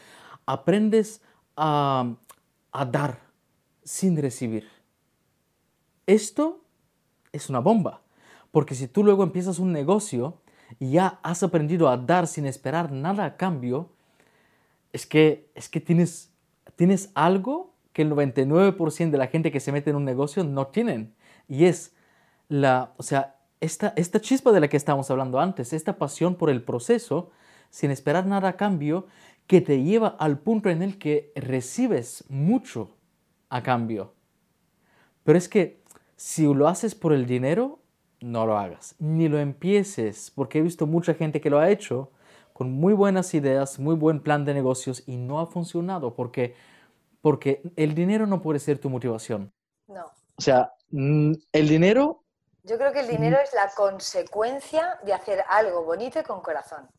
Aprendes 0.46 1.22
a, 1.56 2.14
a 2.74 2.86
dar 2.86 3.20
sin 3.86 4.18
recibir. 4.18 4.68
Esto 6.06 6.60
es 7.32 7.50
una 7.50 7.60
bomba, 7.60 8.03
porque 8.54 8.76
si 8.76 8.88
tú 8.88 9.04
luego 9.04 9.24
empiezas 9.24 9.58
un 9.58 9.72
negocio 9.72 10.38
y 10.78 10.92
ya 10.92 11.20
has 11.24 11.42
aprendido 11.42 11.90
a 11.90 11.98
dar 11.98 12.28
sin 12.28 12.46
esperar 12.46 12.92
nada 12.92 13.26
a 13.26 13.36
cambio, 13.36 13.90
es 14.92 15.08
que, 15.08 15.50
es 15.56 15.70
que 15.70 15.82
tienes, 15.82 16.32
tienes 16.76 17.10
algo 17.16 17.74
que 17.94 18.04
el 18.04 18.12
99% 18.12 19.10
de 19.10 19.18
la 19.18 19.26
gente 19.26 19.52
que 19.52 19.60
se 19.60 19.72
mete 19.72 19.90
en 19.90 19.96
un 19.96 20.06
negocio 20.06 20.44
no 20.44 20.68
tienen. 20.68 21.16
Y 21.48 21.66
es 21.66 21.96
la, 22.48 22.94
o 22.98 23.02
sea, 23.02 23.38
esta, 23.60 23.92
esta 23.96 24.22
chispa 24.22 24.52
de 24.52 24.60
la 24.60 24.68
que 24.68 24.78
estábamos 24.78 25.10
hablando 25.10 25.40
antes, 25.40 25.74
esta 25.74 25.98
pasión 25.98 26.36
por 26.36 26.52
el 26.52 26.62
proceso, 26.62 27.32
sin 27.72 27.90
esperar 27.90 28.28
nada 28.28 28.50
a 28.50 28.56
cambio, 28.56 29.08
que 29.48 29.62
te 29.62 29.82
lleva 29.82 30.10
al 30.20 30.38
punto 30.38 30.70
en 30.70 30.84
el 30.84 31.00
que 31.00 31.32
recibes 31.36 32.24
mucho 32.30 32.98
a 33.50 33.64
cambio. 33.64 34.14
Pero 35.24 35.40
es 35.40 35.50
que 35.50 35.82
si 36.16 36.44
lo 36.54 36.68
haces 36.68 36.94
por 36.94 37.14
el 37.14 37.26
dinero, 37.26 37.80
no 38.24 38.46
lo 38.46 38.58
hagas, 38.58 38.96
ni 39.00 39.28
lo 39.28 39.40
empieces, 39.40 40.32
porque 40.34 40.60
he 40.60 40.62
visto 40.62 40.88
mucha 40.88 41.14
gente 41.14 41.42
que 41.42 41.50
lo 41.50 41.60
ha 41.60 41.70
hecho 41.70 42.12
con 42.54 42.72
muy 42.72 42.94
buenas 42.94 43.34
ideas, 43.34 43.80
muy 43.80 43.96
buen 43.96 44.22
plan 44.22 44.46
de 44.46 44.54
negocios 44.54 45.04
y 45.08 45.18
no 45.18 45.40
ha 45.40 45.48
funcionado 45.48 46.16
porque 46.16 46.56
porque 47.24 47.62
el 47.78 47.96
dinero 47.96 48.28
no 48.28 48.42
puede 48.42 48.60
ser 48.60 48.80
tu 48.80 48.90
motivación. 48.90 49.54
No. 49.88 50.04
O 50.36 50.42
sea, 50.42 50.74
mm, 50.92 51.32
el 51.54 51.70
dinero... 51.70 52.22
Yo 52.64 52.78
creo 52.78 52.92
que 52.92 53.00
el 53.00 53.08
dinero 53.08 53.38
es 53.42 53.54
la 53.54 53.72
consecuencia 53.76 55.00
de 55.06 55.14
hacer 55.14 55.40
algo 55.50 55.86
bonito 55.86 56.20
y 56.20 56.24
con 56.24 56.42
corazón. 56.42 56.90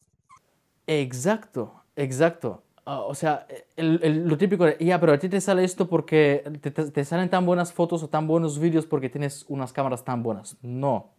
Exacto, 0.87 1.85
exacto. 1.95 2.63
Ah, 2.87 3.01
o 3.01 3.15
sea, 3.15 3.47
lo 3.77 4.39
típico 4.39 4.65
de, 4.65 4.79
ya, 4.81 4.99
pero 4.99 5.13
a 5.13 5.19
ti 5.19 5.29
te 5.29 5.43
sale 5.43 5.63
esto 5.65 5.89
porque 5.89 6.43
te, 6.61 6.71
te, 6.71 7.05
salen 7.05 7.29
tan 7.29 7.45
buenas 7.45 7.73
fotos 7.73 8.03
o 8.03 8.09
tan 8.09 8.27
buenos 8.27 8.59
vídeos 8.59 8.87
porque 8.87 9.11
tienes 9.11 9.45
unas 9.49 9.75
cámaras 9.75 10.05
tan 10.05 10.23
buenas. 10.23 10.57
No, 10.63 11.14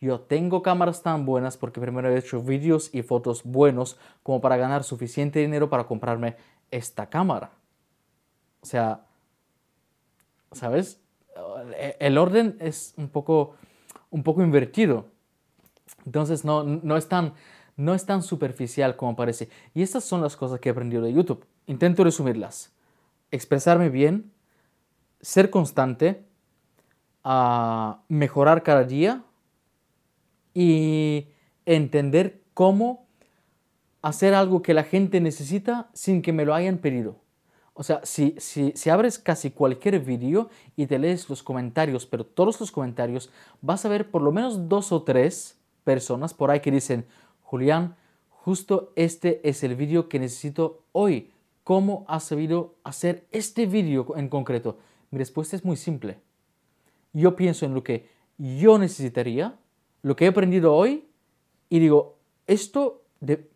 yo 0.00 0.20
tengo 0.20 0.62
cámaras 0.62 1.02
tan 1.02 1.24
buenas 1.24 1.56
porque 1.56 1.80
primero 1.80 2.08
he 2.08 2.18
hecho 2.18 2.42
vídeos 2.42 2.94
y 2.94 3.02
fotos 3.02 3.42
buenos 3.44 3.98
como 4.22 4.40
para 4.40 4.56
ganar 4.56 4.84
suficiente 4.84 5.38
dinero 5.40 5.70
para 5.70 5.84
comprarme 5.84 6.36
esta 6.70 7.08
cámara. 7.08 7.50
O 8.60 8.66
sea, 8.66 9.06
¿sabes? 10.52 11.00
El 11.98 12.18
orden 12.18 12.56
es 12.60 12.94
un 12.96 13.08
poco, 13.08 13.54
un 14.10 14.22
poco 14.22 14.42
invertido. 14.42 15.06
Entonces 16.04 16.44
no, 16.44 16.62
no, 16.62 16.96
es 16.96 17.08
tan, 17.08 17.34
no 17.76 17.94
es 17.94 18.04
tan 18.04 18.22
superficial 18.22 18.96
como 18.96 19.16
parece. 19.16 19.48
Y 19.74 19.82
estas 19.82 20.04
son 20.04 20.20
las 20.20 20.36
cosas 20.36 20.60
que 20.60 20.68
he 20.68 20.72
aprendido 20.72 21.02
de 21.02 21.12
YouTube. 21.12 21.46
Intento 21.66 22.04
resumirlas. 22.04 22.72
Expresarme 23.30 23.88
bien, 23.88 24.32
ser 25.20 25.50
constante, 25.50 26.24
a 27.28 28.02
mejorar 28.08 28.62
cada 28.62 28.84
día 28.84 29.24
y 30.58 31.28
entender 31.66 32.40
cómo 32.54 33.06
hacer 34.00 34.32
algo 34.32 34.62
que 34.62 34.72
la 34.72 34.84
gente 34.84 35.20
necesita 35.20 35.90
sin 35.92 36.22
que 36.22 36.32
me 36.32 36.46
lo 36.46 36.54
hayan 36.54 36.78
pedido. 36.78 37.20
O 37.74 37.82
sea, 37.82 38.00
si, 38.04 38.34
si, 38.38 38.72
si 38.74 38.88
abres 38.88 39.18
casi 39.18 39.50
cualquier 39.50 40.00
vídeo 40.00 40.48
y 40.74 40.86
te 40.86 40.98
lees 40.98 41.28
los 41.28 41.42
comentarios, 41.42 42.06
pero 42.06 42.24
todos 42.24 42.58
los 42.58 42.72
comentarios, 42.72 43.30
vas 43.60 43.84
a 43.84 43.90
ver 43.90 44.10
por 44.10 44.22
lo 44.22 44.32
menos 44.32 44.66
dos 44.66 44.92
o 44.92 45.02
tres 45.02 45.58
personas 45.84 46.32
por 46.32 46.50
ahí 46.50 46.60
que 46.60 46.70
dicen, 46.70 47.04
Julián, 47.42 47.94
justo 48.30 48.94
este 48.96 49.46
es 49.46 49.62
el 49.62 49.76
vídeo 49.76 50.08
que 50.08 50.18
necesito 50.18 50.84
hoy. 50.92 51.32
¿Cómo 51.64 52.06
has 52.08 52.24
sabido 52.24 52.76
hacer 52.82 53.26
este 53.30 53.66
vídeo 53.66 54.16
en 54.16 54.30
concreto? 54.30 54.78
Mi 55.10 55.18
respuesta 55.18 55.54
es 55.54 55.66
muy 55.66 55.76
simple. 55.76 56.16
Yo 57.12 57.36
pienso 57.36 57.66
en 57.66 57.74
lo 57.74 57.84
que 57.84 58.08
yo 58.38 58.78
necesitaría, 58.78 59.58
lo 60.06 60.14
que 60.14 60.24
he 60.24 60.28
aprendido 60.28 60.72
hoy, 60.72 61.08
y 61.68 61.80
digo, 61.80 62.18
esto, 62.46 63.02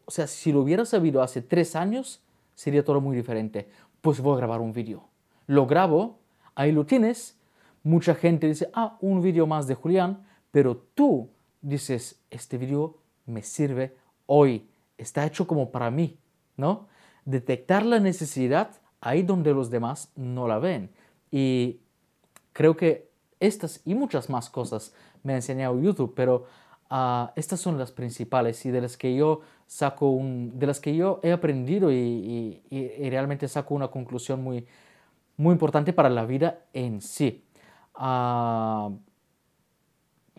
o 0.05 0.11
sea, 0.11 0.27
si 0.27 0.51
lo 0.53 0.63
hubiera 0.63 0.85
sabido 0.85 1.23
hace 1.23 1.43
tres 1.43 1.77
años, 1.77 2.23
sería 2.55 2.85
todo 2.85 3.01
muy 3.01 3.17
diferente 3.17 3.69
pues 4.01 4.21
voy 4.21 4.35
a 4.35 4.39
grabar 4.39 4.61
un 4.61 4.73
vídeo. 4.73 5.05
Lo 5.47 5.67
grabo, 5.67 6.19
ahí 6.55 6.73
lo 6.73 6.87
tienes. 6.87 7.39
Mucha 7.83 8.15
gente 8.15 8.47
dice, 8.47 8.71
ah, 8.75 8.97
un 9.01 9.23
vídeo 9.23 9.47
más 9.47 9.67
de 9.67 9.75
Julián, 9.75 10.25
pero 10.51 10.77
tú 10.95 11.31
dices, 11.61 12.21
este 12.31 12.59
vídeo 12.59 12.99
me 13.27 13.43
sirve 13.43 13.97
hoy, 14.27 14.69
está 14.99 15.27
hecho 15.27 15.47
como 15.47 15.71
para 15.71 15.91
mí, 15.91 16.19
¿no? 16.57 16.89
Detectar 17.25 17.85
la 17.85 18.01
necesidad 18.01 18.81
ahí 19.01 19.23
donde 19.23 19.53
los 19.53 19.71
demás 19.71 20.13
no 20.17 20.49
la 20.49 20.59
ven. 20.59 20.91
Y 21.31 21.81
creo 22.53 22.77
que 22.77 23.10
estas 23.41 23.81
y 23.85 23.95
muchas 23.95 24.31
más 24.31 24.51
cosas 24.51 24.95
me 25.23 25.33
ha 25.33 25.37
enseñado 25.37 25.81
YouTube, 25.81 26.13
pero 26.15 26.47
ah, 26.91 27.33
estas 27.37 27.61
son 27.61 27.79
las 27.79 27.91
principales 27.91 28.65
y 28.67 28.71
de 28.71 28.83
las 28.83 28.97
que 28.97 29.17
yo 29.17 29.41
saco 29.67 30.11
un, 30.11 30.59
de 30.59 30.67
las 30.67 30.79
que 30.79 30.95
yo 30.95 31.21
he 31.23 31.33
aprendido 31.33 31.91
y, 31.91 32.63
realmente 33.11 33.49
saco 33.49 33.75
una 33.75 33.89
conclusión 33.89 34.43
muy, 34.43 34.67
muy 35.37 35.53
importante 35.53 35.93
para 35.93 36.11
la 36.11 36.27
vida 36.27 36.61
en 36.73 37.01
sí. 37.01 37.45
Ah, 37.95 38.91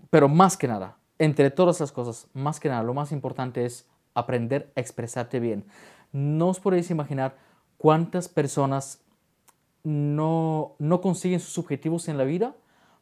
pero 0.09 0.27
más 0.29 0.57
que 0.57 0.67
nada, 0.67 0.97
entre 1.17 1.49
todas 1.51 1.79
las 1.79 1.91
cosas, 1.91 2.27
más 2.33 2.59
que 2.59 2.69
nada, 2.69 2.83
lo 2.83 2.93
más 2.93 3.11
importante 3.11 3.65
es 3.65 3.87
aprender 4.13 4.71
a 4.75 4.81
expresarte 4.81 5.39
bien. 5.39 5.65
No 6.11 6.49
os 6.49 6.59
podéis 6.59 6.91
imaginar 6.91 7.37
cuántas 7.77 8.27
personas 8.27 9.01
no, 9.83 10.75
no 10.79 11.01
consiguen 11.01 11.39
sus 11.39 11.57
objetivos 11.57 12.07
en 12.07 12.17
la 12.17 12.25
vida 12.25 12.55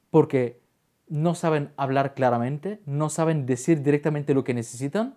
porque 0.10 0.62
no 1.08 1.36
saben 1.36 1.72
hablar 1.78 2.14
claramente, 2.14 2.82
no 2.86 3.10
saben 3.10 3.46
decir 3.46 3.82
directamente 3.82 4.34
lo 4.34 4.44
que 4.44 4.54
necesitan 4.54 5.16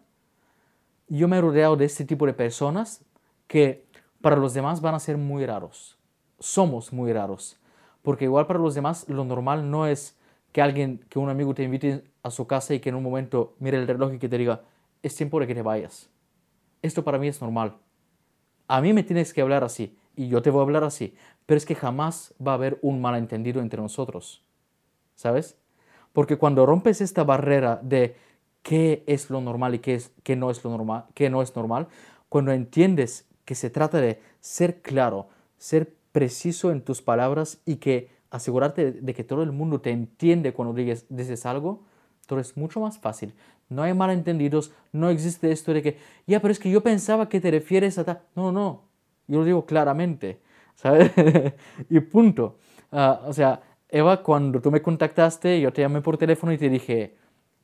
yo 1.09 1.29
me 1.29 1.37
he 1.37 1.41
rodeado 1.43 1.77
de 1.77 1.85
este 1.85 2.07
tipo 2.07 2.25
de 2.25 2.33
personas 2.33 3.05
que 3.47 3.85
para 4.23 4.37
los 4.37 4.55
demás 4.55 4.81
van 4.81 4.95
a 4.95 4.99
ser 4.99 5.19
muy 5.19 5.45
raros. 5.45 5.99
Somos 6.39 6.91
muy 6.91 7.13
raros. 7.13 7.59
Porque 8.01 8.25
igual 8.25 8.47
para 8.47 8.59
los 8.59 8.75
demás 8.75 9.07
lo 9.09 9.25
normal 9.25 9.71
no 9.71 9.87
es 9.87 10.17
que 10.53 10.63
alguien, 10.63 11.05
que 11.11 11.19
un 11.19 11.29
amigo 11.29 11.55
te 11.55 11.65
invite 11.65 12.05
a 12.23 12.31
su 12.31 12.47
casa 12.47 12.73
y 12.73 12.81
que 12.81 12.89
en 12.89 12.95
un 12.95 13.03
momento 13.03 13.55
mire 13.59 13.77
el 13.77 13.87
reloj 13.87 14.15
y 14.15 14.19
que 14.19 14.29
te 14.29 14.39
diga, 14.39 14.63
es 15.03 15.15
tiempo 15.15 15.39
de 15.39 15.47
que 15.47 15.55
te 15.55 15.61
vayas. 15.61 16.09
Esto 16.81 17.05
para 17.05 17.19
mí 17.19 17.29
es 17.29 17.43
normal. 17.43 17.77
A 18.67 18.81
mí 18.81 18.95
me 18.95 19.03
tienes 19.03 19.35
que 19.35 19.43
hablar 19.43 19.65
así 19.65 19.99
y 20.17 20.29
yo 20.29 20.41
te 20.41 20.49
voy 20.49 20.61
a 20.61 20.63
hablar 20.63 20.85
así, 20.85 21.15
pero 21.45 21.59
es 21.59 21.67
que 21.67 21.75
jamás 21.75 22.35
va 22.45 22.53
a 22.53 22.55
haber 22.55 22.79
un 22.81 23.03
malentendido 23.03 23.61
entre 23.61 23.83
nosotros. 23.83 24.43
¿Sabes? 25.15 25.57
Porque 26.13 26.37
cuando 26.37 26.67
rompes 26.67 27.01
esta 27.01 27.25
barrera 27.25 27.81
de 27.83 28.17
qué 28.63 29.03
es 29.07 29.31
lo 29.31 29.41
normal 29.41 29.75
y 29.75 29.79
qué, 29.81 29.95
es, 29.95 30.13
qué 30.23 30.37
no 30.37 30.51
es 30.51 30.63
lo 30.65 30.71
normal, 30.71 31.07
qué 31.15 31.31
no 31.31 31.43
es 31.43 31.55
normal, 31.57 31.89
cuando 32.29 32.53
entiendes 32.53 33.27
que 33.45 33.55
se 33.55 33.71
trata 33.71 34.01
de 34.01 34.21
ser 34.41 34.83
claro, 34.83 35.29
ser 35.59 35.95
preciso 36.13 36.71
en 36.71 36.83
tus 36.83 37.03
palabras 37.03 37.61
y 37.65 37.77
que 37.77 38.11
asegurarte 38.31 38.93
de 38.93 39.15
que 39.15 39.25
todo 39.25 39.43
el 39.43 39.53
mundo 39.53 39.81
te 39.81 39.91
entiende 39.91 40.53
cuando 40.53 40.75
dices, 40.75 41.07
dices 41.09 41.45
algo, 41.47 41.83
todo 42.27 42.41
es 42.41 42.57
mucho 42.57 42.81
más 42.81 42.99
fácil. 42.99 43.35
No 43.69 43.83
hay 43.83 43.95
malentendidos, 43.95 44.73
no 44.93 45.11
existe 45.11 45.51
esto 45.51 45.73
de 45.73 45.83
que, 45.83 45.99
ya, 46.27 46.41
pero 46.41 46.53
es 46.53 46.59
que 46.59 46.71
yo 46.71 46.83
pensaba 46.83 47.29
que 47.29 47.41
te 47.41 47.51
refieres 47.51 47.99
a 47.99 48.05
tal. 48.05 48.23
No, 48.35 48.53
no, 48.53 48.85
yo 49.27 49.41
lo 49.41 49.45
digo 49.45 49.67
claramente, 49.67 50.41
¿sabes? 50.75 51.11
y 51.91 52.01
punto. 52.01 52.59
Ah, 52.91 53.23
o 53.27 53.33
sea, 53.33 53.63
Eva, 53.93 54.23
cuando 54.23 54.61
tú 54.61 54.71
me 54.71 54.83
contactaste, 54.83 55.61
yo 55.61 55.73
te 55.73 55.83
llamé 55.83 56.01
por 56.01 56.17
teléfono 56.17 56.53
y 56.53 56.59
te 56.59 56.69
dije, 56.69 57.15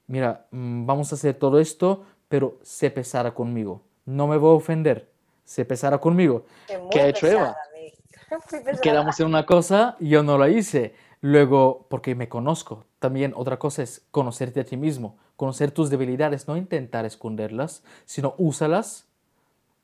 mira, 0.06 0.46
mm, 0.50 0.86
vamos 0.86 1.10
a 1.10 1.16
hacer 1.16 1.34
todo 1.34 1.58
esto, 1.58 2.04
pero 2.28 2.58
se 2.62 2.90
pesara 2.90 3.32
conmigo. 3.32 3.82
No 4.04 4.28
me 4.28 4.36
voy 4.36 4.50
a 4.50 4.56
ofender, 4.56 5.08
se 5.44 5.64
pesara 5.64 5.98
conmigo. 5.98 6.44
¿Qué 6.90 7.00
ha 7.00 7.08
hecho 7.08 7.26
Eva? 7.26 7.56
Quedamos 8.82 9.14
hacer 9.14 9.26
una 9.26 9.46
cosa, 9.46 9.96
yo 10.00 10.22
no 10.22 10.38
la 10.38 10.50
hice. 10.50 10.94
Luego, 11.20 11.86
porque 11.88 12.14
me 12.14 12.28
conozco. 12.28 12.84
También 12.98 13.32
otra 13.34 13.58
cosa 13.58 13.82
es 13.82 14.06
conocerte 14.10 14.60
a 14.60 14.64
ti 14.64 14.76
mismo, 14.76 15.16
conocer 15.34 15.70
tus 15.70 15.90
debilidades, 15.90 16.46
no 16.46 16.56
intentar 16.56 17.06
esconderlas, 17.06 17.82
sino 18.04 18.34
úsalas 18.36 19.08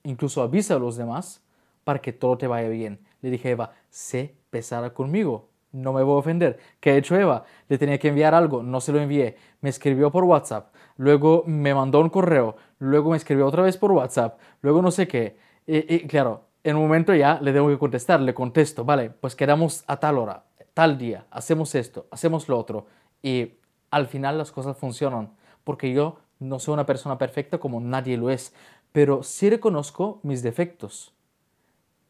incluso 0.05 0.43
avisa 0.43 0.75
a 0.75 0.79
los 0.79 0.97
demás 0.97 1.41
para 1.83 2.01
que 2.01 2.12
todo 2.12 2.39
te 2.39 2.47
vaya 2.47 2.69
bien. 2.69 3.01
Le 3.23 3.31
dije 3.31 3.51
Eva, 3.51 3.73
sé 3.91 4.35
pesada 4.51 4.95
conmigo, 4.95 5.49
no 5.75 5.93
me 5.93 6.03
voy 6.03 6.15
a 6.15 6.19
ofender. 6.19 6.59
¿Qué 6.81 6.91
ha 6.91 6.97
hecho 6.97 7.17
Eva? 7.17 7.45
Le 7.69 7.77
tenía 7.79 7.99
que 7.99 8.09
enviar 8.09 8.35
algo, 8.35 8.63
no 8.63 8.81
se 8.81 8.93
lo 8.93 9.01
envié. 9.01 9.37
Me 9.61 9.69
escribió 9.69 10.11
por 10.11 10.25
WhatsApp, 10.25 10.73
luego 10.97 11.43
me 11.47 11.75
mandó 11.75 12.01
un 12.01 12.09
correo, 12.09 12.57
luego 12.79 13.11
me 13.11 13.17
escribió 13.17 13.47
otra 13.47 13.63
vez 13.63 13.77
por 13.77 13.93
WhatsApp, 13.93 14.39
luego 14.63 14.81
no 14.81 14.91
sé 14.91 15.09
qué. 15.09 15.37
Y, 15.67 16.07
claro, 16.07 16.45
en 16.63 16.77
un 16.77 16.83
momento 16.83 17.15
ya 17.15 17.41
le 17.41 17.53
tengo 17.53 17.69
que 17.69 17.79
contestar, 17.79 18.21
le 18.21 18.35
contesto, 18.35 18.85
vale, 18.85 19.11
pues 19.11 19.35
quedamos 19.35 19.85
a 19.87 19.99
tal 19.99 20.19
hora, 20.19 20.45
tal 20.75 20.97
día, 20.97 21.27
hacemos 21.31 21.75
esto, 21.75 22.07
hacemos 22.11 22.49
lo 22.49 22.59
otro. 22.59 22.87
Y 23.23 23.55
al 23.91 24.07
final 24.07 24.39
las 24.39 24.53
cosas 24.53 24.77
funcionan, 24.77 25.35
porque 25.65 25.93
yo 25.93 26.19
no 26.39 26.59
soy 26.59 26.75
una 26.75 26.87
persona 26.87 27.19
perfecta 27.19 27.59
como 27.59 27.81
nadie 27.81 28.17
lo 28.17 28.31
es, 28.31 28.55
pero 28.93 29.23
sí 29.23 29.51
reconozco 29.51 30.21
mis 30.23 30.43
defectos. 30.43 31.13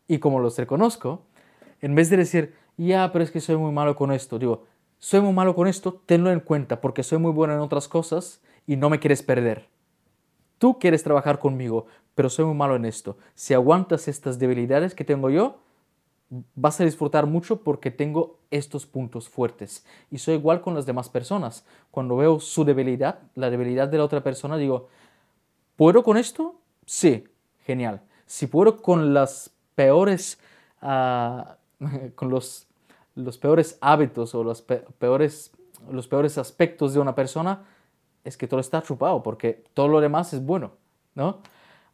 Y 0.06 0.18
como 0.18 0.38
los 0.38 0.58
reconozco, 0.58 1.22
en 1.80 1.94
vez 1.94 2.10
de 2.10 2.18
decir, 2.18 2.54
ya, 2.76 3.10
pero 3.12 3.24
es 3.24 3.30
que 3.30 3.40
soy 3.40 3.56
muy 3.56 3.72
malo 3.72 3.96
con 3.96 4.12
esto, 4.12 4.38
digo, 4.38 4.64
soy 4.98 5.20
muy 5.20 5.32
malo 5.32 5.54
con 5.54 5.66
esto, 5.66 6.02
tenlo 6.06 6.30
en 6.30 6.40
cuenta, 6.40 6.80
porque 6.80 7.02
soy 7.02 7.18
muy 7.18 7.32
bueno 7.32 7.54
en 7.54 7.60
otras 7.60 7.88
cosas 7.88 8.40
y 8.66 8.76
no 8.76 8.90
me 8.90 8.98
quieres 8.98 9.22
perder. 9.22 9.68
Tú 10.58 10.78
quieres 10.78 11.02
trabajar 11.02 11.38
conmigo, 11.38 11.86
pero 12.14 12.30
soy 12.30 12.46
muy 12.46 12.54
malo 12.54 12.76
en 12.76 12.84
esto. 12.84 13.18
Si 13.34 13.52
aguantas 13.54 14.08
estas 14.08 14.38
debilidades 14.38 14.94
que 14.94 15.04
tengo 15.04 15.28
yo, 15.30 15.58
vas 16.54 16.80
a 16.80 16.84
disfrutar 16.84 17.26
mucho 17.26 17.62
porque 17.62 17.90
tengo 17.90 18.38
estos 18.50 18.86
puntos 18.86 19.28
fuertes. 19.28 19.84
Y 20.10 20.18
soy 20.18 20.34
igual 20.34 20.60
con 20.60 20.74
las 20.74 20.86
demás 20.86 21.08
personas. 21.08 21.64
Cuando 21.90 22.16
veo 22.16 22.40
su 22.40 22.64
debilidad, 22.64 23.18
la 23.34 23.50
debilidad 23.50 23.88
de 23.88 23.98
la 23.98 24.04
otra 24.04 24.22
persona, 24.22 24.56
digo, 24.56 24.88
¿puedo 25.76 26.02
con 26.02 26.16
esto? 26.16 26.56
Sí, 26.86 27.24
genial. 27.64 28.00
Si 28.26 28.46
puedo 28.46 28.80
con 28.80 29.12
las 29.12 29.50
peores, 29.74 30.38
ah, 30.80 31.56
con 32.14 32.30
los, 32.30 32.66
los, 33.14 33.38
peores 33.38 33.78
hábitos 33.80 34.34
o 34.34 34.44
los 34.44 34.62
peores, 34.62 35.52
los 35.90 36.08
peores 36.08 36.38
aspectos 36.38 36.94
de 36.94 37.00
una 37.00 37.14
persona, 37.14 37.64
es 38.24 38.36
que 38.36 38.48
todo 38.48 38.60
está 38.60 38.82
chupado 38.82 39.22
porque 39.22 39.64
todo 39.74 39.88
lo 39.88 40.00
demás 40.00 40.32
es 40.32 40.44
bueno, 40.44 40.72
¿no? 41.14 41.40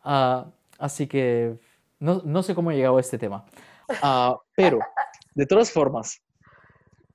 Ah, 0.05 0.47
así 0.79 1.07
que 1.07 1.59
no, 1.99 2.23
no, 2.25 2.43
sé 2.43 2.55
cómo 2.55 2.71
he 2.71 2.77
llegado 2.77 2.97
a 2.97 3.01
este 3.01 3.19
tema. 3.19 3.45
Ah, 4.03 4.37
pero, 4.55 4.79
de 5.35 5.47
todas 5.47 5.71
formas, 5.71 6.23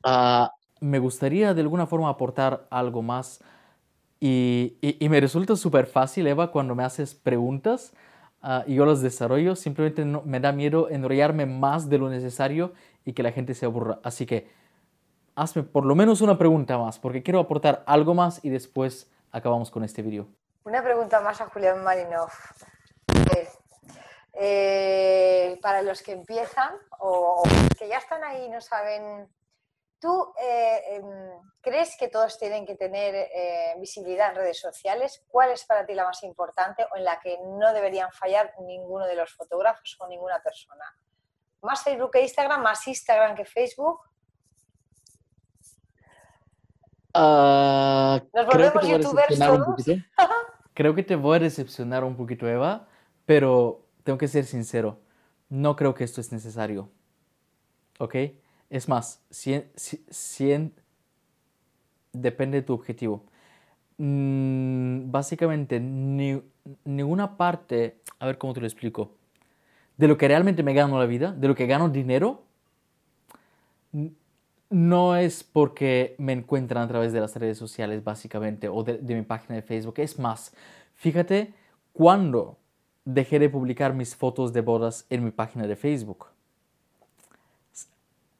ah, 0.03 0.51
me 0.81 0.99
gustaría 0.99 1.53
de 1.53 1.61
alguna 1.61 1.87
forma 1.87 2.09
aportar 2.09 2.67
algo 2.69 3.01
más 3.01 3.41
y, 4.19 4.77
y, 4.81 5.09
me 5.09 5.19
resulta 5.19 5.55
súper 5.55 5.87
fácil, 5.87 6.25
Eva, 6.27 6.51
cuando 6.51 6.73
me 6.73 6.83
haces 6.83 7.13
preguntas 7.13 7.93
y 8.67 8.75
yo 8.75 8.85
las 8.85 9.01
desarrollo, 9.01 9.55
simplemente 9.55 10.05
no, 10.05 10.21
me 10.23 10.39
da 10.39 10.51
miedo 10.51 10.89
enrollarme 10.89 11.45
más 11.45 11.89
de 11.89 11.97
lo 11.97 12.09
necesario 12.09 12.73
y 13.03 13.13
que 13.13 13.23
la 13.23 13.31
gente 13.31 13.53
se 13.53 13.65
aburra. 13.65 13.99
Así 14.03 14.25
que 14.25 14.49
hazme 15.35 15.63
por 15.63 15.85
lo 15.85 15.95
menos 15.95 16.21
una 16.21 16.37
pregunta 16.37 16.77
más, 16.77 16.99
porque 16.99 17.23
quiero 17.23 17.39
aportar 17.39 17.83
algo 17.87 18.13
más 18.13 18.43
y 18.43 18.49
después 18.49 19.11
acabamos 19.31 19.71
con 19.71 19.83
este 19.83 20.01
vídeo. 20.01 20.27
Una 20.63 20.83
pregunta 20.83 21.19
más 21.21 21.41
a 21.41 21.47
Julián 21.47 21.83
Marinov. 21.83 22.29
Eh, 24.37 25.57
para 25.61 25.81
los 25.81 26.01
que 26.01 26.11
empiezan 26.11 26.73
o, 26.99 27.41
que 27.79 27.87
ya 27.87 27.97
están 27.97 28.21
ahí 28.23 28.45
y 28.45 28.49
no 28.49 28.59
saben, 28.59 29.29
¿tú 30.05 30.33
eh, 30.39 30.97
em, 30.97 31.41
crees 31.61 31.97
que 31.97 32.09
todos 32.09 32.37
tienen 32.37 32.63
que 32.63 32.75
tener 32.75 33.15
eh, 33.15 33.73
visibilidad 33.79 34.29
en 34.29 34.35
redes 34.35 34.59
sociales? 34.59 35.25
¿Cuál 35.27 35.49
es 35.49 35.65
para 35.65 35.83
ti 35.83 35.95
la 35.95 36.05
más 36.05 36.21
importante 36.21 36.85
o 36.93 36.95
en 36.95 37.03
la 37.03 37.19
que 37.19 37.39
no 37.43 37.73
deberían 37.73 38.11
fallar 38.11 38.53
ninguno 38.61 39.07
de 39.07 39.15
los 39.15 39.33
fotógrafos 39.33 39.97
o 39.99 40.07
ninguna 40.07 40.39
persona? 40.43 40.85
¿Más 41.63 41.81
Facebook 41.81 42.11
que 42.11 42.21
Instagram? 42.21 42.61
¿Más 42.61 42.87
Instagram 42.87 43.35
que 43.35 43.45
Facebook? 43.45 43.99
Ah, 47.15 48.21
¿Nos 48.31 48.45
volvemos 48.45 48.87
youtubers 48.87 49.39
todos? 49.39 49.85
creo 50.75 50.93
que 50.93 51.01
te 51.01 51.15
voy 51.15 51.37
a 51.37 51.39
decepcionar 51.39 52.03
un 52.03 52.15
poquito, 52.15 52.47
Eva, 52.47 52.87
pero 53.25 53.87
tengo 54.03 54.19
que 54.19 54.27
ser 54.27 54.45
sincero, 54.45 54.99
no 55.49 55.75
creo 55.75 55.95
que 55.95 56.03
esto 56.03 56.21
es 56.21 56.31
necesario. 56.31 56.91
¿Ok? 57.97 58.15
Es 58.69 58.87
más, 58.89 59.21
depende 62.13 62.61
de 62.61 62.61
tu 62.63 62.73
objetivo. 62.73 63.23
Mm, 63.97 65.11
básicamente, 65.11 65.79
ni, 65.79 66.41
ninguna 66.83 67.37
parte, 67.37 67.99
a 68.19 68.25
ver 68.25 68.37
cómo 68.37 68.53
te 68.53 68.59
lo 68.59 68.67
explico, 68.67 69.11
de 69.97 70.07
lo 70.07 70.17
que 70.17 70.27
realmente 70.27 70.63
me 70.63 70.73
gano 70.73 70.99
la 70.99 71.05
vida, 71.05 71.31
de 71.31 71.47
lo 71.47 71.55
que 71.55 71.67
gano 71.67 71.89
dinero, 71.89 72.43
no 74.69 75.15
es 75.15 75.43
porque 75.43 76.15
me 76.17 76.33
encuentran 76.33 76.83
a 76.83 76.87
través 76.87 77.13
de 77.13 77.21
las 77.21 77.35
redes 77.35 77.57
sociales, 77.57 78.03
básicamente, 78.03 78.67
o 78.67 78.83
de, 78.83 78.97
de 78.97 79.15
mi 79.15 79.21
página 79.21 79.55
de 79.55 79.61
Facebook. 79.61 79.95
Es 79.99 80.19
más, 80.19 80.53
fíjate 80.95 81.53
cuando 81.93 82.57
dejé 83.05 83.39
de 83.39 83.49
publicar 83.49 83.93
mis 83.93 84.15
fotos 84.15 84.51
de 84.51 84.61
bodas 84.61 85.05
en 85.09 85.23
mi 85.23 85.31
página 85.31 85.65
de 85.65 85.77
Facebook. 85.77 86.34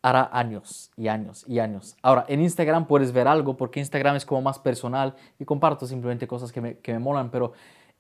Hará 0.06 0.30
años 0.32 0.92
y 0.96 1.08
años 1.08 1.44
y 1.48 1.58
años. 1.58 1.98
Ahora, 2.04 2.26
en 2.28 2.40
Instagram 2.42 2.86
puedes 2.86 3.12
ver 3.12 3.28
algo 3.28 3.58
porque 3.58 3.80
Instagram 3.80 4.16
es 4.16 4.24
como 4.24 4.40
más 4.44 4.60
personal 4.60 5.16
y 5.40 5.46
comparto 5.46 5.88
simplemente 5.88 6.28
cosas 6.28 6.52
que 6.52 6.62
me, 6.62 6.78
que 6.78 6.94
me 6.94 7.00
molan, 7.00 7.32
pero 7.32 7.54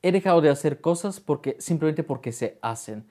he 0.03 0.11
dejado 0.11 0.39
de 0.39 0.49
hacer 0.49 0.81
cosas 0.81 1.19
porque, 1.19 1.55
simplemente 1.57 2.03
porque 2.03 2.31
se 2.31 2.59
hacen. 2.61 3.07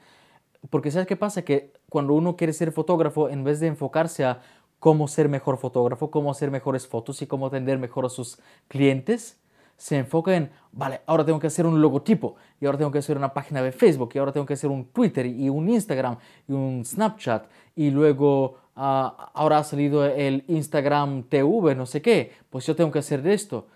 Porque 0.71 0.93
¿sabes 0.93 1.09
qué 1.09 1.17
pasa? 1.17 1.43
Que 1.43 1.73
cuando 1.89 2.15
uno 2.15 2.37
quiere 2.37 2.53
ser 2.53 2.71
fotógrafo, 2.71 3.29
en 3.29 3.43
vez 3.43 3.59
de 3.59 3.67
enfocarse 3.67 4.25
a 4.25 4.43
cómo 4.79 5.09
ser 5.09 5.29
mejor 5.29 5.59
fotógrafo, 5.59 6.13
cómo 6.13 6.31
hacer 6.31 6.53
mejores 6.53 6.87
fotos 6.87 7.21
y 7.21 7.27
cómo 7.27 7.49
atender 7.49 7.79
mejor 7.79 8.07
a 8.07 8.09
sus 8.09 8.39
clientes, 8.69 9.41
se 9.77 9.99
enfoca 9.99 10.37
en, 10.37 10.51
vale, 10.73 11.01
ahora 11.07 11.25
tengo 11.25 11.41
que 11.41 11.49
hacer 11.49 11.67
un 11.67 11.81
logotipo, 11.83 12.37
y 12.61 12.67
ahora 12.67 12.79
tengo 12.79 12.91
que 12.91 12.99
hacer 12.99 13.17
una 13.17 13.35
página 13.35 13.61
de 13.63 13.73
Facebook, 13.73 14.11
y 14.15 14.19
ahora 14.19 14.33
tengo 14.33 14.47
que 14.47 14.55
hacer 14.55 14.71
un 14.71 14.85
Twitter, 14.87 15.27
y 15.27 15.49
un 15.49 15.69
Instagram, 15.69 16.19
y 16.47 16.53
un 16.53 16.85
Snapchat, 16.85 17.47
y 17.75 17.91
luego 17.91 18.59
ah, 18.77 19.31
ahora 19.35 19.59
ha 19.59 19.65
salido 19.65 20.05
el 20.05 20.45
Instagram 20.49 21.25
TV, 21.25 21.75
no 21.75 21.87
sé 21.87 22.03
qué, 22.03 22.33
pues 22.51 22.67
yo 22.67 22.77
tengo 22.77 22.91
que 22.91 22.99
hacer 22.99 23.27
esto. 23.27 23.69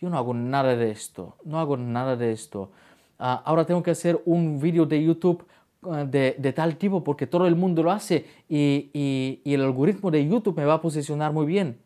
Yo 0.00 0.10
no 0.10 0.18
hago 0.18 0.34
nada 0.34 0.76
de 0.76 0.90
esto, 0.90 1.36
no 1.44 1.58
hago 1.58 1.76
nada 1.76 2.16
de 2.16 2.32
esto. 2.32 2.70
Ah, 3.18 3.42
ahora 3.44 3.64
tengo 3.64 3.82
que 3.82 3.90
hacer 3.90 4.20
un 4.26 4.60
vídeo 4.60 4.84
de 4.84 5.02
YouTube 5.02 5.46
ah, 5.82 6.04
de, 6.04 6.36
de, 6.38 6.52
tal 6.52 6.76
tipo 6.76 7.02
porque 7.02 7.26
todo 7.26 7.46
el 7.46 7.56
mundo 7.56 7.82
lo 7.82 7.90
hace 7.90 8.26
y, 8.48 8.90
y, 8.92 9.40
y 9.42 9.54
el 9.54 9.62
algoritmo 9.62 10.10
de 10.10 10.26
YouTube 10.26 10.56
me 10.56 10.66
va 10.66 10.74
a 10.74 10.80
posicionar 10.82 11.32
muy 11.32 11.46
bien. 11.46 11.80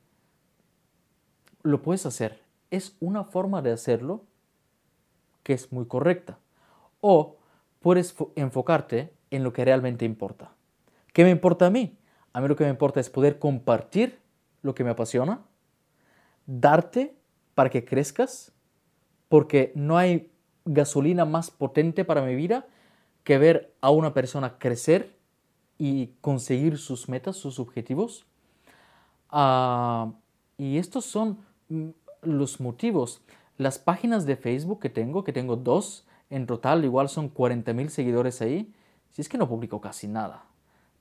Lo 1.62 1.82
puedes 1.82 2.04
hacer, 2.06 2.42
es 2.70 2.96
una 3.00 3.24
forma 3.24 3.62
de 3.62 3.72
hacerlo 3.72 4.24
que 5.42 5.52
es 5.52 5.72
muy 5.72 5.86
correcta. 5.86 6.38
O 7.00 7.36
puedes 7.80 8.14
enfocarte 8.36 9.12
en 9.30 9.44
lo 9.44 9.52
que 9.52 9.64
realmente 9.64 10.04
importa. 10.04 10.52
¿Qué 11.12 11.24
me 11.24 11.30
importa 11.30 11.66
a 11.66 11.70
mí? 11.70 11.96
A 12.32 12.40
mí 12.40 12.48
lo 12.48 12.56
que 12.56 12.64
me 12.64 12.70
importa 12.70 13.00
es 13.00 13.10
poder 13.10 13.38
compartir 13.38 14.18
lo 14.62 14.74
que 14.74 14.84
me 14.84 14.90
apasiona, 14.90 15.40
darte 16.46 17.14
para 17.54 17.70
que 17.70 17.84
crezcas, 17.84 18.52
porque 19.28 19.72
no 19.74 19.96
hay 19.96 20.30
gasolina 20.64 21.24
más 21.24 21.50
potente 21.50 22.04
para 22.04 22.22
mi 22.22 22.34
vida 22.34 22.66
que 23.24 23.38
ver 23.38 23.74
a 23.80 23.90
una 23.90 24.14
persona 24.14 24.58
crecer 24.58 25.16
y 25.78 26.08
conseguir 26.20 26.78
sus 26.78 27.08
metas, 27.08 27.36
sus 27.36 27.58
objetivos. 27.58 28.26
Ah, 29.30 30.12
y 30.58 30.78
estos 30.78 31.04
son 31.04 31.38
mm, 31.68 31.90
los 32.22 32.60
motivos. 32.60 33.22
Las 33.56 33.78
páginas 33.78 34.26
de 34.26 34.36
Facebook 34.36 34.80
que 34.80 34.90
tengo, 34.90 35.24
que 35.24 35.32
tengo 35.32 35.56
dos, 35.56 36.06
en 36.28 36.46
total 36.46 36.84
igual 36.84 37.08
son 37.08 37.28
40 37.28 37.72
mil 37.72 37.90
seguidores 37.90 38.40
ahí, 38.42 38.72
si 39.10 39.22
es 39.22 39.28
que 39.28 39.38
no 39.38 39.48
publico 39.48 39.80
casi 39.80 40.06
nada. 40.06 40.44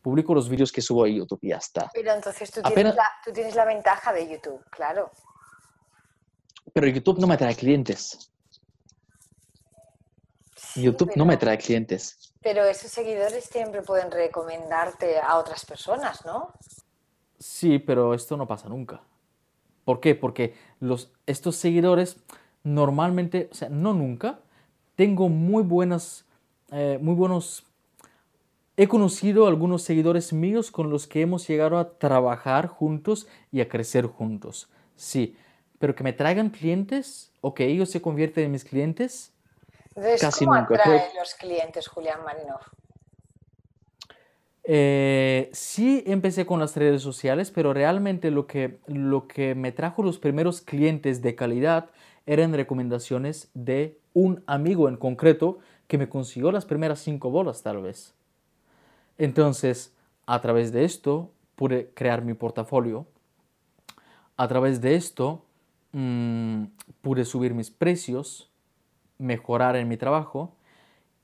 Publico 0.09 0.33
los 0.33 0.49
vídeos 0.49 0.71
que 0.71 0.81
subo 0.81 1.03
a 1.03 1.07
YouTube 1.07 1.37
y 1.43 1.49
ya 1.49 1.57
está. 1.57 1.91
Pero 1.93 2.11
entonces 2.11 2.49
tú, 2.49 2.63
tienes 2.63 2.95
la, 2.95 3.11
tú 3.23 3.31
tienes 3.31 3.53
la 3.53 3.63
ventaja 3.63 4.11
de 4.11 4.27
YouTube, 4.27 4.59
claro. 4.71 5.11
Pero 6.73 6.87
YouTube 6.87 7.19
no 7.19 7.27
me 7.27 7.37
trae 7.37 7.55
clientes. 7.55 8.31
YouTube 10.73 11.11
no 11.15 11.25
me 11.25 11.37
trae 11.37 11.59
clientes. 11.59 12.33
Pero 12.41 12.63
esos 12.63 12.89
seguidores 12.89 13.43
siempre 13.45 13.83
pueden 13.83 14.09
recomendarte 14.09 15.19
a 15.19 15.37
otras 15.37 15.63
personas, 15.63 16.25
¿no? 16.25 16.53
Sí, 17.37 17.77
pero 17.77 18.15
esto 18.15 18.35
no 18.35 18.47
pasa 18.47 18.67
nunca. 18.67 19.03
¿Por 19.85 19.99
qué? 19.99 20.15
Porque 20.15 20.55
los, 20.79 21.11
estos 21.27 21.55
seguidores 21.55 22.17
normalmente, 22.63 23.47
o 23.51 23.53
sea, 23.53 23.69
no 23.69 23.93
nunca, 23.93 24.39
tengo 24.95 25.29
muy 25.29 25.61
buenas, 25.61 26.25
eh, 26.71 26.97
muy 26.99 27.13
buenos, 27.13 27.68
he 28.81 28.87
conocido 28.87 29.45
algunos 29.45 29.81
seguidores 29.81 30.31
míos 30.31 30.71
con 30.71 30.89
los 30.89 31.05
que 31.05 31.19
hemos 31.19 31.45
llegado 31.45 31.77
a 31.77 31.97
trabajar 31.97 32.67
juntos 32.67 33.27
y 33.51 33.59
a 33.59 33.67
crecer 33.67 34.05
juntos. 34.05 34.69
Sí, 34.95 35.35
pero 35.79 35.95
que 35.95 36.03
me 36.05 36.13
traigan 36.13 36.49
clientes 36.49 37.33
o 37.41 37.53
que 37.53 37.65
ellos 37.65 37.89
se 37.89 38.01
convierten 38.01 38.45
en 38.45 38.51
mis 38.53 38.63
clientes. 38.63 39.33
Entonces, 39.89 40.21
Casi 40.21 40.45
¿cómo 40.45 40.55
nunca. 40.55 40.75
atrae 40.75 41.09
Creo- 41.09 41.19
los 41.19 41.33
clientes 41.35 41.89
Julián 41.89 42.23
Marinov? 42.23 42.61
Eh, 44.63 45.49
sí 45.51 46.01
empecé 46.07 46.45
con 46.45 46.61
las 46.61 46.77
redes 46.77 47.01
sociales, 47.01 47.51
pero 47.51 47.73
realmente 47.73 48.31
lo 48.31 48.47
que, 48.47 48.79
lo 48.87 49.27
que 49.27 49.55
me 49.55 49.73
trajo 49.73 50.03
los 50.03 50.19
primeros 50.19 50.61
clientes 50.61 51.21
de 51.21 51.35
calidad 51.35 51.89
eran 52.25 52.53
recomendaciones 52.53 53.49
de 53.53 53.99
un 54.13 54.41
amigo 54.47 54.87
en 54.87 54.95
concreto 54.95 55.59
que 55.87 55.97
me 55.97 56.07
consiguió 56.07 56.53
las 56.53 56.63
primeras 56.63 56.99
cinco 56.99 57.29
bolas 57.29 57.61
tal 57.61 57.81
vez. 57.81 58.13
Entonces, 59.19 59.93
a 60.25 60.41
través 60.41 60.71
de 60.71 60.85
esto 60.85 61.31
pude 61.55 61.91
crear 61.93 62.23
mi 62.23 62.33
portafolio. 62.33 63.05
A 64.37 64.47
través 64.47 64.79
de 64.79 64.95
esto 64.95 65.45
mm, 65.91 66.63
pude 67.01 67.25
subir 67.25 67.53
mis 67.53 67.69
precios, 67.69 68.49
mejorar 69.17 69.75
en 69.75 69.89
mi 69.89 69.97
trabajo 69.97 70.55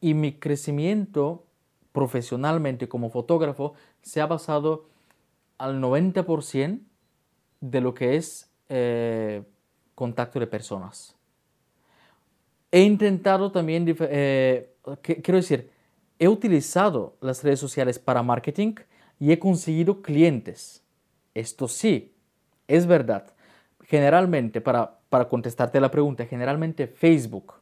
y 0.02 0.14
mi 0.14 0.34
crecimiento 0.34 1.46
profesionalmente 1.94 2.90
como 2.90 3.10
fotógrafo 3.10 3.74
se 4.02 4.20
ha 4.20 4.28
basado 4.28 4.90
al 5.58 5.80
90% 5.80 6.82
de 7.62 7.82
lo 7.82 7.94
que 7.94 8.18
es 8.18 8.52
eh, 8.68 9.42
contacto 9.96 10.42
de 10.42 10.48
personas. 10.48 11.16
He 12.72 12.82
intentado 12.82 13.54
también, 13.54 13.86
eh, 14.02 14.76
quiero 15.02 15.38
decir, 15.38 15.72
he 16.20 16.28
utilizado 16.28 17.18
las 17.22 17.44
redes 17.44 17.60
sociales 17.60 18.00
para 18.00 18.24
marketing 18.24 18.76
y 19.20 19.32
he 19.32 19.40
conseguido 19.40 20.02
clientes. 20.02 20.84
Esto 21.34 21.68
sí, 21.68 22.14
es 22.68 22.86
verdad. 22.88 23.34
Generalmente, 23.82 24.62
para, 24.62 25.00
para 25.10 25.30
contestarte 25.30 25.80
la 25.80 25.92
pregunta, 25.92 26.26
generalmente 26.26 26.88
Facebook. 26.88 27.54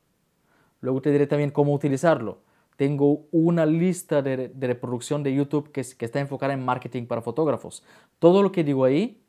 Luego 0.81 1.01
te 1.01 1.11
diré 1.11 1.27
también 1.27 1.51
cómo 1.51 1.73
utilizarlo. 1.73 2.41
Tengo 2.77 3.25
una 3.31 3.65
lista 3.65 4.21
de, 4.21 4.49
de 4.49 4.67
reproducción 4.67 5.23
de 5.23 5.33
YouTube 5.33 5.71
que, 5.71 5.83
que 5.97 6.05
está 6.05 6.19
enfocada 6.19 6.53
en 6.53 6.63
marketing 6.63 7.05
para 7.05 7.21
fotógrafos. 7.21 7.83
Todo 8.19 8.41
lo 8.41 8.51
que 8.51 8.63
digo 8.63 8.83
ahí, 8.83 9.21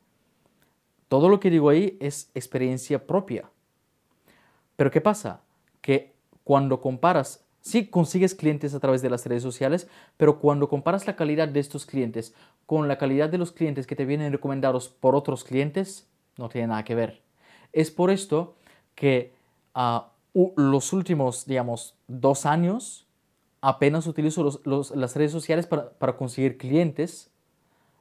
todo 1.07 1.29
lo 1.29 1.39
que 1.39 1.49
digo 1.49 1.69
ahí 1.69 1.97
es 1.99 2.31
experiencia 2.33 3.05
propia. 3.05 3.49
Pero 4.75 4.91
¿qué 4.91 5.01
pasa? 5.01 5.41
Que 5.81 6.13
cuando 6.43 6.81
comparas, 6.81 7.44
sí 7.65 7.87
consigues 7.87 8.35
clientes 8.35 8.75
a 8.75 8.79
través 8.79 9.01
de 9.01 9.09
las 9.09 9.25
redes 9.25 9.41
sociales, 9.41 9.87
pero 10.17 10.39
cuando 10.39 10.69
comparas 10.69 11.07
la 11.07 11.15
calidad 11.15 11.47
de 11.47 11.59
estos 11.59 11.87
clientes 11.87 12.35
con 12.67 12.87
la 12.87 12.99
calidad 12.99 13.27
de 13.27 13.39
los 13.39 13.51
clientes 13.51 13.87
que 13.87 13.95
te 13.95 14.05
vienen 14.05 14.31
recomendados 14.31 14.87
por 14.87 15.15
otros 15.15 15.43
clientes, 15.43 16.07
no 16.37 16.47
tiene 16.47 16.67
nada 16.67 16.83
que 16.83 16.93
ver. 16.93 17.23
Es 17.73 17.89
por 17.89 18.11
esto 18.11 18.55
que 18.93 19.33
ah, 19.73 20.11
los 20.55 20.93
últimos, 20.93 21.47
digamos, 21.47 21.95
dos 22.07 22.45
años 22.45 23.07
apenas 23.61 24.05
utilizo 24.05 24.61
las 24.63 25.15
redes 25.15 25.31
sociales 25.31 25.65
para, 25.65 25.89
para 25.89 26.17
conseguir 26.17 26.59
clientes. 26.59 27.31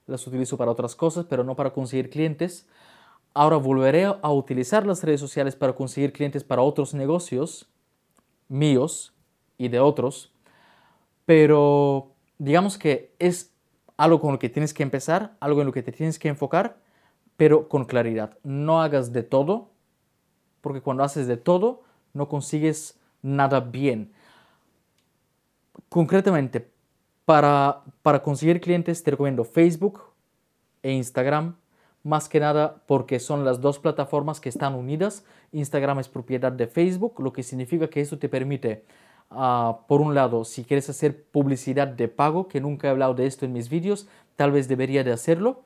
Las 0.06 0.26
utilizo 0.26 0.58
para 0.58 0.72
otras 0.72 0.94
cosas, 0.94 1.24
pero 1.24 1.42
no 1.42 1.56
para 1.56 1.72
conseguir 1.72 2.10
clientes. 2.10 2.66
Ahora 3.32 3.56
volveré 3.56 4.04
a 4.04 4.30
utilizar 4.30 4.86
las 4.86 5.02
redes 5.02 5.20
sociales 5.20 5.56
para 5.56 5.74
conseguir 5.74 6.12
clientes 6.12 6.44
para 6.44 6.60
otros 6.60 6.92
negocios 6.92 7.70
míos 8.48 9.13
y 9.58 9.68
de 9.68 9.80
otros, 9.80 10.32
pero 11.26 12.12
digamos 12.38 12.78
que 12.78 13.14
es 13.18 13.52
algo 13.96 14.20
con 14.20 14.32
lo 14.32 14.38
que 14.38 14.48
tienes 14.48 14.74
que 14.74 14.82
empezar, 14.82 15.36
algo 15.40 15.60
en 15.60 15.66
lo 15.66 15.72
que 15.72 15.82
te 15.82 15.92
tienes 15.92 16.18
que 16.18 16.28
enfocar, 16.28 16.78
pero 17.36 17.68
con 17.68 17.84
claridad. 17.84 18.38
No 18.42 18.82
hagas 18.82 19.12
de 19.12 19.22
todo, 19.22 19.70
porque 20.60 20.80
cuando 20.80 21.04
haces 21.04 21.26
de 21.26 21.36
todo 21.36 21.82
no 22.12 22.28
consigues 22.28 22.98
nada 23.22 23.60
bien. 23.60 24.12
Concretamente, 25.88 26.70
para, 27.24 27.82
para 28.02 28.22
conseguir 28.22 28.60
clientes 28.60 29.02
te 29.02 29.10
recomiendo 29.10 29.44
Facebook 29.44 30.02
e 30.82 30.92
Instagram, 30.92 31.56
más 32.02 32.28
que 32.28 32.38
nada 32.38 32.82
porque 32.86 33.18
son 33.18 33.44
las 33.44 33.60
dos 33.60 33.78
plataformas 33.78 34.40
que 34.40 34.50
están 34.50 34.74
unidas. 34.74 35.24
Instagram 35.52 36.00
es 36.00 36.08
propiedad 36.08 36.52
de 36.52 36.66
Facebook, 36.66 37.20
lo 37.20 37.32
que 37.32 37.42
significa 37.42 37.88
que 37.88 38.00
eso 38.00 38.18
te 38.18 38.28
permite, 38.28 38.84
ah, 39.30 39.80
por 39.88 40.00
un 40.00 40.14
lado, 40.14 40.44
si 40.44 40.64
quieres 40.64 40.88
hacer 40.90 41.24
publicidad 41.24 41.88
de 41.88 42.08
pago, 42.08 42.48
que 42.48 42.60
nunca 42.60 42.88
he 42.88 42.90
hablado 42.90 43.14
de 43.14 43.26
esto 43.26 43.44
en 43.44 43.52
mis 43.52 43.68
vídeos, 43.68 44.08
tal 44.36 44.52
vez 44.52 44.68
debería 44.68 45.04
de 45.04 45.12
hacerlo, 45.12 45.64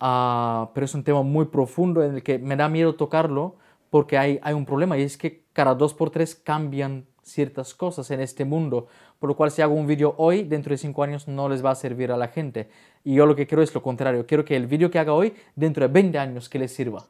ah, 0.00 0.70
pero 0.74 0.84
es 0.84 0.94
un 0.94 1.04
tema 1.04 1.22
muy 1.22 1.46
profundo 1.46 2.02
en 2.02 2.14
el 2.16 2.22
que 2.22 2.38
me 2.38 2.56
da 2.56 2.68
miedo 2.68 2.94
tocarlo 2.94 3.56
porque 3.90 4.18
hay, 4.18 4.38
hay 4.42 4.54
un 4.54 4.66
problema 4.66 4.98
y 4.98 5.02
es 5.02 5.16
que 5.16 5.44
cada 5.52 5.74
dos 5.74 5.94
por 5.94 6.10
tres 6.10 6.34
cambian 6.34 7.06
ciertas 7.22 7.74
cosas 7.74 8.10
en 8.10 8.20
este 8.20 8.44
mundo, 8.44 8.86
por 9.18 9.28
lo 9.28 9.36
cual 9.36 9.50
si 9.50 9.60
hago 9.60 9.74
un 9.74 9.86
vídeo 9.86 10.14
hoy, 10.18 10.44
dentro 10.44 10.70
de 10.70 10.78
cinco 10.78 11.02
años 11.02 11.26
no 11.26 11.48
les 11.48 11.64
va 11.64 11.70
a 11.72 11.74
servir 11.74 12.12
a 12.12 12.16
la 12.16 12.28
gente. 12.28 12.68
Y 13.04 13.14
yo 13.14 13.26
lo 13.26 13.34
que 13.34 13.46
quiero 13.46 13.62
es 13.62 13.74
lo 13.74 13.82
contrario, 13.82 14.26
quiero 14.26 14.44
que 14.44 14.56
el 14.56 14.66
vídeo 14.66 14.90
que 14.90 14.98
haga 14.98 15.12
hoy, 15.12 15.34
dentro 15.56 15.86
de 15.86 15.92
20 15.92 16.18
años, 16.18 16.48
que 16.48 16.58
les 16.58 16.72
sirva. 16.72 17.08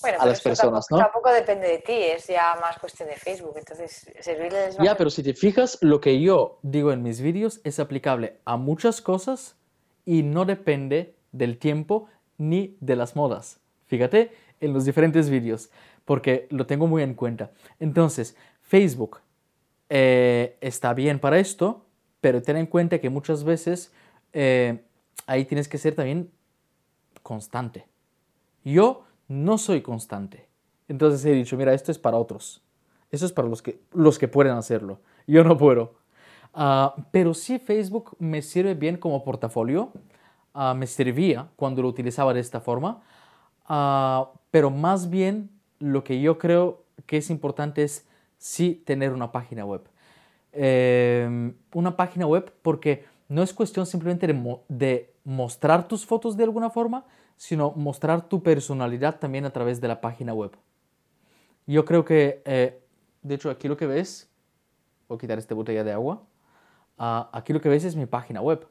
Bueno, 0.00 0.18
a 0.20 0.26
las 0.26 0.40
personas, 0.40 0.86
tampoco, 0.86 0.96
¿no? 0.96 0.98
tampoco 0.98 1.32
depende 1.32 1.68
de 1.68 1.78
ti, 1.78 1.92
es 1.92 2.26
ya 2.26 2.56
más 2.60 2.78
cuestión 2.78 3.08
de 3.08 3.16
Facebook. 3.16 3.54
Entonces, 3.56 4.10
servirles 4.20 4.76
Ya, 4.78 4.96
pero 4.96 5.10
si 5.10 5.22
te 5.22 5.34
fijas, 5.34 5.78
lo 5.80 6.00
que 6.00 6.20
yo 6.20 6.58
Digo 6.62 6.92
en 6.92 7.02
mis 7.02 7.20
vídeos 7.20 7.60
es 7.64 7.80
aplicable 7.80 8.38
a 8.44 8.56
muchas 8.56 9.00
cosas 9.00 9.56
y 10.04 10.22
no 10.22 10.44
depende 10.44 11.14
del 11.32 11.58
tiempo 11.58 12.08
ni 12.36 12.76
de 12.80 12.96
las 12.96 13.16
modas. 13.16 13.60
Fíjate 13.86 14.32
en 14.60 14.72
los 14.72 14.84
diferentes 14.84 15.30
vídeos, 15.30 15.70
porque 16.04 16.46
lo 16.50 16.66
tengo 16.66 16.86
muy 16.86 17.02
en 17.02 17.14
cuenta. 17.14 17.50
Entonces, 17.80 18.36
Facebook 18.62 19.20
eh, 19.88 20.56
está 20.60 20.94
bien 20.94 21.18
para 21.18 21.38
esto, 21.38 21.84
pero 22.20 22.42
ten 22.42 22.56
en 22.56 22.66
cuenta 22.66 22.98
que 22.98 23.10
muchas 23.10 23.44
veces 23.44 23.92
eh, 24.32 24.82
ahí 25.26 25.44
tienes 25.44 25.68
que 25.68 25.78
ser 25.78 25.94
también 25.94 26.30
constante. 27.22 27.86
Yo 28.64 29.04
no 29.28 29.58
soy 29.58 29.82
constante. 29.82 30.48
Entonces 30.88 31.24
he 31.24 31.32
dicho, 31.32 31.56
mira, 31.56 31.74
esto 31.74 31.92
es 31.92 31.98
para 31.98 32.16
otros. 32.16 32.62
Eso 33.10 33.26
es 33.26 33.32
para 33.32 33.48
los 33.48 33.62
que, 33.62 33.80
los 33.92 34.18
que 34.18 34.28
pueden 34.28 34.54
hacerlo. 34.54 35.00
Yo 35.26 35.44
no 35.44 35.56
puedo. 35.56 35.94
Ah, 36.54 36.94
pero 37.10 37.34
sí 37.34 37.58
Facebook 37.58 38.16
me 38.18 38.42
sirve 38.42 38.74
bien 38.74 38.96
como 38.96 39.22
portafolio. 39.22 39.92
Ah, 40.54 40.74
me 40.74 40.86
servía 40.86 41.48
cuando 41.56 41.82
lo 41.82 41.88
utilizaba 41.88 42.34
de 42.34 42.40
esta 42.40 42.60
forma. 42.60 43.02
Ah, 43.66 44.30
pero 44.50 44.70
más 44.70 45.10
bien 45.10 45.50
lo 45.78 46.02
que 46.04 46.20
yo 46.20 46.38
creo 46.38 46.82
que 47.06 47.18
es 47.18 47.30
importante 47.30 47.82
es 47.82 48.06
sí 48.38 48.82
tener 48.84 49.12
una 49.12 49.30
página 49.30 49.64
web. 49.64 49.82
Eh, 50.52 51.52
una 51.74 51.96
página 51.96 52.26
web 52.26 52.52
porque 52.62 53.04
no 53.28 53.42
es 53.42 53.52
cuestión 53.52 53.86
simplemente 53.86 54.26
de 54.68 55.12
mostrar 55.24 55.86
tus 55.86 56.06
fotos 56.06 56.36
de 56.36 56.44
alguna 56.44 56.70
forma, 56.70 57.04
sino 57.38 57.70
mostrar 57.70 58.28
tu 58.28 58.42
personalidad 58.42 59.18
también 59.18 59.46
a 59.46 59.50
través 59.50 59.80
de 59.80 59.88
la 59.88 60.02
página 60.02 60.34
web. 60.34 60.50
Yo 61.66 61.86
creo 61.86 62.04
que, 62.04 62.42
eh, 62.44 62.82
de 63.22 63.34
hecho, 63.34 63.48
aquí 63.48 63.68
lo 63.68 63.78
que 63.78 63.86
ves, 63.86 64.28
voy 65.08 65.16
a 65.16 65.18
quitar 65.18 65.38
esta 65.38 65.54
botella 65.54 65.82
de 65.84 65.92
agua, 65.92 66.22
Ah, 66.98 67.30
aquí 67.32 67.52
lo 67.52 67.60
que 67.60 67.68
ves 67.68 67.84
es 67.84 67.94
mi 67.94 68.06
página 68.06 68.42
web. 68.42 68.66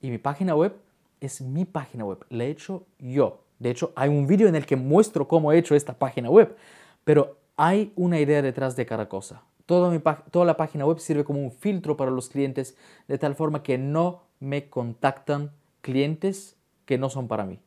Y 0.00 0.10
mi 0.10 0.18
página 0.18 0.54
web 0.56 0.74
es 1.20 1.40
mi 1.40 1.64
página 1.64 2.04
web, 2.04 2.26
la 2.28 2.44
he 2.44 2.50
hecho 2.50 2.84
yo. 2.98 3.44
De 3.60 3.70
hecho, 3.70 3.92
hay 3.94 4.08
un 4.08 4.26
vídeo 4.26 4.48
en 4.48 4.56
el 4.56 4.66
que 4.66 4.74
muestro 4.74 5.28
cómo 5.28 5.52
he 5.52 5.58
hecho 5.58 5.76
esta 5.76 5.96
página 5.96 6.28
web, 6.28 6.56
pero 7.04 7.38
hay 7.56 7.92
una 7.94 8.18
idea 8.18 8.42
detrás 8.42 8.74
de 8.74 8.84
cada 8.84 9.08
cosa. 9.08 9.44
Toda, 9.66 9.90
mi 9.90 10.00
toda 10.32 10.44
la 10.44 10.56
página 10.56 10.84
web 10.84 10.98
sirve 10.98 11.22
como 11.22 11.40
un 11.40 11.52
filtro 11.52 11.96
para 11.96 12.10
los 12.10 12.28
clientes, 12.28 12.76
de 13.06 13.18
tal 13.18 13.36
forma 13.36 13.62
que 13.62 13.78
no 13.78 14.24
me 14.40 14.68
contactan 14.68 15.52
clientes 15.80 16.56
que 16.84 16.98
no 16.98 17.08
son 17.08 17.28
para 17.28 17.44
mí. 17.44 17.60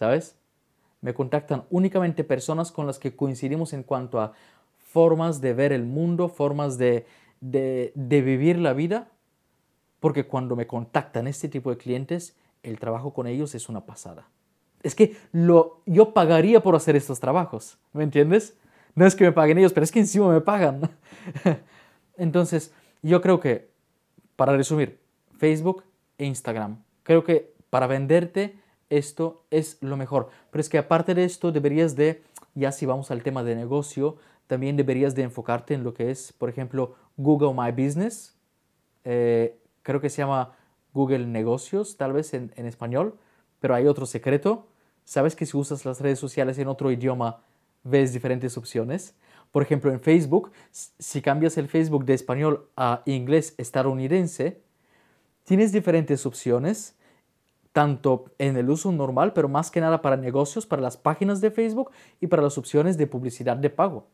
¿Sabes? 0.00 0.34
Me 1.02 1.12
contactan 1.12 1.64
únicamente 1.68 2.24
personas 2.24 2.72
con 2.72 2.86
las 2.86 2.98
que 2.98 3.14
coincidimos 3.14 3.74
en 3.74 3.82
cuanto 3.82 4.18
a 4.18 4.32
formas 4.78 5.42
de 5.42 5.52
ver 5.52 5.72
el 5.72 5.84
mundo, 5.84 6.30
formas 6.30 6.78
de, 6.78 7.04
de, 7.42 7.92
de 7.94 8.22
vivir 8.22 8.58
la 8.58 8.72
vida, 8.72 9.08
porque 10.00 10.26
cuando 10.26 10.56
me 10.56 10.66
contactan 10.66 11.26
este 11.26 11.50
tipo 11.50 11.68
de 11.68 11.76
clientes, 11.76 12.34
el 12.62 12.78
trabajo 12.78 13.12
con 13.12 13.26
ellos 13.26 13.54
es 13.54 13.68
una 13.68 13.84
pasada. 13.84 14.26
Es 14.82 14.94
que 14.94 15.18
lo, 15.32 15.82
yo 15.84 16.14
pagaría 16.14 16.62
por 16.62 16.74
hacer 16.76 16.96
estos 16.96 17.20
trabajos, 17.20 17.76
¿me 17.92 18.02
entiendes? 18.02 18.56
No 18.94 19.04
es 19.04 19.14
que 19.14 19.24
me 19.24 19.32
paguen 19.32 19.58
ellos, 19.58 19.74
pero 19.74 19.84
es 19.84 19.92
que 19.92 20.00
encima 20.00 20.32
me 20.32 20.40
pagan. 20.40 20.80
Entonces, 22.16 22.72
yo 23.02 23.20
creo 23.20 23.38
que, 23.38 23.68
para 24.34 24.56
resumir, 24.56 24.98
Facebook 25.36 25.84
e 26.16 26.24
Instagram. 26.24 26.82
Creo 27.02 27.22
que 27.22 27.52
para 27.68 27.86
venderte 27.86 28.58
esto 28.90 29.44
es 29.50 29.78
lo 29.80 29.96
mejor. 29.96 30.28
Pero 30.50 30.60
es 30.60 30.68
que 30.68 30.78
aparte 30.78 31.14
de 31.14 31.24
esto 31.24 31.52
deberías 31.52 31.96
de, 31.96 32.22
ya 32.54 32.72
si 32.72 32.84
vamos 32.84 33.10
al 33.10 33.22
tema 33.22 33.42
de 33.42 33.56
negocio, 33.56 34.16
también 34.46 34.76
deberías 34.76 35.14
de 35.14 35.22
enfocarte 35.22 35.74
en 35.74 35.84
lo 35.84 35.94
que 35.94 36.10
es, 36.10 36.32
por 36.32 36.50
ejemplo, 36.50 36.96
Google 37.16 37.54
My 37.54 37.70
Business. 37.70 38.36
Eh, 39.04 39.58
creo 39.82 40.00
que 40.00 40.10
se 40.10 40.18
llama 40.18 40.56
Google 40.92 41.26
Negocios, 41.26 41.96
tal 41.96 42.12
vez 42.12 42.34
en, 42.34 42.52
en 42.56 42.66
español, 42.66 43.16
pero 43.60 43.74
hay 43.74 43.86
otro 43.86 44.06
secreto. 44.06 44.66
Sabes 45.04 45.36
que 45.36 45.46
si 45.46 45.56
usas 45.56 45.84
las 45.84 46.00
redes 46.00 46.18
sociales 46.18 46.58
en 46.58 46.68
otro 46.68 46.90
idioma, 46.90 47.42
ves 47.84 48.12
diferentes 48.12 48.56
opciones. 48.58 49.14
Por 49.52 49.62
ejemplo, 49.62 49.90
en 49.90 50.00
Facebook, 50.00 50.52
si 50.70 51.22
cambias 51.22 51.58
el 51.58 51.68
Facebook 51.68 52.04
de 52.04 52.14
español 52.14 52.68
a 52.76 53.02
inglés 53.06 53.54
estadounidense, 53.58 54.60
tienes 55.44 55.72
diferentes 55.72 56.24
opciones, 56.26 56.96
tanto 57.72 58.26
en 58.38 58.56
el 58.56 58.68
uso 58.68 58.90
normal, 58.92 59.32
pero 59.32 59.48
más 59.48 59.70
que 59.70 59.80
nada 59.80 60.02
para 60.02 60.16
negocios, 60.16 60.66
para 60.66 60.82
las 60.82 60.96
páginas 60.96 61.40
de 61.40 61.50
Facebook 61.50 61.90
y 62.20 62.26
para 62.26 62.42
las 62.42 62.58
opciones 62.58 62.98
de 62.98 63.06
publicidad 63.06 63.56
de 63.56 63.70
pago. 63.70 64.06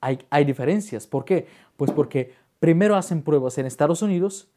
Hay, 0.00 0.20
hay 0.30 0.44
diferencias. 0.44 1.06
¿Por 1.06 1.24
qué? 1.24 1.46
Pues 1.76 1.90
porque 1.90 2.32
primero 2.60 2.96
hacen 2.96 3.22
pruebas 3.22 3.58
en 3.58 3.66
Estados 3.66 4.02
Unidos 4.02 4.48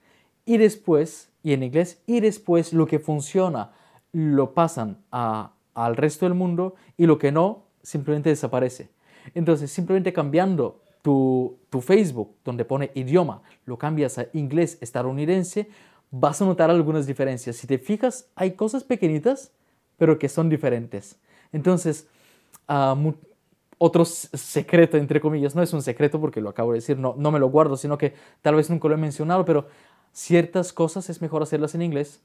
y 0.46 0.58
después, 0.58 1.30
y 1.44 1.54
en 1.54 1.64
inglés, 1.64 2.02
y 2.08 2.20
después 2.20 2.74
lo 2.74 2.88
que 2.88 3.00
funciona 3.00 3.72
lo 4.14 4.54
pasan 4.54 4.98
al 5.12 5.96
resto 5.96 6.26
del 6.26 6.34
mundo 6.34 6.76
y 6.98 7.06
lo 7.06 7.18
que 7.18 7.32
no 7.32 7.64
simplemente 7.82 8.30
desaparece. 8.30 8.90
Entonces, 9.34 9.72
simplemente 9.72 10.14
cambiando 10.14 10.82
tu, 11.02 11.58
tu, 11.70 11.82
Facebook, 11.82 12.36
donde 12.44 12.66
pone 12.66 12.92
idioma, 12.96 13.42
lo 13.66 13.78
cambias 13.78 14.18
a 14.18 14.28
inglés 14.34 14.78
estadounidense, 14.82 15.70
vas 16.12 16.42
a 16.42 16.46
notar 16.46 16.70
algunas 16.70 17.08
diferencias. 17.08 17.56
Si 17.56 17.68
te 17.68 17.78
fijas, 17.78 18.28
hay 18.36 18.52
cosas 18.52 18.84
pequeñitas, 18.84 19.52
pero 19.98 20.20
que 20.20 20.30
son 20.30 20.50
diferentes. 20.50 21.18
Entonces, 21.52 22.08
uh, 22.70 23.12
otro 23.78 24.06
secreto, 24.06 24.98
entre 24.98 25.20
comillas, 25.20 25.56
no 25.56 25.64
es 25.64 25.74
un 25.74 25.82
secreto 25.82 26.20
porque 26.22 26.42
lo 26.42 26.50
acabo 26.50 26.74
de 26.74 26.78
decir, 26.78 26.98
no, 26.98 27.16
no 27.18 27.32
me 27.32 27.40
lo 27.40 27.50
guardo, 27.50 27.78
sino 27.78 27.98
que 27.98 28.14
tal 28.42 28.56
vez 28.56 28.70
nunca 28.70 28.88
lo 28.88 28.94
he 28.94 28.98
mencionado, 28.98 29.46
pero 29.46 29.68
ciertas 30.12 30.72
cosas 30.72 31.10
es 31.10 31.22
mejor 31.22 31.42
hacerlas 31.42 31.74
en 31.74 31.82
inglés 31.82 32.22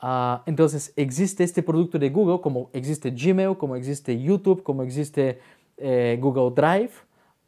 Ah, 0.00 0.42
entonces 0.46 0.92
existe 0.94 1.42
este 1.42 1.62
producto 1.62 1.98
de 1.98 2.10
Google, 2.10 2.40
como 2.40 2.70
existe 2.72 3.10
Gmail, 3.10 3.56
como 3.56 3.74
existe 3.74 4.20
YouTube, 4.20 4.62
como 4.62 4.84
existe 4.84 5.40
eh, 5.76 6.16
Google 6.20 6.54
Drive 6.54 6.92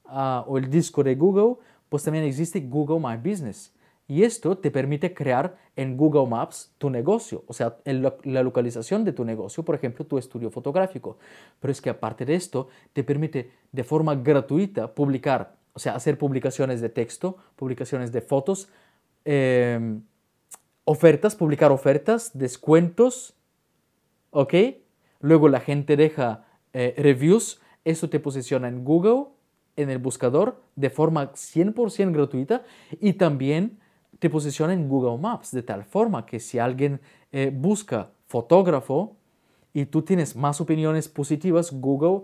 ah, 0.07 0.44
o 0.48 0.59
el 0.59 0.69
disco 0.69 1.05
de 1.05 1.15
Google, 1.15 1.57
pues 1.89 2.02
también 2.02 2.24
existe 2.24 2.61
Google 2.61 2.98
My 2.98 3.16
Business. 3.16 3.73
Y 4.11 4.24
esto 4.24 4.59
te 4.59 4.73
permite 4.73 5.15
crear 5.15 5.57
en 5.77 5.97
Google 5.97 6.27
Maps 6.27 6.74
tu 6.78 6.91
negocio, 6.91 7.45
o 7.47 7.53
sea, 7.53 7.77
la 7.85 8.43
localización 8.43 9.05
de 9.05 9.12
tu 9.12 9.24
negocio, 9.24 9.65
por 9.65 9.77
ejemplo, 9.77 10.05
tu 10.05 10.19
estudio 10.19 10.51
fotográfico. 10.51 11.16
Pero 11.61 11.70
es 11.70 11.81
que 11.81 11.91
aparte 11.91 12.24
de 12.24 12.35
esto, 12.35 12.66
te 12.93 13.05
permite 13.05 13.53
de 13.70 13.85
forma 13.85 14.16
gratuita 14.16 14.97
publicar, 14.97 15.55
o 15.74 15.78
sea, 15.78 15.95
hacer 15.95 16.19
publicaciones 16.19 16.81
de 16.81 16.89
texto, 16.89 17.37
publicaciones 17.55 18.11
de 18.11 18.20
fotos, 18.20 18.69
eh, 19.24 20.01
ofertas, 20.82 21.37
publicar 21.37 21.70
ofertas, 21.70 22.37
descuentos, 22.37 23.37
¿ok? 24.31 24.55
Luego 25.20 25.49
la 25.49 25.61
gente 25.61 25.97
deja 25.97 26.47
eh, 26.73 26.97
reviews, 26.99 27.61
eso 27.85 28.11
te 28.11 28.19
posiciona 28.19 28.66
en 28.66 28.85
Google, 28.85 29.27
en 29.77 29.89
el 29.89 29.99
buscador, 29.99 30.61
de 30.74 30.91
forma 30.91 31.32
100% 31.32 32.12
gratuita 32.12 32.65
y 33.01 33.12
también 33.12 33.78
te 34.20 34.30
posiciona 34.30 34.72
en 34.72 34.88
Google 34.88 35.18
Maps, 35.18 35.51
de 35.51 35.64
tal 35.64 35.84
forma 35.84 36.24
que 36.24 36.38
si 36.38 36.60
alguien 36.60 37.01
eh, 37.32 37.51
busca 37.52 38.10
fotógrafo 38.26 39.16
y 39.72 39.86
tú 39.86 40.02
tienes 40.02 40.36
más 40.36 40.60
opiniones 40.60 41.09
positivas, 41.09 41.72
Google 41.72 42.22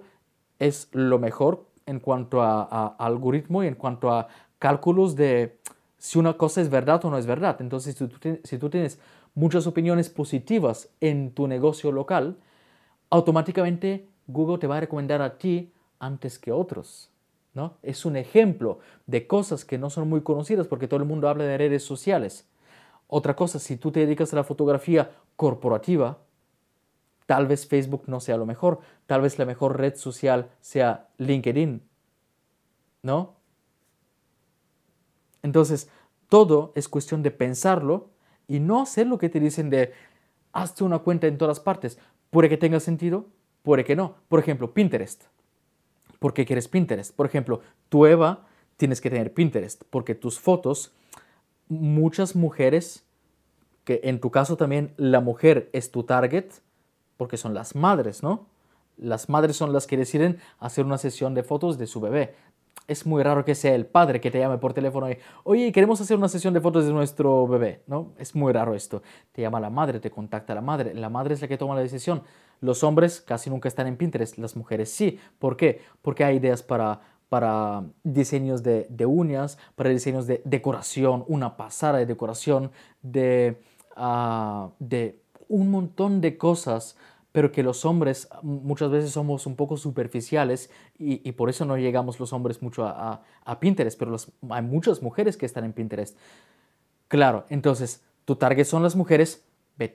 es 0.61 0.89
lo 0.93 1.19
mejor 1.19 1.67
en 1.87 1.99
cuanto 1.99 2.43
a 2.43 2.97
algoritmo 2.99 3.65
y 3.65 3.67
en 3.67 3.75
cuanto 3.75 4.11
a 4.11 4.29
cálculos 4.59 5.17
de 5.17 5.59
si 5.99 6.19
una 6.19 6.35
cosa 6.35 6.61
es 6.61 6.71
verdad 6.71 7.05
o 7.05 7.11
no 7.11 7.19
es 7.19 7.27
verdad. 7.27 7.57
Entonces, 7.61 7.97
si 8.45 8.59
tú, 8.59 8.71
tienes 8.71 8.99
muchas 9.35 9.67
opiniones 9.67 10.09
positivas 10.09 10.89
en 11.01 11.33
tu 11.33 11.49
negocio 11.49 11.93
local, 11.93 12.37
automáticamente 13.11 14.09
Google 14.27 14.59
te 14.59 14.67
va 14.67 14.77
a 14.77 14.81
recomendar 14.81 15.23
a 15.23 15.39
ti 15.39 15.73
antes 15.99 16.39
que 16.39 16.53
otros. 16.53 17.11
Es 17.83 18.05
un 18.05 18.17
ejemplo 18.17 18.81
de 19.07 19.27
cosas 19.27 19.65
que 19.65 19.79
no 19.79 19.91
son 19.91 20.09
muy 20.09 20.23
conocidas 20.23 20.67
porque 20.67 20.89
todo 20.89 21.01
el 21.01 21.07
mundo 21.07 21.29
habla 21.29 21.45
de 21.45 21.59
redes 21.59 21.83
sociales. 21.83 22.49
Otra 23.09 23.37
cosa, 23.37 23.59
si 23.59 23.77
tú 23.77 23.93
te 23.93 24.01
dedicas 24.01 24.33
a 24.33 24.37
la 24.37 24.45
fotografía 24.45 25.11
corporativa, 25.37 26.19
tal 27.27 27.47
vez 27.47 27.67
Facebook 27.67 28.05
no 28.07 28.21
sea 28.21 28.37
lo 28.37 28.47
mejor, 28.47 28.81
tal 29.07 29.21
vez 29.23 29.39
la 29.39 29.45
mejor 29.45 29.79
red 29.79 29.97
social 29.97 30.51
sea 30.61 31.09
LinkedIn, 31.19 31.83
¿no? 33.03 33.37
Entonces, 35.43 35.89
todo 36.29 36.73
es 36.75 36.89
cuestión 36.89 37.23
de 37.23 37.31
pensarlo 37.31 38.11
y 38.49 38.61
no 38.61 38.83
hacer 38.83 39.07
lo 39.07 39.19
que 39.19 39.29
te 39.29 39.41
dicen 39.41 39.71
de 39.71 39.93
hazte 40.53 40.85
una 40.85 40.99
cuenta 40.99 41.27
en 41.27 41.39
todas 41.39 41.61
partes. 41.61 41.99
Puede 42.31 42.49
que 42.49 42.57
tenga 42.57 42.81
sentido, 42.81 43.27
puede 43.63 43.85
que 43.85 43.95
no. 43.95 44.17
Por 44.29 44.41
ejemplo, 44.41 44.75
Pinterest. 44.75 45.25
¿Por 46.19 46.35
qué 46.35 46.45
quieres 46.47 46.69
Pinterest? 46.69 47.15
Por 47.15 47.27
ejemplo, 47.27 47.61
tú 47.89 48.07
Eva 48.07 48.47
tienes 48.77 49.01
que 49.01 49.11
tener 49.11 49.33
Pinterest 49.33 49.83
porque 49.91 50.15
tus 50.15 50.39
fotos, 50.39 50.93
muchas 51.69 52.37
mujeres, 52.37 53.05
que 53.85 54.01
en 54.05 54.21
tu 54.21 54.31
caso 54.31 54.57
también 54.57 54.93
la 54.97 55.21
mujer 55.21 55.71
es 55.73 55.91
tu 55.91 56.03
target, 56.05 56.47
porque 57.17 57.37
son 57.37 57.55
las 57.55 57.75
madres, 57.75 58.23
¿no? 58.23 58.47
Las 58.97 59.29
madres 59.29 59.57
son 59.57 59.73
las 59.73 59.87
que 59.87 59.97
deciden 59.97 60.39
hacer 60.59 60.85
una 60.85 60.99
sesión 60.99 61.35
de 61.35 61.43
fotos 61.43 61.79
de 61.79 61.87
su 61.87 62.01
bebé 62.01 62.35
es 62.89 63.07
muy 63.07 63.23
raro 63.23 63.45
que 63.45 63.55
sea 63.55 63.75
el 63.75 63.87
padre 63.87 64.21
que 64.21 64.31
te 64.31 64.39
llame 64.39 64.59
por 64.59 64.73
teléfono 64.73 65.11
y, 65.11 65.19
oye, 65.45 65.73
queremos 65.73 66.01
hacer 66.01 66.17
una 66.17 66.29
sesión 66.29 66.55
de 66.55 66.61
fotos 66.61 66.87
de 66.87 66.93
nuestro 66.93 67.47
bebé, 67.47 67.83
¿no? 67.87 68.13
Es 68.19 68.35
muy 68.35 68.53
raro 68.53 68.75
esto. 68.75 69.03
Te 69.33 69.43
llama 69.43 69.61
la 69.61 69.71
madre, 69.71 70.01
te 70.01 70.11
contacta 70.11 70.55
la 70.55 70.61
madre, 70.61 70.95
la 70.95 71.09
madre 71.09 71.35
es 71.35 71.41
la 71.41 71.49
que 71.49 71.59
toma 71.59 71.75
la 71.75 71.81
decisión. 71.81 72.23
Los 72.61 72.85
hombres 72.85 73.21
casi 73.21 73.51
nunca 73.51 73.69
están 73.69 73.87
en 73.87 73.97
Pinterest, 73.97 74.39
las 74.39 74.57
mujeres 74.57 74.91
sí. 74.91 75.19
¿Por 75.39 75.57
qué? 75.57 75.83
Porque 76.03 76.25
hay 76.25 76.37
ideas 76.37 76.63
para, 76.63 77.01
para 77.29 77.85
diseños 78.03 78.63
de, 78.63 79.07
uñas, 79.07 79.59
para 79.75 79.91
diseños 79.91 80.27
de 80.27 80.43
decoración, 80.45 81.25
una 81.29 81.57
pasada 81.57 81.99
de 81.99 82.07
decoración, 82.07 82.71
de, 83.03 83.61
de 84.79 85.21
un 85.49 85.71
montón 85.71 86.21
de 86.21 86.37
cosas 86.37 86.97
pero 87.37 87.53
que 87.53 87.63
los 87.63 87.85
hombres 87.85 88.31
muchas 88.41 88.91
veces 88.91 89.11
somos 89.11 89.45
un 89.45 89.57
poco 89.57 89.77
superficiales 89.77 90.71
y, 90.99 91.31
por 91.33 91.51
eso 91.51 91.67
no 91.67 91.77
llegamos 91.77 92.19
los 92.19 92.33
hombres 92.33 92.63
mucho 92.63 92.87
a, 92.87 93.21
Pinterest, 93.61 93.99
pero 93.99 94.17
hay 94.49 94.63
muchas 94.63 95.03
mujeres 95.03 95.37
que 95.37 95.45
están 95.45 95.65
en 95.65 95.75
Pinterest. 95.75 96.17
Claro, 97.09 97.45
entonces 97.51 98.03
tu 98.25 98.37
target 98.37 98.65
son 98.65 98.83
las 98.83 98.97
mujeres, 98.97 99.45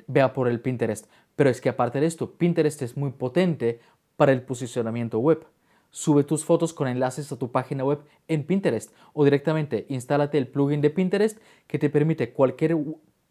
vea 0.06 0.34
por 0.34 0.50
el 0.50 0.60
Pinterest, 0.60 1.08
pero 1.36 1.50
es 1.50 1.62
que 1.62 1.70
aparte 1.70 2.00
de 2.00 2.08
esto, 2.08 2.34
Pinterest 2.34 2.82
es 2.82 2.98
muy 2.98 3.12
potente 3.12 3.80
para 4.16 4.32
el 4.32 4.44
posicionamiento 4.44 5.20
web. 5.20 5.46
Sube 5.90 6.24
tus 6.24 6.46
fotos 6.46 6.74
con 6.74 6.88
enlaces 6.88 7.32
a 7.32 7.38
tu 7.38 7.52
página 7.52 7.84
web 7.84 8.00
en 8.28 8.46
Pinterest 8.46 8.94
o 9.14 9.26
directamente 9.26 9.86
instálate 9.90 10.38
el 10.38 10.48
plugin 10.48 10.80
de 10.80 10.90
Pinterest 10.90 11.38
que 11.68 11.80
te 11.80 11.90
permite 11.90 12.32
cualquier 12.32 12.78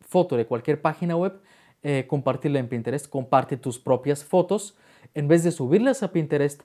foto 0.01 0.37
de 0.37 0.47
cualquier 0.47 0.83
página 0.83 1.17
web 1.17 1.41
eh, 1.83 2.07
compartirla 2.07 2.59
en 2.59 2.69
Pinterest, 2.69 3.09
comparte 3.09 3.57
tus 3.57 3.79
propias 3.79 4.23
fotos. 4.23 4.77
En 5.15 5.29
vez 5.29 5.43
de 5.43 5.51
subirlas 5.51 6.03
a 6.03 6.13
Pinterest, 6.13 6.63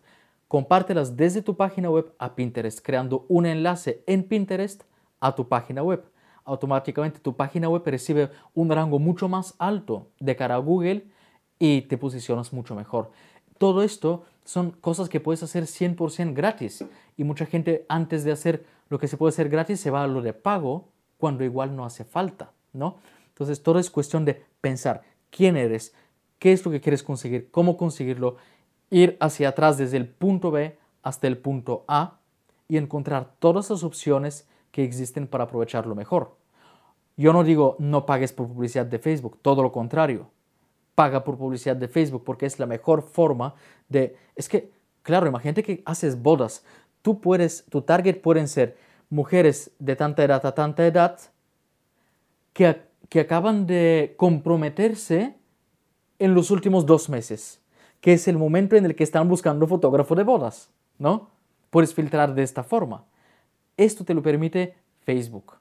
compártelas 0.50 1.16
desde 1.16 1.42
tu 1.42 1.56
página 1.56 1.90
web 1.90 2.14
a 2.20 2.36
Pinterest, 2.36 2.80
creando 2.82 3.26
un 3.30 3.46
enlace 3.46 4.04
en 4.08 4.24
Pinterest 4.24 4.84
a 5.22 5.34
tu 5.34 5.48
página 5.48 5.84
web. 5.84 6.04
Automáticamente 6.44 7.20
tu 7.20 7.38
página 7.38 7.70
web 7.70 7.84
recibe 7.86 8.30
un 8.54 8.70
rango 8.70 9.00
mucho 9.00 9.30
más 9.30 9.56
alto 9.58 10.12
de 10.20 10.36
cara 10.36 10.56
a 10.56 10.60
Google 10.60 11.08
y 11.60 11.84
te 11.84 11.98
posicionas 11.98 12.54
mucho 12.54 12.76
mejor. 12.76 13.12
Todo 13.58 13.84
esto 13.84 14.26
son 14.44 14.72
cosas 14.72 15.10
que 15.10 15.20
puedes 15.20 15.44
hacer 15.44 15.64
100% 15.64 16.34
gratis 16.34 16.86
y 17.18 17.24
mucha 17.24 17.46
gente 17.46 17.86
antes 17.90 18.24
de 18.24 18.32
hacer 18.32 18.66
lo 18.90 19.00
que 19.00 19.08
se 19.08 19.18
puede 19.18 19.30
hacer 19.30 19.50
gratis 19.50 19.80
se 19.80 19.92
va 19.92 20.04
a 20.04 20.08
lo 20.08 20.22
de 20.22 20.34
pago 20.34 20.90
cuando 21.18 21.44
igual 21.44 21.76
no 21.76 21.86
hace 21.86 22.04
falta, 22.04 22.52
¿no? 22.74 22.98
Entonces, 23.30 23.64
todo 23.64 23.80
es 23.80 23.90
cuestión 23.90 24.24
de 24.26 24.46
pensar 24.62 25.02
quién 25.30 25.58
eres, 25.58 25.94
qué 26.40 26.54
es 26.54 26.64
lo 26.64 26.72
que 26.72 26.82
quieres 26.82 27.04
conseguir, 27.04 27.50
cómo 27.52 27.78
conseguirlo, 27.78 28.38
ir 28.90 29.18
hacia 29.20 29.50
atrás 29.50 29.78
desde 29.78 29.98
el 29.98 30.08
punto 30.08 30.52
B 30.52 30.78
hasta 31.02 31.28
el 31.28 31.38
punto 31.38 31.84
A 31.88 32.20
y 32.68 32.78
encontrar 32.78 33.36
todas 33.40 33.70
las 33.70 33.84
opciones 33.84 34.48
que 34.72 34.84
existen 34.84 35.28
para 35.28 35.46
aprovecharlo 35.46 35.96
mejor. 35.96 36.38
Yo 37.18 37.34
no 37.34 37.44
digo 37.44 37.76
no 37.80 38.06
pagues 38.06 38.34
por 38.34 38.48
publicidad 38.48 38.86
de 38.86 39.00
Facebook, 39.00 39.40
todo 39.42 39.64
lo 39.64 39.72
contrario. 39.72 40.30
Paga 40.96 41.24
por 41.24 41.38
publicidad 41.38 41.76
de 41.76 41.88
Facebook 41.88 42.24
porque 42.24 42.46
es 42.46 42.58
la 42.60 42.66
mejor 42.66 43.04
forma 43.04 43.56
de... 43.90 44.16
Es 44.36 44.50
que, 44.50 44.72
claro, 45.04 45.28
imagínate 45.28 45.64
que 45.64 45.84
haces 45.86 46.22
bodas. 46.22 46.64
Tú 47.02 47.22
puedes, 47.22 47.66
tu 47.70 47.82
target 47.82 48.22
pueden 48.22 48.48
ser 48.48 48.78
mujeres 49.10 49.72
de 49.78 49.96
tanta 49.96 50.24
edad 50.24 50.46
a 50.46 50.56
tanta 50.56 50.88
edad 50.88 51.20
que 52.54 52.68
que 53.10 53.20
acaban 53.20 53.66
de 53.68 54.16
comprometerse 54.18 55.36
en 56.20 56.34
los 56.34 56.52
últimos 56.52 56.86
dos 56.86 57.10
meses, 57.10 57.62
que 58.02 58.14
es 58.14 58.28
el 58.28 58.38
momento 58.38 58.76
en 58.76 58.86
el 58.86 58.96
que 58.96 59.04
están 59.04 59.28
buscando 59.28 59.68
fotógrafo 59.68 60.16
de 60.16 60.24
bodas, 60.24 60.70
¿no? 60.98 61.30
Puedes 61.70 61.94
filtrar 61.94 62.34
de 62.34 62.44
esta 62.44 62.64
forma. 62.64 63.06
Esto 63.78 64.06
te 64.06 64.14
lo 64.14 64.22
permite 64.22 64.76
Facebook. 65.04 65.54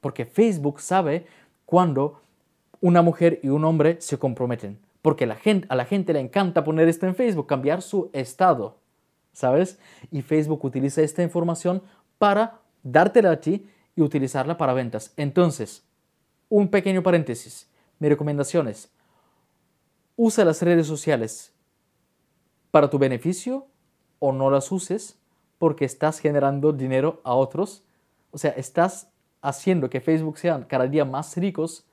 Porque 0.00 0.24
Facebook 0.24 0.80
sabe 0.80 1.26
cuando 1.64 2.22
una 2.86 3.02
mujer 3.02 3.40
y 3.42 3.48
un 3.48 3.64
hombre 3.64 4.00
se 4.00 4.16
comprometen. 4.16 4.78
Porque 5.02 5.24
a 5.24 5.74
la 5.74 5.84
gente 5.84 6.12
le 6.12 6.20
encanta 6.20 6.62
poner 6.62 6.86
esto 6.86 7.06
en 7.06 7.16
Facebook, 7.16 7.48
cambiar 7.48 7.82
su 7.82 8.10
estado, 8.12 8.78
¿sabes? 9.32 9.80
Y 10.12 10.22
Facebook 10.22 10.64
utiliza 10.64 11.02
esta 11.02 11.24
información 11.24 11.82
para 12.18 12.60
dártela 12.84 13.32
a 13.32 13.40
ti 13.40 13.68
y 13.96 14.02
utilizarla 14.02 14.56
para 14.56 14.72
ventas. 14.72 15.12
Entonces, 15.16 15.84
un 16.48 16.68
pequeño 16.68 17.02
paréntesis. 17.02 17.68
Mi 17.98 18.08
recomendación 18.08 18.68
es, 18.68 18.92
usa 20.14 20.44
las 20.44 20.62
redes 20.62 20.86
sociales 20.86 21.52
para 22.70 22.88
tu 22.88 22.98
beneficio 22.98 23.66
o 24.20 24.32
no 24.32 24.48
las 24.48 24.70
uses 24.70 25.18
porque 25.58 25.84
estás 25.84 26.20
generando 26.20 26.72
dinero 26.72 27.20
a 27.24 27.34
otros. 27.34 27.84
O 28.30 28.38
sea, 28.38 28.52
estás 28.52 29.08
haciendo 29.40 29.90
que 29.90 30.00
Facebook 30.00 30.38
sean 30.38 30.64
cada 30.64 30.86
día 30.86 31.04
más 31.04 31.36
ricos 31.36 31.85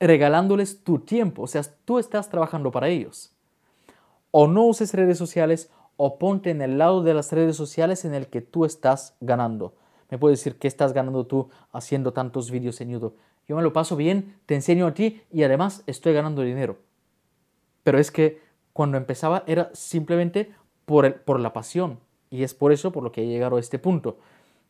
regalándoles 0.00 0.82
tu 0.82 0.98
tiempo. 0.98 1.42
O 1.42 1.46
sea, 1.46 1.62
tú 1.84 1.98
estás 1.98 2.28
trabajando 2.28 2.70
para 2.70 2.88
ellos. 2.88 3.32
O 4.30 4.48
no 4.48 4.64
uses 4.64 4.94
redes 4.94 5.18
sociales 5.18 5.70
o 5.96 6.18
ponte 6.18 6.50
en 6.50 6.62
el 6.62 6.78
lado 6.78 7.02
de 7.02 7.14
las 7.14 7.30
redes 7.32 7.56
sociales 7.56 8.04
en 8.04 8.14
el 8.14 8.28
que 8.28 8.40
tú 8.40 8.64
estás 8.64 9.14
ganando. 9.20 9.74
Me 10.10 10.18
puedes 10.18 10.38
decir 10.40 10.58
qué 10.58 10.66
estás 10.66 10.92
ganando 10.92 11.26
tú 11.26 11.50
haciendo 11.72 12.12
tantos 12.12 12.50
vídeos 12.50 12.80
en 12.80 12.90
YouTube. 12.90 13.16
Yo 13.46 13.56
me 13.56 13.62
lo 13.62 13.72
paso 13.72 13.96
bien, 13.96 14.36
te 14.46 14.54
enseño 14.54 14.86
a 14.86 14.94
ti 14.94 15.22
y 15.30 15.42
además 15.42 15.82
estoy 15.86 16.14
ganando 16.14 16.42
dinero. 16.42 16.78
Pero 17.82 17.98
es 17.98 18.10
que 18.10 18.40
cuando 18.72 18.96
empezaba 18.96 19.44
era 19.46 19.70
simplemente 19.74 20.52
por, 20.86 21.22
por 21.22 21.38
la 21.38 21.52
pasión. 21.52 21.98
Y 22.30 22.44
es 22.44 22.54
por 22.54 22.72
eso 22.72 22.92
por 22.92 23.02
lo 23.02 23.12
que 23.12 23.22
he 23.22 23.26
llegado 23.26 23.56
a 23.56 23.60
este 23.60 23.78
punto. 23.78 24.18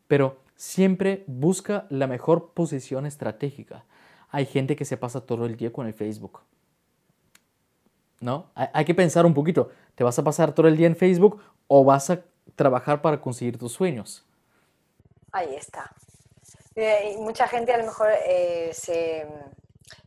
Pero 0.08 0.38
siempre 0.56 1.24
busca 1.26 1.86
la 1.90 2.06
mejor 2.06 2.50
posición 2.54 3.06
estratégica. 3.06 3.84
Hay 4.30 4.46
gente 4.46 4.76
que 4.76 4.84
se 4.84 4.96
pasa 4.96 5.20
todo 5.20 5.46
el 5.46 5.56
día 5.56 5.72
con 5.72 5.86
el 5.86 5.94
Facebook. 5.94 6.40
¿No? 8.20 8.50
Hay, 8.54 8.84
que 8.84 8.94
pensar 8.94 9.24
un 9.24 9.34
poquito. 9.34 9.70
¿Te 9.94 10.04
vas 10.04 10.18
a 10.18 10.24
pasar 10.24 10.52
todo 10.54 10.68
el 10.68 10.76
día 10.76 10.86
en 10.86 10.94
Facebook 10.94 11.42
o 11.68 11.84
vas 11.84 12.10
a 12.10 12.20
trabajar 12.54 13.00
para 13.00 13.20
conseguir 13.20 13.58
tus 13.58 13.72
sueños? 13.72 14.26
Ahí 15.32 15.54
está. 15.54 15.90
Eh, 16.76 17.16
mucha 17.18 17.48
gente 17.48 17.72
a 17.72 17.78
lo 17.78 17.86
mejor 17.86 18.10
eh, 18.26 18.70
se, 18.74 19.26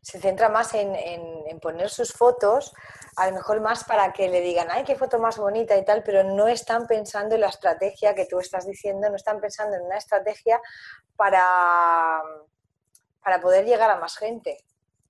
centra 0.02 0.50
más 0.50 0.74
en, 0.76 0.96
en, 0.96 1.60
poner 1.60 1.90
sus 1.90 2.14
fotos, 2.14 2.74
a 3.16 3.28
lo 3.28 3.36
mejor 3.36 3.62
más 3.62 3.84
para 3.84 4.14
que 4.14 4.30
le 4.30 4.42
digan, 4.42 4.68
ay, 4.70 4.84
qué 4.84 4.96
foto 4.96 5.18
más 5.18 5.38
bonita 5.38 5.76
y 5.78 5.84
tal, 5.84 6.04
pero 6.04 6.24
no 6.24 6.48
están 6.48 6.88
pensando 6.88 7.36
en 7.36 7.42
la 7.42 7.50
estrategia 7.50 8.14
que 8.14 8.26
tú 8.26 8.40
estás 8.40 8.68
diciendo, 8.68 9.10
no 9.10 9.16
están 9.16 9.40
pensando 9.40 9.76
en 9.76 9.84
una 9.84 9.98
estrategia 9.98 10.60
para, 11.16 12.22
para 13.24 13.42
poder 13.42 13.66
llegar 13.66 13.90
a 13.90 14.00
más 14.00 14.18
gente, 14.18 14.58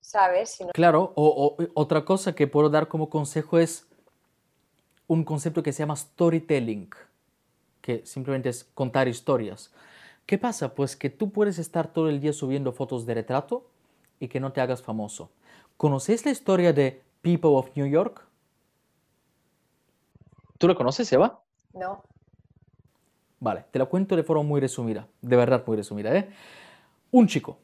¿sabes? 0.00 0.58
Claro, 0.72 1.12
o, 1.16 1.56
otra 1.74 2.04
cosa 2.04 2.34
que 2.34 2.46
puedo 2.46 2.70
dar 2.70 2.88
como 2.88 3.10
consejo 3.10 3.58
es 3.58 3.86
un 5.06 5.24
concepto 5.24 5.62
que 5.62 5.72
se 5.72 5.80
llama 5.80 5.96
storytelling, 5.96 6.88
que 7.80 8.06
simplemente 8.06 8.48
es 8.48 8.64
contar 8.64 9.08
historias. 9.08 9.72
¿Qué 10.26 10.38
pasa? 10.38 10.74
Pues 10.74 10.96
que 10.96 11.10
tú 11.10 11.30
puedes 11.30 11.58
estar 11.58 11.88
todo 11.88 12.08
el 12.08 12.20
día 12.20 12.32
subiendo 12.32 12.72
fotos 12.72 13.04
de 13.04 13.14
retrato 13.14 13.66
y 14.20 14.28
que 14.28 14.40
no 14.40 14.52
te 14.52 14.60
hagas 14.60 14.82
famoso. 14.82 15.30
¿Conoces 15.76 16.24
la 16.24 16.30
historia 16.30 16.72
de 16.72 17.02
People 17.20 17.50
of 17.50 17.76
New 17.76 17.86
York? 17.86 18.24
¿Tú 20.56 20.68
lo 20.68 20.76
conoces, 20.76 21.12
Eva? 21.12 21.42
No. 21.74 22.02
Vale, 23.40 23.66
te 23.70 23.78
la 23.78 23.84
cuento 23.86 24.16
de 24.16 24.22
forma 24.22 24.44
muy 24.44 24.60
resumida, 24.60 25.06
de 25.20 25.36
verdad 25.36 25.62
muy 25.66 25.76
resumida. 25.76 26.16
¿eh? 26.16 26.30
Un 27.10 27.26
chico 27.26 27.58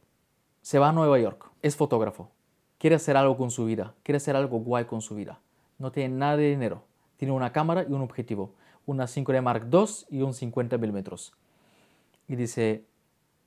se 0.63 0.79
va 0.79 0.91
a 0.91 0.93
Nueva 0.93 1.19
York, 1.19 1.51
es 1.63 1.77
fotógrafo, 1.77 2.31
quiere 2.79 2.97
hacer 2.97 3.17
algo 3.17 3.37
con 3.37 3.51
su 3.51 3.65
vida, 3.65 3.95
quiere 4.03 4.19
hacer 4.19 4.37
algo 4.37 4.59
guay 4.59 4.85
con 4.85 5.03
su 5.03 5.15
vida. 5.15 5.41
No 5.79 5.93
tiene 5.93 6.15
nada 6.17 6.37
de 6.37 6.51
dinero, 6.51 6.85
tiene 7.17 7.33
una 7.33 7.53
cámara 7.53 7.85
y 7.89 7.93
un 7.93 8.03
objetivo, 8.03 8.55
una 8.87 9.05
5D 9.05 9.43
Mark 9.43 9.69
II 9.73 10.19
y 10.19 10.23
un 10.23 10.35
50 10.35 10.79
milímetros. 10.79 11.33
Y 12.29 12.37
dice, 12.37 12.85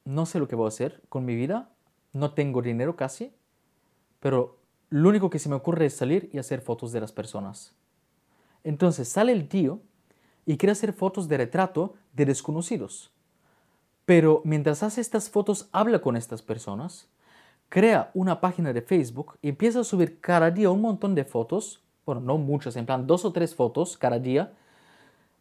no 0.05 0.25
sé 0.25 0.39
lo 0.39 0.47
que 0.47 0.55
voy 0.55 0.65
a 0.65 0.69
hacer 0.69 1.01
con 1.09 1.25
mi 1.25 1.35
vida, 1.35 1.69
no 2.11 2.33
tengo 2.33 2.61
dinero 2.61 2.95
casi, 2.95 3.33
pero 4.19 4.57
lo 4.89 5.09
único 5.09 5.29
que 5.29 5.39
se 5.39 5.49
me 5.49 5.55
ocurre 5.55 5.85
es 5.85 5.95
salir 5.95 6.29
y 6.33 6.37
hacer 6.37 6.61
fotos 6.61 6.91
de 6.91 7.01
las 7.01 7.11
personas. 7.11 7.75
Entonces 8.63 9.09
sale 9.09 9.31
el 9.31 9.47
tío 9.47 9.81
y 10.45 10.57
quiere 10.57 10.71
hacer 10.71 10.93
fotos 10.93 11.27
de 11.27 11.37
retrato 11.37 11.95
de 12.13 12.25
desconocidos. 12.25 13.12
Pero 14.05 14.41
mientras 14.43 14.83
hace 14.83 15.01
estas 15.01 15.29
fotos, 15.29 15.69
habla 15.71 15.99
con 15.99 16.17
estas 16.17 16.41
personas, 16.41 17.07
crea 17.69 18.11
una 18.13 18.41
página 18.41 18.73
de 18.73 18.81
Facebook 18.81 19.37
y 19.41 19.49
empieza 19.49 19.79
a 19.79 19.83
subir 19.83 20.19
cada 20.19 20.51
día 20.51 20.69
un 20.69 20.81
montón 20.81 21.15
de 21.15 21.25
fotos, 21.25 21.81
bueno, 22.05 22.21
no 22.21 22.37
muchas, 22.37 22.75
en 22.75 22.85
plan 22.85 23.07
dos 23.07 23.23
o 23.23 23.31
tres 23.31 23.55
fotos 23.55 23.97
cada 23.97 24.19
día, 24.19 24.53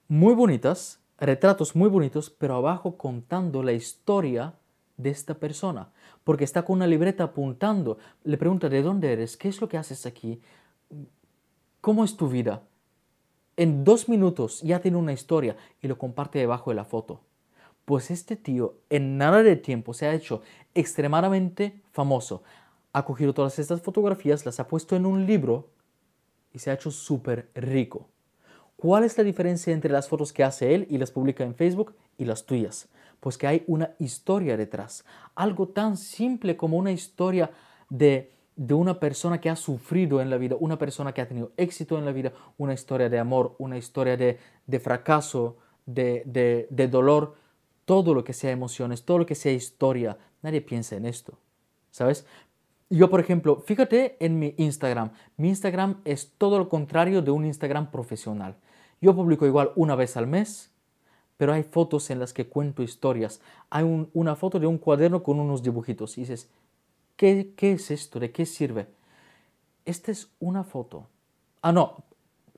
muy 0.09 0.34
bonitas, 0.34 1.01
retratos 1.18 1.74
muy 1.74 1.89
bonitos, 1.89 2.30
pero 2.30 2.55
abajo 2.55 2.97
contando 2.97 3.62
la 3.62 3.72
historia 3.72 4.55
de 4.97 5.10
esta 5.10 5.34
persona, 5.34 5.89
porque 6.22 6.44
está 6.44 6.64
con 6.64 6.76
una 6.76 6.86
libreta 6.86 7.24
apuntando, 7.24 7.98
le 8.22 8.36
pregunta 8.36 8.68
de 8.68 8.82
dónde 8.82 9.12
eres, 9.12 9.36
qué 9.36 9.48
es 9.48 9.60
lo 9.60 9.68
que 9.68 9.76
haces 9.76 10.06
aquí, 10.06 10.40
cómo 11.80 12.05
es 12.05 12.16
tu 12.16 12.28
vida. 12.28 12.62
En 13.56 13.84
dos 13.84 14.09
minutos 14.09 14.62
ya 14.62 14.80
tiene 14.80 14.97
una 14.97 15.12
historia 15.12 15.56
y 15.80 15.89
lo 15.89 15.98
comparte 15.98 16.39
debajo 16.39 16.70
de 16.70 16.76
la 16.76 16.84
foto. 16.84 17.20
Pues 17.84 18.10
este 18.10 18.36
tío 18.36 18.76
en 18.90 19.18
nada 19.18 19.42
de 19.42 19.56
tiempo 19.56 19.94
se 19.94 20.06
ha 20.06 20.14
hecho 20.14 20.42
extremadamente 20.74 21.80
famoso. 21.90 22.42
Ha 22.92 23.04
cogido 23.04 23.34
todas 23.34 23.59
estas 23.59 23.82
fotografías, 23.82 24.46
las 24.46 24.60
ha 24.60 24.68
puesto 24.68 24.96
en 24.96 25.06
un 25.06 25.26
libro 25.26 25.70
y 26.52 26.59
se 26.59 26.70
ha 26.70 26.74
hecho 26.74 26.90
súper 26.90 27.50
rico. 27.54 28.09
¿Cuál 28.76 29.04
es 29.04 29.16
la 29.16 29.24
diferencia 29.24 29.72
entre 29.72 29.92
las 29.92 30.09
fotos 30.09 30.32
que 30.32 30.44
hace 30.44 30.74
él 30.74 30.86
y 30.90 30.98
las 30.98 31.10
publica 31.10 31.44
en 31.44 31.54
Facebook 31.54 31.94
y 32.18 32.24
las 32.24 32.46
tuyas? 32.46 32.88
Pues 33.20 33.38
que 33.38 33.46
hay 33.46 33.64
una 33.66 33.94
historia 33.98 34.56
detrás. 34.56 35.04
Algo 35.34 35.68
tan 35.68 35.96
simple 35.96 36.56
como 36.56 36.76
una 36.76 36.90
historia 36.90 37.52
de, 37.88 38.32
de 38.56 38.74
una 38.74 38.98
persona 38.98 39.40
que 39.40 39.50
ha 39.50 39.56
sufrido 39.56 40.20
en 40.20 40.30
la 40.30 40.36
vida, 40.36 40.56
una 40.59 40.78
persona 40.78 41.12
que 41.12 41.20
ha 41.20 41.28
tenido 41.28 41.52
éxito 41.56 41.98
en 41.98 42.04
la 42.04 42.12
vida, 42.12 42.32
una 42.59 42.74
historia 42.74 43.09
de 43.09 43.18
amor, 43.18 43.54
una 43.59 43.78
historia 43.78 44.16
de, 44.16 44.38
de 44.66 44.80
fracaso, 44.80 45.59
de, 45.86 46.22
de, 46.70 46.88
dolor 46.88 47.34
todo 47.84 48.14
lo 48.14 48.24
que 48.24 48.32
sea 48.32 48.50
emociones, 48.50 49.04
todo 49.04 49.18
lo 49.18 49.26
que 49.26 49.34
sea 49.34 49.52
historia, 49.52 50.18
nadie 50.42 50.60
piensa 50.60 50.96
en 50.96 51.06
esto, 51.06 51.38
¿sabes? 51.90 52.26
Yo, 52.90 53.09
por 53.09 53.20
ejemplo, 53.20 53.60
fíjate 53.60 54.16
en 54.20 54.38
mi 54.38 54.54
Instagram. 54.59 55.12
Mi 55.38 55.48
Instagram 55.48 56.02
es 56.04 56.34
todo 56.36 56.59
lo 56.59 56.68
contrario 56.68 57.22
de 57.22 57.30
un 57.30 57.46
Instagram 57.46 57.90
profesional. 57.90 58.56
Yo 59.00 59.16
publico 59.16 59.46
igual 59.46 59.72
una 59.76 59.94
vez 59.94 60.16
al 60.18 60.26
mes, 60.26 60.70
pero 61.38 61.54
hay 61.54 61.62
fotos 61.62 62.10
en 62.10 62.18
las 62.18 62.34
que 62.34 62.48
cuento 62.48 62.82
historias. 62.82 63.40
Hay 63.70 64.09
una 64.12 64.36
foto 64.36 64.60
de 64.60 64.66
un 64.66 64.76
cuaderno 64.76 65.22
con 65.22 65.40
unos 65.40 65.62
dibujitos 65.62 66.18
y 66.18 66.20
dices, 66.20 66.50
¿qué, 67.16 67.54
¿qué 67.56 67.72
es 67.72 67.90
esto? 67.90 68.20
¿De 68.20 68.30
qué 68.30 68.44
sirve? 68.44 68.88
Esta 69.86 70.12
es 70.12 70.30
una 70.38 70.62
foto. 70.62 71.09
Ah, 71.62 71.72
no, 71.72 72.04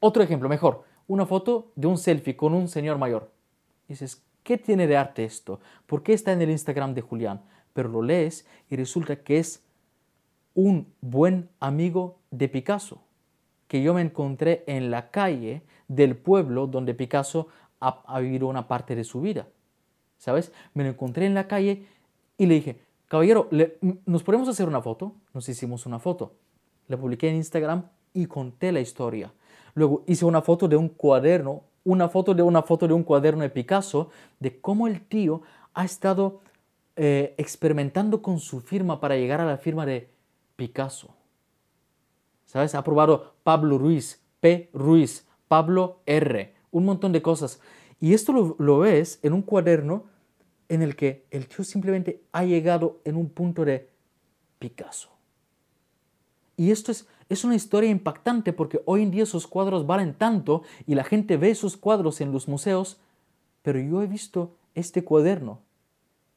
otro 0.01 0.22
ejemplo, 0.22 0.48
mejor. 0.48 0.82
Una 1.06 1.26
foto 1.26 1.70
de 1.76 1.86
un 1.86 1.96
selfie 1.96 2.36
con 2.36 2.55
un 2.55 2.68
señor 2.68 2.98
mayor. 2.98 3.30
Y 3.88 3.92
dices, 3.92 4.22
¿Qué 4.44 4.58
tiene 4.58 4.86
de 4.86 4.98
arte 4.98 5.24
esto? 5.24 5.58
¿Por 5.86 6.02
qué 6.02 6.12
está 6.12 6.32
en 6.32 6.42
el 6.42 6.50
Instagram 6.50 6.94
de 6.94 7.00
Julián? 7.00 7.42
Pero 7.72 7.88
lo 7.88 8.02
lees 8.02 8.46
y 8.70 8.76
resulta 8.76 9.16
que 9.16 9.38
es 9.38 9.64
un 10.54 10.92
buen 11.00 11.48
amigo 11.60 12.18
de 12.30 12.48
Picasso, 12.48 13.02
que 13.66 13.82
yo 13.82 13.94
me 13.94 14.02
encontré 14.02 14.62
en 14.66 14.90
la 14.90 15.10
calle 15.10 15.62
del 15.88 16.14
pueblo 16.16 16.66
donde 16.66 16.94
Picasso 16.94 17.48
ha, 17.80 18.20
vivido 18.20 18.46
una 18.46 18.68
parte 18.68 18.94
de 18.94 19.04
su 19.04 19.22
vida. 19.22 19.48
¿Sabes? 20.18 20.52
Me 20.74 20.84
lo 20.84 20.90
encontré 20.90 21.24
en 21.24 21.34
la 21.34 21.48
calle 21.48 21.86
y 22.36 22.44
le 22.44 22.54
dije, 22.54 22.80
caballero, 23.08 23.48
¿nos 24.04 24.22
podemos 24.22 24.48
hacer 24.48 24.68
una 24.68 24.82
foto? 24.82 25.14
Nos 25.32 25.48
hicimos 25.48 25.86
una 25.86 25.98
foto. 25.98 26.34
La 26.88 26.98
publiqué 26.98 27.30
en 27.30 27.36
Instagram 27.36 27.88
y 28.12 28.26
conté 28.26 28.72
la 28.72 28.80
historia. 28.80 29.32
Luego 29.74 30.04
hice 30.06 30.26
una 30.26 30.42
foto 30.42 30.68
de 30.68 30.76
un 30.76 30.90
cuaderno 30.90 31.62
una 31.85 32.09
foto 32.09 32.35
de 32.35 32.43
una 32.43 32.62
foto 32.62 32.89
de 32.89 32.94
un 32.94 33.05
cuaderno 33.05 33.43
de 33.43 33.51
Picasso 33.51 34.11
de 34.40 34.61
cómo 34.61 34.86
el 34.86 35.06
tío 35.06 35.43
ha 35.74 35.85
estado 35.85 36.40
eh, 36.97 37.35
experimentando 37.39 38.23
con 38.23 38.40
su 38.40 38.61
firma 38.61 39.01
para 39.01 39.16
llegar 39.16 39.40
a 39.40 39.47
la 39.47 39.59
firma 39.59 39.85
de 39.85 40.11
Picasso. 40.56 41.15
¿Sabes? 42.47 42.74
Ha 42.74 42.85
probado 42.85 43.35
Pablo 43.43 43.78
Ruiz, 43.78 44.23
P. 44.40 44.70
Ruiz, 44.73 45.27
Pablo 45.48 46.01
R, 46.06 46.55
un 46.70 46.85
montón 46.85 47.12
de 47.12 47.23
cosas. 47.23 47.61
Y 48.01 48.15
esto 48.15 48.32
lo, 48.32 48.56
lo 48.59 48.78
ves 48.81 49.19
en 49.23 49.32
un 49.32 49.43
cuaderno 49.43 50.05
en 50.69 50.82
el 50.82 50.97
que 50.97 51.27
el 51.31 51.48
tío 51.48 51.65
simplemente 51.65 52.23
ha 52.32 52.44
llegado 52.44 53.01
en 53.05 53.16
un 53.16 53.28
punto 53.28 53.65
de 53.65 53.90
Picasso. 54.59 55.11
Y 56.56 56.70
esto 56.70 56.93
es, 56.93 57.09
es 57.28 57.44
una 57.44 57.55
historia 57.55 57.90
impactante 57.90 58.52
porque 58.52 58.80
hoy 58.84 59.02
en 59.02 59.10
día 59.10 59.26
sus 59.26 59.46
cuadros 59.46 59.86
valen 59.86 60.14
tanto 60.14 60.62
y 60.86 60.94
la 60.94 61.05
gente 61.05 61.36
ve 61.36 61.55
sus 61.55 61.76
cuadros 61.76 62.20
en 62.20 62.32
los 62.32 62.48
museos, 62.48 63.01
pero 63.62 63.78
yo 63.78 64.02
he 64.02 64.06
visto 64.06 64.56
este 64.74 65.05
cuaderno, 65.05 65.60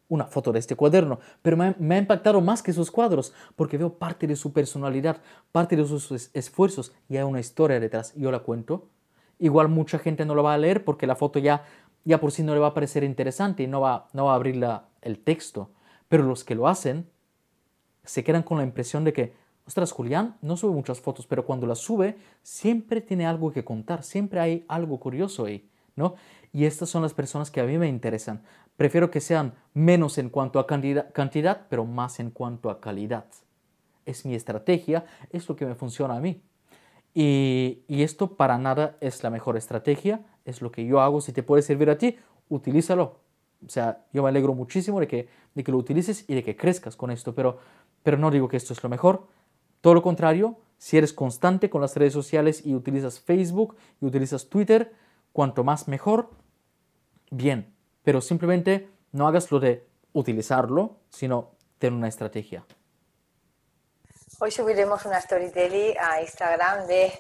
una 0.09 0.25
foto 0.25 0.51
de 0.51 0.59
este 0.59 0.75
cuaderno, 0.75 1.19
pero 1.41 1.57
me 1.57 1.95
ha, 1.95 1.97
impactado 1.97 2.41
más 2.41 2.63
que 2.63 2.73
sus 2.73 2.91
cuadros 2.91 3.33
porque 3.55 3.77
veo 3.77 3.93
parte 3.93 4.27
de 4.27 4.35
su 4.35 4.53
personalidad, 4.53 5.21
parte 5.51 5.75
de 5.75 5.85
sus 5.85 6.29
esfuerzos 6.33 6.93
y 7.09 7.17
hay 7.17 7.23
una 7.23 7.39
historia 7.39 7.79
detrás. 7.79 8.13
Yo 8.15 8.31
la 8.31 8.39
cuento 8.39 8.87
igual 9.39 9.69
mucha 9.69 9.99
gente 9.99 10.25
no 10.25 10.35
lo 10.35 10.43
va 10.43 10.53
a 10.53 10.57
leer 10.57 10.83
porque 10.83 11.07
la 11.07 11.15
foto 11.15 11.39
ya, 11.39 11.63
ya 12.05 12.19
por 12.19 12.31
sí 12.31 12.43
no 12.43 12.53
le 12.53 12.59
va 12.59 12.67
a 12.67 12.73
parecer 12.73 13.03
interesante 13.03 13.63
y 13.63 13.67
no 13.67 13.81
va, 13.81 14.07
no 14.13 14.25
va 14.25 14.33
a 14.33 14.35
abrir 14.35 14.63
el 15.01 15.19
texto. 15.19 15.69
Pero 16.07 16.23
los 16.23 16.43
que 16.43 16.55
lo 16.55 16.67
hacen 16.67 17.09
se 18.03 18.23
quedan 18.23 18.43
con 18.43 18.57
la 18.57 18.63
impresión 18.63 19.03
de 19.03 19.13
que, 19.13 19.33
ostras, 19.67 19.91
Julián 19.91 20.37
no 20.41 20.57
sube 20.57 20.73
muchas 20.73 21.01
fotos, 21.01 21.27
pero 21.27 21.45
cuando 21.45 21.67
las 21.67 21.79
sube 21.79 22.17
siempre 22.41 23.01
tiene 23.01 23.27
algo 23.27 23.51
que 23.51 23.65
contar, 23.65 24.03
siempre 24.03 24.39
hay 24.39 24.65
algo 24.67 24.99
curioso 24.99 25.45
ahí, 25.45 25.69
¿no? 25.95 26.15
Y 26.53 26.65
estas 26.65 26.89
son 26.89 27.01
las 27.03 27.13
personas 27.13 27.51
que 27.51 27.59
a 27.59 27.65
mí 27.65 27.77
me 27.77 27.87
interesan. 27.87 28.41
Prefiero 28.77 29.11
que 29.11 29.21
sean 29.21 29.53
menos 29.73 30.17
en 30.17 30.29
cuanto 30.29 30.59
a 30.59 30.67
cantidad, 30.67 31.67
pero 31.69 31.85
más 31.85 32.19
en 32.19 32.31
cuanto 32.31 32.69
a 32.69 32.79
calidad. 32.79 33.25
Es 34.05 34.25
mi 34.25 34.35
estrategia, 34.35 35.05
es 35.31 35.49
lo 35.49 35.55
que 35.55 35.65
me 35.65 35.75
funciona 35.75 36.15
a 36.15 36.21
mí. 36.21 36.41
Y, 37.13 37.83
esto 37.89 38.35
para 38.35 38.59
nada 38.59 38.95
es 39.01 39.23
la 39.23 39.31
mejor 39.31 39.57
estrategia, 39.57 40.21
es 40.45 40.61
lo 40.61 40.71
que 40.71 40.85
yo 40.85 41.01
hago. 41.01 41.19
Si 41.19 41.33
te 41.33 41.43
puede 41.43 41.63
servir 41.63 41.89
a 41.89 41.97
ti, 41.97 42.15
utilízalo. 42.47 43.19
O 43.65 43.69
sea, 43.69 44.05
yo 44.13 44.21
me 44.21 44.29
alegro 44.29 44.53
muchísimo 44.53 44.99
de 44.99 45.07
que, 45.07 45.27
de 45.55 45.63
que 45.63 45.71
lo 45.71 45.79
utilices 45.79 46.25
y 46.27 46.35
de 46.35 46.43
que 46.43 46.55
crezcas 46.55 46.95
con 46.95 47.09
esto, 47.09 47.33
pero, 47.33 47.57
pero 48.03 48.17
no 48.17 48.29
digo 48.29 48.47
que 48.47 48.57
esto 48.57 48.73
es 48.73 48.83
lo 48.83 48.89
mejor. 48.89 49.27
Todo 49.81 49.93
lo 49.93 50.01
contrario, 50.01 50.57
si 50.77 50.97
eres 50.97 51.13
constante 51.13 51.69
con 51.69 51.81
las 51.81 51.95
redes 51.95 52.13
sociales 52.13 52.65
y 52.65 52.75
utilizas 52.75 53.19
Facebook 53.19 53.77
y 54.01 54.05
utilizas 54.05 54.49
Twitter, 54.49 54.93
cuanto 55.33 55.63
más 55.63 55.87
mejor, 55.87 56.29
bien. 57.31 57.73
Pero 58.03 58.21
simplemente 58.21 58.89
no 59.11 59.27
hagas 59.27 59.51
lo 59.51 59.59
de 59.59 59.87
utilizarlo, 60.13 60.97
sino 61.09 61.51
ten 61.79 61.93
una 61.93 62.07
estrategia. 62.07 62.65
Hoy 64.39 64.51
subiremos 64.51 65.05
una 65.05 65.19
storytelling 65.19 65.95
a 65.99 66.21
Instagram 66.21 66.85
de 66.87 67.11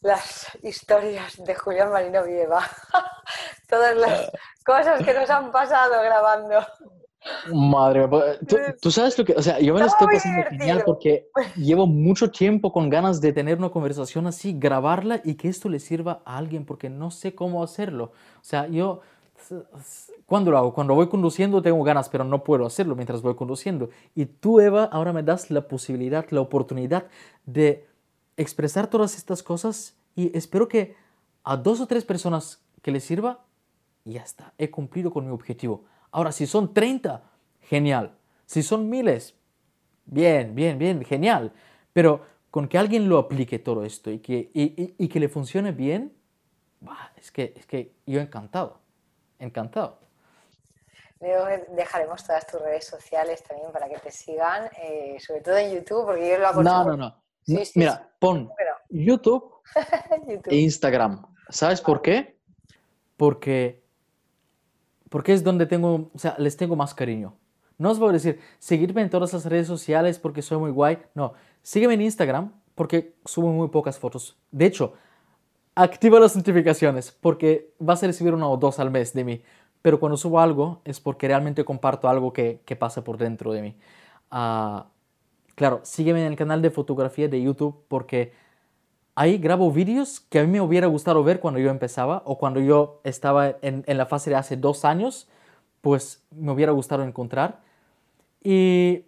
las 0.00 0.46
historias 0.62 1.44
de 1.44 1.54
Julián 1.54 1.90
Marino 1.90 2.24
Vieva. 2.24 2.62
Todas 3.68 3.96
las 3.96 4.30
cosas 4.64 5.04
que 5.04 5.12
nos 5.12 5.28
han 5.28 5.50
pasado 5.52 6.02
grabando. 6.02 6.66
Madre 7.52 8.06
mía, 8.06 8.20
¿tú, 8.80 8.90
sabes 8.90 9.18
lo 9.18 9.24
que, 9.24 9.32
o 9.32 9.42
sea, 9.42 9.58
yo 9.60 9.74
me 9.74 9.80
lo 9.80 9.86
estoy 9.86 10.06
pasando 10.06 10.42
genial 10.50 10.82
porque 10.84 11.28
llevo 11.56 11.86
mucho 11.86 12.30
tiempo 12.30 12.72
con 12.72 12.88
ganas 12.88 13.20
de 13.20 13.32
tener 13.32 13.58
una 13.58 13.70
conversación 13.70 14.26
así, 14.26 14.54
grabarla 14.58 15.20
y 15.24 15.34
que 15.34 15.48
esto 15.48 15.68
le 15.68 15.80
sirva 15.80 16.22
a 16.24 16.36
alguien 16.36 16.64
porque 16.64 16.88
no 16.88 17.10
sé 17.10 17.34
cómo 17.34 17.62
hacerlo. 17.62 18.12
O 18.40 18.44
sea, 18.44 18.68
yo 18.68 19.00
¿Cuándo 20.26 20.50
lo 20.50 20.58
hago? 20.58 20.74
Cuando 20.74 20.94
voy 20.94 21.08
conduciendo 21.08 21.62
tengo 21.62 21.82
ganas, 21.84 22.08
pero 22.08 22.24
no 22.24 22.42
puedo 22.42 22.66
hacerlo 22.66 22.96
mientras 22.96 23.22
voy 23.22 23.36
conduciendo. 23.36 23.90
Y 24.14 24.26
tú, 24.26 24.60
Eva, 24.60 24.84
ahora 24.84 25.12
me 25.12 25.22
das 25.22 25.50
la 25.50 25.68
posibilidad, 25.68 26.26
la 26.30 26.40
oportunidad 26.40 27.06
de 27.44 27.86
expresar 28.36 28.88
todas 28.88 29.16
estas 29.16 29.42
cosas 29.42 29.96
y 30.14 30.36
espero 30.36 30.68
que 30.68 30.96
a 31.44 31.56
dos 31.56 31.80
o 31.80 31.86
tres 31.86 32.04
personas 32.04 32.60
que 32.82 32.90
les 32.90 33.04
sirva, 33.04 33.44
ya 34.04 34.22
está, 34.22 34.52
he 34.58 34.70
cumplido 34.70 35.12
con 35.12 35.26
mi 35.26 35.32
objetivo. 35.32 35.84
Ahora, 36.16 36.32
si 36.32 36.46
son 36.46 36.72
30, 36.72 37.22
genial. 37.60 38.16
Si 38.46 38.62
son 38.62 38.88
miles, 38.88 39.34
bien, 40.06 40.54
bien, 40.54 40.78
bien, 40.78 41.04
genial. 41.04 41.52
Pero 41.92 42.22
con 42.50 42.68
que 42.68 42.78
alguien 42.78 43.06
lo 43.06 43.18
aplique 43.18 43.58
todo 43.58 43.84
esto 43.84 44.10
y 44.10 44.20
que, 44.20 44.50
y, 44.54 45.08
que 45.08 45.20
le 45.20 45.28
funcione 45.28 45.72
bien, 45.72 46.16
es, 47.18 47.30
que, 47.30 47.52
es 47.54 47.66
que 47.66 47.92
yo 48.06 48.18
encantado, 48.18 48.80
encantado. 49.38 49.98
Dejaremos 51.20 52.24
todas 52.24 52.46
tus 52.46 52.62
redes 52.62 52.86
sociales 52.86 53.42
también 53.42 53.70
para 53.70 53.86
que 53.86 53.98
te 53.98 54.10
sigan, 54.10 54.70
eh, 54.82 55.18
sobre 55.20 55.42
todo 55.42 55.58
en 55.58 55.74
YouTube, 55.74 56.06
porque 56.06 56.30
yo 56.30 56.38
lo 56.38 56.48
hago. 56.48 56.62
No, 56.62 56.82
no, 56.82 56.96
no. 56.96 57.22
Mira, 57.74 58.10
pon 58.18 58.50
YouTube, 58.88 59.52
e 60.46 60.56
Instagram. 60.56 61.26
¿Sabes 61.50 61.82
por 61.82 62.00
qué? 62.00 62.38
Porque, 63.18 63.85
porque 65.08 65.32
es 65.32 65.44
donde 65.44 65.66
tengo, 65.66 66.10
o 66.14 66.18
sea, 66.18 66.34
les 66.38 66.56
tengo 66.56 66.76
más 66.76 66.94
cariño. 66.94 67.34
No 67.78 67.90
os 67.90 67.98
voy 67.98 68.10
a 68.10 68.12
decir, 68.12 68.40
seguirme 68.58 69.02
en 69.02 69.10
todas 69.10 69.32
las 69.32 69.44
redes 69.44 69.66
sociales 69.66 70.18
porque 70.18 70.42
soy 70.42 70.58
muy 70.58 70.70
guay. 70.70 70.98
No, 71.14 71.34
sígueme 71.62 71.94
en 71.94 72.02
Instagram 72.02 72.52
porque 72.74 73.14
subo 73.24 73.52
muy 73.52 73.68
pocas 73.68 73.98
fotos. 73.98 74.36
De 74.50 74.66
hecho, 74.66 74.94
activa 75.74 76.18
las 76.18 76.36
notificaciones 76.36 77.12
porque 77.20 77.74
vas 77.78 78.02
a 78.02 78.06
recibir 78.06 78.34
una 78.34 78.48
o 78.48 78.56
dos 78.56 78.78
al 78.78 78.90
mes 78.90 79.12
de 79.12 79.24
mí 79.24 79.42
pero 79.86 80.00
cuando 80.00 80.16
subo 80.16 80.40
algo 80.40 80.80
es 80.84 80.98
porque 80.98 81.28
realmente 81.28 81.64
comparto 81.64 82.08
algo 82.08 82.32
que, 82.32 82.60
que 82.64 82.74
pasa 82.74 83.04
por 83.04 83.18
dentro 83.18 83.52
de 83.52 83.62
mí. 83.62 83.76
Ah, 84.32 84.88
claro, 85.54 85.78
sígueme 85.84 86.26
en 86.26 86.32
el 86.32 86.36
canal 86.36 86.60
de 86.60 86.72
fotografía 86.72 87.28
de 87.28 87.40
YouTube 87.40 87.84
porque 87.86 88.32
ahí 89.16 89.38
grabo 89.38 89.72
vídeos 89.72 90.20
que 90.20 90.38
a 90.38 90.44
mí 90.44 90.48
me 90.48 90.60
hubiera 90.60 90.86
gustado 90.86 91.24
ver 91.24 91.40
cuando 91.40 91.58
yo 91.58 91.70
empezaba 91.70 92.22
o 92.24 92.38
cuando 92.38 92.60
yo 92.60 93.00
estaba 93.02 93.56
en, 93.62 93.82
en 93.86 93.98
la 93.98 94.06
fase 94.06 94.30
de 94.30 94.36
hace 94.36 94.56
dos 94.56 94.84
años, 94.84 95.28
pues 95.80 96.24
me 96.30 96.52
hubiera 96.52 96.70
gustado 96.70 97.02
encontrar. 97.02 97.60
Y 98.44 99.06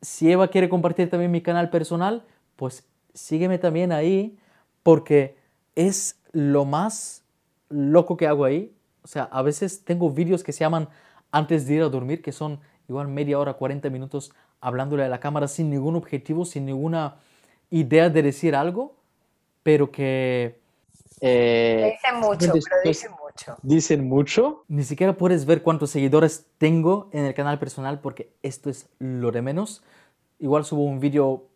si 0.00 0.30
Eva 0.30 0.46
quiere 0.48 0.68
compartir 0.68 1.10
también 1.10 1.32
mi 1.32 1.40
canal 1.40 1.70
personal, 1.70 2.24
pues 2.54 2.86
sígueme 3.12 3.58
también 3.58 3.90
ahí 3.90 4.38
porque 4.84 5.36
es 5.74 6.20
lo 6.30 6.64
más 6.64 7.24
loco 7.68 8.16
que 8.16 8.28
hago 8.28 8.44
ahí 8.44 8.72
o 9.08 9.10
sea, 9.10 9.22
a 9.22 9.40
veces 9.40 9.86
tengo 9.86 10.10
vídeos 10.10 10.44
que 10.44 10.52
se 10.52 10.60
llaman 10.60 10.90
antes 11.32 11.66
de 11.66 11.76
ir 11.76 11.82
a 11.82 11.88
dormir, 11.88 12.20
que 12.20 12.30
son 12.30 12.60
igual 12.90 13.08
media 13.08 13.38
hora, 13.38 13.54
40 13.54 13.88
minutos 13.88 14.32
hablándole 14.60 15.02
a 15.02 15.08
la 15.08 15.18
cámara 15.18 15.48
sin 15.48 15.70
ningún 15.70 15.96
objetivo, 15.96 16.44
sin 16.44 16.66
ninguna 16.66 17.16
idea 17.70 18.10
de 18.10 18.22
decir 18.22 18.54
algo, 18.54 18.96
pero 19.68 19.92
que... 19.92 20.62
Eh, 21.20 21.92
dicen 22.00 22.20
mucho, 22.20 22.52
pero 22.52 22.76
dicen 22.82 23.10
mucho. 23.10 23.56
Dicen 23.60 24.08
mucho. 24.08 24.64
Ni 24.66 24.82
siquiera 24.82 25.14
puedes 25.14 25.44
ver 25.44 25.62
cuántos 25.62 25.90
seguidores 25.90 26.46
tengo 26.56 27.10
en 27.12 27.26
el 27.26 27.34
canal 27.34 27.58
personal 27.58 28.00
porque 28.00 28.32
esto 28.42 28.70
es 28.70 28.88
lo 28.98 29.30
de 29.30 29.42
menos. 29.42 29.82
Igual 30.38 30.64
subo 30.64 30.84
un 30.84 31.00
vídeo 31.00 31.48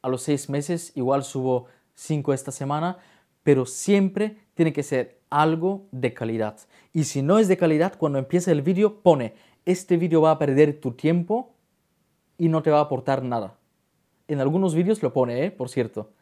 a 0.00 0.08
los 0.08 0.22
seis 0.22 0.48
meses, 0.48 0.92
igual 0.94 1.24
subo 1.24 1.66
cinco 1.96 2.32
esta 2.32 2.52
semana, 2.52 2.98
pero 3.42 3.66
siempre 3.66 4.36
tiene 4.54 4.72
que 4.72 4.84
ser 4.84 5.18
algo 5.28 5.88
de 5.90 6.14
calidad. 6.14 6.56
Y 6.92 7.02
si 7.02 7.20
no 7.20 7.40
es 7.40 7.48
de 7.48 7.56
calidad, 7.56 7.98
cuando 7.98 8.20
empieza 8.20 8.52
el 8.52 8.62
vídeo 8.62 9.00
pone, 9.02 9.34
este 9.64 9.96
vídeo 9.96 10.20
va 10.20 10.30
a 10.30 10.38
perder 10.38 10.78
tu 10.78 10.92
tiempo 10.92 11.50
y 12.38 12.46
no 12.46 12.62
te 12.62 12.70
va 12.70 12.78
a 12.78 12.82
aportar 12.82 13.24
nada. 13.24 13.58
En 14.28 14.38
algunos 14.38 14.76
vídeos 14.76 15.02
lo 15.02 15.12
pone, 15.12 15.46
¿eh? 15.46 15.50
por 15.50 15.68
cierto. 15.68 16.12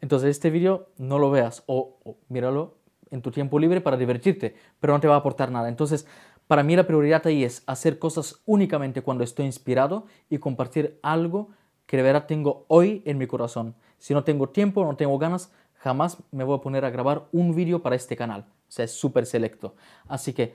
Entonces 0.00 0.30
este 0.30 0.50
vídeo 0.50 0.88
no 0.98 1.18
lo 1.18 1.30
veas 1.30 1.62
o, 1.66 1.98
míralo 2.28 2.76
en 3.10 3.22
tu 3.22 3.30
tiempo 3.30 3.58
libre 3.58 3.80
para 3.80 3.96
divertirte, 3.96 4.54
pero 4.78 4.92
no 4.92 5.00
te 5.00 5.08
va 5.08 5.16
a 5.16 5.18
aportar 5.18 5.50
nada. 5.50 5.68
Entonces, 5.68 6.06
para 6.46 6.62
mí 6.62 6.76
la 6.76 6.86
prioridad 6.86 7.26
ahí 7.26 7.44
es 7.44 7.62
hacer 7.66 7.98
cosas 7.98 8.40
únicamente 8.46 9.02
cuando 9.02 9.24
estoy 9.24 9.46
inspirado 9.46 10.06
y 10.28 10.38
compartir 10.38 10.98
algo 11.02 11.50
que 11.86 11.96
de 11.96 12.02
verdad 12.04 12.26
tengo 12.26 12.64
hoy 12.68 13.02
en 13.04 13.18
mi 13.18 13.26
corazón. 13.26 13.74
Si 13.98 14.14
no 14.14 14.24
tengo 14.24 14.48
tiempo, 14.48 14.84
no 14.84 14.96
tengo 14.96 15.18
ganas, 15.18 15.52
jamás 15.74 16.18
me 16.30 16.44
voy 16.44 16.56
a 16.56 16.60
poner 16.60 16.84
a 16.84 16.90
grabar 16.90 17.26
un 17.32 17.54
vídeo 17.54 17.82
para 17.82 17.96
este 17.96 18.16
canal. 18.16 18.46
O 18.68 18.72
sea, 18.72 18.84
es 18.84 18.92
súper 18.92 19.26
selecto. 19.26 19.74
Así 20.06 20.32
que 20.32 20.54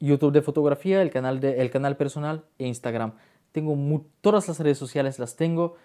YouTube 0.00 0.32
de 0.32 0.42
fotografía, 0.42 1.02
el 1.02 1.10
canal, 1.10 1.40
de, 1.40 1.60
el 1.60 1.70
canal 1.70 1.96
personal 1.96 2.44
e 2.58 2.66
Instagram. 2.66 3.12
Tengo 3.52 4.06
todas 4.20 4.48
las 4.48 4.58
redes 4.58 4.78
sociales, 4.78 5.18
las 5.18 5.36
tengo. 5.36 5.76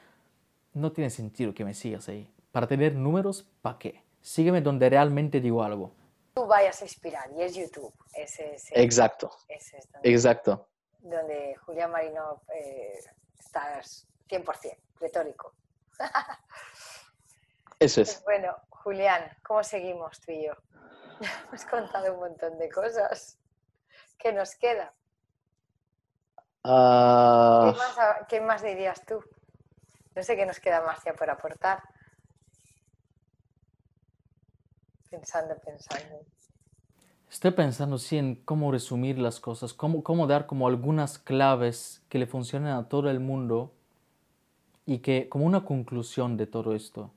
No 0.74 0.92
tiene 0.92 1.10
sentido 1.10 1.54
que 1.54 1.66
me 1.66 1.74
sigas 1.74 2.10
ahí. 2.10 2.32
Para 2.52 2.68
tener 2.68 2.94
números, 2.96 3.48
¿para 3.62 3.78
qué? 3.78 4.04
Sígueme 4.22 4.62
donde 4.62 4.90
realmente 4.90 5.40
digo 5.40 5.64
algo. 5.64 5.94
Tú 6.34 6.46
vayas 6.46 6.82
a 6.82 6.86
inspirar 6.86 7.30
y 7.32 7.42
es 7.42 7.56
YouTube. 7.56 7.94
Ese, 8.14 8.56
Exacto. 8.72 9.32
Ese 9.48 9.78
es 9.78 9.92
donde, 9.92 10.10
Exacto. 10.12 10.68
Donde 11.00 11.56
Julián 11.66 11.92
Marino 11.92 12.42
eh, 12.54 13.00
está 13.38 13.82
100% 14.28 14.78
retórico. 15.00 15.54
Eso 17.80 18.02
es. 18.02 18.24
Bueno, 18.24 18.56
Julián, 18.70 19.38
¿cómo 19.44 19.64
seguimos 19.64 20.20
tú 20.20 20.32
y 20.32 20.46
yo? 20.46 20.54
Hemos 21.48 21.66
contado 21.66 22.14
un 22.14 22.20
montón 22.20 22.58
de 22.58 22.70
cosas. 22.70 23.38
¿Qué 24.18 24.34
nos 24.34 24.56
queda? 24.56 24.94
Ah. 26.64 27.74
¿Qué, 28.28 28.42
más, 28.42 28.62
dirías 28.62 29.06
tú? 29.06 29.24
No 30.16 30.24
sé 30.24 30.36
qué 30.36 30.46
nos 30.46 30.60
queda 30.60 30.82
más 30.82 31.04
ya 31.04 31.14
por 31.14 31.30
aportar. 31.30 31.82
Pensando, 35.10 35.56
pensando. 35.66 36.26
Estoy 37.32 37.52
pensando 37.52 37.98
sí 37.98 38.18
en 38.18 38.36
cómo 38.36 38.72
resumir 38.72 39.18
las 39.18 39.40
cosas, 39.40 39.74
cómo, 39.74 40.04
cómo 40.04 40.28
dar 40.28 40.46
como 40.46 40.68
algunas 40.68 41.18
claves 41.18 42.04
que 42.10 42.20
le 42.20 42.28
funcionen 42.28 42.74
a 42.74 42.90
todo 42.90 43.10
el 43.10 43.20
mundo 43.20 43.72
y 44.86 45.00
que 45.00 45.30
como 45.30 45.46
una 45.46 45.64
conclusión 45.66 46.38
de 46.38 46.48
todo 46.48 46.76
esto. 46.76 47.12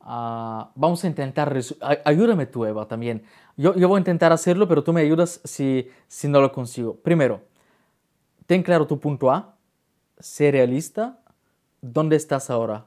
Ah, 0.00 0.70
vamos 0.76 1.02
a 1.02 1.08
intentar, 1.08 1.56
ayúdame 2.04 2.46
tú 2.46 2.64
Eva 2.64 2.86
también. 2.86 3.24
Yo, 3.56 3.74
yo, 3.74 3.88
voy 3.88 3.96
a 3.96 4.00
intentar 4.00 4.32
hacerlo, 4.32 4.68
pero 4.68 4.84
tú 4.84 4.92
me 4.92 5.00
ayudas 5.00 5.40
si, 5.42 5.90
si 6.06 6.28
no 6.28 6.40
lo 6.40 6.52
consigo. 6.52 6.96
Primero, 6.96 7.42
ten 8.46 8.62
claro 8.62 8.86
tu 8.86 9.00
punto 9.00 9.32
A, 9.32 9.56
sé 10.18 10.52
realista, 10.52 11.18
¿dónde 11.80 12.14
estás 12.14 12.50
ahora? 12.50 12.86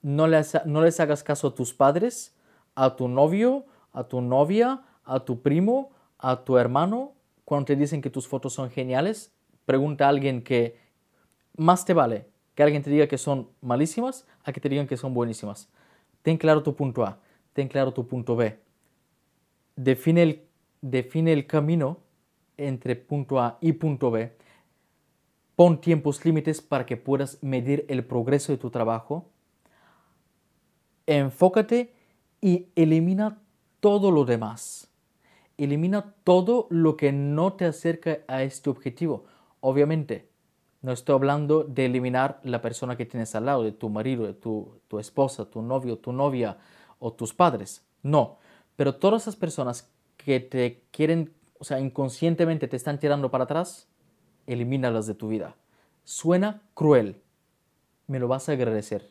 No 0.00 0.26
les, 0.26 0.54
no 0.64 0.82
les 0.82 1.00
hagas 1.00 1.22
caso 1.22 1.48
a 1.48 1.54
tus 1.54 1.74
padres, 1.74 2.34
a 2.74 2.96
tu 2.96 3.08
novio, 3.08 3.66
a 3.94 4.04
tu 4.04 4.20
novia, 4.20 4.82
a 5.04 5.20
tu 5.20 5.40
primo, 5.40 5.92
a 6.18 6.44
tu 6.44 6.58
hermano, 6.58 7.14
cuando 7.46 7.66
te 7.66 7.76
dicen 7.76 8.02
que 8.02 8.10
tus 8.10 8.28
fotos 8.28 8.52
son 8.52 8.70
geniales, 8.70 9.32
pregunta 9.64 10.04
a 10.04 10.10
alguien 10.10 10.42
que 10.42 10.78
más 11.56 11.86
te 11.86 11.94
vale 11.94 12.34
que 12.54 12.62
alguien 12.62 12.82
te 12.82 12.90
diga 12.90 13.06
que 13.06 13.18
son 13.18 13.50
malísimas 13.60 14.26
a 14.44 14.52
que 14.52 14.60
te 14.60 14.68
digan 14.68 14.86
que 14.86 14.96
son 14.96 15.14
buenísimas. 15.14 15.68
Ten 16.22 16.38
claro 16.38 16.62
tu 16.62 16.74
punto 16.74 17.04
A, 17.04 17.18
ten 17.52 17.68
claro 17.68 17.92
tu 17.92 18.06
punto 18.06 18.36
B. 18.36 18.58
Define 19.76 20.22
el, 20.22 20.48
define 20.80 21.32
el 21.32 21.46
camino 21.46 21.98
entre 22.56 22.96
punto 22.96 23.40
A 23.40 23.58
y 23.60 23.72
punto 23.72 24.10
B. 24.10 24.36
Pon 25.56 25.80
tiempos 25.80 26.24
límites 26.24 26.60
para 26.62 26.86
que 26.86 26.96
puedas 26.96 27.42
medir 27.42 27.84
el 27.88 28.04
progreso 28.04 28.52
de 28.52 28.58
tu 28.58 28.70
trabajo. 28.70 29.30
Enfócate 31.06 31.92
y 32.40 32.68
elimina 32.76 33.40
todo 33.84 34.10
lo 34.10 34.24
demás. 34.24 34.88
Elimina 35.58 36.14
todo 36.24 36.66
lo 36.70 36.96
que 36.96 37.12
no 37.12 37.52
te 37.52 37.66
acerca 37.66 38.20
a 38.28 38.42
este 38.42 38.70
objetivo. 38.70 39.26
Obviamente, 39.60 40.30
no 40.80 40.90
estoy 40.90 41.14
hablando 41.14 41.64
de 41.64 41.84
eliminar 41.84 42.40
la 42.44 42.62
persona 42.62 42.96
que 42.96 43.04
tienes 43.04 43.34
al 43.34 43.44
lado, 43.44 43.62
de 43.62 43.72
tu 43.72 43.90
marido, 43.90 44.24
de 44.24 44.32
tu, 44.32 44.80
tu 44.88 44.98
esposa, 44.98 45.50
tu 45.50 45.60
novio, 45.60 45.98
tu 45.98 46.14
novia 46.14 46.56
o 46.98 47.12
tus 47.12 47.34
padres. 47.34 47.84
No, 48.02 48.38
pero 48.74 48.94
todas 48.94 49.24
esas 49.24 49.36
personas 49.36 49.90
que 50.16 50.40
te 50.40 50.84
quieren, 50.90 51.34
o 51.58 51.64
sea, 51.64 51.78
inconscientemente 51.78 52.68
te 52.68 52.76
están 52.76 52.98
tirando 52.98 53.30
para 53.30 53.44
atrás, 53.44 53.86
elimínalas 54.46 55.06
de 55.06 55.14
tu 55.14 55.28
vida. 55.28 55.56
Suena 56.04 56.62
cruel, 56.72 57.20
me 58.06 58.18
lo 58.18 58.28
vas 58.28 58.48
a 58.48 58.52
agradecer, 58.52 59.10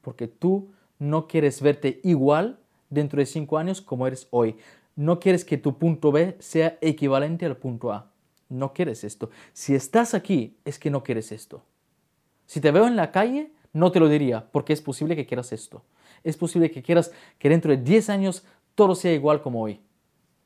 porque 0.00 0.28
tú 0.28 0.70
no 0.98 1.26
quieres 1.26 1.60
verte 1.60 2.00
igual 2.04 2.59
dentro 2.90 3.20
de 3.20 3.26
cinco 3.26 3.56
años 3.56 3.80
como 3.80 4.06
eres 4.06 4.28
hoy. 4.30 4.56
No 4.96 5.18
quieres 5.20 5.44
que 5.44 5.56
tu 5.56 5.78
punto 5.78 6.12
B 6.12 6.36
sea 6.40 6.76
equivalente 6.82 7.46
al 7.46 7.56
punto 7.56 7.92
A 7.92 8.10
no 8.50 8.74
quieres 8.74 9.04
esto. 9.04 9.30
Si 9.54 9.74
estás 9.74 10.12
aquí, 10.12 10.58
es 10.66 10.78
que 10.78 10.90
no 10.90 11.02
quieres 11.02 11.32
esto. 11.32 11.62
Si 12.46 12.60
te 12.60 12.70
veo 12.70 12.86
en 12.86 12.96
la 12.96 13.12
calle, 13.12 13.52
no 13.72 13.90
te 13.92 14.00
lo 14.00 14.08
diría, 14.08 14.50
porque 14.52 14.74
es 14.74 14.82
posible 14.82 15.16
que 15.16 15.24
quieras 15.24 15.52
esto. 15.52 15.82
Es 16.22 16.36
posible 16.36 16.70
que 16.70 16.82
quieras 16.82 17.12
que 17.38 17.48
dentro 17.48 17.70
de 17.70 17.82
10 17.82 18.10
años 18.10 18.44
todo 18.74 18.94
sea 18.94 19.12
igual 19.12 19.40
como 19.40 19.62
hoy. 19.62 19.80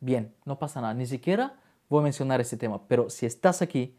Bien, 0.00 0.32
no 0.44 0.58
pasa 0.58 0.80
nada. 0.80 0.94
Ni 0.94 1.06
siquiera 1.06 1.58
voy 1.88 2.00
a 2.00 2.04
mencionar 2.04 2.40
ese 2.40 2.56
tema, 2.56 2.86
pero 2.86 3.08
si 3.08 3.26
estás 3.26 3.62
aquí, 3.62 3.96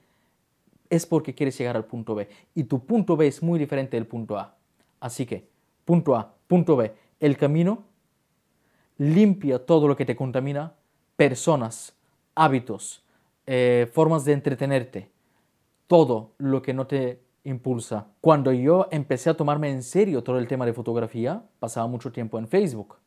es 0.90 1.06
porque 1.06 1.34
quieres 1.34 1.58
llegar 1.58 1.76
al 1.76 1.86
punto 1.86 2.14
B. 2.14 2.30
Y 2.54 2.66
tu 2.66 2.86
punto 2.86 3.18
B 3.18 3.28
es 3.28 3.42
muy 3.42 3.58
diferente 3.58 3.98
del 3.98 4.06
punto 4.06 4.38
A. 4.38 4.56
Así 5.00 5.26
que, 5.26 5.50
punto 5.84 6.16
A, 6.16 6.36
punto 6.48 6.76
B, 6.76 6.94
el 7.20 7.38
camino 7.38 7.84
limpia 8.98 9.66
todo 9.66 9.88
lo 9.88 9.96
que 9.96 10.06
te 10.06 10.16
contamina, 10.16 10.74
personas, 11.16 11.96
hábitos, 12.36 13.04
eh, 13.46 13.90
formas 13.94 14.26
de 14.26 14.34
entretenerte, 14.34 15.12
todo 15.88 16.34
lo 16.38 16.62
que 16.62 16.74
no 16.74 16.88
te 16.88 17.22
impulsa. 17.44 18.08
Cuando 18.22 18.52
yo 18.52 18.88
empecé 18.92 19.30
a 19.30 19.38
tomarme 19.38 19.70
en 19.70 19.84
serio 19.84 20.24
todo 20.24 20.40
el 20.40 20.48
tema 20.48 20.66
de 20.66 20.74
fotografía, 20.74 21.44
pasaba 21.60 21.88
mucho 21.88 22.12
tiempo 22.12 22.40
en 22.40 22.48
Facebook. 22.48 22.98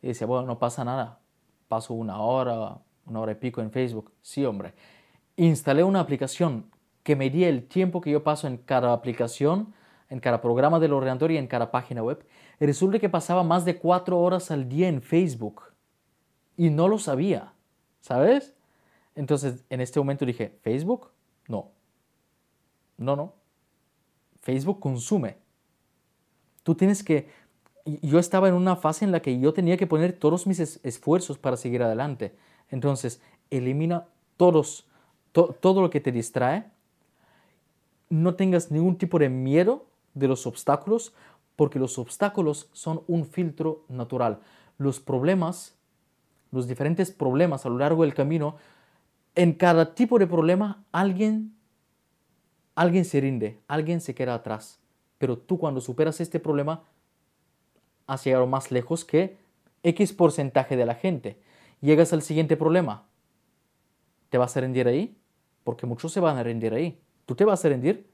Y 0.00 0.08
decía, 0.08 0.26
bueno, 0.26 0.46
no 0.46 0.58
pasa 0.58 0.84
nada. 0.84 1.20
Paso 1.68 1.94
una 1.94 2.20
hora, 2.20 2.78
una 3.06 3.20
hora 3.20 3.32
y 3.32 3.36
pico 3.36 3.60
en 3.60 3.70
Facebook. 3.70 4.12
Sí, 4.22 4.44
hombre. 4.44 4.74
Instalé 5.36 5.82
una 5.82 6.00
aplicación 6.00 6.70
que 7.02 7.16
medía 7.16 7.48
el 7.48 7.66
tiempo 7.66 8.00
que 8.00 8.10
yo 8.10 8.22
paso 8.22 8.46
en 8.46 8.58
cada 8.58 8.92
aplicación, 8.92 9.74
en 10.08 10.20
cada 10.20 10.40
programa 10.40 10.78
del 10.78 10.92
ordenador 10.92 11.32
y 11.32 11.36
en 11.36 11.46
cada 11.46 11.70
página 11.70 12.02
web. 12.02 12.24
Resulta 12.66 12.98
que 12.98 13.08
pasaba 13.08 13.42
más 13.42 13.64
de 13.64 13.78
cuatro 13.78 14.20
horas 14.20 14.50
al 14.50 14.68
día 14.68 14.88
en 14.88 15.02
Facebook. 15.02 15.62
Y 16.56 16.70
no 16.70 16.88
lo 16.88 16.98
sabía. 16.98 17.52
¿Sabes? 18.00 18.54
Entonces, 19.14 19.64
en 19.70 19.80
este 19.80 19.98
momento 19.98 20.24
dije, 20.24 20.58
¿Facebook? 20.62 21.10
No. 21.48 21.70
No, 22.96 23.16
no. 23.16 23.34
Facebook 24.40 24.80
consume. 24.80 25.36
Tú 26.62 26.74
tienes 26.74 27.02
que... 27.02 27.28
Yo 27.84 28.18
estaba 28.18 28.48
en 28.48 28.54
una 28.54 28.76
fase 28.76 29.04
en 29.04 29.12
la 29.12 29.20
que 29.20 29.38
yo 29.38 29.52
tenía 29.52 29.76
que 29.76 29.86
poner 29.86 30.12
todos 30.12 30.46
mis 30.46 30.58
esfuerzos 30.58 31.36
para 31.38 31.56
seguir 31.56 31.82
adelante. 31.82 32.34
Entonces, 32.70 33.20
elimina 33.50 34.06
todos, 34.36 34.86
todo 35.32 35.82
lo 35.82 35.90
que 35.90 36.00
te 36.00 36.12
distrae. 36.12 36.64
No 38.08 38.36
tengas 38.36 38.70
ningún 38.70 38.96
tipo 38.96 39.18
de 39.18 39.28
miedo 39.28 39.86
de 40.14 40.28
los 40.28 40.46
obstáculos, 40.46 41.12
porque 41.56 41.78
los 41.78 41.98
obstáculos 41.98 42.68
son 42.72 43.02
un 43.06 43.26
filtro 43.26 43.84
natural. 43.88 44.40
Los 44.78 45.00
problemas, 45.00 45.76
los 46.50 46.66
diferentes 46.66 47.10
problemas 47.10 47.64
a 47.64 47.68
lo 47.68 47.78
largo 47.78 48.02
del 48.02 48.14
camino 48.14 48.56
en 49.34 49.52
cada 49.52 49.94
tipo 49.94 50.18
de 50.18 50.26
problema 50.26 50.84
alguien, 50.92 51.56
alguien 52.74 53.04
se 53.04 53.20
rinde, 53.20 53.60
alguien 53.66 54.00
se 54.00 54.14
queda 54.14 54.34
atrás. 54.34 54.80
Pero 55.18 55.38
tú 55.38 55.58
cuando 55.58 55.80
superas 55.80 56.20
este 56.20 56.40
problema 56.40 56.84
has 58.06 58.24
llegado 58.24 58.46
más 58.46 58.70
lejos 58.70 59.04
que 59.04 59.38
X 59.82 60.12
porcentaje 60.12 60.76
de 60.76 60.86
la 60.86 60.94
gente. 60.94 61.40
Llegas 61.80 62.12
al 62.12 62.22
siguiente 62.22 62.56
problema. 62.56 63.06
¿Te 64.30 64.38
vas 64.38 64.56
a 64.56 64.60
rendir 64.60 64.88
ahí? 64.88 65.16
Porque 65.62 65.86
muchos 65.86 66.12
se 66.12 66.20
van 66.20 66.36
a 66.36 66.42
rendir 66.42 66.74
ahí. 66.74 67.00
¿Tú 67.26 67.34
te 67.34 67.44
vas 67.44 67.64
a 67.64 67.68
rendir? 67.68 68.10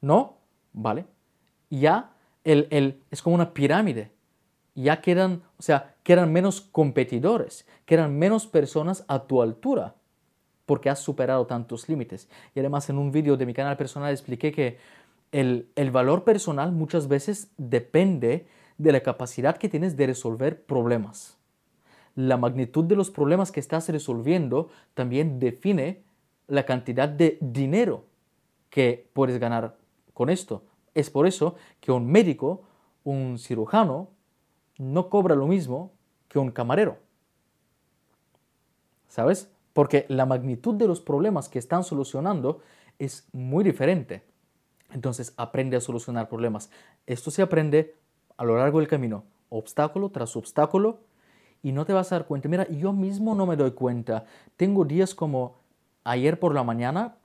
¿No? 0.00 0.38
Vale. 0.72 1.06
Ya 1.70 2.12
el, 2.44 2.68
el, 2.70 3.02
es 3.10 3.22
como 3.22 3.34
una 3.34 3.52
pirámide. 3.52 4.10
Ya 4.74 5.00
quedan, 5.00 5.42
o 5.58 5.62
sea, 5.62 5.94
quedan 6.02 6.32
menos 6.32 6.60
competidores, 6.60 7.66
quedan 7.84 8.18
menos 8.18 8.46
personas 8.46 9.04
a 9.08 9.24
tu 9.24 9.42
altura 9.42 9.94
porque 10.66 10.90
has 10.90 11.00
superado 11.00 11.46
tantos 11.46 11.88
límites. 11.88 12.28
Y 12.54 12.60
además 12.60 12.88
en 12.88 12.98
un 12.98 13.12
vídeo 13.12 13.36
de 13.36 13.46
mi 13.46 13.54
canal 13.54 13.76
personal 13.76 14.10
expliqué 14.10 14.52
que 14.52 14.78
el, 15.32 15.90
valor 15.90 16.24
personal 16.24 16.72
muchas 16.72 17.08
veces 17.08 17.50
depende 17.56 18.46
de 18.78 18.92
la 18.92 19.00
capacidad 19.00 19.56
que 19.56 19.68
tienes 19.68 19.96
de 19.96 20.06
resolver 20.06 20.64
problemas. 20.64 21.38
La 22.14 22.36
magnitud 22.36 22.84
de 22.84 22.96
los 22.96 23.10
problemas 23.10 23.50
que 23.50 23.60
estás 23.60 23.88
resolviendo 23.88 24.70
también 24.94 25.38
define 25.38 26.02
la 26.46 26.64
cantidad 26.64 27.08
de 27.08 27.38
dinero 27.40 28.04
que 28.68 29.08
puedes 29.14 29.38
ganar 29.38 29.76
con 30.12 30.28
esto. 30.28 30.64
Es 30.94 31.10
por 31.10 31.26
eso 31.26 31.56
que 31.80 31.92
un 31.92 32.06
médico, 32.06 32.62
un 33.04 33.38
cirujano, 33.38 34.10
no 34.78 35.08
cobra 35.08 35.34
lo 35.34 35.46
mismo 35.46 35.92
que 36.28 36.38
un 36.38 36.50
camarero. 36.50 36.98
¿Sabes? 39.08 39.52
porque 39.72 40.06
la 40.08 40.26
magnitud 40.26 40.74
de 40.74 40.86
los 40.86 41.00
problemas 41.00 41.48
que 41.48 41.58
están 41.58 41.84
solucionando 41.84 42.60
es 42.98 43.26
muy 43.32 43.64
diferente. 43.64 44.22
Entonces 44.92 45.32
aprende 45.36 45.76
a 45.76 45.80
solucionar 45.80 46.28
problemas. 46.28 46.70
Esto 47.06 47.30
se 47.30 47.42
aprende 47.42 47.96
a 48.36 48.44
lo 48.44 48.56
largo 48.58 48.78
del 48.78 48.88
camino, 48.88 49.24
obstáculo 49.48 50.10
tras 50.10 50.36
obstáculo, 50.36 51.00
y 51.62 51.72
no 51.72 51.86
te 51.86 51.92
vas 51.92 52.12
a 52.12 52.16
dar 52.16 52.26
cuenta. 52.26 52.48
Mira, 52.48 52.68
yo 52.68 52.92
mismo 52.92 53.34
no 53.34 53.46
me 53.46 53.56
doy 53.56 53.70
cuenta. 53.70 54.24
Tengo 54.56 54.84
días 54.84 55.14
como 55.14 55.56
ayer 56.04 56.38
por 56.38 56.54
la 56.54 56.64
mañana. 56.64 57.16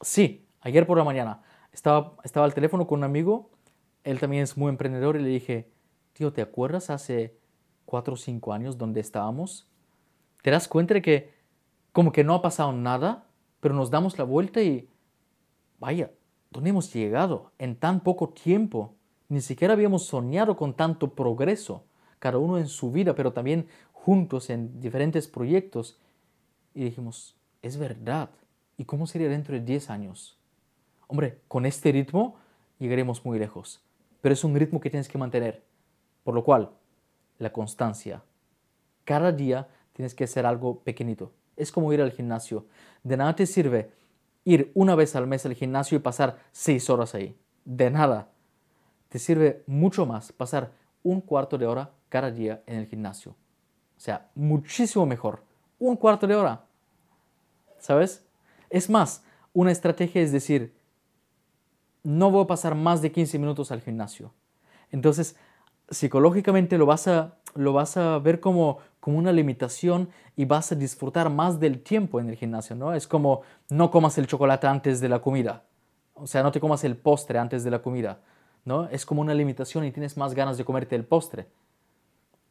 Sí, 0.00 0.46
ayer 0.60 0.86
por 0.86 0.96
la 0.96 1.04
mañana. 1.04 1.42
Estaba, 1.72 2.16
estaba 2.24 2.46
al 2.46 2.54
teléfono 2.54 2.86
con 2.86 3.00
un 3.00 3.04
amigo, 3.04 3.50
él 4.04 4.20
también 4.20 4.42
es 4.42 4.56
muy 4.56 4.70
emprendedor, 4.70 5.16
y 5.16 5.22
le 5.22 5.28
dije, 5.28 5.70
tío, 6.12 6.32
¿te 6.32 6.42
acuerdas 6.42 6.90
hace 6.90 7.38
cuatro 7.84 8.14
o 8.14 8.16
cinco 8.16 8.52
años 8.52 8.78
donde 8.78 9.00
estábamos? 9.00 9.68
te 10.42 10.50
das 10.50 10.68
cuenta 10.68 10.94
de 10.94 11.02
que 11.02 11.30
como 11.92 12.12
que 12.12 12.24
no 12.24 12.34
ha 12.34 12.42
pasado 12.42 12.72
nada, 12.72 13.26
pero 13.60 13.74
nos 13.74 13.90
damos 13.90 14.18
la 14.18 14.24
vuelta 14.24 14.62
y 14.62 14.88
vaya, 15.78 16.10
¿dónde 16.50 16.70
hemos 16.70 16.92
llegado 16.92 17.52
en 17.58 17.76
tan 17.76 18.00
poco 18.00 18.30
tiempo? 18.30 18.94
Ni 19.28 19.40
siquiera 19.40 19.74
habíamos 19.74 20.06
soñado 20.06 20.56
con 20.56 20.74
tanto 20.74 21.14
progreso, 21.14 21.84
cada 22.18 22.38
uno 22.38 22.58
en 22.58 22.68
su 22.68 22.92
vida, 22.92 23.14
pero 23.14 23.32
también 23.32 23.68
juntos 23.92 24.48
en 24.48 24.80
diferentes 24.80 25.28
proyectos. 25.28 25.98
Y 26.72 26.84
dijimos, 26.84 27.36
es 27.62 27.76
verdad. 27.76 28.30
¿Y 28.76 28.84
cómo 28.84 29.06
sería 29.06 29.28
dentro 29.28 29.54
de 29.54 29.60
10 29.60 29.90
años? 29.90 30.37
Hombre, 31.08 31.40
con 31.48 31.66
este 31.66 31.90
ritmo 31.90 32.36
llegaremos 32.78 33.24
muy 33.24 33.38
lejos, 33.38 33.82
pero 34.20 34.34
es 34.34 34.44
un 34.44 34.54
ritmo 34.54 34.80
que 34.80 34.90
tienes 34.90 35.08
que 35.08 35.18
mantener. 35.18 35.64
Por 36.22 36.34
lo 36.34 36.44
cual, 36.44 36.70
la 37.38 37.52
constancia. 37.52 38.22
Cada 39.04 39.32
día 39.32 39.68
tienes 39.94 40.14
que 40.14 40.24
hacer 40.24 40.44
algo 40.44 40.80
pequeñito. 40.80 41.32
Es 41.56 41.72
como 41.72 41.92
ir 41.92 42.02
al 42.02 42.12
gimnasio. 42.12 42.66
De 43.02 43.16
nada 43.16 43.34
te 43.34 43.46
sirve 43.46 43.90
ir 44.44 44.70
una 44.74 44.94
vez 44.94 45.16
al 45.16 45.26
mes 45.26 45.46
al 45.46 45.54
gimnasio 45.54 45.96
y 45.96 46.00
pasar 46.00 46.38
seis 46.52 46.90
horas 46.90 47.14
ahí. 47.14 47.36
De 47.64 47.90
nada. 47.90 48.28
Te 49.08 49.18
sirve 49.18 49.62
mucho 49.66 50.04
más 50.04 50.30
pasar 50.32 50.72
un 51.02 51.22
cuarto 51.22 51.56
de 51.56 51.66
hora 51.66 51.90
cada 52.10 52.30
día 52.30 52.62
en 52.66 52.76
el 52.76 52.86
gimnasio. 52.86 53.32
O 53.96 54.00
sea, 54.00 54.28
muchísimo 54.34 55.06
mejor. 55.06 55.42
Un 55.78 55.96
cuarto 55.96 56.26
de 56.26 56.34
hora. 56.34 56.64
¿Sabes? 57.78 58.24
Es 58.68 58.90
más, 58.90 59.24
una 59.54 59.72
estrategia 59.72 60.20
es 60.20 60.32
decir, 60.32 60.77
no 62.08 62.30
voy 62.30 62.44
a 62.44 62.46
pasar 62.46 62.74
más 62.74 63.02
de 63.02 63.12
15 63.12 63.38
minutos 63.38 63.70
al 63.70 63.82
gimnasio. 63.82 64.32
Entonces, 64.90 65.36
psicológicamente 65.90 66.78
lo 66.78 66.86
vas 66.86 67.06
a 67.06 67.34
lo 67.54 67.72
vas 67.72 67.96
a 67.96 68.18
ver 68.18 68.40
como, 68.40 68.78
como 69.00 69.18
una 69.18 69.32
limitación 69.32 70.08
y 70.36 70.44
vas 70.44 70.72
a 70.72 70.74
disfrutar 70.74 71.28
más 71.28 71.60
del 71.60 71.82
tiempo 71.82 72.20
en 72.20 72.28
el 72.28 72.36
gimnasio, 72.36 72.76
¿no? 72.76 72.94
Es 72.94 73.06
como 73.06 73.42
no 73.68 73.90
comas 73.90 74.16
el 74.16 74.26
chocolate 74.26 74.66
antes 74.66 75.00
de 75.00 75.08
la 75.08 75.20
comida, 75.20 75.64
o 76.14 76.26
sea, 76.26 76.42
no 76.42 76.52
te 76.52 76.60
comas 76.60 76.84
el 76.84 76.96
postre 76.96 77.38
antes 77.38 77.64
de 77.64 77.70
la 77.70 77.82
comida, 77.82 78.20
¿no? 78.64 78.88
Es 78.88 79.04
como 79.04 79.20
una 79.20 79.34
limitación 79.34 79.84
y 79.84 79.92
tienes 79.92 80.16
más 80.16 80.34
ganas 80.34 80.56
de 80.56 80.64
comerte 80.64 80.94
el 80.94 81.04
postre. 81.04 81.48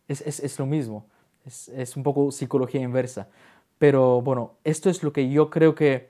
Es, 0.07 0.21
es, 0.21 0.39
es 0.39 0.59
lo 0.59 0.65
mismo, 0.65 1.05
es, 1.45 1.69
es, 1.69 1.95
un 1.95 2.03
poco 2.03 2.31
psicología 2.31 2.81
inversa. 2.81 3.27
Pero 3.77 4.21
bueno, 4.21 4.55
esto 4.63 4.89
es 4.89 5.03
lo 5.03 5.13
que 5.13 5.29
yo 5.29 5.49
creo 5.49 5.73
que, 5.73 6.09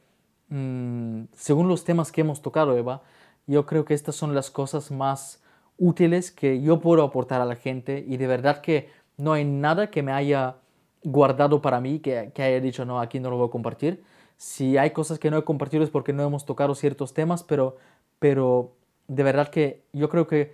mmm, 0.49 1.23
según 1.33 1.67
los 1.67 1.83
temas 1.83 2.11
que 2.11 2.21
hemos 2.21 2.41
tocado, 2.41 2.77
Eva, 2.77 3.03
yo 3.47 3.65
creo 3.65 3.85
que 3.85 3.93
estas 3.93 4.15
son 4.15 4.35
las 4.35 4.51
cosas 4.51 4.91
más 4.91 5.41
útiles 5.77 6.31
que 6.31 6.61
yo 6.61 6.79
puedo 6.79 7.03
aportar 7.03 7.41
a 7.41 7.45
la 7.45 7.55
gente 7.55 8.03
y 8.07 8.17
de 8.17 8.27
verdad 8.27 8.61
que 8.61 8.89
no 9.17 9.33
hay 9.33 9.45
nada 9.45 9.89
que 9.89 10.03
me 10.03 10.11
haya 10.11 10.57
guardado 11.03 11.61
para 11.61 11.79
mí, 11.79 11.99
que, 11.99 12.31
que 12.35 12.43
haya 12.43 12.59
dicho, 12.59 12.85
no, 12.85 12.99
aquí 12.99 13.19
no 13.19 13.29
lo 13.29 13.37
voy 13.37 13.47
a 13.47 13.51
compartir. 13.51 14.03
Si 14.35 14.77
hay 14.77 14.91
cosas 14.91 15.17
que 15.17 15.31
no 15.31 15.37
he 15.37 15.43
compartido 15.43 15.83
es 15.83 15.89
porque 15.89 16.13
no 16.13 16.23
hemos 16.23 16.45
tocado 16.45 16.75
ciertos 16.75 17.13
temas, 17.13 17.43
pero, 17.43 17.77
pero 18.19 18.75
de 19.07 19.23
verdad 19.23 19.49
que 19.49 19.83
yo 19.93 20.09
creo 20.09 20.27
que, 20.27 20.53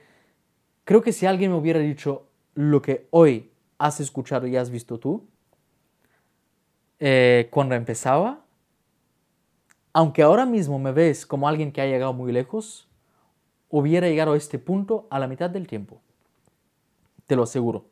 creo 0.86 1.02
que 1.02 1.12
si 1.12 1.26
alguien 1.26 1.52
me 1.52 1.58
hubiera 1.58 1.80
dicho 1.80 2.28
lo 2.54 2.82
que 2.82 3.08
hoy 3.10 3.52
has 3.78 4.00
escuchado 4.00 4.48
y 4.48 4.56
has 4.56 4.70
visto 4.70 5.00
tú, 5.00 5.28
eh, 7.00 7.50
cuando 7.52 7.76
empezaba, 7.76 8.43
aunque 9.94 10.24
ahora 10.24 10.46
mismo 10.46 10.80
me 10.80 10.92
ves 10.92 11.26
como 11.26 11.48
alguien 11.48 11.72
que 11.72 11.82
ha 11.82 11.86
llegado 11.86 12.14
muy 12.14 12.32
lejos, 12.32 12.88
hubiera 13.70 14.08
llegado 14.08 14.34
a 14.34 14.38
este 14.38 14.60
punto 14.60 15.08
a 15.10 15.20
la 15.20 15.28
mitad 15.28 15.50
del 15.50 15.68
tiempo. 15.68 16.02
Te 17.28 17.36
lo 17.36 17.44
aseguro. 17.44 17.86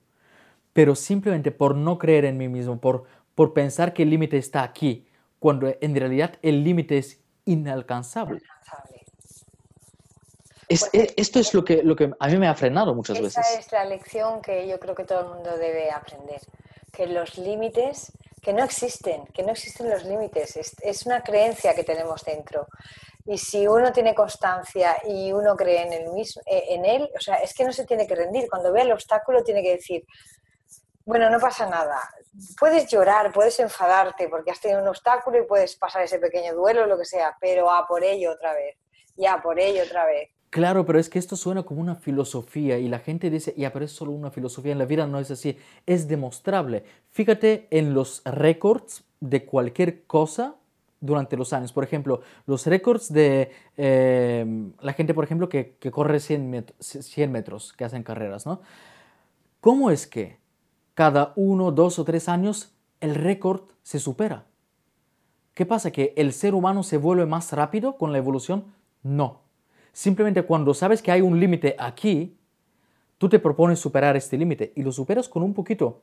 Pero 0.73 0.95
simplemente 0.95 1.51
por 1.51 1.75
no 1.75 1.97
creer 1.97 2.25
en 2.25 2.37
mí 2.37 2.47
mismo, 2.47 2.79
por, 2.79 3.05
por 3.35 3.53
pensar 3.53 3.93
que 3.93 4.03
el 4.03 4.09
límite 4.09 4.37
está 4.37 4.63
aquí, 4.63 5.07
cuando 5.39 5.73
en 5.79 5.95
realidad 5.95 6.35
el 6.41 6.63
límite 6.63 6.97
es 6.97 7.19
inalcanzable. 7.45 8.41
Es, 10.67 10.89
es, 10.93 11.13
esto 11.17 11.39
es 11.39 11.53
lo 11.53 11.65
que, 11.65 11.83
lo 11.83 11.95
que 11.95 12.11
a 12.17 12.27
mí 12.27 12.37
me 12.37 12.47
ha 12.47 12.55
frenado 12.55 12.95
muchas 12.95 13.17
Esa 13.17 13.23
veces. 13.23 13.45
Esa 13.45 13.59
es 13.59 13.71
la 13.71 13.85
lección 13.85 14.41
que 14.41 14.67
yo 14.67 14.79
creo 14.79 14.95
que 14.95 15.03
todo 15.03 15.19
el 15.19 15.27
mundo 15.27 15.57
debe 15.57 15.91
aprender, 15.91 16.39
que 16.93 17.07
los 17.07 17.37
límites, 17.37 18.13
que 18.41 18.53
no 18.53 18.63
existen, 18.63 19.25
que 19.27 19.43
no 19.43 19.51
existen 19.51 19.89
los 19.89 20.03
límites, 20.03 20.57
es, 20.57 20.75
es, 20.81 21.05
una 21.05 21.21
creencia 21.21 21.75
que 21.75 21.83
tenemos 21.83 22.23
dentro. 22.23 22.67
Y 23.25 23.37
si 23.37 23.67
uno 23.67 23.91
tiene 23.91 24.15
constancia 24.15 24.97
y 25.07 25.31
uno 25.31 25.55
cree 25.55 25.83
en, 25.83 25.93
el 25.93 26.11
mismo, 26.11 26.41
eh, 26.45 26.65
en 26.69 26.85
él, 26.85 27.09
o 27.15 27.19
sea, 27.19 27.35
es 27.35 27.53
que 27.53 27.63
no 27.63 27.71
se 27.71 27.85
tiene 27.85 28.07
que 28.07 28.15
rendir. 28.15 28.49
Cuando 28.49 28.71
ve 28.71 28.81
el 28.81 28.91
obstáculo 28.91 29.43
tiene 29.43 29.61
que 29.61 29.73
decir, 29.73 30.03
bueno, 31.05 31.29
no 31.29 31.39
pasa 31.39 31.67
nada. 31.67 31.99
Puedes 32.59 32.87
llorar, 32.87 33.31
puedes 33.31 33.59
enfadarte 33.59 34.27
porque 34.27 34.51
has 34.51 34.59
tenido 34.59 34.81
un 34.81 34.87
obstáculo 34.87 35.37
y 35.37 35.45
puedes 35.45 35.75
pasar 35.75 36.01
ese 36.01 36.17
pequeño 36.17 36.55
duelo 36.55 36.87
lo 36.87 36.97
que 36.97 37.05
sea, 37.05 37.37
pero 37.39 37.71
a 37.71 37.85
por 37.85 38.03
ello 38.03 38.31
otra 38.31 38.53
vez, 38.53 38.77
ya 39.15 39.39
por 39.41 39.59
ello 39.59 39.83
otra 39.83 40.05
vez. 40.05 40.29
Claro, 40.51 40.85
pero 40.85 40.99
es 40.99 41.07
que 41.07 41.17
esto 41.17 41.37
suena 41.37 41.63
como 41.63 41.79
una 41.79 41.95
filosofía 41.95 42.77
y 42.77 42.89
la 42.89 42.99
gente 42.99 43.29
dice, 43.29 43.53
ya, 43.57 43.71
pero 43.71 43.85
es 43.85 43.93
solo 43.93 44.11
una 44.11 44.31
filosofía, 44.31 44.73
en 44.73 44.79
la 44.79 44.85
vida 44.85 45.07
no 45.07 45.17
es 45.17 45.31
así, 45.31 45.57
es 45.85 46.09
demostrable. 46.09 46.83
Fíjate 47.09 47.69
en 47.71 47.93
los 47.93 48.21
récords 48.25 49.05
de 49.21 49.45
cualquier 49.45 50.03
cosa 50.03 50.57
durante 50.99 51.37
los 51.37 51.53
años. 51.53 51.71
Por 51.71 51.85
ejemplo, 51.85 52.19
los 52.47 52.67
récords 52.67 53.13
de 53.13 53.49
eh, 53.77 54.45
la 54.81 54.91
gente, 54.91 55.13
por 55.13 55.23
ejemplo, 55.23 55.47
que, 55.47 55.77
corre 55.89 56.19
100, 56.19 56.49
met 56.49 56.73
100 56.81 57.31
metros, 57.31 57.71
que 57.71 57.85
hacen 57.85 58.03
carreras, 58.03 58.45
¿no? 58.45 58.59
¿Cómo 59.61 59.89
es 59.89 60.05
que 60.05 60.37
cada 60.95 61.31
uno, 61.37 61.71
dos 61.71 61.97
o 61.97 62.03
tres 62.03 62.27
años 62.27 62.73
el 62.99 63.15
récord 63.15 63.61
se 63.83 63.99
supera? 63.99 64.47
¿Qué 65.53 65.65
pasa? 65.65 65.91
¿Que 65.91 66.13
el 66.17 66.33
ser 66.33 66.55
humano 66.55 66.83
se 66.83 66.97
vuelve 66.97 67.25
más 67.25 67.53
rápido 67.53 67.95
con 67.95 68.11
la 68.11 68.17
evolución? 68.17 68.65
No. 69.01 69.50
Simplemente 69.93 70.43
cuando 70.43 70.73
sabes 70.73 71.01
que 71.01 71.11
hay 71.11 71.21
un 71.21 71.39
límite 71.39 71.75
aquí, 71.77 72.37
tú 73.17 73.29
te 73.29 73.39
propones 73.39 73.79
superar 73.79 74.15
este 74.15 74.37
límite 74.37 74.73
y 74.75 74.83
lo 74.83 74.91
superas 74.91 75.27
con 75.27 75.43
un 75.43 75.53
poquito. 75.53 76.01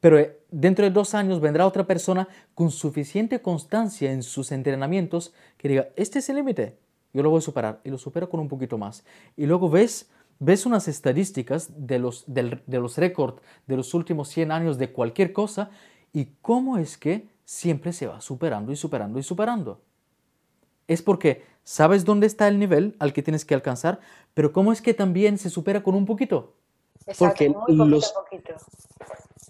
Pero 0.00 0.18
eh, 0.18 0.38
dentro 0.50 0.84
de 0.84 0.90
dos 0.90 1.14
años 1.14 1.40
vendrá 1.40 1.66
otra 1.66 1.86
persona 1.86 2.28
con 2.54 2.70
suficiente 2.70 3.40
constancia 3.40 4.12
en 4.12 4.22
sus 4.22 4.52
entrenamientos 4.52 5.32
que 5.56 5.68
diga, 5.68 5.88
este 5.96 6.18
es 6.18 6.28
el 6.28 6.36
límite, 6.36 6.76
yo 7.12 7.22
lo 7.22 7.30
voy 7.30 7.38
a 7.38 7.42
superar 7.42 7.80
y 7.84 7.90
lo 7.90 7.98
supero 7.98 8.28
con 8.28 8.40
un 8.40 8.48
poquito 8.48 8.78
más. 8.78 9.04
Y 9.36 9.46
luego 9.46 9.70
ves, 9.70 10.10
ves 10.38 10.66
unas 10.66 10.88
estadísticas 10.88 11.86
de 11.86 11.98
los, 11.98 12.24
de, 12.26 12.60
de 12.66 12.80
los 12.80 12.98
récords 12.98 13.40
de 13.66 13.76
los 13.76 13.94
últimos 13.94 14.28
100 14.28 14.50
años 14.50 14.78
de 14.78 14.90
cualquier 14.90 15.32
cosa 15.32 15.70
y 16.12 16.28
cómo 16.40 16.78
es 16.78 16.98
que 16.98 17.28
siempre 17.44 17.92
se 17.92 18.06
va 18.06 18.20
superando 18.20 18.72
y 18.72 18.76
superando 18.76 19.18
y 19.18 19.22
superando. 19.22 19.80
Es 20.88 21.00
porque 21.00 21.44
sabes 21.64 22.04
dónde 22.04 22.26
está 22.26 22.48
el 22.48 22.58
nivel 22.58 22.96
al 22.98 23.12
que 23.12 23.22
tienes 23.22 23.44
que 23.44 23.54
alcanzar, 23.54 24.00
pero 24.34 24.52
cómo 24.52 24.72
es 24.72 24.82
que 24.82 24.94
también 24.94 25.38
se 25.38 25.50
supera 25.50 25.82
con 25.82 25.94
un 25.94 26.06
poquito. 26.06 26.54
Exacto, 27.06 27.26
porque 27.26 27.48
muy 27.48 27.60
poquito, 27.60 27.84
los... 27.84 28.12
poquito. 28.12 28.54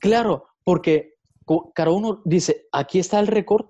Claro, 0.01 0.47
porque 0.65 1.15
cada 1.75 1.91
uno 1.91 2.23
dice, 2.25 2.67
aquí 2.73 2.99
está 2.99 3.21
el 3.21 3.27
récord, 3.27 3.67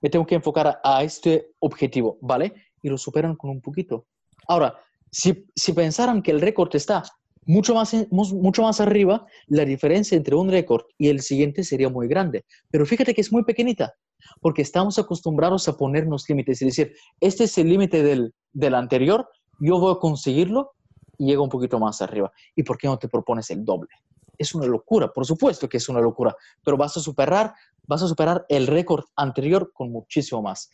me 0.00 0.10
tengo 0.10 0.26
que 0.26 0.34
enfocar 0.34 0.66
a, 0.66 0.80
a, 0.82 1.02
este 1.02 1.52
objetivo, 1.60 2.18
¿vale? 2.20 2.54
Y 2.82 2.88
lo 2.88 2.98
superan 2.98 3.36
con 3.36 3.50
un 3.50 3.60
poquito. 3.60 4.06
Ahora, 4.48 4.78
si, 5.10 5.46
si 5.54 5.72
pensaran 5.72 6.22
que 6.22 6.30
el 6.30 6.40
récord 6.40 6.74
está 6.74 7.02
mucho 7.46 7.74
más, 7.74 7.94
mucho 8.10 8.62
más 8.62 8.80
arriba, 8.80 9.26
la 9.46 9.64
diferencia 9.64 10.16
entre 10.16 10.34
un 10.34 10.50
récord 10.50 10.84
y 10.98 11.08
el 11.08 11.20
siguiente 11.20 11.62
sería 11.64 11.88
muy 11.88 12.08
grande. 12.08 12.44
Pero 12.70 12.84
fíjate 12.84 13.14
que 13.14 13.20
es 13.20 13.32
muy 13.32 13.44
pequeñita, 13.44 13.94
porque 14.40 14.62
estamos 14.62 14.98
acostumbrados 14.98 15.68
a 15.68 15.76
ponernos 15.76 16.28
límites 16.28 16.62
y 16.62 16.66
decir, 16.66 16.94
este 17.20 17.44
es 17.44 17.58
el 17.58 17.68
límite 17.68 18.02
del, 18.02 18.34
del 18.52 18.74
anterior, 18.74 19.28
yo 19.58 19.78
voy 19.78 19.94
a 19.94 19.98
conseguirlo 19.98 20.72
y 21.18 21.26
llego 21.26 21.42
un 21.42 21.48
poquito 21.48 21.78
más 21.78 22.02
arriba. 22.02 22.32
¿Y 22.54 22.62
por 22.62 22.78
qué 22.78 22.86
no 22.86 22.98
te 22.98 23.08
propones 23.08 23.50
el 23.50 23.64
doble? 23.64 23.90
Es 24.38 24.54
una 24.54 24.66
locura, 24.66 25.12
por 25.12 25.24
supuesto 25.24 25.68
que 25.68 25.78
es 25.78 25.88
una 25.88 26.00
locura, 26.00 26.36
pero 26.62 26.76
vas 26.76 26.96
a 26.96 27.00
superar, 27.00 27.54
vas 27.86 28.02
a 28.02 28.08
superar 28.08 28.44
el 28.48 28.66
récord 28.66 29.04
anterior 29.16 29.72
con 29.72 29.90
muchísimo 29.90 30.42
más. 30.42 30.70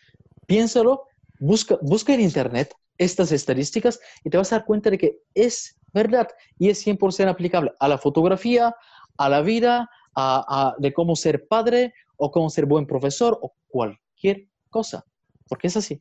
Piénsalo, 0.47 1.05
busca, 1.39 1.79
busca 1.81 2.13
en 2.15 2.21
internet 2.21 2.75
estas 2.99 3.33
estadísticas 3.33 4.01
y 4.25 4.31
te 4.31 4.37
vas 4.37 4.53
a 4.53 4.57
dar 4.57 4.65
cuenta 4.65 4.91
de 4.91 4.99
que 4.99 5.19
es 5.35 5.79
verdad 5.93 6.29
y 6.59 6.71
es 6.71 6.85
100% 6.87 7.29
aplicable 7.29 7.73
a 7.79 7.89
la 7.89 7.99
fotografía, 7.99 8.75
a 9.17 9.29
la 9.29 9.43
vida, 9.43 9.91
a, 10.15 10.45
a, 10.49 10.75
de 10.79 10.93
cómo 10.93 11.17
ser 11.17 11.47
padre 11.47 11.95
o 12.25 12.31
cómo 12.31 12.49
ser 12.51 12.67
buen 12.67 12.87
profesor 12.87 13.37
o 13.43 13.53
cualquier 13.67 14.47
cosa, 14.71 15.05
porque 15.49 15.67
es 15.67 15.77
así. 15.77 16.01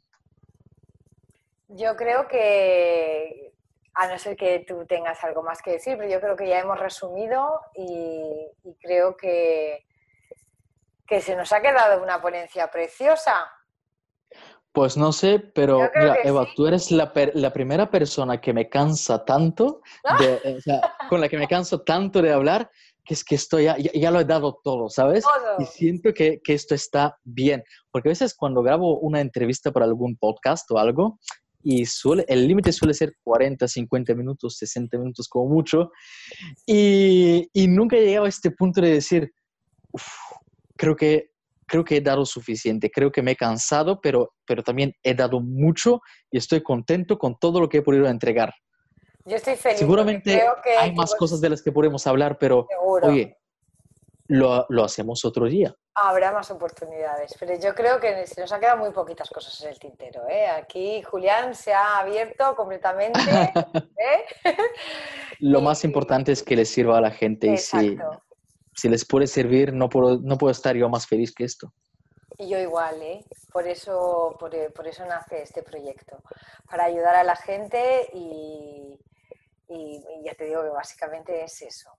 Yo 1.67 1.95
creo 1.95 2.27
que, 2.27 3.55
a 3.95 4.07
no 4.07 4.19
ser 4.19 4.35
que 4.35 4.59
tú 4.59 4.85
tengas 4.85 5.23
algo 5.23 5.41
más 5.41 5.63
que 5.63 5.71
decir, 5.71 5.97
pero 5.97 6.07
yo 6.07 6.21
creo 6.21 6.35
que 6.35 6.47
ya 6.47 6.59
hemos 6.59 6.79
resumido 6.79 7.59
y, 7.73 8.51
y 8.63 8.75
creo 8.75 9.17
que, 9.17 9.87
que 11.07 11.21
se 11.21 11.35
nos 11.35 11.51
ha 11.53 11.61
quedado 11.61 12.03
una 12.03 12.21
ponencia 12.21 12.69
preciosa. 12.69 13.51
Pues 14.71 14.95
no 14.97 15.11
sé, 15.11 15.39
pero 15.39 15.89
mira, 15.95 16.17
Eva, 16.23 16.45
sí. 16.45 16.51
tú 16.55 16.67
eres 16.67 16.91
la, 16.91 17.11
la, 17.33 17.51
primera 17.51 17.89
persona 17.89 18.39
que 18.39 18.53
me 18.53 18.69
cansa 18.69 19.25
tanto, 19.25 19.81
de, 20.19 20.55
o 20.57 20.61
sea, 20.61 20.95
con 21.11 21.19
la 21.19 21.27
que 21.27 21.37
me 21.37 21.45
canso 21.45 21.81
tanto 21.81 22.21
de 22.21 22.31
hablar, 22.31 22.71
que 23.03 23.15
es 23.15 23.25
que 23.25 23.35
estoy, 23.35 23.65
ya, 23.65 23.75
ya 23.77 24.11
lo 24.11 24.21
he 24.21 24.23
dado 24.23 24.61
todo, 24.63 24.87
¿sabes? 24.89 25.25
Todo. 25.25 25.57
Y 25.59 25.65
siento 25.65 26.13
que, 26.13 26.39
que, 26.41 26.53
esto 26.53 26.73
está 26.73 27.17
bien, 27.25 27.61
porque 27.91 28.07
a 28.07 28.11
veces 28.11 28.33
cuando 28.33 28.63
grabo 28.63 28.97
una 28.99 29.19
entrevista 29.19 29.73
para 29.73 29.85
algún 29.85 30.15
podcast 30.15 30.71
o 30.71 30.77
algo, 30.77 31.19
y 31.61 31.85
suele, 31.85 32.23
el 32.29 32.47
límite 32.47 32.71
suele 32.71 32.93
ser 32.93 33.11
40, 33.25 33.67
50 33.67 34.15
minutos, 34.15 34.55
60 34.55 34.97
minutos 34.99 35.27
como 35.27 35.53
mucho, 35.53 35.91
y, 36.65 37.45
y 37.51 37.67
nunca 37.67 37.97
he 37.97 38.05
llegado 38.05 38.25
a 38.25 38.29
este 38.29 38.49
punto 38.49 38.79
de 38.79 38.91
decir, 38.91 39.33
creo 40.77 40.95
que 40.95 41.31
creo 41.67 41.83
que 41.83 41.97
he 41.97 42.01
dado 42.01 42.25
suficiente, 42.25 42.89
creo 42.89 43.11
que 43.11 43.21
me 43.21 43.31
he 43.31 43.35
cansado, 43.35 43.99
pero, 43.99 44.33
pero 44.45 44.63
también 44.63 44.93
he 45.03 45.13
dado 45.13 45.41
mucho 45.41 45.99
y 46.29 46.37
estoy 46.37 46.63
contento 46.63 47.17
con 47.17 47.37
todo 47.37 47.59
lo 47.59 47.67
que 47.67 47.79
he 47.79 47.81
podido 47.81 48.07
entregar. 48.07 48.53
Yo 49.25 49.35
estoy 49.37 49.55
feliz. 49.55 49.79
Seguramente 49.79 50.39
creo 50.39 50.55
que 50.63 50.71
hay 50.71 50.93
más 50.93 51.13
cosas 51.15 51.41
de 51.41 51.49
las 51.49 51.61
que 51.61 51.71
podemos 51.71 52.05
hablar, 52.07 52.37
pero 52.37 52.67
Seguro. 52.69 53.07
oye, 53.07 53.37
lo, 54.27 54.65
lo, 54.69 54.83
hacemos 54.83 55.23
otro 55.25 55.45
día. 55.45 55.75
Habrá 55.93 56.31
más 56.31 56.49
oportunidades, 56.51 57.35
pero 57.39 57.53
yo 57.59 57.75
creo 57.75 57.99
que 57.99 58.25
se 58.25 58.39
nos 58.39 58.51
han 58.51 58.61
quedado 58.61 58.77
muy 58.77 58.91
poquitas 58.91 59.29
cosas 59.29 59.61
en 59.61 59.69
el 59.69 59.79
tintero. 59.79 60.27
¿eh? 60.29 60.47
Aquí 60.47 61.01
Julián 61.03 61.53
se 61.53 61.73
ha 61.73 61.99
abierto 61.99 62.55
completamente. 62.55 63.19
¿eh? 63.97 64.55
lo 65.39 65.59
y... 65.59 65.61
más 65.61 65.83
importante 65.83 66.31
es 66.31 66.41
que 66.43 66.55
les 66.55 66.69
sirva 66.69 66.97
a 66.97 67.01
la 67.01 67.11
gente 67.11 67.51
Exacto. 67.51 67.85
y 67.85 67.89
si 67.89 67.97
si 68.73 68.89
les 68.89 69.05
puede 69.05 69.27
servir, 69.27 69.73
no 69.73 69.89
puedo, 69.89 70.19
no 70.19 70.37
puedo 70.37 70.51
estar 70.51 70.75
yo 70.75 70.89
más 70.89 71.05
feliz 71.07 71.33
que 71.33 71.43
esto. 71.43 71.71
Y 72.37 72.49
yo 72.49 72.57
igual, 72.57 73.01
¿eh? 73.01 73.23
Por 73.51 73.67
eso, 73.67 74.35
por, 74.39 74.51
por, 74.73 74.87
eso 74.87 75.05
nace 75.05 75.41
este 75.41 75.61
proyecto, 75.61 76.23
para 76.69 76.85
ayudar 76.85 77.15
a 77.15 77.23
la 77.23 77.35
gente 77.35 78.09
y, 78.13 78.97
Y, 79.73 80.03
ya 80.25 80.33
te 80.35 80.43
digo 80.43 80.63
que 80.63 80.69
básicamente 80.69 81.43
es 81.43 81.61
eso. 81.61 81.89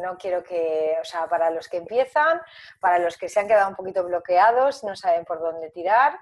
no 0.00 0.16
quiero 0.16 0.44
que, 0.44 0.96
o 1.00 1.04
sea, 1.04 1.28
para 1.28 1.50
los 1.50 1.68
que 1.68 1.78
empiezan, 1.78 2.40
para 2.80 3.00
los 3.00 3.16
que 3.16 3.28
se 3.28 3.40
han 3.40 3.48
quedado 3.48 3.68
un 3.68 3.74
poquito 3.74 4.04
bloqueados, 4.04 4.84
no 4.84 4.94
saben 4.94 5.24
por 5.24 5.40
dónde 5.40 5.70
tirar, 5.70 6.16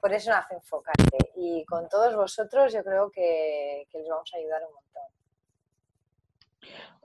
por 0.00 0.12
eso 0.12 0.30
no 0.30 0.36
hacen 0.36 0.58
enfocarte. 0.58 1.32
Y 1.34 1.64
con 1.64 1.88
todos 1.88 2.14
vosotros 2.14 2.72
yo 2.72 2.84
creo 2.84 3.10
que, 3.10 3.88
les 3.92 4.08
vamos 4.08 4.30
a 4.32 4.36
ayudar 4.36 4.62
un 4.64 4.74
montón. 4.74 5.02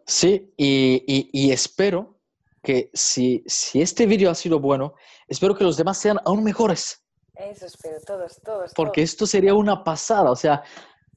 Sí, 0.06 0.54
y, 0.56 1.52
espero 1.52 2.20
que 2.62 2.92
si, 2.94 3.44
si 3.48 3.82
este 3.82 4.06
vídeo 4.06 4.30
ha 4.30 4.36
sido 4.36 4.60
bueno, 4.60 4.94
espero 5.28 5.56
que 5.56 5.64
los 5.64 5.76
demás 5.76 5.98
sean 5.98 6.20
aún 6.24 6.44
mejores. 6.44 7.04
Eso 7.34 7.66
espero, 7.66 7.98
todos, 8.06 8.40
todos. 8.42 8.74
Porque 8.76 9.02
esto 9.02 9.26
sería 9.26 9.56
una 9.56 9.84
pasada, 9.84 10.30
o 10.30 10.36
sea, 10.36 10.62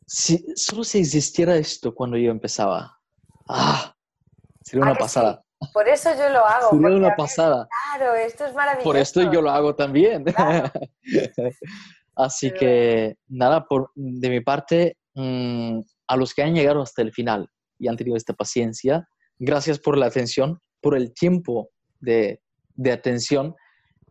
si 0.07 0.45
solo 0.57 0.85
si 0.85 0.99
existiera 0.99 1.57
esto 1.57 1.95
cuando 1.95 2.17
yo 2.17 2.31
empezaba. 2.31 2.99
¡Ah! 3.49 3.95
Sería 4.63 4.85
una 4.85 4.95
pasada. 4.95 5.45
Por 5.73 5.89
eso 5.89 6.11
yo 6.17 6.29
lo 6.31 6.45
hago. 6.45 6.71
Sería 6.71 6.97
una 6.97 7.17
pasada. 7.17 7.69
claro, 7.95 8.15
esto 8.15 8.47
es 8.47 8.55
maravilloso. 8.55 8.85
Por 8.85 8.97
esto 8.97 9.33
yo 9.33 9.43
lo 9.43 9.51
hago 9.51 9.75
también. 9.75 10.25
Así 12.17 12.53
que, 12.53 13.17
nada, 13.29 13.65
por, 13.65 13.91
de 13.95 14.29
mi 14.29 14.41
parte, 14.41 14.99
mm, 15.15 15.81
a 16.09 16.17
los 16.17 16.35
que 16.35 16.43
han 16.43 16.55
llegado 16.55 16.83
hasta 16.83 17.03
el 17.03 17.13
final 17.13 17.49
y 17.79 17.89
han 17.89 17.97
tenido 17.97 18.17
esta 18.17 18.35
paciencia, 18.35 19.09
gracias 19.39 19.79
por 19.79 19.97
la 19.97 20.07
atención, 20.07 20.61
por 20.81 20.97
el 20.97 21.15
tiempo 21.15 21.71
de, 22.01 22.43
de 22.75 22.93
atención. 22.93 23.55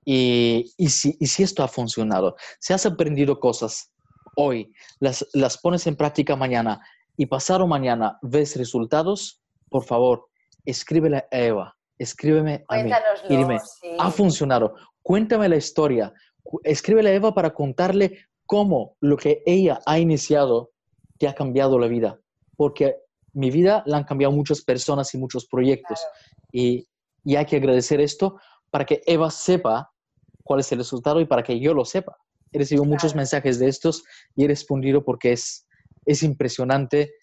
Y, 0.03 0.73
y, 0.77 0.89
si, 0.89 1.15
y 1.19 1.27
si 1.27 1.43
esto 1.43 1.63
ha 1.63 1.68
funcionado, 1.68 2.35
si 2.59 2.73
has 2.73 2.85
aprendido 2.88 3.39
cosas 3.39 3.91
hoy, 4.35 4.73
las, 4.99 5.27
las 5.33 5.57
pones 5.57 5.87
en 5.87 5.95
práctica 5.95 6.35
mañana 6.35 6.81
y 7.17 7.25
pasado 7.25 7.67
mañana 7.67 8.17
ves 8.21 8.55
resultados, 8.55 9.41
por 9.69 9.83
favor, 9.83 10.27
escríbele 10.65 11.17
a 11.17 11.27
Eva, 11.31 11.77
escríbeme 11.97 12.65
a 12.67 12.83
mí. 12.83 12.91
Y 13.29 13.37
dime, 13.37 13.59
ha 13.99 14.11
funcionado. 14.11 14.75
Cuéntame 15.01 15.49
la 15.49 15.55
historia. 15.55 16.13
Escríbele 16.63 17.09
a 17.09 17.13
Eva 17.13 17.33
para 17.33 17.53
contarle 17.53 18.25
cómo 18.45 18.97
lo 18.99 19.17
que 19.17 19.43
ella 19.45 19.79
ha 19.85 19.99
iniciado 19.99 20.71
te 21.17 21.27
ha 21.27 21.33
cambiado 21.33 21.77
la 21.79 21.87
vida. 21.87 22.19
Porque 22.55 22.95
mi 23.33 23.49
vida 23.49 23.83
la 23.85 23.97
han 23.97 24.03
cambiado 24.03 24.33
muchas 24.33 24.61
personas 24.61 25.13
y 25.13 25.17
muchos 25.17 25.45
proyectos. 25.45 26.05
Y, 26.51 26.87
y 27.23 27.35
hay 27.35 27.45
que 27.45 27.57
agradecer 27.57 28.01
esto 28.01 28.39
para 28.69 28.85
que 28.85 29.01
Eva 29.05 29.29
sepa 29.29 29.91
cuál 30.43 30.59
es 30.59 30.71
el 30.71 30.79
resultado 30.79 31.21
y 31.21 31.25
para 31.25 31.43
que 31.43 31.59
yo 31.59 31.73
lo 31.73 31.85
sepa. 31.85 32.17
He 32.51 32.57
recibido 32.57 32.85
muchos 32.85 33.15
mensajes 33.15 33.59
de 33.59 33.67
estos 33.67 34.03
y 34.35 34.45
he 34.45 34.47
respondido 34.47 35.03
porque 35.03 35.31
es, 35.31 35.67
es 36.05 36.23
impresionante 36.23 37.13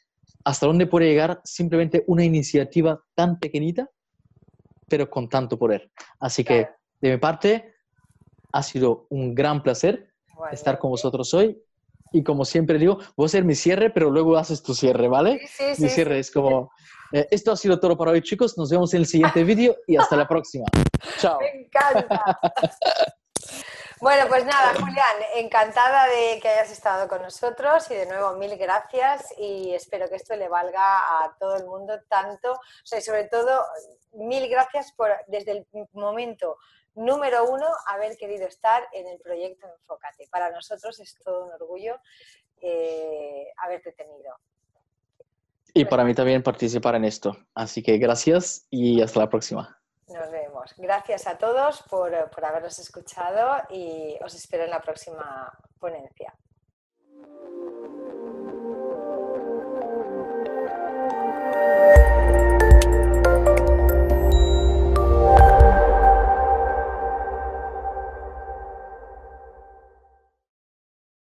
hasta 0.44 0.66
dónde 0.66 0.86
puede 0.86 1.06
llegar 1.06 1.40
simplemente 1.44 2.04
una 2.06 2.24
iniciativa 2.24 3.02
tan 3.14 3.38
pequeñita, 3.38 3.90
pero 4.88 5.10
con 5.10 5.28
tanto 5.28 5.58
poder. 5.58 5.90
Así 6.20 6.44
que, 6.44 6.68
de 7.00 7.10
mi 7.10 7.16
parte, 7.18 7.74
ha 8.52 8.62
sido 8.62 9.06
un 9.10 9.34
gran 9.34 9.62
placer 9.62 10.10
estar 10.52 10.78
con 10.78 10.90
vosotros 10.90 11.34
hoy. 11.34 11.60
Y 12.12 12.22
como 12.22 12.46
siempre 12.46 12.78
digo, 12.78 12.98
voy 13.16 13.24
a 13.24 13.26
hacer 13.26 13.44
mi 13.44 13.54
cierre, 13.54 13.90
pero 13.90 14.10
luego 14.10 14.38
haces 14.38 14.62
tu 14.62 14.74
cierre, 14.74 15.08
¿vale? 15.08 15.40
Sí, 15.46 15.74
sí, 15.74 15.82
mi 15.82 15.88
cierre 15.90 16.18
es 16.18 16.30
como... 16.30 16.70
Eh, 17.12 17.26
esto 17.30 17.52
ha 17.52 17.56
sido 17.56 17.78
todo 17.78 17.96
para 17.98 18.12
hoy, 18.12 18.22
chicos. 18.22 18.56
Nos 18.56 18.70
vemos 18.70 18.94
en 18.94 19.00
el 19.00 19.06
siguiente 19.06 19.44
vídeo 19.44 19.76
y 19.86 19.96
hasta 19.96 20.16
la 20.16 20.26
próxima. 20.26 20.64
Chao. 21.18 21.38
Me 21.40 21.66
encanta. 21.66 22.38
Bueno, 24.00 24.28
pues 24.28 24.44
nada, 24.44 24.74
Julián, 24.74 25.16
encantada 25.34 26.06
de 26.06 26.38
que 26.40 26.48
hayas 26.48 26.70
estado 26.70 27.08
con 27.08 27.20
nosotros 27.20 27.90
y 27.90 27.94
de 27.94 28.06
nuevo 28.06 28.36
mil 28.36 28.56
gracias 28.56 29.34
y 29.36 29.74
espero 29.74 30.08
que 30.08 30.16
esto 30.16 30.36
le 30.36 30.48
valga 30.48 31.24
a 31.24 31.36
todo 31.38 31.56
el 31.56 31.66
mundo 31.66 32.00
tanto, 32.08 32.52
o 32.52 32.60
sea, 32.84 33.00
y 33.00 33.02
sobre 33.02 33.24
todo 33.24 33.64
mil 34.12 34.48
gracias 34.48 34.92
por 34.92 35.10
desde 35.26 35.52
el 35.52 35.66
momento 35.92 36.58
número 36.94 37.50
uno 37.50 37.66
haber 37.86 38.16
querido 38.16 38.46
estar 38.46 38.86
en 38.92 39.08
el 39.08 39.18
proyecto 39.18 39.66
Enfócate. 39.66 40.28
Para 40.30 40.50
nosotros 40.50 40.98
es 41.00 41.16
todo 41.24 41.46
un 41.46 41.52
orgullo 41.52 41.98
eh, 42.60 43.48
haberte 43.56 43.92
tenido. 43.92 44.36
Y 45.74 45.84
para 45.84 46.04
mí 46.04 46.14
también 46.14 46.42
participar 46.42 46.94
en 46.94 47.04
esto. 47.04 47.36
Así 47.54 47.82
que 47.82 47.98
gracias 47.98 48.66
y 48.70 49.00
hasta 49.02 49.20
la 49.20 49.28
próxima. 49.28 49.78
Nos 50.08 50.30
vemos. 50.30 50.74
Gracias 50.76 51.26
a 51.26 51.36
todos 51.36 51.82
por, 51.82 52.30
por 52.30 52.44
habernos 52.44 52.78
escuchado 52.78 53.62
y 53.68 54.16
os 54.24 54.34
espero 54.34 54.64
en 54.64 54.70
la 54.70 54.80
próxima 54.80 55.52
ponencia. 55.78 56.32